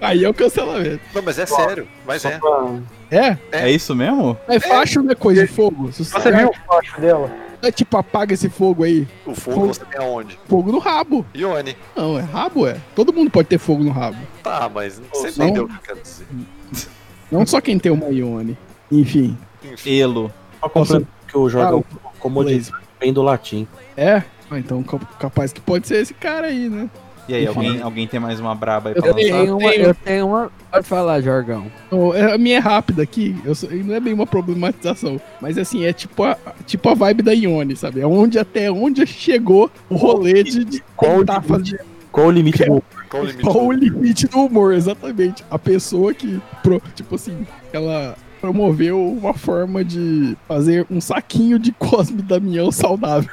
aí 0.00 0.24
é 0.24 0.28
o 0.28 0.34
cancelamento. 0.34 1.00
Não, 1.14 1.22
mas 1.22 1.38
é 1.38 1.46
sério. 1.46 1.86
Mas 2.06 2.24
é. 2.24 2.38
É? 3.10 3.38
É 3.52 3.70
isso 3.70 3.94
mesmo? 3.94 4.36
Mas 4.46 4.64
facho 4.64 5.02
não 5.02 5.12
é 5.12 5.14
coisa 5.14 5.46
de 5.46 5.52
fogo. 5.52 5.90
Você 5.92 6.32
viu 6.32 6.50
o 6.50 6.54
facho 6.66 7.00
dela? 7.00 7.30
É 7.62 7.70
tipo, 7.70 7.96
apaga 7.96 8.34
esse 8.34 8.48
fogo 8.48 8.84
aí. 8.84 9.06
O 9.24 9.34
fogo 9.34 9.66
você 9.68 9.84
tem 9.84 10.00
aonde? 10.00 10.38
Fogo 10.48 10.70
no 10.72 10.78
rabo. 10.78 11.24
Ione. 11.34 11.76
Não, 11.96 12.18
é 12.18 12.22
rabo, 12.22 12.66
é. 12.66 12.80
Todo 12.94 13.12
mundo 13.12 13.30
pode 13.30 13.48
ter 13.48 13.58
fogo 13.58 13.82
no 13.82 13.90
rabo. 13.90 14.18
Tá, 14.42 14.70
mas 14.72 15.00
você 15.12 15.32
Não. 15.38 15.46
entendeu 15.46 15.64
o 15.64 15.68
que 15.68 15.74
eu 15.74 15.80
quero 15.82 16.00
dizer. 16.00 16.26
Não 17.30 17.44
só 17.46 17.60
quem 17.60 17.78
tem 17.78 17.90
uma 17.92 18.06
Ione. 18.08 18.56
Enfim. 18.90 19.36
Elo. 19.84 20.32
Só 20.60 20.68
complementando 20.68 21.08
que 21.26 21.36
o 21.38 21.48
Jordan 21.48 21.82
comodidade 22.20 22.70
Blaze. 22.70 22.86
vem 23.00 23.12
do 23.12 23.22
latim. 23.22 23.66
É? 23.96 24.22
Ah, 24.50 24.58
então 24.58 24.82
cap- 24.82 25.04
capaz 25.18 25.52
que 25.52 25.60
pode 25.60 25.88
ser 25.88 25.96
esse 25.96 26.14
cara 26.14 26.46
aí, 26.46 26.68
né? 26.68 26.88
E 27.28 27.34
aí, 27.34 27.46
alguém, 27.46 27.80
alguém 27.82 28.06
tem 28.06 28.20
mais 28.20 28.38
uma 28.38 28.54
braba 28.54 28.90
aí 28.90 28.94
pra 28.94 29.08
Eu 29.08 29.14
lançar? 29.14 29.28
Eu 29.28 29.36
tenho 29.44 29.58
uma, 29.58 29.74
eu 29.74 29.94
tenho 29.94 30.26
uma. 30.28 30.50
Pode 30.70 30.86
falar, 30.86 31.20
Jorgão. 31.20 31.66
É- 32.14 32.34
A 32.34 32.38
minha 32.38 32.56
é 32.56 32.60
rápida 32.60 33.02
aqui, 33.02 33.34
eu 33.44 33.54
sou- 33.54 33.68
não 33.70 33.94
é 33.94 34.00
bem 34.00 34.12
uma 34.12 34.26
problematização, 34.26 35.20
mas 35.40 35.58
assim, 35.58 35.84
é 35.84 35.92
tipo 35.92 36.22
a, 36.22 36.36
tipo 36.66 36.88
a 36.88 36.94
vibe 36.94 37.22
da 37.22 37.32
Ione, 37.32 37.74
sabe? 37.76 38.00
É 38.00 38.06
onde 38.06 38.38
até 38.38 38.70
onde 38.70 39.04
chegou 39.06 39.70
o 39.90 39.96
rolê 39.96 40.42
de, 40.44 40.64
de 40.64 40.82
Qual 40.96 41.16
o 41.16 41.18
tentar 41.20 41.42
limite? 41.42 41.48
fazer. 41.48 41.80
Qual 42.12 42.26
o 42.28 42.30
limite 42.30 42.64
do. 42.64 42.82
Qual 43.10 43.22
o 43.22 43.26
limite? 43.26 43.42
Qual 43.44 43.66
o 43.66 43.72
do- 43.74 43.78
limite 43.78 44.26
do 44.28 44.38
humor, 44.40 44.72
exatamente. 44.74 45.44
A 45.50 45.58
pessoa 45.58 46.14
que, 46.14 46.40
pro- 46.62 46.80
tipo 46.94 47.14
assim, 47.16 47.46
ela 47.72 48.16
promoveu 48.40 49.02
uma 49.04 49.34
forma 49.34 49.84
de 49.84 50.36
fazer 50.46 50.86
um 50.90 51.00
saquinho 51.00 51.58
de 51.58 51.72
Cosme 51.78 52.22
Damião 52.22 52.70
saudável. 52.70 53.30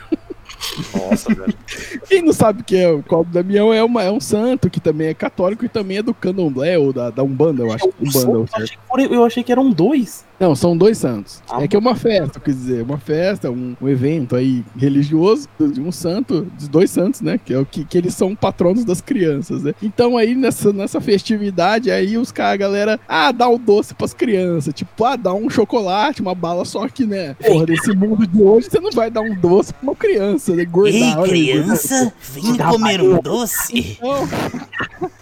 Nossa, 0.93 1.33
velho. 1.33 1.53
Quem 2.07 2.21
não 2.21 2.33
sabe 2.33 2.61
o 2.61 2.63
que 2.63 2.77
é 2.77 2.89
o 2.89 3.03
Cosme 3.03 3.33
Damião 3.33 3.73
é, 3.73 3.83
uma, 3.83 4.03
é 4.03 4.11
um 4.11 4.19
santo 4.19 4.69
que 4.69 4.79
também 4.79 5.07
é 5.07 5.13
católico 5.13 5.65
e 5.65 5.69
também 5.69 5.97
é 5.97 6.03
do 6.03 6.13
candomblé 6.13 6.77
ou 6.77 6.93
da, 6.93 7.09
da 7.09 7.23
Umbanda, 7.23 7.63
eu 7.63 7.71
acho. 7.71 7.85
Umbanda, 7.99 8.31
eu, 8.31 8.47
achei 8.53 8.77
eu 9.09 9.23
achei 9.23 9.43
que 9.43 9.51
eram 9.51 9.69
dois. 9.71 10.25
Não, 10.39 10.55
são 10.55 10.75
dois 10.75 10.97
santos. 10.97 11.41
Ah, 11.49 11.63
é 11.63 11.67
que 11.67 11.75
é 11.75 11.79
uma 11.79 11.95
festa, 11.95 12.39
quer 12.39 12.51
dizer, 12.51 12.81
uma 12.83 12.97
festa, 12.97 13.49
um, 13.49 13.77
um 13.79 13.87
evento 13.87 14.35
aí 14.35 14.63
religioso 14.75 15.47
de 15.71 15.79
um 15.79 15.91
santo, 15.91 16.47
de 16.57 16.69
dois 16.69 16.91
santos, 16.91 17.21
né? 17.21 17.39
Que 17.43 17.53
é 17.53 17.59
o 17.59 17.65
que, 17.65 17.85
que 17.85 17.97
eles 17.97 18.13
são 18.13 18.35
patronos 18.35 18.83
das 18.83 18.99
crianças, 18.99 19.63
né? 19.63 19.73
Então 19.81 20.17
aí 20.17 20.35
nessa, 20.35 20.73
nessa 20.73 20.99
festividade, 20.99 21.91
aí 21.91 22.17
os 22.17 22.31
caras, 22.31 22.53
a 22.53 22.57
galera, 22.57 22.99
ah, 23.07 23.31
dá 23.31 23.47
um 23.47 23.57
doce 23.57 23.93
pras 23.93 24.13
crianças. 24.13 24.73
Tipo, 24.73 25.05
ah, 25.05 25.15
dá 25.15 25.33
um 25.33 25.49
chocolate, 25.49 26.21
uma 26.21 26.35
bala, 26.35 26.65
só 26.65 26.87
que, 26.89 27.05
né? 27.05 27.35
Porra, 27.35 27.65
nesse 27.65 27.93
mundo 27.95 28.27
de 28.27 28.41
hoje, 28.41 28.67
você 28.69 28.79
não 28.79 28.91
vai 28.91 29.09
dar 29.09 29.21
um 29.21 29.35
doce 29.35 29.73
pra 29.73 29.83
uma 29.83 29.95
criança, 29.95 30.52
né? 30.55 30.65
Gordar, 30.65 30.93
Ei, 30.93 31.13
olha 31.15 31.29
criança, 31.29 32.13
vem 32.33 32.57
comer 32.57 33.01
um 33.01 33.19
doce. 33.21 33.97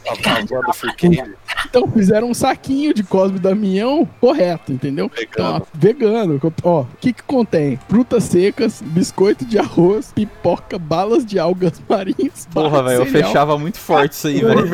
Então, 0.06 0.62
então 1.66 1.88
fizeram 1.92 2.30
um 2.30 2.34
saquinho 2.34 2.94
de 2.94 3.04
Cosme 3.04 3.40
Damião 3.40 4.08
correto, 4.20 4.72
entendeu? 4.72 5.10
Então, 5.18 5.58
ó, 5.58 5.62
vegano. 5.74 6.40
Ó, 6.64 6.82
o 6.82 6.88
que 7.00 7.14
que 7.14 7.24
contém? 7.24 7.80
Frutas 7.88 8.26
secas, 8.26 8.82
biscoito 8.82 9.46
de 9.46 9.58
arroz, 9.58 10.12
pipoca, 10.14 10.78
balas 10.78 11.26
de 11.26 11.40
algas 11.40 11.82
marinhas. 11.88 12.48
Porra, 12.54 12.84
velho, 12.84 13.02
eu 13.02 13.06
fechava 13.06 13.58
muito 13.58 13.78
forte 13.80 14.14
isso 14.14 14.28
aí, 14.28 14.42
velho. 14.44 14.68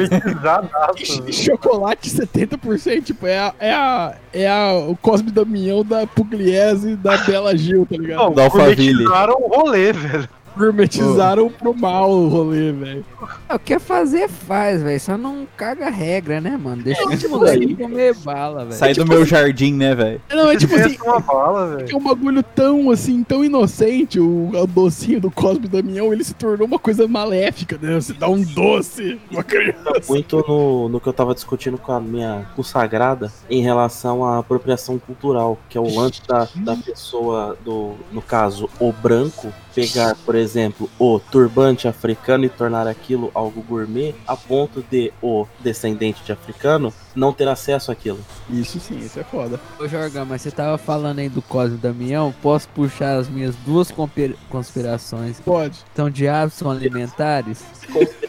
Chocolate 1.31 2.09
70%, 2.09 3.03
tipo, 3.03 3.27
é 3.27 3.39
a, 3.39 3.53
é 3.59 3.73
a, 3.73 4.15
é 4.33 4.47
a, 4.49 4.73
o 4.73 4.95
Cosme 4.95 5.31
Damião 5.31 5.83
da 5.83 6.07
Pugliese 6.07 6.91
e 6.91 6.95
da 6.95 7.17
Bela 7.17 7.55
Gil, 7.55 7.85
tá 7.85 7.97
ligado? 7.97 8.17
Não, 8.17 8.33
Da 8.33 8.43
Alphaville. 8.45 9.05
o 9.05 9.47
rolê, 9.47 9.93
velho. 9.93 10.29
Gourmetizaram 10.57 11.49
pro 11.49 11.73
mal 11.73 12.09
o 12.09 12.27
rolê, 12.27 12.71
velho. 12.71 13.05
É, 13.49 13.55
O 13.55 13.59
que 13.59 13.73
é 13.73 13.79
fazer, 13.79 14.27
faz, 14.27 14.81
velho. 14.81 14.99
Só 14.99 15.17
não 15.17 15.47
caga 15.55 15.87
a 15.87 15.89
regra, 15.89 16.41
né, 16.41 16.57
mano? 16.57 16.83
Deixa 16.83 17.07
os 17.07 17.23
moleque 17.23 17.75
comer 17.75 18.15
bala, 18.15 18.65
velho. 18.65 18.73
Sai 18.77 18.93
do 18.93 19.05
meu 19.05 19.25
jardim, 19.25 19.73
né, 19.73 19.93
velho? 19.95 20.21
Não, 20.29 20.49
é 20.51 20.57
tipo 20.57 20.75
assim, 20.75 20.97
é 20.99 21.09
uma 21.09 21.19
bala, 21.19 21.75
velho. 21.75 21.91
É 21.91 21.95
um 21.95 22.03
bagulho 22.03 22.43
tão, 22.43 22.89
assim, 22.91 23.23
tão 23.23 23.43
inocente, 23.43 24.19
o, 24.19 24.49
o 24.49 24.67
docinho 24.67 25.21
do 25.21 25.31
Cosme 25.31 25.67
Damião, 25.67 26.11
ele 26.11 26.23
se 26.23 26.33
tornou 26.33 26.67
uma 26.67 26.79
coisa 26.79 27.07
maléfica, 27.07 27.77
né? 27.81 27.95
Você 27.95 28.13
dá 28.13 28.27
um 28.27 28.41
doce 28.41 29.19
pra 29.27 29.37
uma 29.37 29.43
criança. 29.43 30.01
Muito 30.09 30.43
no, 30.47 30.89
no 30.89 30.99
que 30.99 31.07
eu 31.07 31.13
tava 31.13 31.33
discutindo 31.33 31.77
com 31.77 31.91
a 31.91 31.99
minha 31.99 32.45
consagrada 32.55 33.31
em 33.49 33.61
relação 33.61 34.25
à 34.25 34.39
apropriação 34.39 34.97
cultural, 34.97 35.57
que 35.69 35.77
é 35.77 35.81
o 35.81 35.95
lance 35.95 36.21
da, 36.27 36.47
da 36.55 36.75
pessoa, 36.75 37.57
do, 37.63 37.93
no 38.11 38.21
caso, 38.21 38.69
o 38.79 38.91
branco, 38.91 39.53
pegar, 39.77 40.15
por 40.25 40.33
exemplo, 40.33 40.89
o 40.97 41.19
turbante 41.19 41.87
africano 41.87 42.45
e 42.45 42.49
tornar 42.49 42.87
aquilo 42.87 43.29
algo 43.35 43.61
gourmet, 43.61 44.15
a 44.27 44.35
ponto 44.35 44.83
de 44.89 45.13
o 45.21 45.45
descendente 45.59 46.23
de 46.23 46.31
africano 46.31 46.91
não 47.15 47.31
ter 47.31 47.47
acesso 47.47 47.91
àquilo. 47.91 48.19
Isso 48.49 48.79
sim, 48.79 48.97
isso 48.97 49.19
é 49.19 49.23
foda. 49.23 49.59
Ô, 49.79 49.87
Jorgão, 49.87 50.25
mas 50.25 50.41
você 50.41 50.49
tava 50.49 50.79
falando 50.79 51.19
aí 51.19 51.29
do 51.29 51.43
Cosme 51.43 51.77
Damião. 51.77 52.33
Posso 52.41 52.67
puxar 52.69 53.17
as 53.17 53.29
minhas 53.29 53.55
duas 53.57 53.93
conspirações? 54.49 55.39
Pode. 55.39 55.79
Então, 55.93 56.09
de 56.09 56.27
hábitos 56.27 56.65
alimentares. 56.65 57.63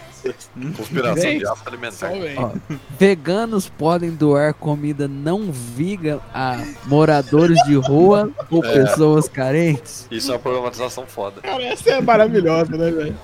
Conspiração 0.76 1.22
Vem. 1.22 1.39
de 1.39 1.47
Só 1.47 1.57
alimentar. 1.66 2.09
vem. 2.11 2.39
Ó, 2.39 2.51
veganos 2.99 3.68
podem 3.68 4.11
doar 4.11 4.55
comida 4.55 5.07
não 5.09 5.51
vegan 5.53 6.20
a 6.35 6.59
moradores 6.87 7.59
de 7.64 7.74
rua 7.74 8.31
ou 8.51 8.64
É. 8.64 8.72
pessoas 8.72 9.29
carentes? 9.29 10.07
Isso 10.11 10.31
é 10.31 10.35
uma 10.35 10.41
problematização 10.41 11.05
foda. 11.07 11.41
Cara, 11.41 11.62
essa 11.64 11.91
é 11.91 12.01
maravilhosa, 12.01 12.76
né, 12.76 12.91
velho? 12.91 13.16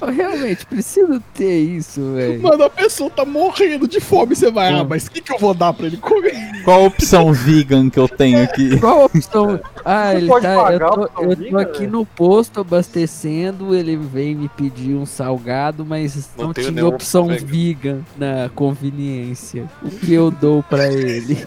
Eu 0.00 0.08
realmente 0.08 0.64
preciso 0.64 1.20
ter 1.34 1.58
isso, 1.58 2.14
velho. 2.14 2.40
Mano, 2.42 2.64
a 2.64 2.70
pessoa 2.70 3.10
tá 3.10 3.22
morrendo 3.24 3.86
de 3.86 4.00
fome, 4.00 4.34
você 4.34 4.50
vai, 4.50 4.72
ah, 4.72 4.82
mas 4.82 5.06
o 5.06 5.10
que, 5.10 5.20
que 5.20 5.30
eu 5.34 5.38
vou 5.38 5.52
dar 5.52 5.74
pra 5.74 5.86
ele 5.86 5.98
comer? 5.98 6.62
Qual 6.64 6.82
a 6.82 6.86
opção 6.86 7.32
vegan 7.34 7.90
que 7.90 7.98
eu 7.98 8.08
tenho 8.08 8.42
aqui? 8.42 8.78
Qual 8.80 9.02
a 9.02 9.04
opção? 9.04 9.60
Ah, 9.84 10.12
Você 10.12 10.16
ele 10.16 10.28
tá. 10.40 10.72
Eu 10.72 10.78
tô, 10.90 11.02
eu 11.02 11.08
tô 11.08 11.28
vegan, 11.36 11.60
aqui 11.60 11.78
velho? 11.80 11.92
no 11.92 12.06
posto 12.06 12.60
abastecendo. 12.60 13.74
Ele 13.74 13.96
veio 13.96 14.38
me 14.38 14.48
pedir 14.48 14.94
um 14.94 15.04
salgado, 15.04 15.79
mas 15.84 16.30
Não 16.36 16.46
não, 16.46 16.52
tinha 16.54 16.86
opção 16.86 17.26
opção 17.26 17.46
vegan 17.46 18.00
na 18.16 18.48
conveniência. 18.54 19.68
O 19.82 19.90
que 19.90 20.12
eu 20.12 20.30
dou 20.30 20.62
pra 20.62 20.86
ele? 20.92 21.44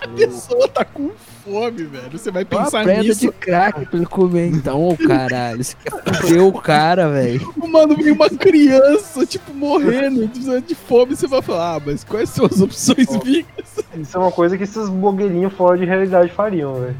A 0.00 0.08
pessoa 0.08 0.68
tá 0.68 0.84
com 0.84 1.10
fome, 1.44 1.84
velho. 1.84 2.10
Você 2.12 2.30
vai 2.30 2.42
Uma 2.44 2.64
pensar 2.64 2.84
pedra 2.84 3.02
nisso. 3.02 3.20
de 3.20 3.32
crack 3.32 3.86
pra 3.86 3.96
ele 3.96 4.06
comer 4.06 4.48
então, 4.48 4.88
ô 4.88 4.96
caralho. 4.96 5.62
Você 5.62 5.76
quer 5.82 5.90
foder 5.90 6.44
o 6.44 6.52
cara, 6.52 7.08
velho. 7.08 7.52
Mano, 7.68 7.96
vem 7.96 8.12
uma 8.12 8.28
criança, 8.30 9.24
tipo, 9.26 9.52
morrendo, 9.52 10.26
de 10.26 10.74
fome. 10.74 11.16
Você 11.16 11.26
vai 11.26 11.42
falar, 11.42 11.76
ah, 11.76 11.82
mas 11.84 12.04
quais 12.04 12.28
são 12.30 12.46
as 12.46 12.60
opções 12.60 13.06
veganas? 13.22 13.84
Isso 13.96 14.16
é 14.16 14.20
uma 14.20 14.32
coisa 14.32 14.56
que 14.56 14.64
esses 14.64 14.88
blogueirinhos 14.88 15.52
fora 15.54 15.76
de 15.78 15.84
realidade 15.84 16.30
fariam, 16.32 16.74
velho. 16.74 16.96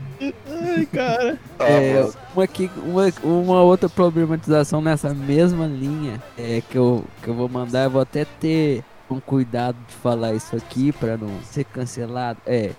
Ai, 0.51 0.87
cara. 0.87 1.39
É, 1.65 2.09
uma, 2.35 2.43
aqui, 2.43 2.69
uma, 2.85 3.13
uma 3.23 3.63
outra 3.63 3.89
problematização 3.89 4.83
nessa 4.83 5.15
mesma 5.15 5.65
linha 5.65 6.21
é 6.37 6.61
que 6.69 6.77
eu, 6.77 7.05
que 7.23 7.29
eu 7.29 7.35
vou 7.35 7.49
mandar, 7.49 7.85
eu 7.85 7.91
vou 7.91 8.01
até 8.01 8.25
ter 8.25 8.83
um 9.13 9.21
cuidado 9.21 9.77
de 9.87 9.95
falar 9.95 10.35
isso 10.35 10.57
aqui 10.57 10.93
pra 10.93 11.17
não 11.17 11.41
ser 11.43 11.65
cancelado. 11.65 12.41
É 12.47 12.73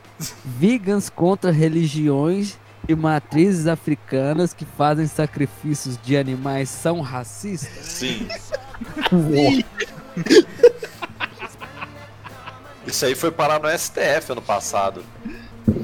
vegans 0.43 1.09
contra 1.09 1.51
religiões 1.51 2.57
e 2.87 2.95
matrizes 2.95 3.67
africanas 3.67 4.53
que 4.53 4.65
fazem 4.65 5.07
sacrifícios 5.07 5.97
de 6.01 6.17
animais 6.17 6.69
são 6.69 6.99
racistas? 7.01 7.85
Sim. 7.85 8.27
Isso 12.85 13.05
aí 13.05 13.15
foi 13.15 13.31
parar 13.31 13.59
no 13.59 13.69
STF 13.69 14.31
ano 14.31 14.41
passado. 14.41 15.03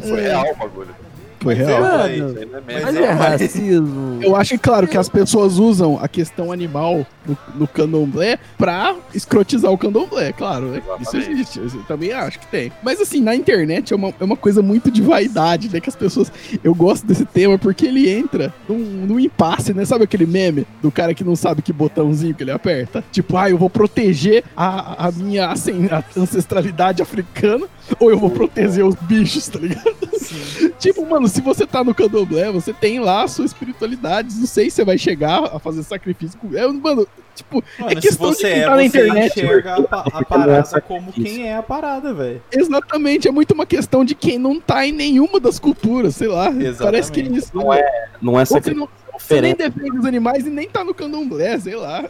Foi 0.01 0.21
real 0.21 0.51
o 0.51 0.55
bagulho. 0.55 1.08
Foi 1.41 1.55
Mas 1.55 1.67
real. 1.67 1.85
é, 1.85 2.17
Mano, 2.17 2.39
é. 2.39 2.83
Mas 2.83 2.95
é, 2.95 3.03
é 3.03 3.11
racismo. 3.11 4.19
Eu 4.21 4.35
acho, 4.35 4.59
claro, 4.59 4.87
que 4.87 4.97
as 4.97 5.07
pessoas 5.07 5.57
usam 5.57 5.97
a 6.01 6.07
questão 6.07 6.51
animal 6.51 7.05
no, 7.25 7.37
no 7.55 7.67
candomblé 7.67 8.37
pra 8.57 8.95
escrotizar 9.13 9.71
o 9.71 9.77
candomblé, 9.77 10.33
claro. 10.33 10.67
né? 10.67 10.81
Isso 10.99 11.17
existe, 11.17 11.59
eu 11.59 11.83
também 11.83 12.11
acho 12.11 12.39
que 12.39 12.47
tem. 12.47 12.71
Mas 12.83 12.99
assim, 12.99 13.21
na 13.21 13.35
internet 13.35 13.93
é 13.93 13.95
uma, 13.95 14.13
é 14.19 14.23
uma 14.23 14.35
coisa 14.35 14.61
muito 14.61 14.91
de 14.91 15.01
vaidade, 15.01 15.69
né? 15.71 15.79
Que 15.79 15.89
as 15.89 15.95
pessoas. 15.95 16.31
Eu 16.63 16.75
gosto 16.75 17.05
desse 17.05 17.25
tema 17.25 17.57
porque 17.57 17.85
ele 17.85 18.09
entra 18.09 18.53
num, 18.67 18.77
num 18.77 19.19
impasse, 19.19 19.73
né? 19.73 19.85
Sabe 19.85 20.03
aquele 20.03 20.25
meme 20.25 20.67
do 20.81 20.91
cara 20.91 21.13
que 21.13 21.23
não 21.23 21.35
sabe 21.35 21.61
que 21.61 21.71
botãozinho 21.71 22.35
que 22.35 22.43
ele 22.43 22.51
aperta? 22.51 23.03
Tipo, 23.11 23.37
ah, 23.37 23.49
eu 23.49 23.57
vou 23.57 23.69
proteger 23.69 24.43
a, 24.55 25.07
a 25.07 25.11
minha 25.11 25.47
assim, 25.47 25.87
a 25.89 26.03
ancestralidade 26.19 27.01
africana 27.01 27.65
ou 27.99 28.09
eu 28.11 28.19
vou 28.19 28.29
proteger 28.29 28.85
os 28.85 28.95
bichos, 28.95 29.47
tá 29.47 29.59
ligado? 29.59 30.08
Tipo, 30.79 31.05
mano, 31.05 31.27
se 31.27 31.41
você 31.41 31.65
tá 31.65 31.83
no 31.83 31.93
candomblé, 31.93 32.51
você 32.51 32.73
tem 32.73 32.99
lá 32.99 33.23
a 33.23 33.27
sua 33.27 33.45
espiritualidade. 33.45 34.35
Não 34.35 34.45
sei 34.47 34.69
se 34.69 34.77
você 34.77 34.85
vai 34.85 34.97
chegar 34.97 35.43
a 35.45 35.59
fazer 35.59 35.83
sacrifício. 35.83 36.39
com- 36.39 36.55
É, 36.55 36.65
mano, 36.67 37.07
tipo, 37.35 37.63
Mano, 37.79 37.91
é 37.91 37.95
se 37.95 38.07
questão 38.07 38.31
de 38.31 38.37
você 38.37 38.49
quem 38.51 38.59
é, 38.59 38.63
tá 38.63 38.69
na 38.69 38.75
você 38.77 38.83
internet. 38.85 39.39
enxerga 39.39 39.73
a, 39.91 40.17
a 40.17 40.21
é 40.21 40.23
parada 40.25 40.81
como 40.81 41.05
sacrifício. 41.07 41.23
quem 41.37 41.47
é 41.47 41.55
a 41.55 41.63
parada, 41.63 42.13
velho. 42.13 42.41
Exatamente, 42.51 43.27
é 43.27 43.31
muito 43.31 43.53
uma 43.53 43.65
questão 43.65 44.03
de 44.05 44.15
quem 44.15 44.37
não 44.39 44.59
tá 44.59 44.85
em 44.85 44.91
nenhuma 44.91 45.39
das 45.39 45.59
culturas, 45.59 46.15
sei 46.15 46.27
lá. 46.27 46.49
Parece 46.79 47.11
que 47.11 47.19
é 47.21 47.23
isso. 47.23 47.51
Não 47.53 47.73
é, 47.73 47.81
não 48.21 48.33
é 48.37 48.39
Ou 48.41 48.45
Você, 48.45 48.53
sacrifício, 48.53 48.79
não, 48.79 48.89
você 49.17 49.41
nem 49.41 49.55
defende 49.55 49.97
os 49.97 50.05
animais 50.05 50.45
e 50.45 50.49
nem 50.49 50.69
tá 50.69 50.83
no 50.83 50.93
candomblé, 50.93 51.59
sei 51.59 51.75
lá. 51.75 52.03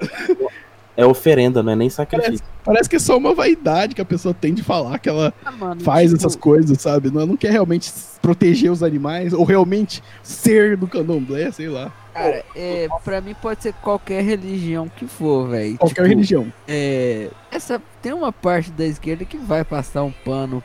É 1.00 1.06
oferenda, 1.06 1.64
não 1.64 1.72
é 1.72 1.76
nem 1.78 1.90
sacrifício. 1.90 2.46
Parece 2.66 2.90
que 2.90 2.98
é 2.98 3.00
só 3.00 3.18
uma 3.18 3.34
vaidade 3.34 3.96
que 3.96 4.02
a 4.02 4.06
pessoa 4.06 4.34
tem 4.34 4.54
de 4.54 4.62
falar 4.62 5.00
que 5.00 5.08
ela 5.08 5.34
Ah, 5.46 5.52
mano, 5.52 5.80
faz 5.80 6.12
tipo, 6.12 6.18
essas 6.20 6.36
coisas, 6.36 6.82
sabe? 6.82 7.10
Não, 7.10 7.26
não 7.26 7.38
quer 7.38 7.52
realmente 7.52 7.90
proteger 8.22 8.70
os 8.70 8.84
animais 8.84 9.32
ou 9.32 9.46
realmente 9.46 10.04
ser 10.22 10.76
do 10.76 10.88
candomblé, 10.88 11.52
sei 11.52 11.70
lá. 11.70 11.90
Cara, 12.14 12.44
é, 12.54 12.90
pra 13.06 13.22
mim 13.22 13.34
pode 13.34 13.64
ser 13.64 13.74
qualquer 13.76 14.22
religião 14.24 14.92
que 14.94 15.08
for, 15.08 15.48
velho. 15.48 15.78
Qualquer 15.78 16.02
Tipo, 16.02 16.08
religião. 16.10 16.54
É, 16.68 17.30
essa 17.50 17.82
tem 18.02 18.12
uma 18.12 18.34
parte 18.34 18.70
da 18.70 18.86
esquerda 18.86 19.24
que 19.24 19.38
vai 19.38 19.64
passar 19.64 20.04
um 20.04 20.12
pano 20.12 20.62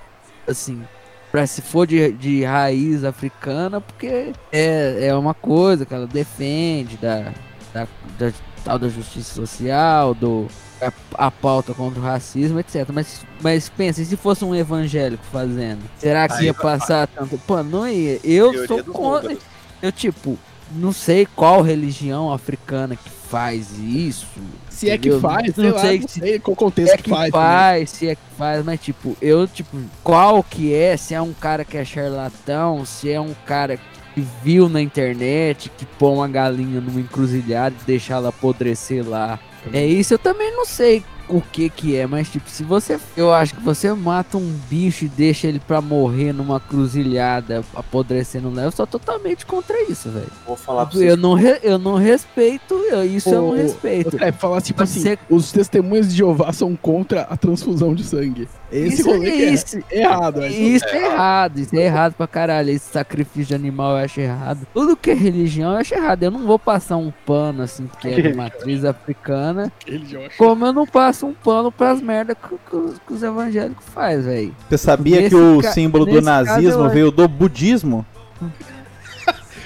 assim 0.49 0.83
para 1.31 1.47
se 1.47 1.63
for 1.63 1.87
de, 1.87 2.11
de 2.13 2.45
raiz 2.45 3.05
africana, 3.05 3.81
porque 3.81 4.33
é, 4.53 5.07
é 5.07 5.15
uma 5.15 5.35
coisa 5.35 5.87
que 5.87 5.95
ela 5.95 6.07
defende 6.07 6.97
da, 6.97 7.33
da, 7.73 7.89
da 8.19 8.33
tal 8.65 8.79
da 8.79 8.89
justiça 8.89 9.35
social, 9.35 10.15
do 10.15 10.49
a, 10.81 11.27
a 11.27 11.31
pauta 11.31 11.73
contra 11.75 12.01
o 12.01 12.03
racismo, 12.03 12.59
etc. 12.61 12.89
Mas, 12.93 13.23
mas 13.41 13.69
pensa, 13.69 14.03
e 14.03 14.05
se 14.05 14.17
fosse 14.17 14.45
um 14.45 14.55
evangélico 14.55 15.25
fazendo? 15.31 15.81
Será 15.99 16.27
que 16.29 16.35
Aí 16.35 16.47
ia 16.47 16.53
vai- 16.53 16.63
passar 16.63 17.07
tanto? 17.07 17.39
Pô, 17.47 17.63
não 17.63 17.87
ia. 17.89 18.19
Eu 18.25 18.67
sou 18.67 18.83
contra. 18.85 19.37
Eu, 19.83 19.93
tipo, 19.93 20.39
não 20.73 20.93
sei 20.93 21.27
qual 21.27 21.63
religião 21.63 22.33
africana 22.33 22.97
que 22.97 23.11
faz 23.11 23.79
isso. 23.79 24.27
Se 24.71 24.91
é 24.91 24.99
que 24.99 25.19
faz, 25.21 25.55
sei 25.55 25.65
não 25.69 25.75
lá, 25.75 25.81
sei 25.81 26.01
não 26.01 26.09
se 26.09 26.21
sei 26.21 26.39
qual 26.39 26.55
se 26.55 26.59
contexto 26.59 26.93
é 26.93 26.97
que 26.97 27.03
que 27.05 27.11
faz. 27.11 27.31
faz, 27.31 27.73
também. 27.73 27.87
se 27.87 28.09
é 28.09 28.15
que 28.17 28.21
faz, 28.37 28.65
mas 28.65 28.81
tipo, 28.81 29.17
eu, 29.23 29.47
tipo, 29.47 29.77
qual 30.03 30.43
que 30.43 30.75
é? 30.75 30.97
Se 30.97 31.15
é 31.15 31.21
um 31.23 31.33
cara 31.33 31.65
que 31.65 31.77
é 31.77 31.85
charlatão, 31.85 32.85
se 32.85 33.11
é 33.11 33.21
um 33.21 33.35
cara 33.47 33.79
viu 34.21 34.69
na 34.69 34.81
internet 34.81 35.71
que 35.77 35.85
põe 35.85 36.15
uma 36.15 36.29
galinha 36.29 36.81
numa 36.81 37.01
encruzilhada 37.01 37.75
e 37.81 37.87
deixar 37.87 38.17
ela 38.17 38.29
apodrecer 38.29 39.07
lá. 39.09 39.39
É 39.73 39.85
isso, 39.85 40.15
eu 40.15 40.19
também 40.19 40.53
não 40.53 40.65
sei 40.65 41.03
o 41.29 41.41
que 41.41 41.69
que 41.69 41.97
é, 41.97 42.07
mas 42.07 42.29
tipo, 42.31 42.49
se 42.49 42.63
você, 42.65 42.99
eu 43.17 43.33
acho 43.33 43.55
que 43.55 43.63
você 43.63 43.93
mata 43.93 44.37
um 44.37 44.53
bicho 44.69 45.05
e 45.05 45.09
deixa 45.09 45.47
ele 45.47 45.59
pra 45.61 45.81
morrer 45.81 46.33
numa 46.33 46.59
cruzilhada 46.61 47.65
apodrecendo 47.75 48.53
lá, 48.53 48.63
eu 48.63 48.71
sou 48.71 48.87
totalmente 48.87 49.45
contra 49.47 49.81
isso, 49.91 50.09
velho. 50.11 50.27
Vou 50.47 50.57
falar 50.57 50.87
pra 50.87 50.99
Eu 51.01 51.17
não, 51.17 51.35
re- 51.35 51.61
eu 51.63 51.79
não 51.79 51.95
respeito, 51.95 52.75
eu- 52.75 53.05
isso 53.05 53.29
eu 53.31 53.43
não 53.43 53.57
respeito. 53.57 54.17
É, 54.23 54.31
falar 54.33 54.61
tipo 54.61 54.81
Mas 54.81 54.91
assim, 54.91 55.01
você- 55.01 55.19
os 55.29 55.51
testemunhas 55.53 56.09
de 56.09 56.17
Jeová 56.17 56.53
são 56.53 56.75
contra 56.77 57.23
a 57.23 57.37
transfusão 57.37 57.95
de 57.95 58.05
sangue. 58.05 58.49
Esse 58.73 59.03
Isso 59.03 59.09
rolê 59.11 59.29
é 59.31 59.43
é 59.45 59.51
isso. 59.53 59.79
errado. 59.91 60.43
é 60.43 60.49
Isso 60.49 60.85
é 60.87 61.05
errado, 61.05 61.59
isso 61.61 61.77
é 61.77 61.83
errado 61.85 62.15
pra 62.15 62.27
caralho. 62.27 62.71
Esse 62.71 62.91
sacrifício 62.93 63.45
de 63.47 63.55
animal 63.55 63.93
eu 63.93 64.05
acho 64.05 64.21
errado. 64.21 64.67
Tudo 64.75 64.97
que 64.97 65.11
é 65.11 65.15
religião 65.15 65.73
eu 65.73 65.79
acho 65.79 65.95
errado. 65.95 66.23
Eu 66.25 66.31
não 66.33 66.45
vou 66.45 66.59
passar 66.59 66.97
um 66.97 67.13
pano 67.25 67.63
assim, 67.63 67.87
porque 67.87 68.09
é 68.09 68.21
de 68.21 68.35
matriz 68.35 68.85
africana. 68.85 69.71
religião. 69.87 70.23
Como 70.37 70.67
eu 70.67 70.73
não 70.73 70.87
passo 70.87 71.14
um 71.23 71.33
pano 71.35 71.71
pras 71.71 72.01
merdas 72.01 72.37
que, 72.43 72.57
que 72.71 72.77
os- 72.77 72.99
que 73.07 73.13
os 73.13 73.23
evangélicos 73.23 73.85
fazem, 73.95 74.23
velho. 74.23 74.57
Você 74.69 74.79
sabia 74.79 75.17
Nesse 75.21 75.31
que 75.31 75.37
o 75.37 75.61
ca- 75.63 75.73
símbolo 75.73 76.07
do 76.07 76.21
nazismo 76.23 76.85
eu- 76.85 76.91
veio 76.91 77.11
do 77.11 77.29
budismo? 77.29 78.05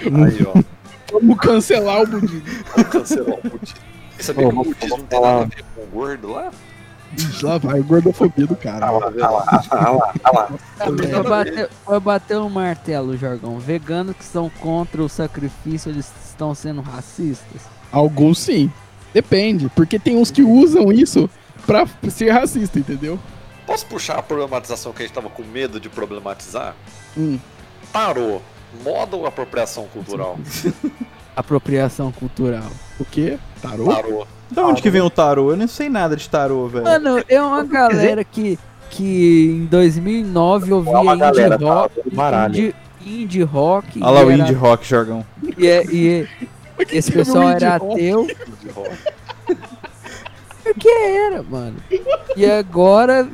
Aí, 0.04 0.46
ó. 0.46 0.62
Vamos 1.12 1.38
cancelar 1.38 2.02
o 2.02 2.06
budismo. 2.06 2.42
Vamos 2.76 2.90
cancelar 2.90 3.38
o 3.38 3.50
budismo. 3.50 3.78
Você 4.16 4.22
sabia 4.22 4.48
Ô, 4.48 4.50
que 4.50 4.56
o 4.58 4.64
budismo 4.64 5.02
tem 5.04 5.20
nada 5.20 5.42
a 5.42 5.44
ver 5.44 5.64
com 5.74 5.82
o 5.82 5.86
gordo 5.86 6.28
lá? 6.32 6.50
Lá 7.42 7.56
vai, 7.56 7.80
gordofobia 7.80 8.46
do 8.46 8.54
cara. 8.54 8.86
Ah 8.86 8.90
lá, 8.90 9.06
ah 9.22 9.30
lá, 9.30 9.64
ah 9.70 9.90
lá, 9.90 10.14
ah 10.24 10.30
lá. 10.30 11.22
Bater, 11.22 11.70
bater 12.02 12.36
o 12.36 12.50
martelo, 12.50 13.16
Jorgão. 13.16 13.58
Veganos 13.58 14.14
que 14.14 14.24
são 14.24 14.50
contra 14.60 15.02
o 15.02 15.08
sacrifício, 15.08 15.90
eles 15.90 16.12
estão 16.28 16.54
sendo 16.54 16.82
racistas. 16.82 17.62
Alguns 17.90 18.38
sim. 18.38 18.70
Depende, 19.12 19.70
porque 19.74 19.98
tem 19.98 20.16
uns 20.16 20.30
que 20.30 20.42
usam 20.42 20.92
isso 20.92 21.28
pra 21.66 21.86
ser 22.10 22.30
racista, 22.30 22.78
entendeu? 22.78 23.18
Posso 23.66 23.84
puxar 23.86 24.18
a 24.18 24.22
problematização 24.22 24.92
que 24.92 25.02
a 25.02 25.06
gente 25.06 25.14
tava 25.14 25.28
com 25.28 25.42
medo 25.42 25.78
de 25.78 25.88
problematizar? 25.88 26.74
Hum. 27.16 27.38
Tarô, 27.92 28.40
moda 28.84 29.16
ou 29.16 29.26
apropriação 29.26 29.84
cultural? 29.92 30.38
Apropriação 31.36 32.10
cultural. 32.10 32.68
O 32.98 33.04
quê? 33.04 33.38
Tarô? 33.62 33.86
Tarô. 33.94 34.26
Da 34.50 34.66
onde 34.66 34.82
que 34.82 34.90
vem 34.90 35.02
o 35.02 35.10
tarô? 35.10 35.50
Eu 35.52 35.56
não 35.56 35.68
sei 35.68 35.88
nada 35.88 36.16
de 36.16 36.28
tarô, 36.28 36.66
velho. 36.66 36.84
Mano, 36.84 37.22
é 37.28 37.40
uma 37.40 37.62
galera 37.62 38.24
que, 38.24 38.58
que 38.90 39.46
em 39.62 39.66
2009 39.66 40.72
ouvia 40.72 40.92
É 40.96 41.00
indie 41.00 41.16
galera, 41.18 41.58
tá? 41.58 41.64
rock. 41.64 42.10
Baralho. 42.12 42.50
Indie, 42.56 42.74
indie 43.06 43.42
rock. 43.42 44.00
Olha 44.02 44.10
lá 44.10 44.24
o 44.24 44.32
indie 44.32 44.52
rock, 44.52 44.84
Jorgão. 44.84 45.24
E, 45.56 45.66
é- 45.66 45.84
e 45.84 46.26
esse 46.90 47.12
pessoal 47.12 47.50
era 47.50 47.76
ateu. 47.76 48.26
Rock. 48.74 48.98
Porque 50.62 50.88
era, 50.88 51.42
mano. 51.42 51.76
E 52.36 52.44
agora 52.44 53.28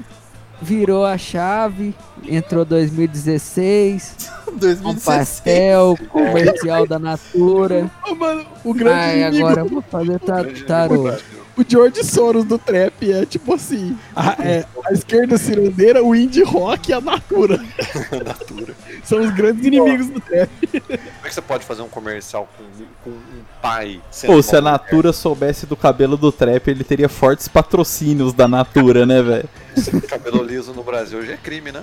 virou 0.61 1.05
a 1.05 1.19
chave. 1.19 1.95
Entrou 2.27 2.65
2016. 2.65 4.33
Um 4.85 4.95
pastel, 4.95 5.99
comercial 6.11 6.87
da 6.87 6.97
Natura. 6.97 7.91
Ô, 8.07 8.15
mano, 8.15 8.47
o 8.65 8.73
grande 8.73 9.01
Ai, 9.01 9.23
inimigo, 9.23 9.47
agora 9.49 9.61
eu 9.63 9.69
vou 9.69 9.83
fazer 9.83 10.21
tarô. 10.65 11.13
O 11.57 11.65
George 11.67 12.05
Soros 12.05 12.45
do 12.45 12.59
trap 12.59 13.11
é 13.11 13.25
tipo 13.25 13.55
assim, 13.55 13.97
a, 14.15 14.33
é, 14.43 14.65
a 14.87 14.93
esquerda 14.93 15.39
cirandeira, 15.39 16.03
o 16.03 16.15
indie 16.15 16.43
rock 16.43 16.91
e 16.91 16.95
a 16.95 17.01
natura. 17.01 17.59
Natura. 18.25 18.75
São 19.03 19.21
os 19.21 19.31
grandes 19.31 19.65
inimigos 19.65 20.09
do 20.09 20.21
trap. 20.21 20.51
Como 20.61 20.93
é 20.93 21.29
que 21.29 21.35
você 21.35 21.43
pode 21.43 21.65
fazer 21.65 21.83
um 21.83 21.89
comercial 21.89 22.49
com, 22.57 22.65
com 23.03 23.11
um 23.11 23.45
pai 23.61 24.01
Pô, 24.01 24.11
se 24.13 24.27
a 24.27 24.31
uma 24.31 24.37
mulher? 24.41 24.63
Natura 24.63 25.13
soubesse 25.13 25.67
do 25.67 25.77
cabelo 25.77 26.17
do 26.17 26.33
trap, 26.33 26.69
ele 26.69 26.85
teria 26.85 27.09
fortes 27.09 27.49
patrocínios 27.49 28.33
da 28.33 28.49
Natura, 28.49 29.07
né, 29.07 29.23
velho? 29.23 29.49
Cabelo 30.09 30.43
liso 30.43 30.73
no 30.73 30.83
Brasil 30.83 31.19
hoje 31.19 31.33
é 31.33 31.37
crime, 31.37 31.73
né? 31.73 31.83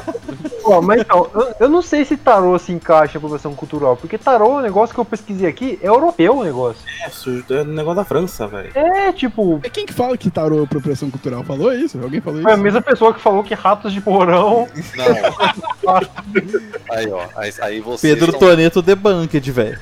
Pô, 0.62 0.80
mas 0.80 1.02
então, 1.02 1.30
eu, 1.34 1.54
eu 1.60 1.68
não 1.68 1.82
sei 1.82 2.04
se 2.04 2.16
tarô 2.16 2.58
se 2.58 2.72
encaixa 2.72 3.14
em 3.14 3.18
apropriação 3.18 3.54
cultural, 3.54 3.96
porque 3.96 4.18
tarô, 4.18 4.56
o 4.56 4.60
negócio 4.60 4.94
que 4.94 5.00
eu 5.00 5.04
pesquisei 5.04 5.48
aqui, 5.48 5.78
é 5.82 5.88
europeu 5.88 6.38
o 6.38 6.44
negócio. 6.44 6.82
É, 7.04 7.08
sujo, 7.08 7.44
é 7.50 7.62
um 7.62 7.66
negócio 7.66 7.96
da 7.96 8.04
França, 8.04 8.46
velho. 8.46 8.70
É, 8.74 9.05
tipo, 9.12 9.60
É 9.62 9.68
quem 9.68 9.86
que 9.86 9.92
fala 9.92 10.16
que 10.16 10.30
tarô 10.30 10.60
é 10.60 10.64
apropriação 10.64 11.10
cultural? 11.10 11.42
Falou 11.44 11.72
isso? 11.72 11.98
Alguém 12.02 12.20
falou 12.20 12.42
foi 12.42 12.50
a 12.50 12.54
isso? 12.54 12.62
mesma 12.62 12.80
pessoa 12.82 13.12
que 13.14 13.20
falou 13.20 13.42
que 13.44 13.54
ratos 13.54 13.92
de 13.92 14.00
porão. 14.00 14.68
Não. 14.96 15.06
aí, 16.90 17.10
ó. 17.10 17.26
Aí, 17.36 17.52
aí 17.60 17.80
vocês 17.80 18.00
Pedro 18.14 18.32
estão- 18.32 18.48
Toneto 18.48 18.82
Debunked, 18.82 19.50
velho. 19.52 19.78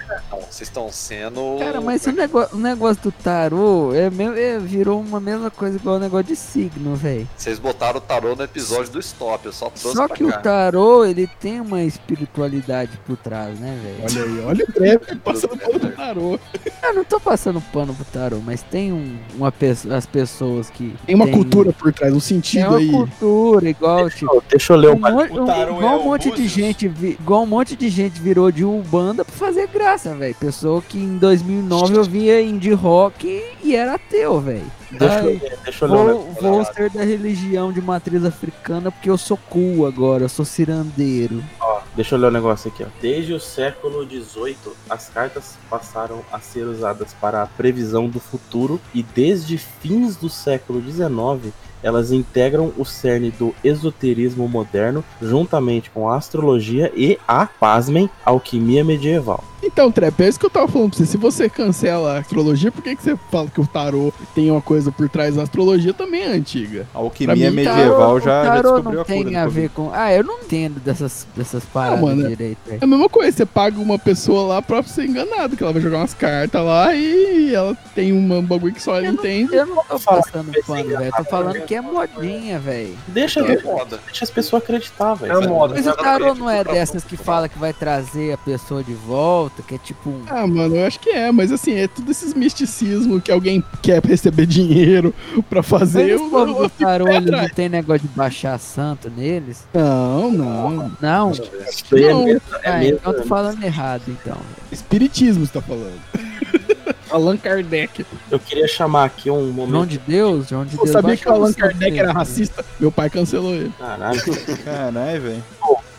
vocês 0.51 0.69
estão 0.69 0.91
sendo. 0.93 1.57
Cara, 1.59 1.81
mas 1.81 2.07
o 2.07 2.13
negócio, 2.13 2.57
o 2.57 2.61
negócio 2.61 3.03
do 3.03 3.13
tarô 3.13 3.93
é, 3.95 4.09
me- 4.11 4.39
é- 4.39 4.59
virou 4.59 5.01
uma 5.01 5.21
mesma 5.21 5.51
coisa 5.51 5.77
igual 5.77 5.97
o 5.97 5.99
negócio 5.99 6.27
de 6.27 6.37
signo, 6.37 6.95
velho. 6.95 7.29
Vocês 7.37 7.59
botaram 7.59 7.99
o 7.99 8.01
tarô 8.01 8.35
no 8.35 8.43
episódio 8.45 8.93
do 8.93 9.01
Stop, 9.01 9.45
eu 9.47 9.53
só 9.53 9.71
trouxe 9.71 9.97
Só 9.97 10.07
pra 10.07 10.17
que 10.17 10.25
o 10.25 10.29
cá. 10.31 10.39
tarô, 10.39 11.05
ele 11.05 11.27
tem 11.41 11.61
uma 11.61 11.83
espiritualidade 11.83 12.99
por 13.07 13.17
trás, 13.17 13.59
né, 13.59 13.77
velho? 13.83 14.05
Olha 14.05 14.25
aí, 14.25 14.47
olha 14.47 14.65
o 14.69 14.73
trap 14.73 15.17
passando 15.19 15.57
pano 15.57 15.79
do 15.79 15.89
tarô. 15.91 16.39
Eu 16.83 16.95
não 16.95 17.05
tô 17.05 17.19
passando 17.21 17.61
pano 17.73 17.95
pro 17.95 18.05
tarô, 18.05 18.39
mas 18.45 18.63
tem 18.63 18.93
um, 18.93 19.14
uma 19.37 19.51
pessoa, 19.53 19.97
as 19.97 20.07
pessoas 20.07 20.71
que. 20.71 20.95
Tem 21.07 21.15
uma 21.15 21.27
cultura 21.29 21.73
por 21.73 21.93
trás, 21.93 22.13
um 22.13 22.17
Tem 22.19 22.21
sentido 22.21 22.69
uma 22.69 22.79
aí. 22.79 22.91
cultura, 22.91 23.69
igual, 23.69 24.11
tipo. 24.11 24.43
Deixa 24.49 24.73
eu 24.73 24.77
ler 24.77 24.91
Um 24.91 24.93
o 24.95 24.97
um- 25.43 25.47
tarô 25.47 25.77
igual 25.79 25.93
é 25.95 25.97
um 26.01 26.05
monte 26.05 26.31
de 26.31 26.47
gente, 26.49 26.89
vi- 26.89 27.17
igual 27.21 27.43
um 27.43 27.47
monte 27.47 27.77
de 27.77 27.89
gente 27.89 28.21
virou 28.21 28.51
de 28.51 28.65
Umbanda 28.65 29.25
pra 29.25 29.35
fazer 29.35 29.69
graça, 29.69 30.15
velho. 30.15 30.35
Pessoa 30.35 30.83
que 30.83 30.99
em 30.99 31.17
2009 31.19 31.97
ouvia 31.99 32.41
indie 32.43 32.73
rock 32.73 33.43
e 33.63 33.75
era 33.75 33.95
ateu, 33.95 34.41
velho. 34.41 34.63
Deixa 34.99 35.21
eu 35.21 35.27
Ai, 35.27 35.41
ler, 35.43 35.59
deixa 35.65 35.85
eu 35.85 35.89
ler 35.89 36.15
o 36.15 36.19
Vou, 36.19 36.33
vou 36.35 36.65
ser 36.65 36.91
da 36.91 37.05
religião 37.05 37.73
de 37.73 37.81
matriz 37.81 38.25
africana 38.25 38.91
porque 38.91 39.11
eu 39.11 39.19
sou 39.19 39.37
cool 39.37 39.87
agora, 39.87 40.25
eu 40.25 40.29
sou 40.29 40.45
cirandeiro. 40.45 41.43
Ó, 41.61 41.81
deixa 41.95 42.15
eu 42.15 42.19
ler 42.19 42.29
o 42.29 42.31
negócio 42.31 42.71
aqui, 42.71 42.85
ó. 42.85 42.87
Desde 43.01 43.33
o 43.33 43.41
século 43.41 44.05
XVIII, 44.05 44.57
as 44.89 45.09
cartas 45.09 45.57
passaram 45.69 46.25
a 46.33 46.41
ser 46.41 46.65
usadas 46.65 47.15
para 47.21 47.43
a 47.43 47.47
previsão 47.47 48.09
do 48.09 48.21
futuro 48.21 48.81
e 48.95 49.03
desde 49.03 49.59
fins 49.59 50.17
do 50.17 50.29
século 50.29 50.83
XIX, 50.83 51.53
elas 51.83 52.11
integram 52.11 52.73
o 52.79 52.85
cerne 52.85 53.31
do 53.31 53.55
esoterismo 53.63 54.49
moderno 54.49 55.05
juntamente 55.21 55.91
com 55.91 56.09
a 56.09 56.17
astrologia 56.17 56.91
e 56.97 57.19
a, 57.29 57.47
pasmem, 57.47 58.09
alquimia 58.25 58.83
medieval. 58.83 59.45
Então, 59.65 59.91
Trap, 59.91 60.21
é 60.21 60.29
isso 60.29 60.39
que 60.39 60.47
eu 60.47 60.51
tava 60.51 60.69
falando 60.69 60.91
pra 60.91 60.99
você. 60.99 61.07
Se 61.07 61.17
você 61.17 61.49
cancela 61.49 62.15
a 62.15 62.19
astrologia, 62.19 62.71
por 62.71 62.83
que, 62.83 62.95
que 62.95 63.03
você 63.03 63.17
fala 63.31 63.49
que 63.49 63.61
o 63.61 63.67
tarô 63.67 64.13
tem 64.35 64.51
uma 64.51 64.61
coisa 64.61 64.93
por 64.93 65.09
trás? 65.09 65.39
A 65.39 65.43
astrologia 65.43 65.93
também 65.95 66.23
é 66.23 66.27
antiga. 66.33 66.87
A 66.95 66.99
alquimia 66.99 67.35
mim, 67.51 67.57
medieval 67.57 68.15
o 68.15 68.21
já, 68.21 68.45
já 68.45 68.51
tarô 68.57 68.73
descobriu 68.75 68.95
não 68.97 69.03
a 69.03 69.05
tem 69.05 69.37
a 69.37 69.47
ver 69.47 69.71
com. 69.71 69.91
Ah, 69.93 70.13
eu 70.13 70.23
não 70.23 70.41
entendo 70.41 70.79
dessas, 70.81 71.27
dessas 71.37 71.65
paradas 71.65 72.01
mano, 72.01 72.29
direito. 72.29 72.59
velho. 72.67 72.79
É 72.81 72.85
a 72.85 72.87
mesma 72.87 73.09
coisa, 73.09 73.37
você 73.37 73.47
paga 73.47 73.81
uma 73.81 73.99
pessoa 73.99 74.47
lá 74.47 74.63
pra 74.63 74.83
ser 74.83 75.07
enganado, 75.07 75.57
que 75.57 75.63
ela 75.63 75.73
vai 75.73 75.81
jogar 75.83 75.99
umas 75.99 76.15
cartas 76.15 76.65
lá 76.65 76.95
e 76.95 77.55
ela 77.55 77.75
tem 77.95 78.13
um 78.13 78.43
bagulho 78.43 78.75
que 78.75 78.83
só 78.83 78.97
ela 78.97 79.07
Eu 79.07 79.13
não- 79.13 79.21
entende. 79.21 79.55
Eu 79.55 79.67
não 79.67 79.77
tô 79.85 79.99
passando 79.99 80.53
pano, 80.67 80.89
velho. 80.99 81.13
Tô 81.17 81.25
falando 81.25 81.61
que 81.63 81.75
é 81.75 81.81
modinha, 81.81 82.59
velho. 82.59 82.97
Deixa, 83.09 83.41
É 83.41 83.63
moda. 83.63 83.99
deixa 84.07 84.25
as 84.25 84.31
pessoas 84.31 84.63
acreditar, 84.63 85.15
velho. 85.15 85.43
É 85.43 85.47
moda. 85.47 85.75
Mas 85.75 85.87
o 85.87 85.93
tarô 85.97 86.35
não 86.35 86.49
é 86.51 86.63
dessas 86.63 87.03
que 87.05 87.17
fala 87.17 87.49
que 87.49 87.59
vai 87.59 87.73
trazer 87.73 88.33
a 88.33 88.39
pessoa 88.39 88.83
de 88.83 88.93
volta, 88.95 89.54
que 89.63 89.75
é 89.75 89.79
tipo 89.79 90.11
um. 90.11 90.23
Ah, 90.29 90.47
mano, 90.47 90.77
eu 90.77 90.87
acho 90.87 90.99
que 91.01 91.11
é, 91.11 91.31
mas 91.31 91.53
assim, 91.53 91.75
é 91.75 91.87
tudo 91.89 92.11
esses 92.11 92.35
misticismo 92.35 93.21
que 93.21 93.31
alguém 93.31 93.63
quer 93.83 94.03
receber 94.05 94.47
dinheiro 94.47 95.15
pra 95.49 95.63
fazer. 95.63 96.03
Mas 96.03 96.11
Eu, 96.23 96.31
povos 96.31 96.57
eu, 96.57 96.69
do 96.69 97.09
eu 97.09 97.09
eles 97.09 97.31
não 97.31 97.49
tem 97.49 97.69
negócio 97.69 98.03
de 98.09 98.15
baixar 98.15 98.59
santo 98.59 99.11
neles? 99.15 99.67
Não, 99.73 100.31
não. 100.31 100.93
Não? 101.01 101.33
É 101.33 102.11
Não. 102.11 102.25
mesmo- 102.25 102.41
é 102.63 102.71
Ah, 102.71 102.79
mesmo- 102.79 102.97
então 102.99 103.13
eu 103.13 103.23
tô 103.23 103.29
falando 103.29 103.63
errado, 103.63 104.03
então. 104.09 104.37
Espiritismo, 104.73 105.47
você 105.47 105.53
tá 105.53 105.63
falando. 105.63 106.01
Allan 107.11 107.37
Kardec. 107.37 108.05
Eu 108.31 108.41
queria 108.41 108.67
chamar 108.67 109.05
aqui 109.05 109.31
um 109.31 109.35
João 109.53 109.53
momento. 109.69 109.87
de 109.91 109.99
Deus? 109.99 110.49
João 110.49 110.65
de 110.65 110.75
Eu 110.75 110.79
Deus. 110.83 110.91
sabia 110.91 111.17
que 111.17 111.29
o 111.29 111.33
Allan 111.33 111.53
Kardec 111.53 111.97
era 111.99 112.13
racista. 112.13 112.65
Meu 112.81 112.91
pai 112.91 113.09
cancelou 113.09 113.55
ele. 113.55 113.73
Caralho. 113.79 114.21
Caralho, 114.65 115.23
velho. 115.23 115.45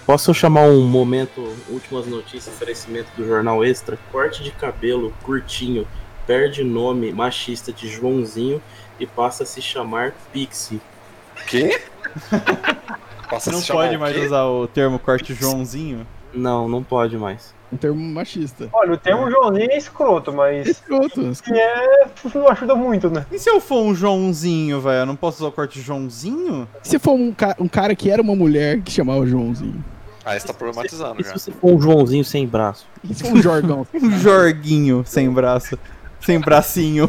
Posso 0.06 0.34
chamar 0.34 0.64
um 0.70 0.86
momento, 0.88 1.41
últimas 1.70 2.06
notícias, 2.06 2.47
oferecimento 2.53 3.08
do 3.18 3.26
Jornal 3.26 3.64
Extra? 3.66 3.97
Corte 4.12 4.43
de 4.43 4.51
cabelo 4.51 5.12
curtinho 5.24 5.88
perde 6.28 6.64
nome 6.64 7.12
machista 7.12 7.72
de 7.72 7.88
Joãozinho 7.88 8.62
e 8.99 9.06
passa 9.08 9.43
a 9.43 9.45
se 9.45 9.62
chamar 9.62 10.14
Pixie. 10.32 10.80
Quê? 11.47 11.82
Passa 13.30 13.49
a 13.49 13.53
Não 13.53 13.62
pode 13.64 13.97
mais 13.97 14.16
quê? 14.16 14.26
usar 14.28 14.45
o 14.45 14.68
termo 14.68 14.99
corte 14.99 15.34
Joãozinho? 15.34 16.06
Não, 16.32 16.70
não 16.70 16.84
pode 16.84 17.18
mais. 17.18 17.53
Um 17.74 17.78
termo 17.78 17.99
machista. 17.99 18.70
Olha, 18.72 18.93
o 18.93 18.97
termo 18.97 19.30
Joãozinho 19.32 19.72
é 19.72 19.78
escroto, 19.78 20.32
mas 20.32 20.68
Escroto. 20.68 21.32
que 21.43 21.51
é, 21.53 22.08
não 22.36 22.47
ajuda 22.49 22.76
muito, 22.76 23.10
né? 23.10 23.26
E 23.32 23.39
se 23.39 23.49
eu 23.49 23.60
for 23.60 23.82
um 23.82 23.95
Joãozinho, 23.95 24.80
velho? 24.80 24.99
Eu 24.99 25.06
não 25.08 25.16
posso 25.16 25.39
usar 25.39 25.47
o 25.49 25.51
corte 25.51 25.82
Joãozinho? 25.82 26.68
Se 26.84 26.99
for 26.99 27.14
um, 27.14 27.34
ca- 27.34 27.56
um 27.60 27.68
cara 27.68 27.95
que 27.95 28.10
era 28.12 28.22
uma 28.22 28.36
mulher 28.36 28.82
que 28.82 28.91
chamava 28.91 29.26
Joãozinho. 29.26 29.84
Aí 30.26 30.39
você 30.39 30.47
tá 30.47 30.53
problematizando 30.53 31.21
E 31.21 31.23
já. 31.23 31.30
se 31.30 31.39
você 31.39 31.51
for 31.51 31.71
um 31.71 31.80
Joãozinho 31.82 32.26
sem 32.26 32.47
braço? 32.47 32.88
E 33.03 33.13
se 33.13 33.23
for 33.23 33.34
um 33.34 33.41
Jorgão? 33.41 33.86
Um 33.93 34.11
Jorguinho 34.19 35.03
sem 35.05 35.30
braço. 35.30 35.78
Sem 36.19 36.39
bracinho. 36.39 37.07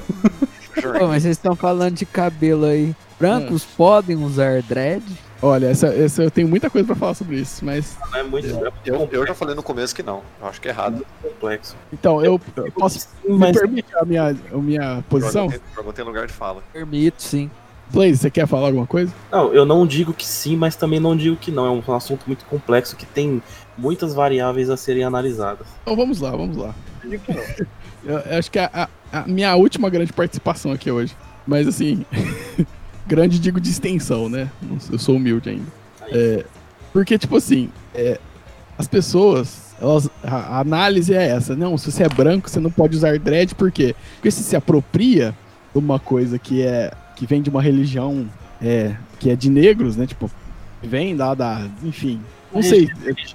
Pô, 0.98 1.06
mas 1.08 1.22
vocês 1.22 1.36
estão 1.38 1.56
falando 1.56 1.94
de 1.94 2.04
cabelo 2.04 2.66
aí. 2.66 2.94
Brancos 3.18 3.64
podem 3.64 4.16
usar 4.16 4.60
dread? 4.62 5.02
Olha, 5.40 5.66
essa, 5.68 5.88
essa 5.88 6.22
eu 6.22 6.30
tenho 6.30 6.48
muita 6.48 6.68
coisa 6.68 6.86
pra 6.86 6.96
falar 6.96 7.14
sobre 7.14 7.36
isso, 7.36 7.64
mas. 7.64 7.96
Não 8.10 8.18
é 8.18 8.22
muito, 8.22 8.46
é 8.48 8.52
muito 8.52 8.74
Eu, 8.84 9.08
eu 9.10 9.26
já 9.26 9.34
falei 9.34 9.54
no 9.54 9.62
começo 9.62 9.94
que 9.94 10.02
não. 10.02 10.22
Eu 10.40 10.48
acho 10.48 10.60
que 10.60 10.68
é 10.68 10.70
errado. 10.70 11.06
complexo. 11.22 11.76
Então, 11.92 12.22
eu, 12.24 12.40
eu 12.56 12.72
posso. 12.72 13.08
Me 13.24 13.36
Mas 13.38 13.58
permite 13.58 13.88
a 13.96 14.04
minha, 14.04 14.28
a 14.52 14.56
minha 14.56 15.04
posição? 15.08 15.48
Jordan 15.74 15.92
tem 15.92 16.04
lugar 16.04 16.26
de 16.26 16.32
fala. 16.32 16.62
Permito, 16.72 17.22
sim. 17.22 17.50
Blaze, 17.93 18.16
você 18.18 18.30
quer 18.30 18.47
falar 18.47 18.66
alguma 18.66 18.87
coisa? 18.87 19.12
não, 19.30 19.53
eu 19.55 19.64
não 19.64 19.87
digo 19.87 20.12
que 20.12 20.26
sim, 20.26 20.57
mas 20.57 20.74
também 20.76 20.99
não 21.01 21.16
digo 21.16 21.37
que 21.37 21.51
não. 21.51 21.66
É 21.66 21.70
um 21.91 21.95
assunto 21.95 22.22
muito 22.26 22.45
complexo 22.47 22.97
que 22.97 23.07
tem 23.07 23.43
muitas 23.78 24.12
variáveis 24.14 24.68
a 24.70 24.76
serem 24.76 25.05
analisadas. 25.05 25.66
Então 25.82 25.95
vamos 25.97 26.20
lá, 26.20 26.30
vamos 26.32 26.57
lá. 26.57 26.74
Eu, 27.05 27.20
eu 28.26 28.39
acho 28.39 28.51
que 28.51 28.59
é 28.59 28.64
a, 28.72 28.89
a- 29.12 29.20
a 29.20 29.26
minha 29.26 29.55
última 29.55 29.89
grande 29.89 30.12
participação 30.12 30.72
aqui 30.72 30.91
hoje. 30.91 31.14
Mas 31.47 31.68
assim, 31.68 32.05
grande 33.07 33.39
digo 33.39 33.61
de 33.61 33.70
extensão, 33.70 34.28
né? 34.28 34.51
Não 34.61 34.78
Eu 34.91 34.99
sou 34.99 35.16
humilde 35.16 35.49
ainda. 35.51 35.66
É, 36.09 36.45
porque, 36.93 37.16
tipo 37.18 37.37
assim, 37.37 37.70
é, 37.95 38.18
as 38.76 38.89
pessoas, 38.89 39.74
elas, 39.80 40.11
a, 40.24 40.37
a 40.57 40.61
análise 40.61 41.14
é 41.14 41.28
essa. 41.28 41.55
Não, 41.55 41.78
se 41.78 41.91
você 41.93 42.03
é 42.05 42.09
branco, 42.09 42.51
você 42.51 42.59
não 42.59 42.70
pode 42.70 42.97
usar 42.97 43.16
dread, 43.18 43.55
por 43.55 43.70
quê? 43.70 43.95
Porque 44.16 44.30
se 44.30 44.43
se 44.43 44.57
apropria 44.57 45.34
de 45.72 45.78
uma 45.78 46.01
coisa 46.01 46.39
que 46.39 46.62
é 46.62 46.91
que 47.16 47.26
vem 47.26 47.42
de 47.42 47.50
uma 47.50 47.60
religião 47.60 48.28
é, 48.62 48.94
que 49.18 49.30
é 49.30 49.34
de 49.34 49.50
negros, 49.50 49.96
né? 49.96 50.06
Tipo, 50.06 50.30
vem 50.82 51.16
lá 51.16 51.34
da. 51.34 51.66
Enfim. 51.82 52.20
Não 52.54 52.62
sei, 52.62 52.88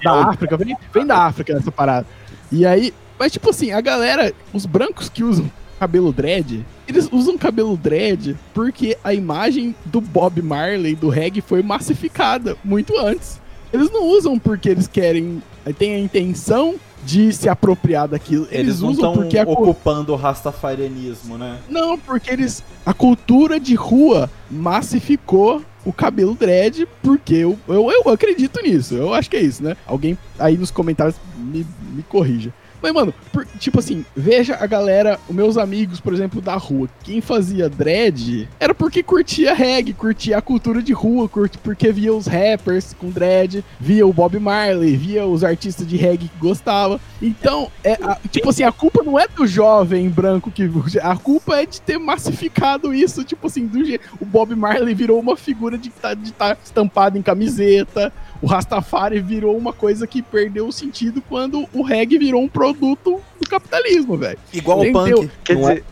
da 0.03 0.29
África, 0.29 0.57
vem, 0.57 0.75
vem 0.91 1.05
da 1.05 1.25
África 1.25 1.53
essa 1.53 1.71
parada. 1.71 2.07
E 2.51 2.65
aí, 2.65 2.93
mas 3.19 3.31
tipo 3.31 3.49
assim, 3.49 3.71
a 3.71 3.81
galera, 3.81 4.33
os 4.53 4.65
brancos 4.65 5.09
que 5.09 5.23
usam 5.23 5.51
cabelo 5.79 6.11
dread, 6.13 6.65
eles 6.87 7.07
usam 7.11 7.37
cabelo 7.37 7.75
dread 7.77 8.37
porque 8.53 8.97
a 9.03 9.13
imagem 9.13 9.75
do 9.85 10.01
Bob 10.01 10.41
Marley, 10.41 10.95
do 10.95 11.09
reggae, 11.09 11.41
foi 11.41 11.61
massificada 11.61 12.55
muito 12.63 12.97
antes. 12.97 13.39
Eles 13.71 13.91
não 13.91 14.05
usam 14.05 14.39
porque 14.39 14.69
eles 14.69 14.87
querem, 14.87 15.41
têm 15.77 15.95
a 15.95 15.99
intenção 15.99 16.75
de 17.03 17.33
se 17.33 17.49
apropriar 17.49 18.07
daquilo. 18.07 18.43
Eles, 18.51 18.59
Eles, 18.59 18.81
não 18.81 18.89
usam 18.89 19.13
porque 19.13 19.37
a, 19.37 19.45
cu- 19.45 19.51
ocupando 19.53 20.13
o 20.13 20.15
rastafarianismo, 20.15 21.37
né? 21.37 21.57
não, 21.69 21.97
porque 21.97 22.31
eles. 22.31 22.63
A 22.85 22.93
cultura 22.93 23.59
de 23.59 23.75
rua 23.75 24.29
massificou 24.49 25.61
o 25.83 25.91
cabelo 25.91 26.35
dread, 26.35 26.87
porque 27.01 27.33
eu, 27.35 27.57
eu, 27.67 27.89
eu 27.91 28.09
acredito 28.11 28.61
nisso. 28.61 28.93
Eu 28.95 29.13
acho 29.13 29.29
que 29.29 29.37
é 29.37 29.41
isso, 29.41 29.63
né? 29.63 29.75
Alguém 29.85 30.17
aí 30.37 30.57
nos 30.57 30.69
comentários 30.71 31.15
me, 31.37 31.65
me 31.95 32.03
corrija. 32.03 32.53
Mas, 32.81 32.91
mano, 32.93 33.13
por- 33.31 33.45
tipo 33.59 33.79
assim, 33.79 34.05
veja 34.15 34.55
a 34.59 34.65
galera, 34.65 35.19
meus 35.29 35.57
amigos, 35.57 35.99
por 35.99 36.13
exemplo, 36.13 36.41
da 36.41 36.55
rua. 36.55 36.89
Quem 37.03 37.21
fazia 37.21 37.69
dread 37.69 38.47
era 38.59 38.73
porque 38.73 39.03
curtia 39.03 39.53
reggae, 39.53 39.93
curtia 39.93 40.37
a 40.37 40.41
cultura 40.41 40.81
de 40.81 40.93
rua, 40.93 41.29
curte, 41.29 41.57
porque 41.57 41.91
via 41.91 42.13
os 42.13 42.25
rappers 42.27 42.93
com 42.97 43.09
dread, 43.09 43.63
via 43.79 44.05
o 44.07 44.13
Bob 44.13 44.39
Marley, 44.39 44.95
via 44.95 45.25
os 45.25 45.43
artistas 45.43 45.85
de 45.87 45.95
reggae 45.97 46.27
que 46.27 46.37
gostava. 46.39 46.99
Então, 47.21 47.69
é, 47.83 47.93
a- 48.01 48.17
tipo 48.31 48.49
assim, 48.49 48.63
a 48.63 48.71
culpa 48.71 49.03
não 49.03 49.19
é 49.19 49.27
do 49.27 49.45
jovem 49.45 50.09
branco 50.09 50.49
que. 50.51 50.69
A 51.01 51.15
culpa 51.17 51.57
é 51.57 51.65
de 51.65 51.79
ter 51.81 51.97
massificado 51.99 52.93
isso, 52.93 53.23
tipo 53.23 53.47
assim, 53.47 53.65
do 53.67 53.83
jeito. 53.85 54.03
O 54.19 54.25
Bob 54.25 54.55
Marley 54.55 54.93
virou 54.95 55.19
uma 55.19 55.35
figura 55.37 55.77
de 55.77 55.89
estar 55.89 56.13
de 56.15 56.31
tá 56.31 56.57
estampado 56.63 57.17
em 57.17 57.21
camiseta. 57.21 58.11
O 58.41 58.47
Rastafari 58.47 59.19
virou 59.19 59.55
uma 59.57 59.71
coisa 59.71 60.07
que 60.07 60.21
perdeu 60.21 60.67
o 60.67 60.71
sentido 60.71 61.21
quando 61.29 61.67
o 61.73 61.83
reggae 61.83 62.17
virou 62.17 62.41
um 62.41 62.47
produto 62.49 63.21
do 63.39 63.49
capitalismo, 63.49 64.17
velho. 64.17 64.39
Igual 64.53 64.81
o 64.81 64.91
punk. 64.91 65.29
Quer 65.43 65.55
Não 65.57 65.69
é- 65.69 65.73
dizer, 65.75 65.85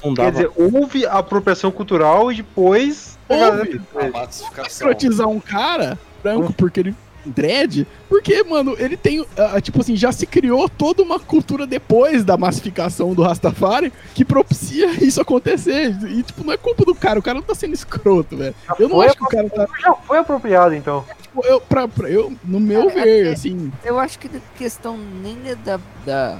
Quando 0.00 0.16
quer 0.16 0.32
dizer, 0.32 0.50
houve 0.56 1.06
a 1.06 1.12
apropriação 1.18 1.70
cultural 1.70 2.32
e 2.32 2.36
depois. 2.36 3.16
a 3.28 3.34
Houve. 3.34 3.80
A 3.94 4.08
massificação. 4.08 4.66
escrotizar 4.66 5.28
um 5.28 5.38
cara 5.40 5.96
branco 6.22 6.52
porque 6.52 6.80
ele 6.80 6.94
dread, 7.24 7.86
porque, 8.08 8.42
mano, 8.42 8.74
ele 8.80 8.96
tem, 8.96 9.24
ah, 9.38 9.60
tipo 9.60 9.80
assim, 9.80 9.94
já 9.94 10.10
se 10.10 10.26
criou 10.26 10.68
toda 10.68 11.04
uma 11.04 11.20
cultura 11.20 11.68
depois 11.68 12.24
da 12.24 12.36
massificação 12.36 13.14
do 13.14 13.22
Rastafari 13.22 13.92
que 14.12 14.24
propicia 14.24 14.86
isso 15.00 15.20
acontecer. 15.20 15.96
E, 16.08 16.24
tipo, 16.24 16.42
não 16.44 16.52
é 16.52 16.56
culpa 16.56 16.84
do 16.84 16.96
cara, 16.96 17.20
o 17.20 17.22
cara 17.22 17.36
não 17.38 17.46
tá 17.46 17.54
sendo 17.54 17.74
escroto, 17.74 18.36
velho. 18.36 18.54
Eu 18.76 18.88
não 18.88 19.00
acho 19.00 19.16
que 19.16 19.22
o 19.22 19.28
cara 19.28 19.48
tá, 19.48 19.68
Já 19.80 19.94
foi 19.94 20.18
apropriado, 20.18 20.74
então. 20.74 21.04
Tipo, 21.32 21.46
eu, 21.46 21.60
pra, 21.60 21.88
pra- 21.88 22.08
eu, 22.10 22.32
no 22.44 22.60
meu 22.60 22.90
É, 22.90 22.94
ver, 22.94 23.26
é- 23.26 23.32
assim, 23.32 23.72
Eu 23.84 23.98
acho 23.98 24.18
que 24.18 24.28
a 24.28 24.40
questão 24.58 24.96
nem 25.22 25.36
é 25.46 25.54
da, 25.54 25.80
da 26.04 26.38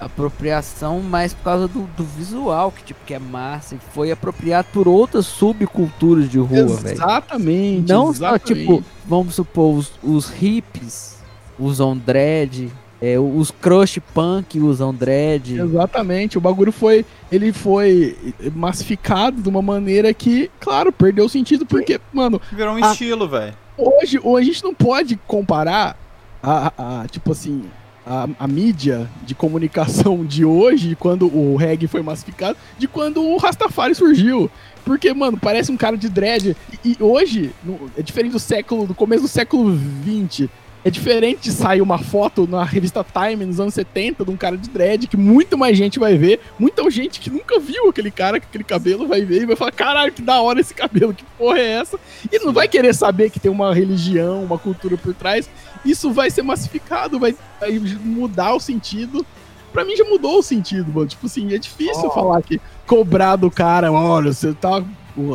apropriação, 0.00 1.00
mas 1.00 1.32
por 1.34 1.44
causa 1.44 1.68
do, 1.68 1.82
do 1.96 2.04
visual, 2.04 2.70
que 2.72 2.82
tipo, 2.84 3.00
que 3.06 3.14
é 3.14 3.18
massa, 3.18 3.74
e 3.74 3.78
foi 3.92 4.10
apropriado 4.10 4.68
por 4.72 4.86
outras 4.88 5.26
subculturas 5.26 6.28
de 6.28 6.38
rua, 6.38 6.66
velho. 6.76 6.94
exatamente. 6.94 7.88
Não 7.92 8.06
só, 8.06 8.34
exatamente. 8.36 8.54
tipo, 8.60 8.84
vamos 9.06 9.34
supor, 9.34 9.74
os, 9.76 9.92
os 10.02 10.28
hippies 10.30 11.16
usam 11.58 11.96
dread, 11.96 12.70
é, 13.00 13.18
os 13.18 13.50
crush 13.50 13.98
punk 14.12 14.58
usam 14.60 14.92
dread. 14.94 15.58
Exatamente, 15.60 16.36
o 16.38 16.40
bagulho 16.40 16.72
foi. 16.72 17.04
Ele 17.30 17.52
foi 17.52 18.16
massificado 18.54 19.40
de 19.42 19.48
uma 19.48 19.60
maneira 19.62 20.12
que, 20.14 20.50
claro, 20.60 20.90
perdeu 20.92 21.26
o 21.26 21.28
sentido, 21.28 21.64
porque, 21.66 22.00
mano, 22.12 22.40
Virou 22.52 22.74
um 22.76 22.84
Ah. 22.84 22.92
estilo, 22.92 23.28
velho. 23.28 23.54
Hoje, 23.76 24.18
hoje 24.22 24.50
a 24.50 24.52
gente 24.52 24.64
não 24.64 24.74
pode 24.74 25.16
comparar 25.26 25.96
a, 26.42 26.72
a- 27.02 27.06
tipo 27.08 27.32
assim, 27.32 27.64
a, 28.06 28.28
a 28.38 28.46
mídia 28.46 29.08
de 29.24 29.34
comunicação 29.34 30.24
de 30.24 30.44
hoje, 30.44 30.94
quando 30.96 31.26
o 31.26 31.56
reggae 31.56 31.86
foi 31.86 32.02
massificado, 32.02 32.56
de 32.78 32.86
quando 32.86 33.22
o 33.22 33.36
Rastafari 33.36 33.94
surgiu. 33.94 34.50
Porque, 34.84 35.14
mano, 35.14 35.38
parece 35.40 35.72
um 35.72 35.76
cara 35.78 35.96
de 35.96 36.10
dread. 36.10 36.54
E, 36.84 36.90
e 36.92 36.96
hoje, 37.02 37.50
no- 37.64 37.90
é 37.96 38.02
diferente 38.02 38.32
do 38.32 38.38
século, 38.38 38.86
do 38.86 38.94
começo 38.94 39.22
do 39.22 39.28
século 39.28 39.74
XX. 40.04 40.48
É 40.84 40.90
diferente 40.90 41.44
de 41.44 41.52
sair 41.52 41.80
uma 41.80 41.96
foto 41.96 42.46
na 42.46 42.62
revista 42.62 43.02
Time 43.02 43.46
nos 43.46 43.58
anos 43.58 43.72
70 43.72 44.22
de 44.22 44.30
um 44.30 44.36
cara 44.36 44.54
de 44.54 44.68
dread 44.68 45.06
que 45.06 45.16
muito 45.16 45.56
mais 45.56 45.78
gente 45.78 45.98
vai 45.98 46.18
ver. 46.18 46.40
Muita 46.58 46.88
gente 46.90 47.20
que 47.20 47.30
nunca 47.30 47.58
viu 47.58 47.88
aquele 47.88 48.10
cara 48.10 48.38
com 48.38 48.46
aquele 48.46 48.64
cabelo 48.64 49.08
vai 49.08 49.24
ver 49.24 49.42
e 49.42 49.46
vai 49.46 49.56
falar: 49.56 49.72
caralho, 49.72 50.12
que 50.12 50.20
da 50.20 50.42
hora 50.42 50.60
esse 50.60 50.74
cabelo, 50.74 51.14
que 51.14 51.24
porra 51.38 51.58
é 51.58 51.72
essa? 51.80 51.98
E 52.30 52.38
não 52.38 52.52
vai 52.52 52.68
querer 52.68 52.94
saber 52.94 53.30
que 53.30 53.40
tem 53.40 53.50
uma 53.50 53.74
religião, 53.74 54.44
uma 54.44 54.58
cultura 54.58 54.98
por 54.98 55.14
trás. 55.14 55.48
Isso 55.86 56.12
vai 56.12 56.30
ser 56.30 56.42
massificado, 56.42 57.18
vai, 57.18 57.34
vai 57.58 57.78
mudar 58.02 58.54
o 58.54 58.60
sentido. 58.60 59.24
Pra 59.72 59.86
mim 59.86 59.96
já 59.96 60.04
mudou 60.04 60.38
o 60.38 60.42
sentido, 60.42 60.92
mano. 60.92 61.06
Tipo 61.06 61.26
assim, 61.26 61.54
é 61.54 61.58
difícil 61.58 62.10
falar 62.10 62.42
que 62.42 62.60
cobrar 62.86 63.36
do 63.36 63.50
cara, 63.50 63.90
olha, 63.90 64.34
você 64.34 64.52
tá. 64.52 64.84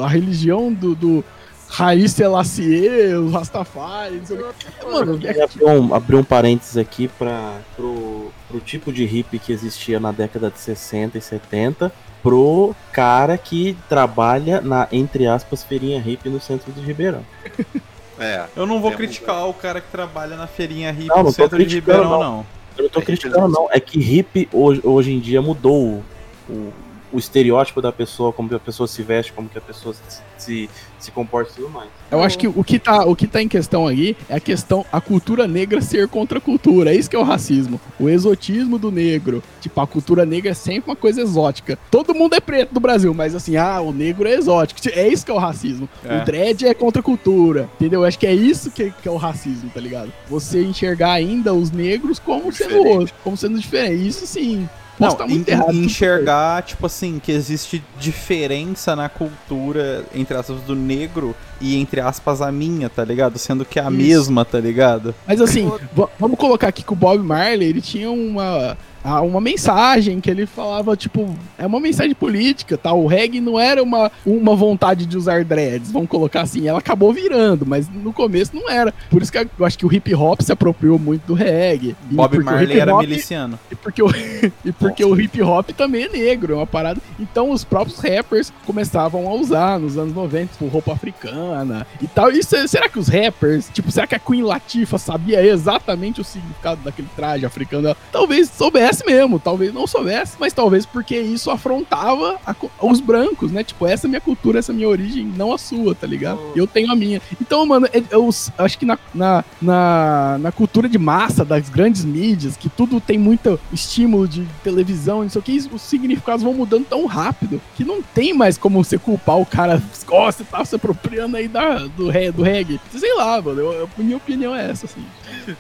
A 0.04 0.08
religião 0.08 0.72
do. 0.72 0.94
do 0.94 1.26
Raiz 1.70 2.12
Selassie, 2.14 3.14
o 3.16 3.30
Rastafari, 3.30 4.16
não 4.16 4.26
sei 4.26 4.38
o. 4.38 4.92
Mano, 4.92 5.14
Eu 5.14 5.20
queria 5.20 5.44
abrir 5.46 5.66
um, 5.66 5.94
abrir 5.94 6.16
um 6.16 6.24
parênteses 6.24 6.78
aqui 6.78 7.08
para 7.08 7.60
pro, 7.76 8.32
pro 8.48 8.60
tipo 8.60 8.92
de 8.92 9.06
hippie 9.06 9.38
que 9.40 9.52
existia 9.54 10.00
na 10.00 10.12
década 10.12 10.50
de 10.50 10.60
60 10.60 11.18
e 11.18 11.22
70 11.22 11.92
pro 12.24 12.76
cara 12.92 13.38
que 13.38 13.78
trabalha 13.88 14.60
na, 14.62 14.88
entre 14.92 15.28
aspas, 15.28 15.64
feirinha 15.64 16.02
hippie 16.02 16.30
no 16.30 16.42
centro 16.42 16.72
de 16.72 16.82
Ribeirão. 16.82 17.24
É. 18.22 18.48
Eu 18.54 18.66
não 18.66 18.82
vou 18.82 18.92
criticar 18.92 19.48
o 19.48 19.54
cara 19.54 19.80
que 19.80 19.90
trabalha 19.90 20.36
na 20.36 20.46
feirinha 20.46 20.92
hippie 20.92 21.08
Não, 21.08 21.24
no 21.24 21.32
centro 21.32 21.58
de 21.66 21.76
Ribeirão, 21.76 22.10
não. 22.10 22.20
não. 22.20 22.46
Eu 22.78 22.84
não 22.84 22.90
tô 22.90 23.00
É 23.00 23.04
criticando, 23.04 23.48
não. 23.48 23.70
É 23.72 23.80
que 23.80 23.98
hippie 23.98 24.50
hoje, 24.52 24.82
hoje 24.84 25.14
em 25.14 25.22
dia 25.22 25.42
mudou 25.42 26.04
o, 26.50 26.74
o, 27.12 27.18
estereótipo 27.18 27.82
da 27.82 27.92
pessoa, 27.92 28.32
como 28.32 28.50
que 28.50 28.56
a 28.56 28.60
pessoa 28.60 28.88
se 28.88 29.02
veste, 29.02 29.34
como 29.34 29.50
que 29.50 29.58
a 29.58 29.62
pessoa 29.62 29.94
se, 29.94 30.22
se, 30.38 30.70
se 31.00 31.12
comporta 31.12 31.52
e 31.52 31.56
tudo 31.56 31.70
mais. 31.70 31.90
Eu 32.12 32.24
acho 32.24 32.38
que 32.38 32.48
o 32.48 32.64
que, 32.64 32.80
tá, 32.80 33.06
o 33.06 33.16
que 33.16 33.28
tá 33.28 33.42
em 33.42 33.48
questão 33.48 33.88
aí 33.88 34.16
é 34.28 34.36
a 34.36 34.40
questão, 34.40 34.86
a 34.92 35.00
cultura 35.00 35.48
negra 35.48 35.82
ser 35.82 36.08
contra 36.08 36.40
a 36.40 36.42
cultura. 36.42 36.92
É 36.92 36.96
isso 36.96 37.10
que 37.10 37.16
é 37.16 37.20
o 37.20 37.24
racismo. 37.24 37.80
O 38.00 38.10
exotismo 38.10 38.78
do 38.78 38.92
negro. 38.92 39.44
Tipo, 39.62 39.82
a 39.82 39.88
cultura 39.88 40.26
negra 40.26 40.52
é 40.52 40.54
sempre 40.54 40.90
uma 40.90 40.96
coisa 40.96 41.22
exótica. 41.22 41.78
Todo 41.92 42.16
mundo 42.16 42.34
é 42.34 42.40
preto 42.40 42.74
do 42.74 42.80
Brasil, 42.80 43.14
mas 43.14 43.36
assim, 43.36 43.58
ah, 43.58 43.80
o 43.82 43.92
negro 43.92 44.28
é 44.28 44.34
exótico. 44.34 44.80
É 44.92 45.08
isso 45.08 45.26
que 45.26 45.32
é 45.32 45.34
o 45.34 45.38
racismo. 45.38 45.88
É. 46.04 46.22
O 46.22 46.26
dread 46.26 46.66
é 46.66 46.74
contra 46.74 47.02
a 47.02 47.04
cultura. 47.04 47.70
Entendeu? 47.76 48.02
Eu 48.02 48.08
acho 48.08 48.18
que 48.18 48.28
é 48.28 48.34
isso 48.34 48.72
que, 48.72 48.92
que 48.92 49.08
é 49.08 49.12
o 49.12 49.18
racismo, 49.18 49.70
tá 49.74 49.80
ligado? 49.80 50.12
Você 50.28 50.64
enxergar 50.64 51.14
ainda 51.14 51.54
os 51.54 51.72
negros 51.72 52.20
como 52.20 52.52
sendo 52.52 52.70
Diferente. 52.70 52.98
outro, 52.98 53.16
como 53.24 53.38
sendo 53.38 53.60
diferente. 53.60 54.08
Isso 54.08 54.26
sim. 54.26 54.68
Posso 55.00 55.18
Não, 55.18 55.26
estar 55.26 55.28
muito 55.28 55.50
en- 55.50 55.52
errado. 55.54 55.74
enxergar, 55.74 56.62
tipo 56.64 56.86
assim, 56.86 57.20
que 57.24 57.32
existe 57.32 57.82
diferença 58.00 58.96
na 58.96 59.08
cultura, 59.08 60.04
entre 60.14 60.36
aspas, 60.36 60.60
do 60.62 60.76
negro 60.76 61.34
e, 61.62 61.78
entre 61.80 62.02
aspas, 62.02 62.42
a 62.42 62.52
minha, 62.52 62.90
tá 62.90 63.04
ligado? 63.06 63.40
Sendo 63.40 63.64
que 63.64 63.80
é 63.80 63.82
a 63.82 63.86
Isso. 63.86 63.92
mesma, 63.98 64.44
tá 64.46 64.60
ligado? 64.60 65.16
Mas 65.26 65.40
assim, 65.42 65.72
va- 65.96 66.10
vamos 66.20 66.38
colocar 66.38 66.68
aqui 66.68 66.84
que 66.84 66.94
o 66.94 66.96
Bob 66.96 67.24
Marley, 67.24 67.70
ele 67.70 67.82
tinha 67.82 68.12
uma, 68.12 68.78
ah, 69.04 69.22
uma 69.22 69.40
mensagem 69.40 70.20
que 70.20 70.30
ele 70.30 70.46
falava, 70.46 70.96
tipo, 70.96 71.34
é 71.58 71.66
uma 71.66 71.80
mensagem 71.80 72.14
política, 72.14 72.78
tá? 72.78 72.92
O 72.94 73.08
reggae 73.08 73.40
não 73.40 73.60
era 73.60 73.82
uma, 73.82 74.12
uma 74.26 74.56
vontade 74.56 75.06
de 75.06 75.18
usar 75.18 75.44
dreads, 75.46 75.92
vamos 75.92 76.10
colocar 76.10 76.42
assim. 76.42 76.68
Ela 76.68 76.80
acabou 76.80 77.14
virando, 77.14 77.66
mas 77.66 77.88
no 77.90 78.12
começo 78.12 78.56
não 78.56 78.70
era. 78.70 78.94
Por 79.10 79.22
isso 79.22 79.32
que 79.32 79.38
eu 79.38 79.66
acho 79.66 79.78
que 79.78 79.86
o 79.86 79.94
hip 79.94 80.14
hop 80.14 80.42
se 80.42 80.52
apropriou 80.52 80.98
muito 81.00 81.24
do 81.28 81.34
reggae. 81.34 81.96
E 82.10 82.14
Bob 82.16 82.32
Marley 82.44 82.80
era 82.80 82.92
miliciano. 83.10 83.60
E 83.72 83.76
porque, 83.76 84.02
o, 84.04 84.10
e 84.66 84.72
porque 84.72 85.04
o 85.06 85.20
hip 85.20 85.42
hop 85.42 85.70
também 85.72 86.04
é 86.04 86.10
negro, 86.10 86.54
é 86.54 86.56
uma 86.58 86.68
parada. 86.68 87.00
Então 87.20 87.52
os 87.52 87.64
próprios 87.64 88.00
rappers 88.00 88.52
começavam 88.66 89.28
a 89.28 89.34
usar 89.34 89.80
nos 89.80 89.98
anos 89.98 90.14
90, 90.14 90.54
tipo, 90.54 90.68
roupa 90.68 90.94
africana 90.94 91.86
e 92.02 92.08
tal. 92.08 92.32
E 92.32 92.44
se- 92.44 92.68
será 92.68 92.90
que 92.90 93.00
os 93.00 93.08
rappers, 93.08 93.70
tipo, 93.74 93.92
será 93.92 94.06
que 94.08 94.16
a 94.16 94.20
Queen 94.20 94.44
Latifah 94.44 94.98
sabia 94.98 95.46
exatamente 95.46 96.20
o 96.22 96.24
significado 96.24 96.82
daquele 96.84 97.08
traje 97.16 97.46
africano? 97.46 97.96
Talvez 98.12 98.50
soubesse 98.50 98.89
mesmo, 99.06 99.40
talvez 99.40 99.74
não 99.74 99.86
soubesse, 99.88 100.36
mas 100.40 100.54
talvez 100.54 100.86
porque 100.86 101.18
isso 101.20 101.50
afrontava 101.52 102.38
a 102.46 102.56
os 102.82 103.00
brancos, 103.00 103.52
né? 103.52 103.64
Tipo, 103.64 103.86
essa 103.88 104.08
é 104.08 104.10
minha 104.10 104.22
cultura, 104.22 104.60
essa 104.60 104.72
é 104.72 104.76
minha 104.76 104.88
origem, 104.90 105.26
não 105.26 105.54
a 105.54 105.58
sua, 105.58 105.94
tá 105.96 106.06
ligado? 106.08 106.40
Eu 106.56 106.66
tenho 106.68 106.92
a 106.92 106.96
minha. 106.96 107.22
Então, 107.40 107.66
mano, 107.66 107.88
eu, 107.94 108.04
eu 108.12 108.30
acho 108.66 108.78
que 108.78 108.86
na, 108.86 108.98
na, 109.14 109.44
na, 109.62 110.38
na 110.40 110.52
cultura 110.52 110.90
de 110.90 110.98
massa 110.98 111.46
das 111.46 111.70
grandes 111.70 112.04
mídias, 112.04 112.58
que 112.58 112.70
tudo 112.70 113.00
tem 113.00 113.18
muito 113.18 113.60
estímulo 113.72 114.28
de 114.28 114.46
televisão, 114.64 115.22
não 115.24 115.30
sei 115.30 115.40
o 115.40 115.44
que, 115.44 115.70
os 115.72 115.82
significados 115.82 116.44
vão 116.44 116.54
mudando 116.54 116.86
tão 116.86 117.06
rápido 117.06 117.62
que 117.76 117.84
não 117.84 118.02
tem 118.02 118.34
mais 118.34 118.58
como 118.58 118.84
você 118.84 118.98
culpar 118.98 119.38
o 119.38 119.46
cara, 119.46 119.82
ó, 120.10 120.32
você 120.32 120.44
tá 120.44 120.64
se 120.66 120.76
apropriando 120.76 121.38
aí 121.38 121.48
da, 121.48 121.80
do, 121.80 122.12
do 122.34 122.44
reggae. 122.44 122.80
Sei 122.96 123.14
lá, 123.16 123.42
mano, 123.42 123.60
eu, 123.60 123.72
eu- 123.74 123.90
minha 123.98 124.18
opinião 124.18 124.56
é 124.56 124.70
essa, 124.70 124.86
assim. 124.86 125.04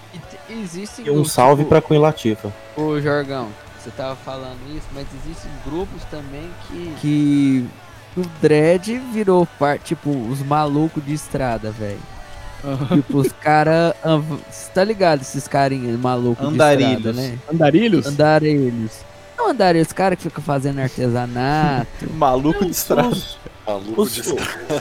Te- 0.50 0.60
Existem 0.62 1.06
E 1.06 1.10
um 1.10 1.14
grupos, 1.16 1.32
salve 1.32 1.64
pra 1.66 1.82
Queen 1.82 2.00
Latifah. 2.00 2.52
Ô, 2.76 3.00
Jorgão, 3.00 3.50
você 3.80 3.90
tava 3.92 4.16
falando 4.16 4.58
isso, 4.76 4.88
mas 4.94 5.06
existem 5.24 5.52
grupos 5.66 6.04
também 6.12 6.50
que. 6.68 6.94
que 7.00 7.66
o 8.18 8.22
dread 8.42 8.98
virou 9.14 9.46
parte, 9.60 9.86
tipo, 9.96 10.10
os 10.10 10.42
malucos 10.42 11.06
de 11.06 11.14
estrada, 11.14 11.72
velho. 11.72 12.00
Tipo, 12.94 13.20
os 13.20 13.32
caras. 13.32 13.94
Você 14.50 14.70
tá 14.74 14.84
ligado, 14.84 15.22
esses 15.22 15.48
carinhas 15.48 15.98
malucos 16.00 16.46
de 16.48 16.54
Andarilhos. 16.56 16.98
estrada, 16.98 17.14
né? 17.14 17.40
Andarilhos? 17.52 18.06
Andarilhos. 18.08 18.92
Não 19.40 19.50
andarilhos, 19.52 19.88
os 19.88 19.94
caras 19.94 20.18
que 20.18 20.26
ficam 20.26 20.44
fazendo 20.44 20.80
artesanato. 20.80 21.88
Maluco 22.14 22.66
de 22.66 22.72
estrada. 22.72 23.08
Os, 23.08 23.38
Maluco 23.66 24.02
os, 24.02 24.14
de 24.14 24.22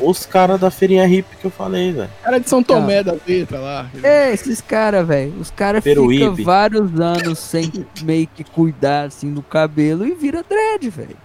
os 0.03 0.27
caras 0.27 0.59
da 0.61 0.71
feirinha 0.71 1.07
hippie 1.07 1.37
que 1.37 1.45
eu 1.45 1.51
falei, 1.51 1.93
velho. 1.93 2.11
Cara 2.25 2.41
de 2.41 2.49
São 2.49 2.63
Tomé 2.63 3.03
da 3.05 3.15
letra 3.27 3.59
lá. 3.61 3.91
É, 4.03 4.33
esses 4.33 4.61
caras, 4.61 5.07
velho. 5.07 5.35
Os 5.41 5.51
caras 5.51 5.85
ficam 5.85 6.35
vários 6.45 6.99
anos 7.01 7.39
sem 7.39 7.71
meio 8.03 8.27
que 8.27 8.43
cuidar 8.43 9.07
assim 9.07 9.33
do 9.33 9.43
cabelo 9.43 10.05
e 10.07 10.13
vira 10.15 10.43
dread, 10.43 10.91
velho. 10.91 11.17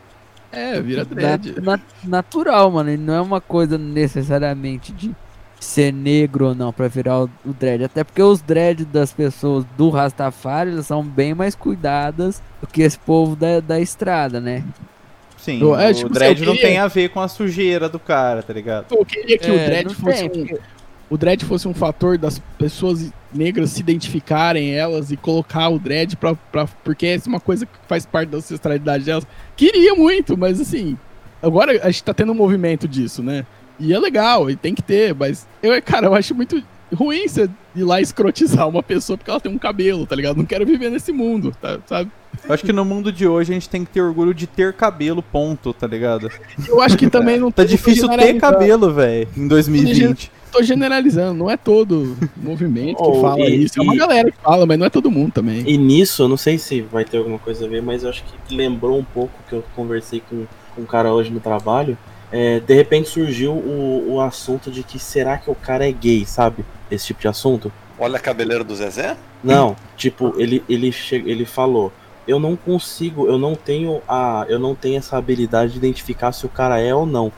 É, 0.51 0.79
vira 0.79 1.03
dread. 1.03 1.55
Na- 1.59 1.77
na- 1.77 1.79
natural, 2.03 2.69
mano. 2.69 2.91
E 2.91 2.97
não 2.97 3.13
é 3.15 3.21
uma 3.21 3.41
coisa 3.41 3.77
necessariamente 3.77 4.91
de 4.91 5.11
ser 5.63 5.91
negro 5.93 6.47
ou 6.49 6.55
não 6.55 6.71
pra 6.73 6.87
virar 6.87 7.21
o, 7.23 7.29
o 7.45 7.53
dread. 7.53 7.83
Até 7.85 8.03
porque 8.03 8.21
os 8.21 8.41
dreads 8.41 8.85
das 8.85 9.11
pessoas 9.13 9.65
do 9.77 9.89
Rastafari 9.89 10.81
são 10.83 11.03
bem 11.03 11.33
mais 11.33 11.55
cuidadas 11.55 12.41
do 12.61 12.67
que 12.67 12.81
esse 12.81 12.99
povo 12.99 13.35
da, 13.35 13.59
da 13.59 13.79
estrada, 13.79 14.39
né? 14.39 14.63
Sim, 15.37 15.59
Eu- 15.61 15.75
é, 15.77 15.91
o 15.91 15.93
tipo, 15.93 16.09
dread 16.13 16.39
eu 16.41 16.45
não 16.47 16.53
queria- 16.53 16.69
tem 16.69 16.77
a 16.77 16.87
ver 16.87 17.09
com 17.09 17.19
a 17.19 17.27
sujeira 17.27 17.89
do 17.89 17.99
cara, 17.99 18.41
tá 18.41 18.53
ligado? 18.53 18.85
Eu 18.95 19.05
queria 19.05 19.37
que 19.37 19.49
o 19.51 19.55
É, 19.59 19.65
dread 19.65 19.87
não 19.87 19.93
fosse 19.95 20.29
tem, 20.29 20.43
um, 20.43 20.47
porque- 20.47 20.61
o 21.09 21.17
dread 21.17 21.45
fosse 21.45 21.67
um 21.67 21.73
fator 21.73 22.17
das 22.17 22.39
pessoas 22.57 23.11
negras 23.33 23.71
se 23.71 23.81
identificarem 23.81 24.73
elas 24.73 25.11
e 25.11 25.17
colocar 25.17 25.67
o 25.69 25.77
dread 25.79 26.15
pra, 26.17 26.33
pra, 26.51 26.65
porque 26.83 27.05
é 27.07 27.19
uma 27.27 27.39
coisa 27.39 27.65
que 27.65 27.71
faz 27.87 28.05
parte 28.05 28.29
da 28.29 28.37
ancestralidade 28.37 29.03
delas. 29.03 29.25
Queria 29.55 29.93
muito, 29.95 30.37
mas 30.37 30.61
assim, 30.61 30.97
agora 31.41 31.71
a 31.83 31.91
gente 31.91 32.03
tá 32.03 32.13
tendo 32.13 32.31
um 32.31 32.35
movimento 32.35 32.87
disso, 32.87 33.21
né? 33.21 33.45
E 33.79 33.93
é 33.93 33.99
legal, 33.99 34.49
e 34.49 34.55
tem 34.55 34.73
que 34.75 34.81
ter, 34.81 35.13
mas 35.13 35.47
eu, 35.61 35.81
cara, 35.81 36.07
eu 36.07 36.13
acho 36.15 36.33
muito 36.35 36.61
ruim 36.93 37.27
você 37.27 37.49
ir 37.75 37.83
lá 37.83 37.99
escrotizar 37.99 38.67
uma 38.69 38.83
pessoa 38.83 39.17
porque 39.17 39.31
ela 39.31 39.39
tem 39.39 39.51
um 39.51 39.57
cabelo, 39.57 40.05
tá 40.05 40.15
ligado? 40.15 40.37
Não 40.37 40.45
quero 40.45 40.65
viver 40.65 40.89
nesse 40.91 41.11
mundo, 41.11 41.51
tá, 41.59 41.79
sabe? 41.87 42.11
Eu 42.45 42.53
acho 42.53 42.63
que 42.63 42.73
no 42.73 42.83
mundo 42.83 43.11
de 43.11 43.27
hoje 43.27 43.51
a 43.51 43.53
gente 43.55 43.69
tem 43.69 43.83
que 43.85 43.91
ter 43.91 44.01
orgulho 44.01 44.33
de 44.33 44.45
ter 44.47 44.73
cabelo, 44.73 45.21
ponto, 45.23 45.73
tá 45.73 45.87
ligado? 45.87 46.29
Eu 46.67 46.81
acho 46.81 46.97
que 46.97 47.09
também 47.09 47.39
não 47.39 47.49
Tá 47.53 47.63
difícil 47.63 48.07
ter 48.09 48.35
cabelo, 48.39 48.91
velho, 48.93 49.27
em 49.35 49.47
2020. 49.47 50.31
Tô 50.51 50.61
generalizando, 50.61 51.33
não 51.33 51.49
é 51.49 51.57
todo 51.57 52.15
movimento 52.37 52.97
que 52.97 53.03
Oh, 53.09 53.21
fala 53.21 53.39
e- 53.41 53.63
isso. 53.63 53.79
É 53.79 53.81
uma 53.81 53.95
e- 53.95 53.97
galera 53.97 54.31
que 54.31 54.37
fala, 54.37 54.65
mas 54.67 54.77
não 54.77 54.85
é 54.85 54.89
todo 54.89 55.09
mundo 55.09 55.31
também. 55.31 55.63
E 55.65 55.77
nisso, 55.77 56.23
eu 56.23 56.27
não 56.27 56.37
sei 56.37 56.57
se 56.59 56.81
vai 56.81 57.03
ter 57.05 57.17
alguma 57.17 57.39
coisa 57.39 57.65
a 57.65 57.67
ver, 57.67 57.81
mas 57.81 58.03
eu 58.03 58.09
acho 58.09 58.23
que 58.45 58.55
lembrou 58.55 58.99
um 58.99 59.03
pouco 59.03 59.33
que 59.49 59.55
eu 59.55 59.63
conversei 59.75 60.21
com, 60.29 60.45
com 60.75 60.81
um 60.81 60.85
cara 60.85 61.11
hoje 61.11 61.31
no 61.31 61.39
trabalho. 61.39 61.97
É, 62.35 62.59
de 62.59 62.73
repente 62.73 63.09
surgiu 63.09 63.51
o, 63.53 64.13
o 64.13 64.19
assunto 64.21 64.71
de 64.71 64.81
que 64.81 64.97
será 64.97 65.37
que 65.37 65.51
o 65.51 65.55
cara 65.55 65.87
é 65.87 65.91
gay, 65.91 66.25
sabe? 66.25 66.65
Esse 66.89 67.05
tipo 67.07 67.21
de 67.21 67.27
assunto. 67.27 67.71
Olha 67.99 68.17
a 68.17 68.19
cabeleira 68.19 68.63
do 68.63 68.75
Zezé? 68.75 69.15
Não, 69.43 69.75
tipo, 69.95 70.33
ele, 70.37 70.63
ele, 70.67 70.91
che 70.91 71.17
ele 71.17 71.45
falou. 71.45 71.93
Eu 72.27 72.39
não 72.39 72.55
consigo, 72.55 73.27
eu 73.27 73.37
não 73.37 73.53
tenho 73.53 74.01
a. 74.07 74.45
Eu 74.49 74.57
não 74.57 74.73
tenho 74.73 74.97
essa 74.97 75.15
habilidade 75.15 75.73
de 75.73 75.77
identificar 75.77 76.31
se 76.31 76.43
o 76.45 76.49
cara 76.49 76.79
é 76.79 76.93
ou 76.95 77.05
não. 77.05 77.31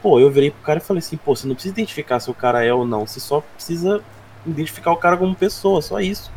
Pô, 0.00 0.20
eu 0.20 0.30
virei 0.30 0.52
pro 0.52 0.62
cara 0.62 0.78
e 0.78 0.82
falei 0.82 1.00
assim, 1.00 1.16
pô, 1.16 1.34
você 1.34 1.48
não 1.48 1.54
precisa 1.54 1.72
identificar 1.74 2.20
se 2.20 2.30
o 2.30 2.34
cara 2.34 2.62
é 2.64 2.72
ou 2.72 2.86
não, 2.86 3.04
você 3.06 3.18
só 3.18 3.40
precisa 3.40 4.00
identificar 4.46 4.92
o 4.92 4.96
cara 4.96 5.16
como 5.16 5.34
pessoa, 5.34 5.82
só 5.82 5.98
isso. 6.00 6.30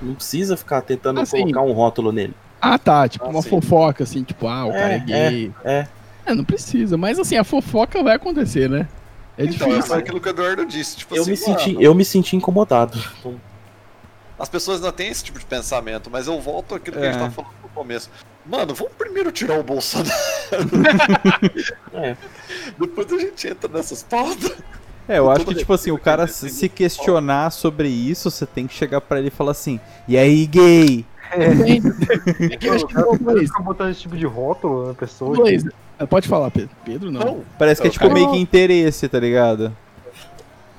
Não 0.00 0.14
precisa 0.14 0.56
ficar 0.56 0.80
tentando 0.82 1.20
Assim, 1.20 1.40
colocar 1.40 1.62
um 1.62 1.72
rótulo 1.72 2.12
nele. 2.12 2.34
Ah, 2.60 2.78
tá. 2.78 3.06
Tipo, 3.08 3.26
Ah, 3.26 3.28
uma 3.28 3.42
sim. 3.42 3.50
fofoca, 3.50 4.04
assim, 4.04 4.22
tipo, 4.22 4.46
ah, 4.48 4.66
o 4.66 4.70
É, 4.72 4.72
cara 4.72 4.94
é 4.94 4.98
gay. 5.00 5.52
é. 5.64 5.70
É, 5.80 5.88
não 6.32 6.44
precisa. 6.44 6.96
Mas 6.96 7.18
assim, 7.18 7.36
a 7.36 7.42
fofoca 7.42 8.00
vai 8.02 8.14
acontecer, 8.14 8.70
né? 8.70 8.88
É 9.36 9.44
Então, 9.46 9.66
difícil. 9.68 9.82
foi 9.90 9.98
aquilo 9.98 10.20
que 10.20 10.28
o 10.28 10.30
Eduardo 10.30 10.64
disse. 10.64 10.96
Tipo 10.98 11.16
Eu 11.16 11.22
assim, 11.22 11.30
me, 11.32 11.36
senti, 11.36 11.68
mano, 11.72 11.82
eu 11.82 11.94
me 11.94 12.04
senti 12.04 12.36
incomodado. 12.36 13.02
As 14.38 14.48
pessoas 14.48 14.78
ainda 14.78 14.92
têm 14.92 15.08
esse 15.08 15.24
tipo 15.24 15.38
de 15.38 15.44
pensamento, 15.44 16.08
mas 16.10 16.26
eu 16.28 16.40
volto 16.40 16.74
àquilo 16.76 16.96
que 16.96 17.02
a 17.02 17.06
gente 17.06 17.16
É. 17.16 17.18
tava 17.18 17.30
falando 17.32 17.52
no 17.62 17.68
começo. 17.70 18.08
Mano, 18.46 18.74
vamos 18.74 18.92
primeiro 18.98 19.32
tirar 19.32 19.58
o 19.58 19.62
Bolsonaro. 19.62 20.10
É. 21.92 22.16
Depois 22.78 23.12
a 23.12 23.18
gente 23.18 23.48
entra 23.48 23.68
nessas 23.72 24.02
pautas. 24.02 24.52
É, 25.08 25.18
eu 25.18 25.30
acho 25.30 25.44
que, 25.44 25.54
tipo 25.54 25.72
assim, 25.72 25.90
o 25.90 25.98
cara 25.98 26.26
se 26.26 26.68
questionar 26.68 27.50
sobre 27.50 27.88
isso, 27.88 28.30
você 28.30 28.46
tem 28.46 28.66
que 28.66 28.74
chegar 28.74 29.00
pra 29.00 29.18
ele 29.18 29.28
e 29.28 29.30
falar 29.30 29.50
assim, 29.52 29.78
e 30.08 30.16
aí, 30.16 30.46
gay? 30.46 31.04
É 32.52 32.56
que 32.56 32.66
eu 32.68 32.72
acho 32.74 32.86
que 32.86 32.94
não, 32.94 33.16
Blaze, 33.16 33.46
Fica 33.46 33.62
botando 33.62 33.90
esse 33.90 34.00
tipo 34.00 34.16
de 34.16 34.26
rótulo 34.26 34.88
na 34.88 34.94
pessoa. 34.94 35.36
Ah, 35.98 36.06
Pode 36.06 36.26
falar, 36.28 36.50
Pedro. 36.50 36.70
Pedro 36.84 37.10
não. 37.10 37.20
Não. 37.20 37.40
Parece 37.58 37.80
que 37.80 37.88
é 37.88 37.90
tipo 37.90 38.04
quero- 38.04 38.14
meio 38.14 38.30
que 38.32 38.38
interesse, 38.38 39.08
tá 39.08 39.18
ligado? 39.20 39.72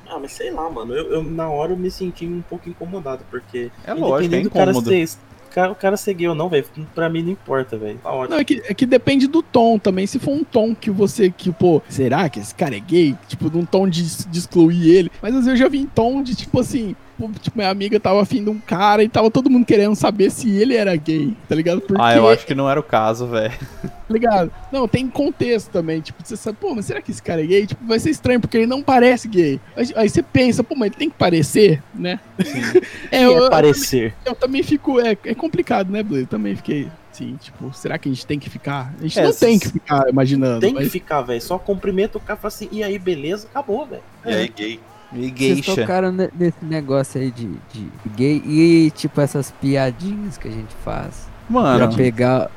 Ah, 0.08 0.20
mas 0.20 0.32
sei 0.34 0.52
lá, 0.52 0.70
mano. 0.70 0.94
Eu, 0.94 1.12
eu, 1.14 1.24
na 1.24 1.50
hora 1.50 1.74
eu 1.74 1.78
me 1.78 1.90
senti 1.92 2.26
um 2.26 2.42
pouco 2.42 2.70
incomodado, 2.70 3.24
porque. 3.30 3.72
É 3.86 3.94
lógico, 3.94 4.34
é 4.36 4.38
independente 4.38 4.44
do 4.44 4.52
cara 4.52 4.72
incômodo. 4.72 4.90
ser. 4.90 5.18
O 5.50 5.56
cara, 5.56 5.76
cara 5.76 5.98
ser 5.98 6.14
gay 6.14 6.28
ou 6.28 6.36
não, 6.36 6.50
velho. 6.50 6.66
Pra 6.94 7.10
mim 7.10 7.24
não 7.24 7.32
importa, 7.32 7.78
velho. 7.78 7.98
Tá 8.04 8.12
ótimo. 8.12 8.36
Não, 8.36 8.42
é 8.42 8.44
que, 8.44 8.62
é 8.66 8.74
que 8.74 8.86
depende 8.86 9.26
do 9.26 9.42
tom 9.42 9.80
também. 9.80 10.06
Se 10.06 10.20
for 10.20 10.32
um 10.32 10.44
tom 10.44 10.76
que 10.76 10.92
você, 10.92 11.32
que, 11.32 11.50
pô, 11.52 11.82
será 11.88 12.28
que 12.30 12.40
esse 12.40 12.54
cara 12.54 12.76
é 12.76 12.80
gay? 12.80 13.16
Tipo, 13.28 13.50
num 13.50 13.66
tom 13.66 13.88
de, 13.88 14.04
de 14.28 14.38
excluir 14.40 14.90
ele. 14.94 15.12
Mas 15.22 15.34
às 15.34 15.46
vezes 15.46 15.60
eu 15.62 15.66
já 15.66 15.70
vi 15.70 15.80
em 15.80 15.86
tom 15.86 16.22
de, 16.22 16.36
tipo 16.36 16.60
assim, 16.60 16.94
tipo, 17.42 17.58
minha 17.58 17.70
amiga 17.70 18.00
tava 18.00 18.22
afim 18.22 18.44
de 18.44 18.50
um 18.50 18.60
cara 18.60 19.04
e 19.04 19.10
tava 19.10 19.32
todo 19.32 19.50
mundo 19.50 19.66
querendo 19.66 19.96
saber 19.96 20.30
se 20.30 20.50
ele 20.50 20.76
era 20.76 20.96
gay, 20.96 21.36
tá 21.48 21.56
ligado? 21.56 21.82
Porque, 21.82 22.02
Ah, 22.02 22.16
eu 22.16 22.28
acho 22.28 22.46
que 22.46 22.54
não 22.56 22.70
era 22.70 22.80
o 22.80 22.84
caso, 22.84 23.28
velho. 23.28 23.54
tá 23.82 24.14
ligado? 24.14 24.52
Não, 24.72 24.88
tem 24.88 25.08
contexto 25.10 25.70
também. 25.72 26.02
Tipo, 26.02 26.22
você 26.24 26.36
sabe, 26.36 26.58
pô, 26.60 26.76
mas 26.76 26.86
será 26.86 27.02
que 27.02 27.12
esse 27.12 27.22
cara 27.24 27.44
é 27.44 27.48
gay? 27.48 27.66
Tipo, 27.68 27.86
vai 27.86 28.00
ser 28.00 28.10
estranho, 28.10 28.40
porque 28.40 28.58
ele 28.58 28.68
não 28.68 28.82
parece 28.84 29.28
gay. 29.28 29.60
Aí, 29.76 29.88
aí 29.96 30.10
você 30.10 30.22
pensa, 30.22 30.64
pô, 30.64 30.76
mas 30.76 30.88
ele 30.88 30.96
tem 30.98 31.10
que 31.10 31.18
parecer, 31.18 31.82
né? 31.94 32.20
é, 33.12 33.26
eu, 33.26 33.48
é 33.48 33.50
parecer. 33.50 34.14
eu 34.26 34.36
também 34.36 34.62
fico. 34.64 35.00
É, 35.00 35.18
é 35.26 35.34
complicado, 35.36 35.90
né, 35.92 36.04
Blaze? 36.04 36.24
Eu 36.24 36.28
também 36.28 36.56
fiquei. 36.56 36.88
Assim, 37.12 37.38
tipo, 37.38 37.74
será 37.74 37.98
que 37.98 38.10
a 38.10 38.12
gente 38.12 38.26
tem 38.28 38.38
que 38.38 38.50
ficar? 38.50 38.94
A 39.00 39.04
gente 39.04 39.18
É, 39.18 39.24
não 39.24 39.32
tem 39.34 39.58
que 39.58 39.70
ficar 39.70 40.10
imaginando. 40.10 40.60
Tem 40.60 40.74
que 40.74 40.82
mas- 40.84 40.92
ficar, 40.92 41.22
velho. 41.22 41.42
Só 41.42 41.58
cumprimenta 41.58 42.18
o 42.18 42.22
cara 42.22 42.38
e 42.38 42.42
fala 42.42 42.54
assim, 42.54 42.68
e 42.74 42.84
aí, 42.84 43.00
beleza? 43.00 43.48
Acabou, 43.50 43.86
velho. 43.86 44.02
E 44.26 44.30
aí, 44.34 44.48
gay? 44.50 44.80
E 45.14 45.28
Vocês 45.30 45.34
geisha. 45.38 45.76
tocaram 45.76 46.12
ne- 46.12 46.30
nesse 46.38 46.64
negócio 46.64 47.22
aí 47.22 47.32
de, 47.32 47.48
de 47.72 47.90
gay 48.16 48.42
e 48.46 48.92
tipo 48.92 49.22
essas 49.22 49.52
piadinhas 49.62 50.38
que 50.38 50.48
a 50.48 50.52
gente 50.52 50.74
faz 50.84 51.28
Mano, 51.50 51.88
pra 51.88 51.96
pegar. 51.96 52.50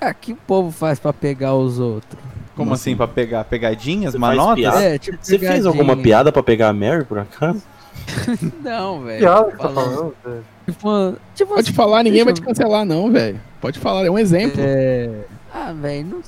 Ah, 0.00 0.12
que 0.14 0.32
o 0.32 0.36
povo 0.36 0.70
faz 0.70 0.98
pra 0.98 1.12
pegar 1.12 1.54
os 1.54 1.78
outros? 1.78 2.18
como 2.56 2.74
assim, 2.74 2.94
pra 2.94 3.08
pegar 3.08 3.44
pegadinhas, 3.44 4.12
Você 4.12 4.18
manotas? 4.18 4.74
É, 4.82 4.98
tipo, 4.98 5.16
Você 5.20 5.38
fez 5.38 5.64
alguma 5.64 5.84
pegadinha. 5.94 6.02
piada 6.04 6.32
pra 6.32 6.42
pegar 6.42 6.68
a 6.68 6.72
Mary, 6.74 7.04
por 7.04 7.18
acaso? 7.18 7.62
Não, 8.62 9.00
velho. 9.02 9.20
Piada 9.20 9.50
que 9.52 9.56
tá 9.56 9.68
Falando. 9.68 10.14
velho. 10.24 10.44
Tipo, 10.66 11.16
tipo 11.34 11.48
Pode 11.54 11.60
assim, 11.68 11.72
falar, 11.72 12.02
ninguém 12.02 12.24
vai 12.24 12.32
te 12.34 12.42
cancelar, 12.42 12.84
não, 12.84 13.10
velho. 13.10 13.40
Pode 13.60 13.78
falar, 13.78 14.04
é 14.06 14.10
um 14.10 14.18
exemplo. 14.18 14.60
É. 14.60 15.10
Ah, 15.52 15.72
velho, 15.72 16.06
não- 16.06 16.20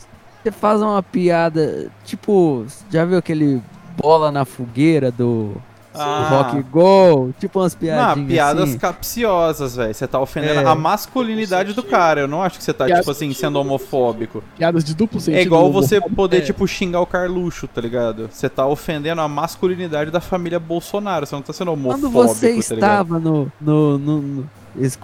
você 0.43 0.51
faz 0.51 0.81
uma 0.82 1.02
piada. 1.02 1.90
Tipo, 2.05 2.64
já 2.90 3.05
viu 3.05 3.19
aquele 3.19 3.60
bola 3.97 4.31
na 4.32 4.44
fogueira 4.44 5.10
do, 5.10 5.52
do 5.55 6.01
Ah. 6.01 6.28
Rock 6.31 6.62
Go? 6.70 7.32
Tipo 7.39 7.60
umas 7.60 7.74
Não, 7.74 7.81
piadinhas. 7.81 8.27
piadas 8.28 8.69
assim. 8.70 8.78
capciosas, 8.78 9.77
velho. 9.77 9.93
Você 9.94 10.06
tá 10.06 10.19
ofendendo 10.19 10.60
É. 10.60 10.64
a 10.64 10.74
masculinidade 10.74 11.73
do 11.74 11.82
cara. 11.82 12.20
Eu 12.23 12.28
não 12.28 12.43
acho 12.43 12.59
que 12.59 12.64
você 12.64 12.73
tá, 12.73 12.86
Piadas- 12.86 13.05
tipo 13.05 13.10
assim, 13.10 13.32
sendo 13.35 13.59
homofóbico. 13.60 14.43
Piadas 14.56 14.85
de 14.85 14.94
duplo 14.94 15.20
sentido. 15.20 15.39
É 15.39 15.43
igual 15.43 15.70
você 15.70 16.01
poder, 16.01 16.39
É. 16.39 16.40
tipo, 16.40 16.66
xingar 16.66 17.01
o 17.01 17.06
Carluxo, 17.06 17.69
tá 17.69 17.81
ligado? 17.81 18.28
Você 18.32 18.48
tá 18.48 18.66
ofendendo 18.66 19.20
a 19.20 19.28
masculinidade 19.28 20.10
da 20.10 20.20
família 20.20 20.59
Bolsonaro. 20.59 21.27
Você 21.27 21.35
não 21.35 21.43
tá 21.43 21.52
sendo 21.52 21.73
homofóbico, 21.73 22.10
Quando 22.10 22.28
você 22.28 22.52
tá 22.55 22.59
estava 22.74 23.19
no. 23.19 23.52
no, 23.60 23.98
no, 23.98 24.23
no 24.23 24.51
eles 24.74 24.97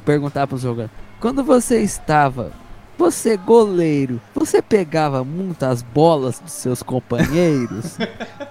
pro 0.47 0.57
jogador. 0.57 0.91
Quando 1.21 1.45
você 1.45 1.83
estava. 1.83 2.51
Você, 2.99 3.37
goleiro, 3.37 4.21
você 4.35 4.61
pegava 4.61 5.23
muitas 5.23 5.83
bolas 5.83 6.41
dos 6.41 6.53
seus 6.53 6.83
companheiros? 6.83 7.97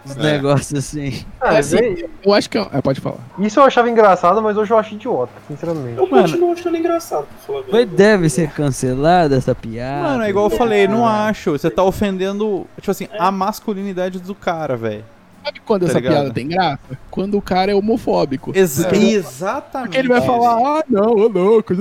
Os 0.05 0.15
É. 0.15 0.21
negócios 0.21 0.73
assim. 0.79 1.25
Ah, 1.41 1.57
assim, 1.57 2.05
Eu 2.23 2.33
acho 2.33 2.49
que. 2.49 2.57
é- 2.57 2.67
é, 2.71 2.81
pode 2.81 3.01
falar. 3.01 3.17
isso 3.39 3.59
eu 3.59 3.63
achava 3.65 3.89
engraçado, 3.89 4.41
mas 4.41 4.55
hoje 4.55 4.71
eu 4.71 4.77
acho 4.77 4.95
idiota, 4.95 5.33
sinceramente. 5.49 5.97
Eu 5.97 6.07
Mano. 6.09 6.23
continuo 6.23 6.53
achando 6.53 6.77
engraçado, 6.77 7.27
verdade. 7.69 7.85
deve 7.97 8.29
ser 8.29 8.49
cancelada 8.51 9.35
essa 9.35 9.53
piada. 9.53 10.07
Mano, 10.11 10.23
é 10.23 10.29
igual 10.29 10.45
eu 10.49 10.57
falei, 10.57 10.87
não 10.87 11.05
acho. 11.05 11.51
Você 11.51 11.69
tá 11.69 11.83
ofendendo, 11.83 12.65
tipo 12.77 12.89
assim, 12.89 13.09
a 13.19 13.29
masculinidade 13.29 14.19
do 14.19 14.33
cara, 14.33 14.77
velho. 14.77 15.03
Sabe 15.43 15.61
quando 15.65 15.81
Tá 15.83 15.87
essa 15.89 15.99
ligado? 15.99 16.13
piada 16.13 16.33
tem 16.33 16.47
graça? 16.47 16.79
Quando 17.11 17.37
o 17.37 17.41
cara 17.41 17.71
é 17.71 17.75
homofóbico. 17.75 18.51
Exa 18.53 18.87
Porque- 18.87 19.05
Exatamente. 19.05 19.87
Porque 19.89 19.97
ele 19.97 20.07
vai 20.09 20.21
falar, 20.21 20.79
ah, 20.79 20.83
não, 20.89 21.11
ô 21.11 21.27
louco. 21.27 21.73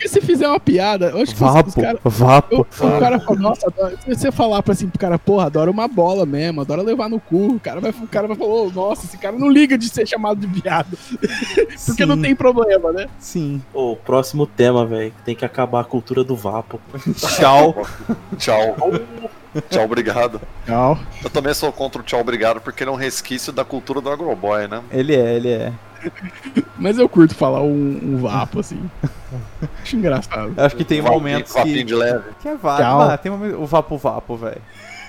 Porque 0.00 0.08
se 0.08 0.22
fizer 0.22 0.48
uma 0.48 0.58
piada, 0.58 1.10
eu 1.10 1.20
acho 1.20 1.36
que 1.36 1.44
os, 1.44 1.50
os 1.50 1.74
Vapo, 1.74 2.06
vapo. 2.08 2.60
O 2.62 2.98
cara 2.98 3.20
fala, 3.20 3.38
nossa, 3.38 3.66
se 4.02 4.08
você 4.08 4.32
falar 4.32 4.62
pra, 4.62 4.72
assim, 4.72 4.88
pro 4.88 4.98
cara, 4.98 5.18
porra, 5.18 5.44
adora 5.44 5.70
uma 5.70 5.86
bola 5.86 6.24
mesmo, 6.24 6.62
adora 6.62 6.80
levar 6.80 7.10
no 7.10 7.20
cu, 7.20 7.56
o 7.56 7.60
cara 7.60 7.82
vai, 7.82 7.90
o 7.90 8.06
cara 8.06 8.26
vai 8.26 8.34
falar, 8.34 8.50
ô, 8.50 8.70
nossa, 8.70 9.04
esse 9.04 9.18
cara 9.18 9.36
não 9.36 9.50
liga 9.50 9.76
de 9.76 9.90
ser 9.90 10.08
chamado 10.08 10.40
de 10.40 10.46
viado. 10.46 10.96
Porque 11.84 12.06
não 12.06 12.18
tem 12.18 12.34
problema, 12.34 12.90
né? 12.92 13.08
Sim. 13.18 13.60
Ô, 13.74 13.94
próximo 13.94 14.46
tema, 14.46 14.86
velho. 14.86 15.12
Tem 15.22 15.36
que 15.36 15.44
acabar 15.44 15.80
a 15.80 15.84
cultura 15.84 16.24
do 16.24 16.34
vapo. 16.34 16.80
Tchau. 17.36 17.86
Tchau. 18.38 18.76
tchau, 19.68 19.84
obrigado. 19.84 20.40
Não. 20.66 20.98
Eu 21.22 21.28
também 21.28 21.52
sou 21.52 21.70
contra 21.70 22.00
o 22.00 22.04
tchau, 22.04 22.20
obrigado, 22.20 22.58
porque 22.62 22.82
ele 22.82 22.90
é 22.90 22.92
um 22.94 22.96
resquício 22.96 23.52
da 23.52 23.66
cultura 23.66 24.00
do 24.00 24.08
agroboy, 24.08 24.66
né? 24.66 24.82
Ele 24.90 25.14
é, 25.14 25.36
ele 25.36 25.50
é. 25.50 25.72
Mas 26.78 26.98
eu 26.98 27.08
curto 27.08 27.34
falar 27.34 27.62
um, 27.62 28.00
um 28.02 28.16
vapo, 28.18 28.60
assim. 28.60 28.90
Acho 29.82 29.96
engraçado. 29.96 30.54
Eu 30.56 30.64
acho 30.64 30.76
que 30.76 30.84
tem 30.84 31.02
momentos 31.02 31.52
que... 31.52 31.84
de 31.84 31.94
leve. 31.94 32.24
Que 32.40 32.48
é 32.48 32.56
vapo. 32.56 32.82
Ah, 32.82 33.18
tem 33.18 33.30
momento... 33.30 33.60
O 33.60 33.66
vapo 33.66 33.96
vapo, 33.96 34.36
velho. 34.36 34.62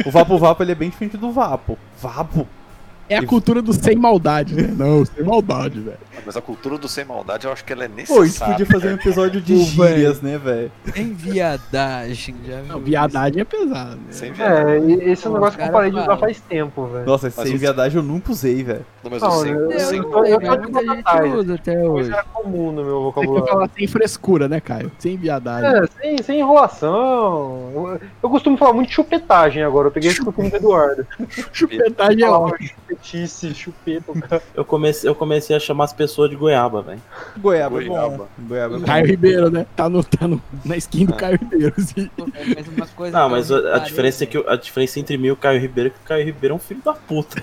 O 0.06 0.12
vapo 0.12 0.38
vapo, 0.38 0.64
ele 0.64 0.72
é 0.72 0.76
bem 0.76 0.90
diferente 0.90 1.18
do 1.18 1.32
vapo. 1.32 1.78
Vapo. 2.02 2.48
É 3.12 3.18
a 3.18 3.26
cultura 3.26 3.62
do 3.62 3.74
sem 3.74 3.96
maldade, 3.96 4.56
né? 4.56 4.74
Não, 4.78 5.04
sem 5.06 5.24
maldade, 5.24 5.80
velho. 5.80 5.98
Mas 6.26 6.38
a 6.38 6.42
cultura 6.42 6.78
do 6.78 6.88
sem 6.88 7.04
maldade, 7.04 7.46
eu 7.46 7.52
acho 7.52 7.64
que 7.66 7.74
ela 7.74 7.84
é 7.84 7.88
Pô, 7.88 7.94
a 7.94 7.98
gente 8.00 8.12
necessária. 8.12 8.54
podia 8.54 8.66
fazer 8.66 8.90
um 8.90 8.94
episódio 8.96 9.42
de 9.42 9.54
Pô, 9.54 9.86
gírias, 9.88 10.22
né, 10.22 10.38
velho? 10.38 10.72
Tem 10.94 11.14
viadagem, 11.14 12.36
já 12.46 12.58
viu? 12.62 12.66
Não, 12.74 12.80
viadagem 12.80 13.42
é 13.42 13.44
pesado, 13.44 13.96
né? 13.98 14.02
Sem 14.12 14.32
viadagem. 14.32 15.02
É, 15.02 15.10
esse 15.12 15.26
é 15.26 15.30
um 15.30 15.34
Pô, 15.34 15.40
negócio 15.40 15.60
que 15.60 15.66
eu 15.66 15.72
parei 15.72 15.92
de 15.92 15.98
usar 16.00 16.18
faz 16.18 16.40
tempo, 16.42 16.86
velho. 16.88 17.06
Nossa, 17.06 17.32
Mas 17.36 17.48
sem 17.50 17.58
viadagem 17.58 17.98
eu 17.98 18.04
nunca 18.04 18.32
usei, 18.32 18.64
velho. 18.64 18.86
Não, 19.04 19.12
mas 19.12 19.22
Não, 19.22 19.30
o 19.30 19.42
sem, 19.42 19.52
eu- 19.52 19.80
sem- 19.80 19.98
Eu, 20.00 20.12
eu- 20.26 20.42
eu, 20.42 21.26
eu- 21.26 21.40
usa 21.40 21.56
até 21.56 21.74
Coisa 21.76 21.90
hoje. 21.92 22.12
era 22.14 22.24
comum 22.24 22.72
no 22.72 22.84
meu 22.84 22.86
Tem 22.86 22.98
que 22.98 23.04
vocabulário. 23.04 23.48
falar 23.48 23.70
sem 23.76 23.88
frescura, 23.88 24.48
né, 24.48 24.60
Caio? 24.60 24.92
Sem 25.00 25.18
viadagem. 25.18 25.70
É, 25.84 25.88
sem, 26.02 26.24
sem 26.24 26.40
enrolação. 26.40 27.72
Eu, 27.74 28.00
eu 28.24 28.30
costumo 28.30 28.58
falar 28.58 28.74
muito 28.74 28.92
chupetagem 28.92 29.64
agora. 29.64 29.88
Eu 29.88 29.92
peguei 29.92 30.10
esse 30.12 30.24
costume 30.24 30.50
do 30.50 30.56
Eduardo. 30.56 31.06
Chupetagem 31.52 32.24
é 32.24 32.30
ótimo. 32.30 32.70
Chupeta. 33.02 34.42
Eu 34.54 34.64
comecei, 34.66 35.10
eu 35.10 35.16
comecei 35.16 35.56
a 35.56 35.60
chamar 35.60 35.86
as 35.86 35.94
pessoas 35.94 36.30
de 36.30 36.36
goiaba, 36.36 36.82
velho. 36.82 37.02
Goiaba, 37.38 37.82
é 37.82 37.88
Goiaba. 37.88 38.18
bom. 38.18 38.28
Goiaba 38.48 38.78
é. 38.78 38.80
Caio 38.82 39.06
Ribeiro, 39.08 39.50
né? 39.50 39.66
Tá, 39.76 39.90
no, 39.90 40.04
tá 40.04 40.28
no, 40.28 40.42
na 40.64 40.78
skin 40.78 41.06
do 41.06 41.14
Caio 41.14 41.38
Ribeiro. 41.38 41.74
assim. 41.78 42.10
Não, 42.18 42.26
que 42.28 43.32
mas 43.32 43.52
a, 43.52 43.76
a 43.76 43.80
diferença 43.80 44.24
é 44.24 44.28
que 44.28 44.38
a 44.48 44.56
diferença 44.56 45.00
entre 45.00 45.18
mim 45.18 45.28
e 45.28 45.32
o 45.32 45.36
Caio 45.36 45.60
Ribeiro 45.60 45.88
é 45.90 45.92
que 45.92 45.98
o 45.98 46.08
Caio 46.08 46.26
Ribeiro 46.26 46.54
é 46.54 46.56
um 46.56 46.60
filho 46.60 46.82
da 46.84 46.94
puta. 46.94 47.42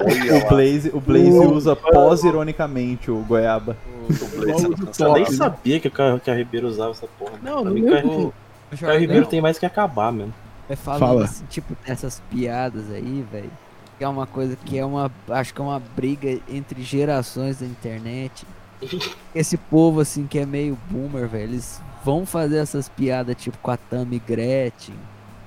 Olha 0.00 0.44
O 0.44 0.48
Blaze, 0.48 0.90
o 0.94 1.00
Blaze 1.00 1.30
usa 1.30 1.76
pós-ironicamente 1.76 3.10
o 3.10 3.18
goiaba. 3.20 3.76
o 4.08 4.40
Blaze 4.40 4.68
do 4.68 5.04
Eu 5.04 5.12
nem 5.14 5.26
sabia 5.26 5.80
que 5.80 5.88
o 5.88 5.90
Caio, 5.90 6.20
Caio 6.20 6.38
Ribeiro 6.38 6.66
usava 6.68 6.92
essa 6.92 7.06
porra. 7.18 7.32
Não, 7.42 7.62
Pra 7.62 7.64
não 7.64 7.72
mim. 7.72 7.86
Caio, 7.86 8.34
o 8.72 8.78
Caio 8.78 9.00
Ribeiro 9.00 9.26
tem 9.26 9.40
mais 9.40 9.58
que 9.58 9.66
acabar 9.66 10.12
mesmo. 10.12 10.32
vai 10.68 10.76
falando 10.76 11.00
Fala. 11.00 11.24
assim, 11.24 11.44
tipo, 11.46 11.76
dessas 11.86 12.22
piadas 12.30 12.90
aí, 12.90 13.24
velho. 13.30 13.50
Que 13.98 14.04
é 14.04 14.08
uma 14.08 14.26
coisa 14.26 14.56
que 14.56 14.76
é 14.78 14.84
uma. 14.84 15.10
Acho 15.30 15.54
que 15.54 15.60
é 15.60 15.64
uma 15.64 15.80
briga 15.94 16.40
entre 16.48 16.82
gerações 16.82 17.58
da 17.60 17.66
internet. 17.66 18.46
Esse 19.34 19.56
povo, 19.56 20.00
assim, 20.00 20.26
que 20.26 20.38
é 20.38 20.44
meio 20.46 20.76
boomer, 20.90 21.28
velho. 21.28 21.44
Eles 21.44 21.80
vão 22.04 22.26
fazer 22.26 22.58
essas 22.58 22.88
piadas, 22.88 23.36
tipo, 23.36 23.56
com 23.58 23.70
a 23.70 23.76
Tammy 23.76 24.18
Gretchen. 24.18 24.94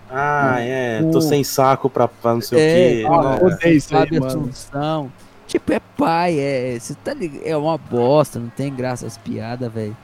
Ah, 0.09 0.59
é. 0.61 1.03
Tô 1.11 1.19
sem 1.19 1.43
saco 1.43 1.89
pra, 1.89 2.07
pra 2.07 2.33
não 2.35 2.41
sei 2.41 2.57
É, 2.59 2.63
o 2.63 2.67
quê. 2.69 3.05
Ah, 3.07 3.21
Não, 3.41 3.47
odeio 3.47 3.77
isso 3.77 3.95
aí. 3.95 4.17
Assunção. 4.25 5.11
Tipo, 5.45 5.73
é 5.73 5.79
pai, 5.97 6.39
é. 6.39 6.77
Você 6.79 6.95
tá 6.95 7.13
ligado? 7.13 7.41
É 7.45 7.55
uma 7.57 7.77
bosta, 7.77 8.39
não 8.39 8.49
tem 8.49 8.73
graça 8.73 9.05
as 9.05 9.17
piadas, 9.17 9.71
velho. 9.71 9.95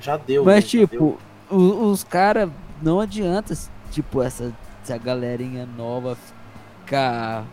já 0.00 0.16
deu. 0.16 0.44
Mas, 0.44 0.54
né, 0.54 0.60
já 0.70 0.78
deu. 0.78 0.88
tipo, 0.88 1.18
o- 1.50 1.90
os 1.90 2.04
caras, 2.04 2.48
não 2.80 3.00
adianta, 3.00 3.52
tipo, 3.90 4.22
essa, 4.22 4.52
essa 4.84 4.96
galerinha 4.96 5.66
nova 5.76 6.16
ficar 6.84 7.44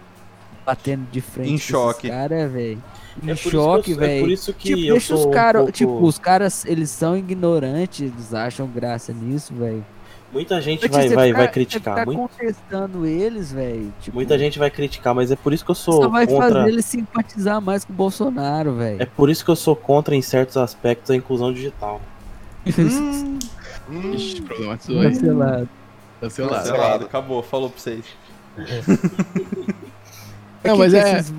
batendo 0.66 1.06
de 1.12 1.22
frente 1.22 1.52
Em 1.54 1.58
choque. 1.58 2.10
cara, 2.10 2.48
velho. 2.48 2.82
Em 3.24 3.30
É 3.32 3.34
por 3.36 3.36
isso 3.36 3.44
que 3.44 3.50
choque, 3.52 3.92
eu- 3.92 3.96
É 3.96 4.00
por 4.00 4.06
velho. 4.08 4.32
isso 4.32 4.54
que 4.54 4.68
Tipo, 4.70 4.82
eu 4.88 4.92
deixa 4.94 5.08
sou 5.08 5.18
os 5.20 5.26
um 5.26 5.32
caras, 5.32 5.60
pouco- 5.62 5.72
tipo, 5.72 6.04
os 6.06 6.18
caras, 6.20 6.66
eles 6.66 6.90
são 6.90 7.16
ignorantes, 7.18 8.02
eles 8.02 8.34
acham 8.34 8.68
graça 8.68 9.14
nisso, 9.14 9.54
velho. 9.54 9.86
Muita 10.34 10.60
gente 10.60 10.80
Antes 10.86 10.90
vai, 10.98 11.08
vai, 11.10 11.28
ficar- 11.28 11.38
vai 11.40 11.48
criticar. 11.52 11.94
ficar 12.00 12.06
Muito- 12.08 12.20
contestando 12.20 13.06
eles, 13.06 13.54
velho. 13.54 13.94
Tipo, 14.02 14.18
muita 14.18 14.38
gente 14.38 14.60
vai 14.60 14.70
criticar, 14.70 15.16
mas 15.16 15.32
é 15.32 15.36
por 15.38 15.54
isso 15.54 15.64
que 15.64 15.72
eu 15.72 15.76
só 15.76 15.92
sou 15.94 16.10
vai 16.10 16.28
contra. 16.28 16.50
fazer 16.60 16.70
eles 16.70 16.84
simpatizar 16.84 17.62
mais 17.62 17.86
com 17.86 17.94
o 17.94 17.96
Bolsonaro, 17.96 18.74
velho. 18.74 19.02
É 19.02 19.06
por 19.06 19.30
isso 19.30 19.46
que 19.46 19.52
eu 19.52 19.56
sou 19.56 19.78
contra, 19.78 20.14
em 20.14 20.22
certos 20.22 20.58
aspectos, 20.58 21.10
a 21.12 21.16
inclusão 21.16 21.54
digital. 21.54 22.02
Ixi, 24.16 24.42
problematizou 24.42 25.00
aí. 25.00 25.10
Cancelado. 25.14 25.70
Cancelado. 26.20 26.56
Cancelado, 26.56 27.06
acabou, 27.06 27.42
falou 27.44 27.70
pra 27.70 27.80
vocês. 27.80 28.04
É 28.58 28.64
Não, 30.68 30.74
que 30.76 30.80
mas 30.80 30.92
que 30.94 31.00
é- 31.00 31.12
esses 31.20 31.34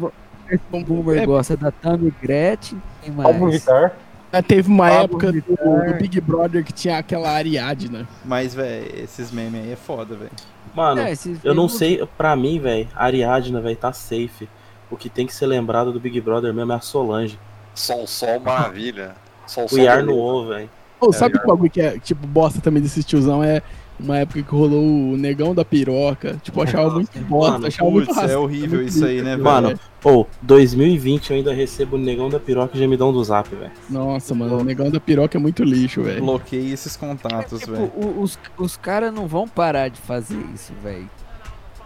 esse 0.51 0.63
boomer 0.71 1.23
É- 1.23 1.27
gosta 1.27 1.57
da 1.57 1.71
Tammy 1.71 2.13
Gretchen, 2.23 2.81
quem 3.03 3.13
Pablo 3.13 3.41
mais? 3.47 3.55
Vittar. 3.55 3.93
É, 4.33 4.43
Teve 4.43 4.69
uma 4.69 4.89
Pablo 4.89 5.05
época 5.05 5.33
do, 5.33 5.41
do 5.41 5.95
Big 5.99 6.21
Brother 6.21 6.63
que 6.65 6.73
tinha 6.73 6.99
aquela 6.99 7.31
Ariadna. 7.31 8.07
Mas, 8.25 8.55
velho, 8.55 9.03
esses 9.03 9.31
memes 9.33 9.65
aí 9.65 9.73
é 9.73 9.77
foda, 9.77 10.15
velho. 10.17 10.31
Mano, 10.75 11.01
É, 11.01 11.13
esses 11.13 11.39
eu 11.43 11.55
não 11.55 11.69
sei, 11.69 12.07
pra 12.19 12.37
mim, 12.37 12.59
velho, 12.61 12.87
Ariadna, 12.95 13.61
velho, 13.61 13.77
tá 13.77 13.93
safe. 13.93 14.49
O 14.91 14.97
que 14.97 15.09
tem 15.09 15.27
que 15.27 15.35
ser 15.35 15.47
lembrado 15.47 15.91
do 15.93 15.99
Big 15.99 16.21
Brother 16.21 16.53
mesmo 16.53 16.73
é 16.73 16.75
a 16.77 16.81
Solange. 16.81 17.39
Sol, 17.75 18.07
sol, 18.07 18.39
maravilha. 18.41 19.15
Sol, 19.47 19.69
sol. 19.69 19.79
O 19.79 19.83
Iar 19.83 20.03
no 20.05 20.47
velho. 20.49 20.69
Ô, 21.01 21.11
É, 21.11 21.13
sabe 21.13 21.39
o 21.39 21.47
bagulho 21.47 21.71
que 21.71 21.81
é, 21.81 21.99
tipo, 21.99 22.27
bosta 22.27 22.61
também 22.61 22.83
desse 22.83 23.03
tiozão? 23.03 23.43
É 23.43 23.63
uma 23.99 24.19
época 24.19 24.43
que 24.43 24.51
rolou 24.51 24.85
o 25.13 25.17
negão 25.17 25.55
da 25.55 25.65
piroca. 25.65 26.39
Tipo, 26.43 26.61
eu 26.61 26.65
achava 26.65 26.91
muito 26.91 27.19
bosta, 27.21 27.53
Mano, 27.53 27.67
achava 27.67 27.91
muito 27.91 28.07
Putz, 28.07 28.19
é 28.19 28.21
racista, 28.21 28.41
horrível 28.41 28.79
muito 28.81 28.89
isso 28.91 29.05
aí, 29.05 29.13
lixo, 29.15 29.25
né, 29.25 29.31
velho? 29.33 29.45
Mano, 29.45 29.81
Ô, 30.05 30.25
2020 30.43 31.31
eu 31.31 31.37
ainda 31.37 31.53
recebo 31.53 31.97
o 31.97 31.99
negão 31.99 32.29
da 32.29 32.39
piroca 32.39 32.77
e 32.77 32.79
gemidão 32.79 33.13
do 33.13 33.25
zap, 33.25 33.49
velho. 33.55 33.73
Nossa, 33.91 34.35
mano, 34.35 34.59
o 34.59 34.65
negão 34.65 34.91
da 34.91 35.01
piroca 35.01 35.37
é 35.37 35.41
muito 35.41 35.65
lixo, 35.65 36.03
velho. 36.03 36.21
Bloqueei 36.21 36.73
esses 36.73 36.97
contatos, 36.97 37.61
Tipo, 37.61 37.73
velho. 37.73 37.93
os, 38.21 38.39
os 38.57 38.77
caras 38.77 39.13
não 39.13 39.27
vão 39.27 39.49
parar 39.49 39.89
de 39.89 40.01
fazer 40.01 40.39
isso, 40.55 40.73
velho. 40.83 41.09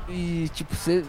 E, 0.09 0.49
tipo, 0.53 0.74
você. 0.74 1.05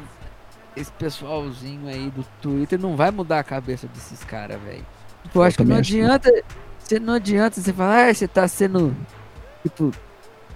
Esse 0.73 0.91
pessoalzinho 0.93 1.85
aí 1.89 2.09
do 2.15 2.23
Twitter 2.41 2.79
não 2.79 2.95
vai 2.95 3.11
mudar 3.11 3.39
a 3.39 3.43
cabeça 3.43 3.87
desses 3.87 4.23
caras, 4.23 4.57
velho. 4.61 4.85
Tipo, 5.23 5.39
eu 5.39 5.43
acho 5.43 5.57
que 5.57 5.63
não 5.65 5.75
acho 5.75 5.93
adianta. 5.93 6.43
Você 6.79 6.99
não 6.99 7.13
adianta 7.15 7.59
você 7.59 7.73
falar, 7.73 8.07
ah, 8.09 8.13
você 8.13 8.27
tá 8.27 8.47
sendo, 8.47 8.95
tipo, 9.63 9.91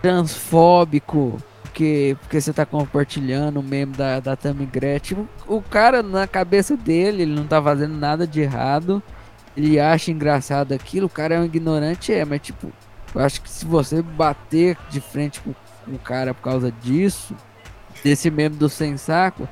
transfóbico. 0.01 1.37
Porque, 1.61 2.15
porque 2.21 2.39
você 2.39 2.53
tá 2.53 2.65
compartilhando 2.65 3.59
o 3.59 3.63
meme 3.63 3.93
da, 3.93 4.19
da 4.19 4.35
Tammy 4.35 4.65
Gretchen. 4.65 5.27
O, 5.47 5.57
o 5.57 5.61
cara, 5.61 6.01
na 6.01 6.25
cabeça 6.25 6.77
dele, 6.77 7.23
ele 7.23 7.35
não 7.35 7.45
tá 7.45 7.61
fazendo 7.61 7.95
nada 7.95 8.25
de 8.25 8.41
errado. 8.41 9.03
Ele 9.57 9.79
acha 9.79 10.11
engraçado 10.11 10.73
aquilo. 10.73 11.07
O 11.07 11.09
cara 11.09 11.35
é 11.35 11.39
um 11.39 11.45
ignorante, 11.45 12.13
é, 12.13 12.23
mas 12.23 12.41
tipo, 12.41 12.71
eu 13.13 13.21
acho 13.21 13.41
que 13.41 13.49
se 13.49 13.65
você 13.65 14.01
bater 14.01 14.77
de 14.89 15.01
frente 15.01 15.41
com, 15.41 15.53
com 15.85 15.91
o 15.91 15.99
cara 15.99 16.33
por 16.33 16.41
causa 16.41 16.71
disso, 16.71 17.35
desse 18.03 18.29
meme 18.29 18.55
do 18.55 18.69
sem 18.69 18.97
saco, 18.97 19.47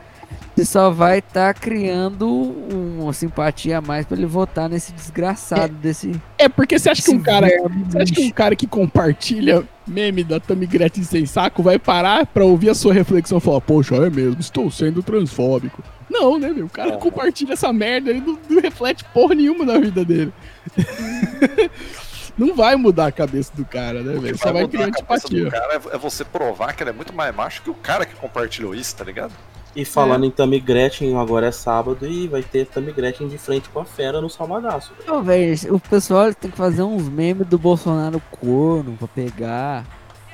você 0.56 0.66
só 0.66 0.90
vai 0.92 1.20
estar 1.20 1.54
criando 1.54 2.28
uma 2.30 3.12
simpatia 3.14 3.80
a 3.80 3.82
mais 3.82 4.06
pra 4.06 4.16
ele 4.18 4.26
votar 4.26 4.70
nesse 4.70 4.92
desgraçado 4.94 5.74
desse. 5.74 6.12
É 6.38 6.48
porque 6.48 6.78
você 6.78 6.90
acha 6.90 7.02
que 7.02 7.12
um 7.12 7.22
cara. 7.22 7.48
verme 7.48 7.86
Você 7.90 7.98
acha 8.02 8.14
que 8.14 8.22
um 8.22 8.30
cara 8.32 8.56
que 8.56 8.68
compartilha 8.68 9.64
meme 9.88 10.24
da 10.24 10.40
Tammy 10.40 10.66
Gretchen 10.66 11.04
sem 11.04 11.26
saco 11.26 11.62
vai 11.64 11.78
parar 11.80 12.26
pra 12.26 12.46
ouvir 12.46 12.70
a 12.70 12.76
sua 12.76 12.94
reflexão 12.94 13.38
e 13.38 13.42
falar, 13.42 13.62
poxa, 13.62 13.96
é 13.96 14.10
mesmo, 14.10 14.40
estou 14.40 14.70
sendo 14.72 15.02
transfóbico. 15.04 15.84
Não, 16.10 16.38
né, 16.38 16.50
meu? 16.50 16.66
O 16.68 16.70
cara 16.70 16.92
Não. 16.92 17.00
compartilha 17.00 17.54
essa 17.54 17.74
merda, 17.74 18.12
ele 18.12 18.22
não, 18.22 18.38
não 18.50 18.62
reflete 18.62 19.04
porra 19.06 19.34
nenhuma 19.36 19.66
na 19.66 19.80
vida 19.80 20.06
dele. 20.06 20.32
não 22.38 22.56
vai 22.56 22.76
mudar 22.76 23.08
a 23.08 23.12
cabeça 23.12 23.52
do 23.56 23.66
cara, 23.66 24.02
né, 24.02 24.20
velho? 24.20 24.38
Só 24.38 24.52
vai 24.52 24.62
mudar 24.64 24.72
criar 24.78 24.88
a 24.88 24.92
cabeça 24.92 25.28
do 25.28 25.36
antipatia. 25.38 25.52
cara 25.52 25.74
é- 25.74 25.96
é 25.96 25.98
você 25.98 26.24
provar 26.24 26.74
que 26.76 26.84
ele 26.84 26.90
é 26.92 26.94
muito 26.94 27.14
mais 27.14 27.36
macho 27.36 27.62
que 27.62 27.70
o 27.70 27.74
cara 27.76 28.06
que 28.06 28.16
compartilhou 28.16 28.74
isso, 28.76 28.96
tá 28.96 29.04
ligado? 29.04 29.34
E 29.76 29.84
falando 29.84 30.24
em 30.26 30.30
Tammy 30.30 30.60
Gretchen, 30.60 31.18
agora 31.18 31.48
é 31.48 31.52
sábado 31.52 32.06
e 32.06 32.28
vai 32.28 32.44
ter 32.44 32.68
Tammy 32.68 32.92
Gretchen 32.92 33.28
de 33.28 33.38
frente 33.40 33.70
com 33.70 33.80
a 33.80 33.86
fera 33.86 34.22
no 34.22 34.30
Salvadaço. 34.30 34.94
velho. 34.94 35.12
Não, 35.12 35.24
velho, 35.24 35.76
o 35.76 35.80
pessoal 35.80 36.32
tem 36.34 36.52
que 36.52 36.58
fazer 36.58 36.84
uns 36.84 37.10
memes 37.10 37.48
do 37.48 37.58
Bolsonaro 37.58 38.22
corno 38.30 38.96
pra 38.98 39.08
pegar. 39.08 39.84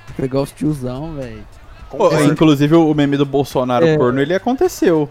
Pra 0.07 0.15
pegar 0.17 0.41
os 0.41 0.51
tiozão, 0.51 1.13
velho. 1.15 1.45
Pô, 1.89 2.13
inclusive 2.21 2.75
o 2.75 2.93
meme 2.93 3.15
do 3.17 3.25
Bolsonaro 3.25 3.87
É. 3.87 3.97
corno, 3.97 4.19
ele 4.21 4.33
aconteceu. 4.35 5.07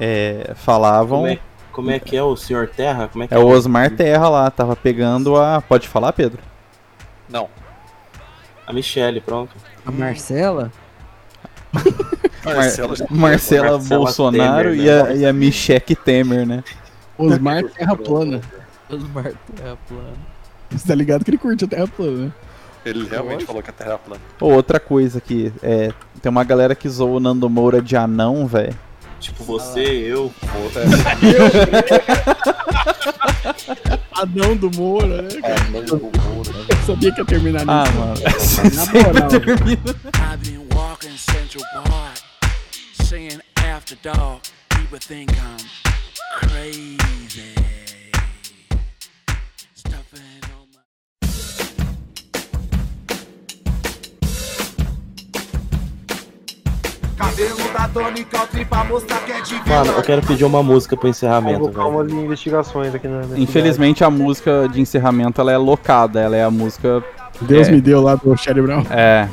É, 0.00 0.52
falavam. 0.54 1.18
Como 1.22 1.26
é, 1.32 1.38
como 1.72 1.90
é 1.90 1.98
que 1.98 2.16
é 2.16 2.22
o 2.22 2.36
Senhor 2.36 2.68
Terra? 2.68 3.08
Como 3.08 3.24
é 3.24 3.28
que 3.28 3.34
É 3.34 3.38
o 3.38 3.46
Osmar 3.48 3.90
Terra 3.90 4.28
lá, 4.28 4.50
tava 4.50 4.76
pegando 4.76 5.36
a. 5.36 5.60
Pode 5.60 5.88
falar, 5.88 6.12
Pedro? 6.12 6.40
Não. 7.28 7.48
A 8.66 8.72
Michelle, 8.72 9.20
pronto. 9.20 9.50
A 9.84 9.90
Marcela? 9.90 10.70
Marcela, 12.44 12.88
Marcela, 12.88 13.08
Marcela 13.10 13.78
Bolsonaro 13.78 14.70
Temer, 14.70 14.80
e, 14.80 14.86
né? 14.86 15.02
a, 15.02 15.14
e 15.14 15.26
a 15.26 15.32
Micheque 15.32 15.94
Temer, 15.94 16.46
né? 16.46 16.62
Osmar 17.16 17.62
Terra 17.64 17.96
Plana. 17.96 18.40
Osmar 18.90 19.32
Terra 19.56 19.78
plana. 19.88 20.12
Você 20.70 20.86
tá 20.88 20.94
ligado 20.94 21.24
que 21.24 21.30
ele 21.30 21.38
curte 21.38 21.64
a 21.64 21.68
Terra 21.68 21.86
Plana, 21.86 22.26
né? 22.26 22.32
Ele 22.84 23.08
realmente 23.08 23.44
falou 23.46 23.62
que 23.62 23.70
a 23.70 23.72
Terra 23.72 23.94
é 23.94 23.98
plana. 23.98 24.20
Outra 24.40 24.78
coisa 24.78 25.16
aqui, 25.18 25.50
é, 25.62 25.90
tem 26.20 26.30
uma 26.30 26.44
galera 26.44 26.74
que 26.74 26.88
zoou 26.88 27.16
o 27.16 27.20
Nando 27.20 27.48
Moura 27.48 27.80
de 27.80 27.96
anão, 27.96 28.46
velho. 28.46 28.76
Tipo 29.20 29.42
você, 29.42 29.80
eu. 29.80 30.30
Adão 34.12 34.54
do 34.56 34.70
Moura, 34.76 35.22
né? 35.22 35.28
cara? 35.40 35.54
Ah, 35.54 35.70
não, 35.70 35.96
o 35.98 36.12
Moura. 36.34 36.50
Eu 36.68 36.76
sabia 36.86 37.12
que 37.12 37.20
ia 37.20 37.24
terminar 37.24 37.64
Ah, 37.66 37.84
nisso. 37.84 38.60
mano. 38.60 38.74
Na 38.74 38.86
moral. 38.86 39.30
I've 40.34 40.50
been 40.50 40.66
walking 40.74 41.16
Central 41.16 41.64
Park, 41.84 42.13
singing 43.14 43.40
after 43.58 43.94
dark. 44.02 44.42
People 44.70 44.98
think 44.98 45.30
I'm 45.40 45.58
crazy. 46.48 47.54
Stuffing 49.74 50.40
on 50.50 50.66
my. 50.74 50.82
Mano, 59.66 59.92
eu 59.92 60.02
quero 60.02 60.22
pedir 60.22 60.44
uma 60.44 60.62
música 60.62 60.96
pro 60.96 61.08
encerramento, 61.08 61.66
umas 61.66 62.10
investigações 62.10 62.94
aqui 62.94 63.06
na 63.06 63.24
na 63.26 63.38
Infelizmente 63.38 64.02
a 64.02 64.10
música 64.10 64.68
de 64.68 64.80
encerramento 64.80 65.40
ela 65.40 65.52
é 65.52 65.56
locada, 65.56 66.20
ela 66.20 66.36
é 66.36 66.42
a 66.42 66.50
música. 66.50 67.02
Deus 67.40 67.68
É. 67.68 67.70
me 67.70 67.80
deu 67.80 68.00
lá 68.00 68.16
do 68.16 68.36
Charlie 68.36 68.62
Brown. 68.62 68.84
É. 68.90 69.28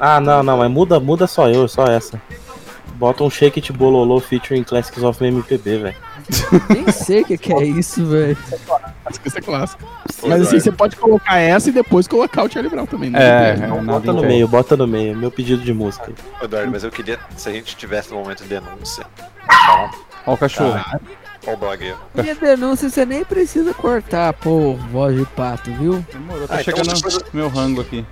Ah, 0.00 0.20
não, 0.20 0.42
não, 0.42 0.58
mas 0.58 0.68
muda, 0.68 0.98
muda 0.98 1.28
só 1.28 1.48
eu, 1.48 1.68
só 1.68 1.84
essa. 1.84 2.20
Bota 2.94 3.24
um 3.24 3.30
Shake 3.30 3.58
It 3.60 3.72
Bololô 3.72 4.20
featuring 4.20 4.62
Classics 4.64 5.02
of 5.02 5.24
MPB, 5.24 5.78
velho. 5.78 5.96
Nem 6.70 6.90
sei 6.92 7.22
o 7.22 7.24
que, 7.24 7.36
que 7.38 7.52
é 7.52 7.64
isso, 7.64 8.06
velho. 8.06 8.36
Acho 9.04 9.20
que 9.20 9.28
isso 9.28 9.38
é 9.38 9.40
clássico. 9.40 9.82
Mas 10.26 10.42
assim, 10.42 10.60
você 10.60 10.70
pode 10.70 10.94
colocar 10.96 11.36
essa 11.38 11.68
e 11.68 11.72
depois 11.72 12.06
colocar 12.06 12.44
o 12.44 12.48
Charlie 12.50 12.70
Brown 12.70 12.86
também. 12.86 13.10
né? 13.10 13.18
É, 13.20 13.56
Não 13.66 13.78
é 13.78 13.80
nada 13.82 13.98
Bota 14.00 14.12
no 14.12 14.22
meio, 14.22 14.46
bota 14.48 14.76
no 14.76 14.86
meio. 14.86 15.16
Meu 15.16 15.30
pedido 15.30 15.62
de 15.62 15.72
música. 15.72 16.12
Eduardo, 16.40 16.70
mas 16.70 16.84
eu 16.84 16.90
queria, 16.90 17.18
se 17.36 17.48
a 17.48 17.52
gente 17.52 17.76
tivesse 17.76 18.10
no 18.10 18.18
momento 18.18 18.42
de 18.44 18.48
denúncia, 18.48 19.04
Ó 20.26 20.34
o 20.34 20.36
cachorro. 20.36 20.80
Ó 21.46 21.54
o 21.54 21.56
dog 21.56 21.84
aí. 21.84 21.94
Minha 22.22 22.34
denúncia 22.36 22.88
você 22.88 23.04
nem 23.04 23.24
precisa 23.24 23.74
cortar, 23.74 24.32
pô, 24.34 24.74
voz 24.92 25.16
de 25.18 25.24
pato, 25.26 25.72
viu? 25.72 26.04
Demorou, 26.12 26.46
tá 26.46 26.54
Ah, 26.56 26.60
então 26.60 26.84
chegando 26.84 27.10
eu- 27.10 27.22
meu 27.32 27.48
rango 27.48 27.80
aqui. 27.80 28.06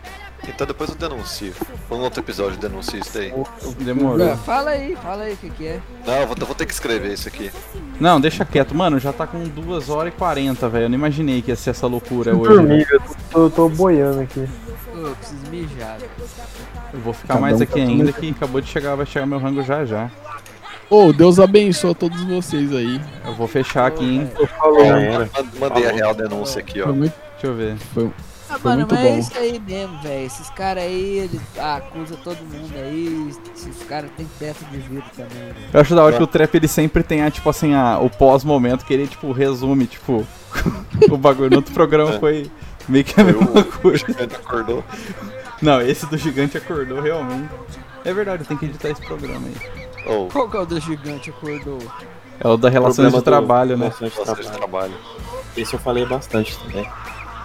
Então 0.49 0.67
depois 0.67 0.91
eu 0.91 0.97
denuncio. 0.97 1.53
Um 1.91 1.97
outro 1.99 2.21
episódio 2.21 2.55
eu 2.57 2.61
denuncio 2.69 2.99
isso 2.99 3.11
daí. 3.15 3.33
Demorou. 3.79 4.37
Fala 4.39 4.71
aí, 4.71 4.97
fala 4.97 5.25
aí 5.25 5.35
o 5.35 5.37
que, 5.37 5.51
que 5.51 5.67
é. 5.67 5.81
Não, 6.07 6.15
eu 6.15 6.27
vou, 6.27 6.37
eu 6.41 6.47
vou 6.47 6.55
ter 6.55 6.67
que 6.67 6.73
escrever 6.73 7.13
isso 7.13 7.29
aqui. 7.29 7.51
Não, 8.01 8.21
deixa 8.21 8.45
quieto. 8.45 8.75
Mano, 8.75 8.99
já 8.99 9.13
tá 9.13 9.27
com 9.27 9.43
2 9.45 9.89
horas 9.91 10.13
e 10.13 10.17
40, 10.17 10.69
velho. 10.69 10.85
Eu 10.85 10.89
não 10.89 10.97
imaginei 10.97 11.43
que 11.43 11.51
ia 11.51 11.57
ser 11.57 11.71
essa 11.71 11.87
loucura 11.87 12.35
hoje. 12.35 12.49
dormir, 12.55 12.87
eu 12.91 13.01
tô, 13.31 13.51
tô 13.51 13.69
boiando 13.69 14.21
aqui. 14.21 14.49
Eu 14.95 15.15
preciso 15.17 15.47
mijar. 15.51 15.99
Eu 16.93 17.01
vou 17.01 17.13
ficar 17.13 17.29
Cada 17.35 17.41
mais 17.41 17.61
um 17.61 17.63
aqui 17.63 17.73
tá 17.75 17.81
ainda 17.81 18.13
que 18.13 18.31
acabou 18.31 18.61
de 18.61 18.69
chegar, 18.69 18.97
vai 18.97 19.07
chegar 19.07 19.27
meu 19.27 19.39
rango 19.39 19.63
já 19.63 19.85
já. 19.85 20.11
Ô, 20.89 21.13
Deus 21.13 21.39
abençoe 21.39 21.93
a 21.93 21.95
todos 21.95 22.21
vocês 22.25 22.75
aí. 22.75 23.01
Eu 23.25 23.35
vou 23.35 23.47
fechar 23.47 23.87
aqui, 23.87 24.05
hein? 24.05 24.31
Falou. 24.59 24.81
Era. 24.85 25.21
Mand- 25.21 25.49
Mandei 25.61 25.87
a 25.89 25.93
real 25.93 26.13
denúncia 26.15 26.59
aqui, 26.61 26.83
ó. 26.83 26.89
Muito, 26.93 27.15
Deixa 27.35 27.47
eu 27.47 27.55
ver. 27.55 27.77
foi, 27.95 28.11
Ah, 28.53 28.59
Foi 28.59 28.71
mano, 28.73 28.79
muito 28.81 28.95
mas 28.95 29.05
bom. 29.05 29.09
é 29.15 29.19
isso 29.19 29.39
aí 29.39 29.61
mesmo, 29.61 29.99
velho. 30.03 30.27
Esses 30.27 30.51
caras 30.51 30.83
aí, 30.83 31.19
eles 31.19 31.41
acusam 31.59 32.17
todo 32.25 32.39
mundo 32.39 32.73
aí. 32.77 33.31
Esses 33.55 33.83
caras 33.85 34.11
têm 34.17 34.27
teto 34.39 34.65
de 34.71 34.79
vidro 34.79 35.05
também, 35.17 35.29
velho. 35.39 35.55
Eu 35.73 35.81
acho 35.81 35.95
da 35.95 36.03
hora 36.03 36.17
que 36.17 36.23
o 36.23 36.27
trap 36.27 36.55
ele 36.57 36.67
sempre 36.69 37.03
tem, 37.03 37.23
a, 37.23 37.31
tipo 37.31 37.49
assim, 37.49 37.75
a, 37.75 37.99
o 38.01 38.11
pós-momento 38.11 38.85
que 38.85 38.93
ele, 38.93 39.07
tipo, 39.07 39.31
resume, 39.33 39.87
tipo, 39.87 40.27
o 41.11 41.17
bagulho. 41.17 41.51
No 41.51 41.57
outro 41.57 41.73
programa 41.73 42.15
É. 42.15 42.19
foi 42.19 42.51
meio 42.89 43.05
que 43.05 43.13
a 43.21 43.25
Foi 43.25 43.33
mesma 43.33 43.61
o 43.61 43.65
coisa. 43.81 43.99
gigante 43.99 44.35
acordou. 44.35 44.85
Não, 45.63 45.81
esse 45.81 46.07
do 46.07 46.17
gigante 46.19 46.57
acordou 46.57 47.01
realmente. 47.01 47.51
É 48.05 48.13
verdade, 48.13 48.43
eu 48.43 48.47
tenho 48.47 48.59
que 48.59 48.67
editar 48.67 48.89
esse 48.89 49.03
programa 49.03 49.47
aí. 49.47 49.81
Ou 50.07 50.29
Qual 50.29 50.49
que 50.49 50.57
é 50.57 50.61
o 50.61 50.67
do 50.67 50.81
gigante 50.81 51.31
acordou? 51.31 51.79
É 52.41 52.49
o 52.49 52.57
da 52.57 52.71
relações 52.71 53.09
de 53.09 53.13
Problema 53.13 53.19
do- 53.21 53.23
trabalho, 53.23 53.77
né? 53.77 53.93
Relações 54.01 54.13
de 54.13 54.23
trabalho. 54.25 54.51
trabalho. 54.59 54.95
Esse 55.57 55.75
eu 55.75 55.79
falei 55.79 56.07
bastante 56.07 56.59
também. 56.59 56.89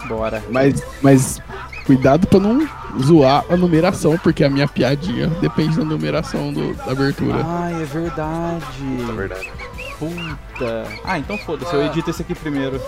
Bora. 0.07 0.43
mas, 0.49 0.81
mas 1.01 1.41
cuidado 1.85 2.27
pra 2.27 2.39
não 2.39 2.67
zoar 3.01 3.43
a 3.49 3.57
numeração, 3.57 4.17
porque 4.17 4.43
a 4.43 4.49
minha 4.49 4.67
piadinha 4.67 5.27
depende 5.41 5.77
da 5.77 5.83
numeração 5.83 6.51
do- 6.53 6.73
da 6.75 6.91
abertura. 6.91 7.41
Ai, 7.45 7.81
é 7.81 7.85
verdade. 7.85 8.83
Na 9.05 9.13
verdade. 9.13 9.51
Puta. 9.99 10.85
Ah, 11.03 11.17
então 11.17 11.37
foda-se, 11.37 11.73
eu 11.73 11.85
edito 11.85 12.09
esse 12.09 12.21
aqui 12.21 12.35
primeiro. 12.35 12.81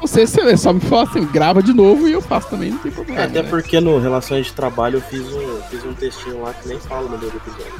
Você, 0.00 0.26
você 0.26 0.56
só 0.56 0.72
me 0.72 0.80
fala 0.80 1.04
assim, 1.04 1.24
grava 1.26 1.62
de 1.62 1.72
novo 1.72 2.06
e 2.08 2.12
eu 2.12 2.20
faço 2.20 2.48
também, 2.48 2.70
não 2.70 2.78
tem 2.78 2.92
problema. 2.92 3.22
Até 3.24 3.42
né? 3.42 3.48
porque 3.48 3.80
no 3.80 3.98
Relações 3.98 4.46
de 4.46 4.52
Trabalho 4.52 4.96
eu 4.98 5.00
fiz 5.02 5.22
um, 5.32 5.60
fiz 5.70 5.84
um 5.84 5.94
textinho 5.94 6.42
lá 6.42 6.52
que 6.52 6.68
nem 6.68 6.78
fala 6.78 7.08
no 7.08 7.16
do 7.18 7.26
episódio. 7.26 7.72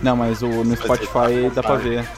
Não, 0.00 0.16
mas 0.16 0.42
o, 0.42 0.48
no 0.48 0.76
Spotify 0.76 1.50
dá 1.54 1.62
pra 1.62 1.76
ver. 1.76 2.08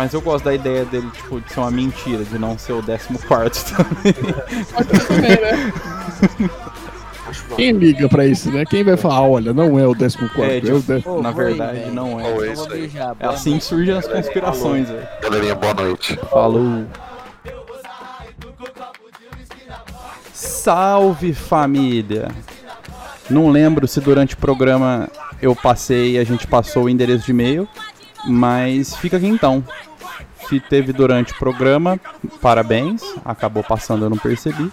Mas 0.00 0.14
eu 0.14 0.22
gosto 0.22 0.46
da 0.46 0.54
ideia 0.54 0.82
dele, 0.86 1.10
tipo, 1.10 1.38
de 1.42 1.52
ser 1.52 1.60
uma 1.60 1.70
mentira, 1.70 2.24
de 2.24 2.38
não 2.38 2.56
ser 2.56 2.72
o 2.72 2.82
14 2.82 3.06
também. 3.76 4.14
Também, 5.06 5.30
né? 5.30 6.50
Quem 7.54 7.72
liga 7.72 8.08
pra 8.08 8.24
isso, 8.24 8.50
né? 8.50 8.64
Quem 8.64 8.82
vai 8.82 8.96
falar, 8.96 9.20
olha, 9.28 9.52
não 9.52 9.78
é 9.78 9.86
o 9.86 9.94
14, 9.94 10.16
É, 10.38 10.56
é, 10.56 10.60
tipo, 10.62 10.76
o 10.76 10.80
10. 10.80 11.04
Pô, 11.04 11.20
Na 11.20 11.30
verdade, 11.32 11.90
não 11.90 12.18
é. 12.18 12.32
Mijar, 12.78 13.10
É 13.10 13.24
boa 13.24 13.34
assim 13.34 13.58
que 13.58 13.64
surgem 13.64 13.94
as 13.94 14.08
conspirações, 14.08 14.88
velho. 14.88 15.06
Galerinha, 15.20 15.54
boa 15.54 15.74
noite. 15.74 16.18
Falou. 16.30 16.86
Salve 20.32 21.34
família! 21.34 22.28
Não 23.28 23.50
lembro 23.50 23.86
se 23.86 24.00
durante 24.00 24.32
o 24.32 24.38
programa 24.38 25.10
eu 25.42 25.54
passei, 25.54 26.18
a 26.18 26.24
gente 26.24 26.46
passou 26.46 26.84
o 26.84 26.88
endereço 26.88 27.26
de 27.26 27.32
e-mail, 27.32 27.68
mas 28.26 28.96
fica 28.96 29.18
aqui 29.18 29.26
então. 29.26 29.62
Se 30.50 30.58
teve 30.60 30.92
durante 30.92 31.32
o 31.32 31.36
programa, 31.38 31.98
parabéns, 32.42 33.00
acabou 33.24 33.62
passando, 33.62 34.04
eu 34.04 34.10
não 34.10 34.18
percebi. 34.18 34.68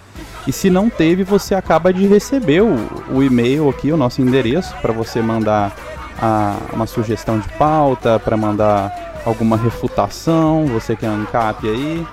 E 0.47 0.51
se 0.51 0.71
não 0.71 0.89
teve, 0.89 1.23
você 1.23 1.53
acaba 1.53 1.93
de 1.93 2.07
receber 2.07 2.61
o, 2.63 2.73
o 3.11 3.21
e-mail 3.21 3.69
aqui, 3.69 3.91
o 3.91 3.97
nosso 3.97 4.19
endereço, 4.21 4.73
para 4.81 4.91
você 4.91 5.21
mandar 5.21 5.71
a- 6.19 6.57
uma 6.73 6.87
sugestão 6.87 7.37
de 7.37 7.47
pauta, 7.49 8.17
para 8.19 8.35
mandar 8.35 9.21
alguma 9.23 9.55
refutação, 9.55 10.65
você 10.65 10.95
que 10.95 11.05
é 11.05 11.09
ANCAP 11.09 11.69
aí. 11.69 12.03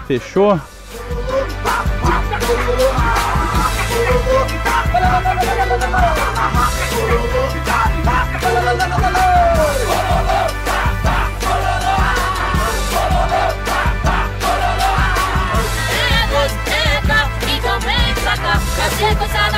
Fechou? 0.07 0.61
vamos 19.33 19.55
a 19.55 19.56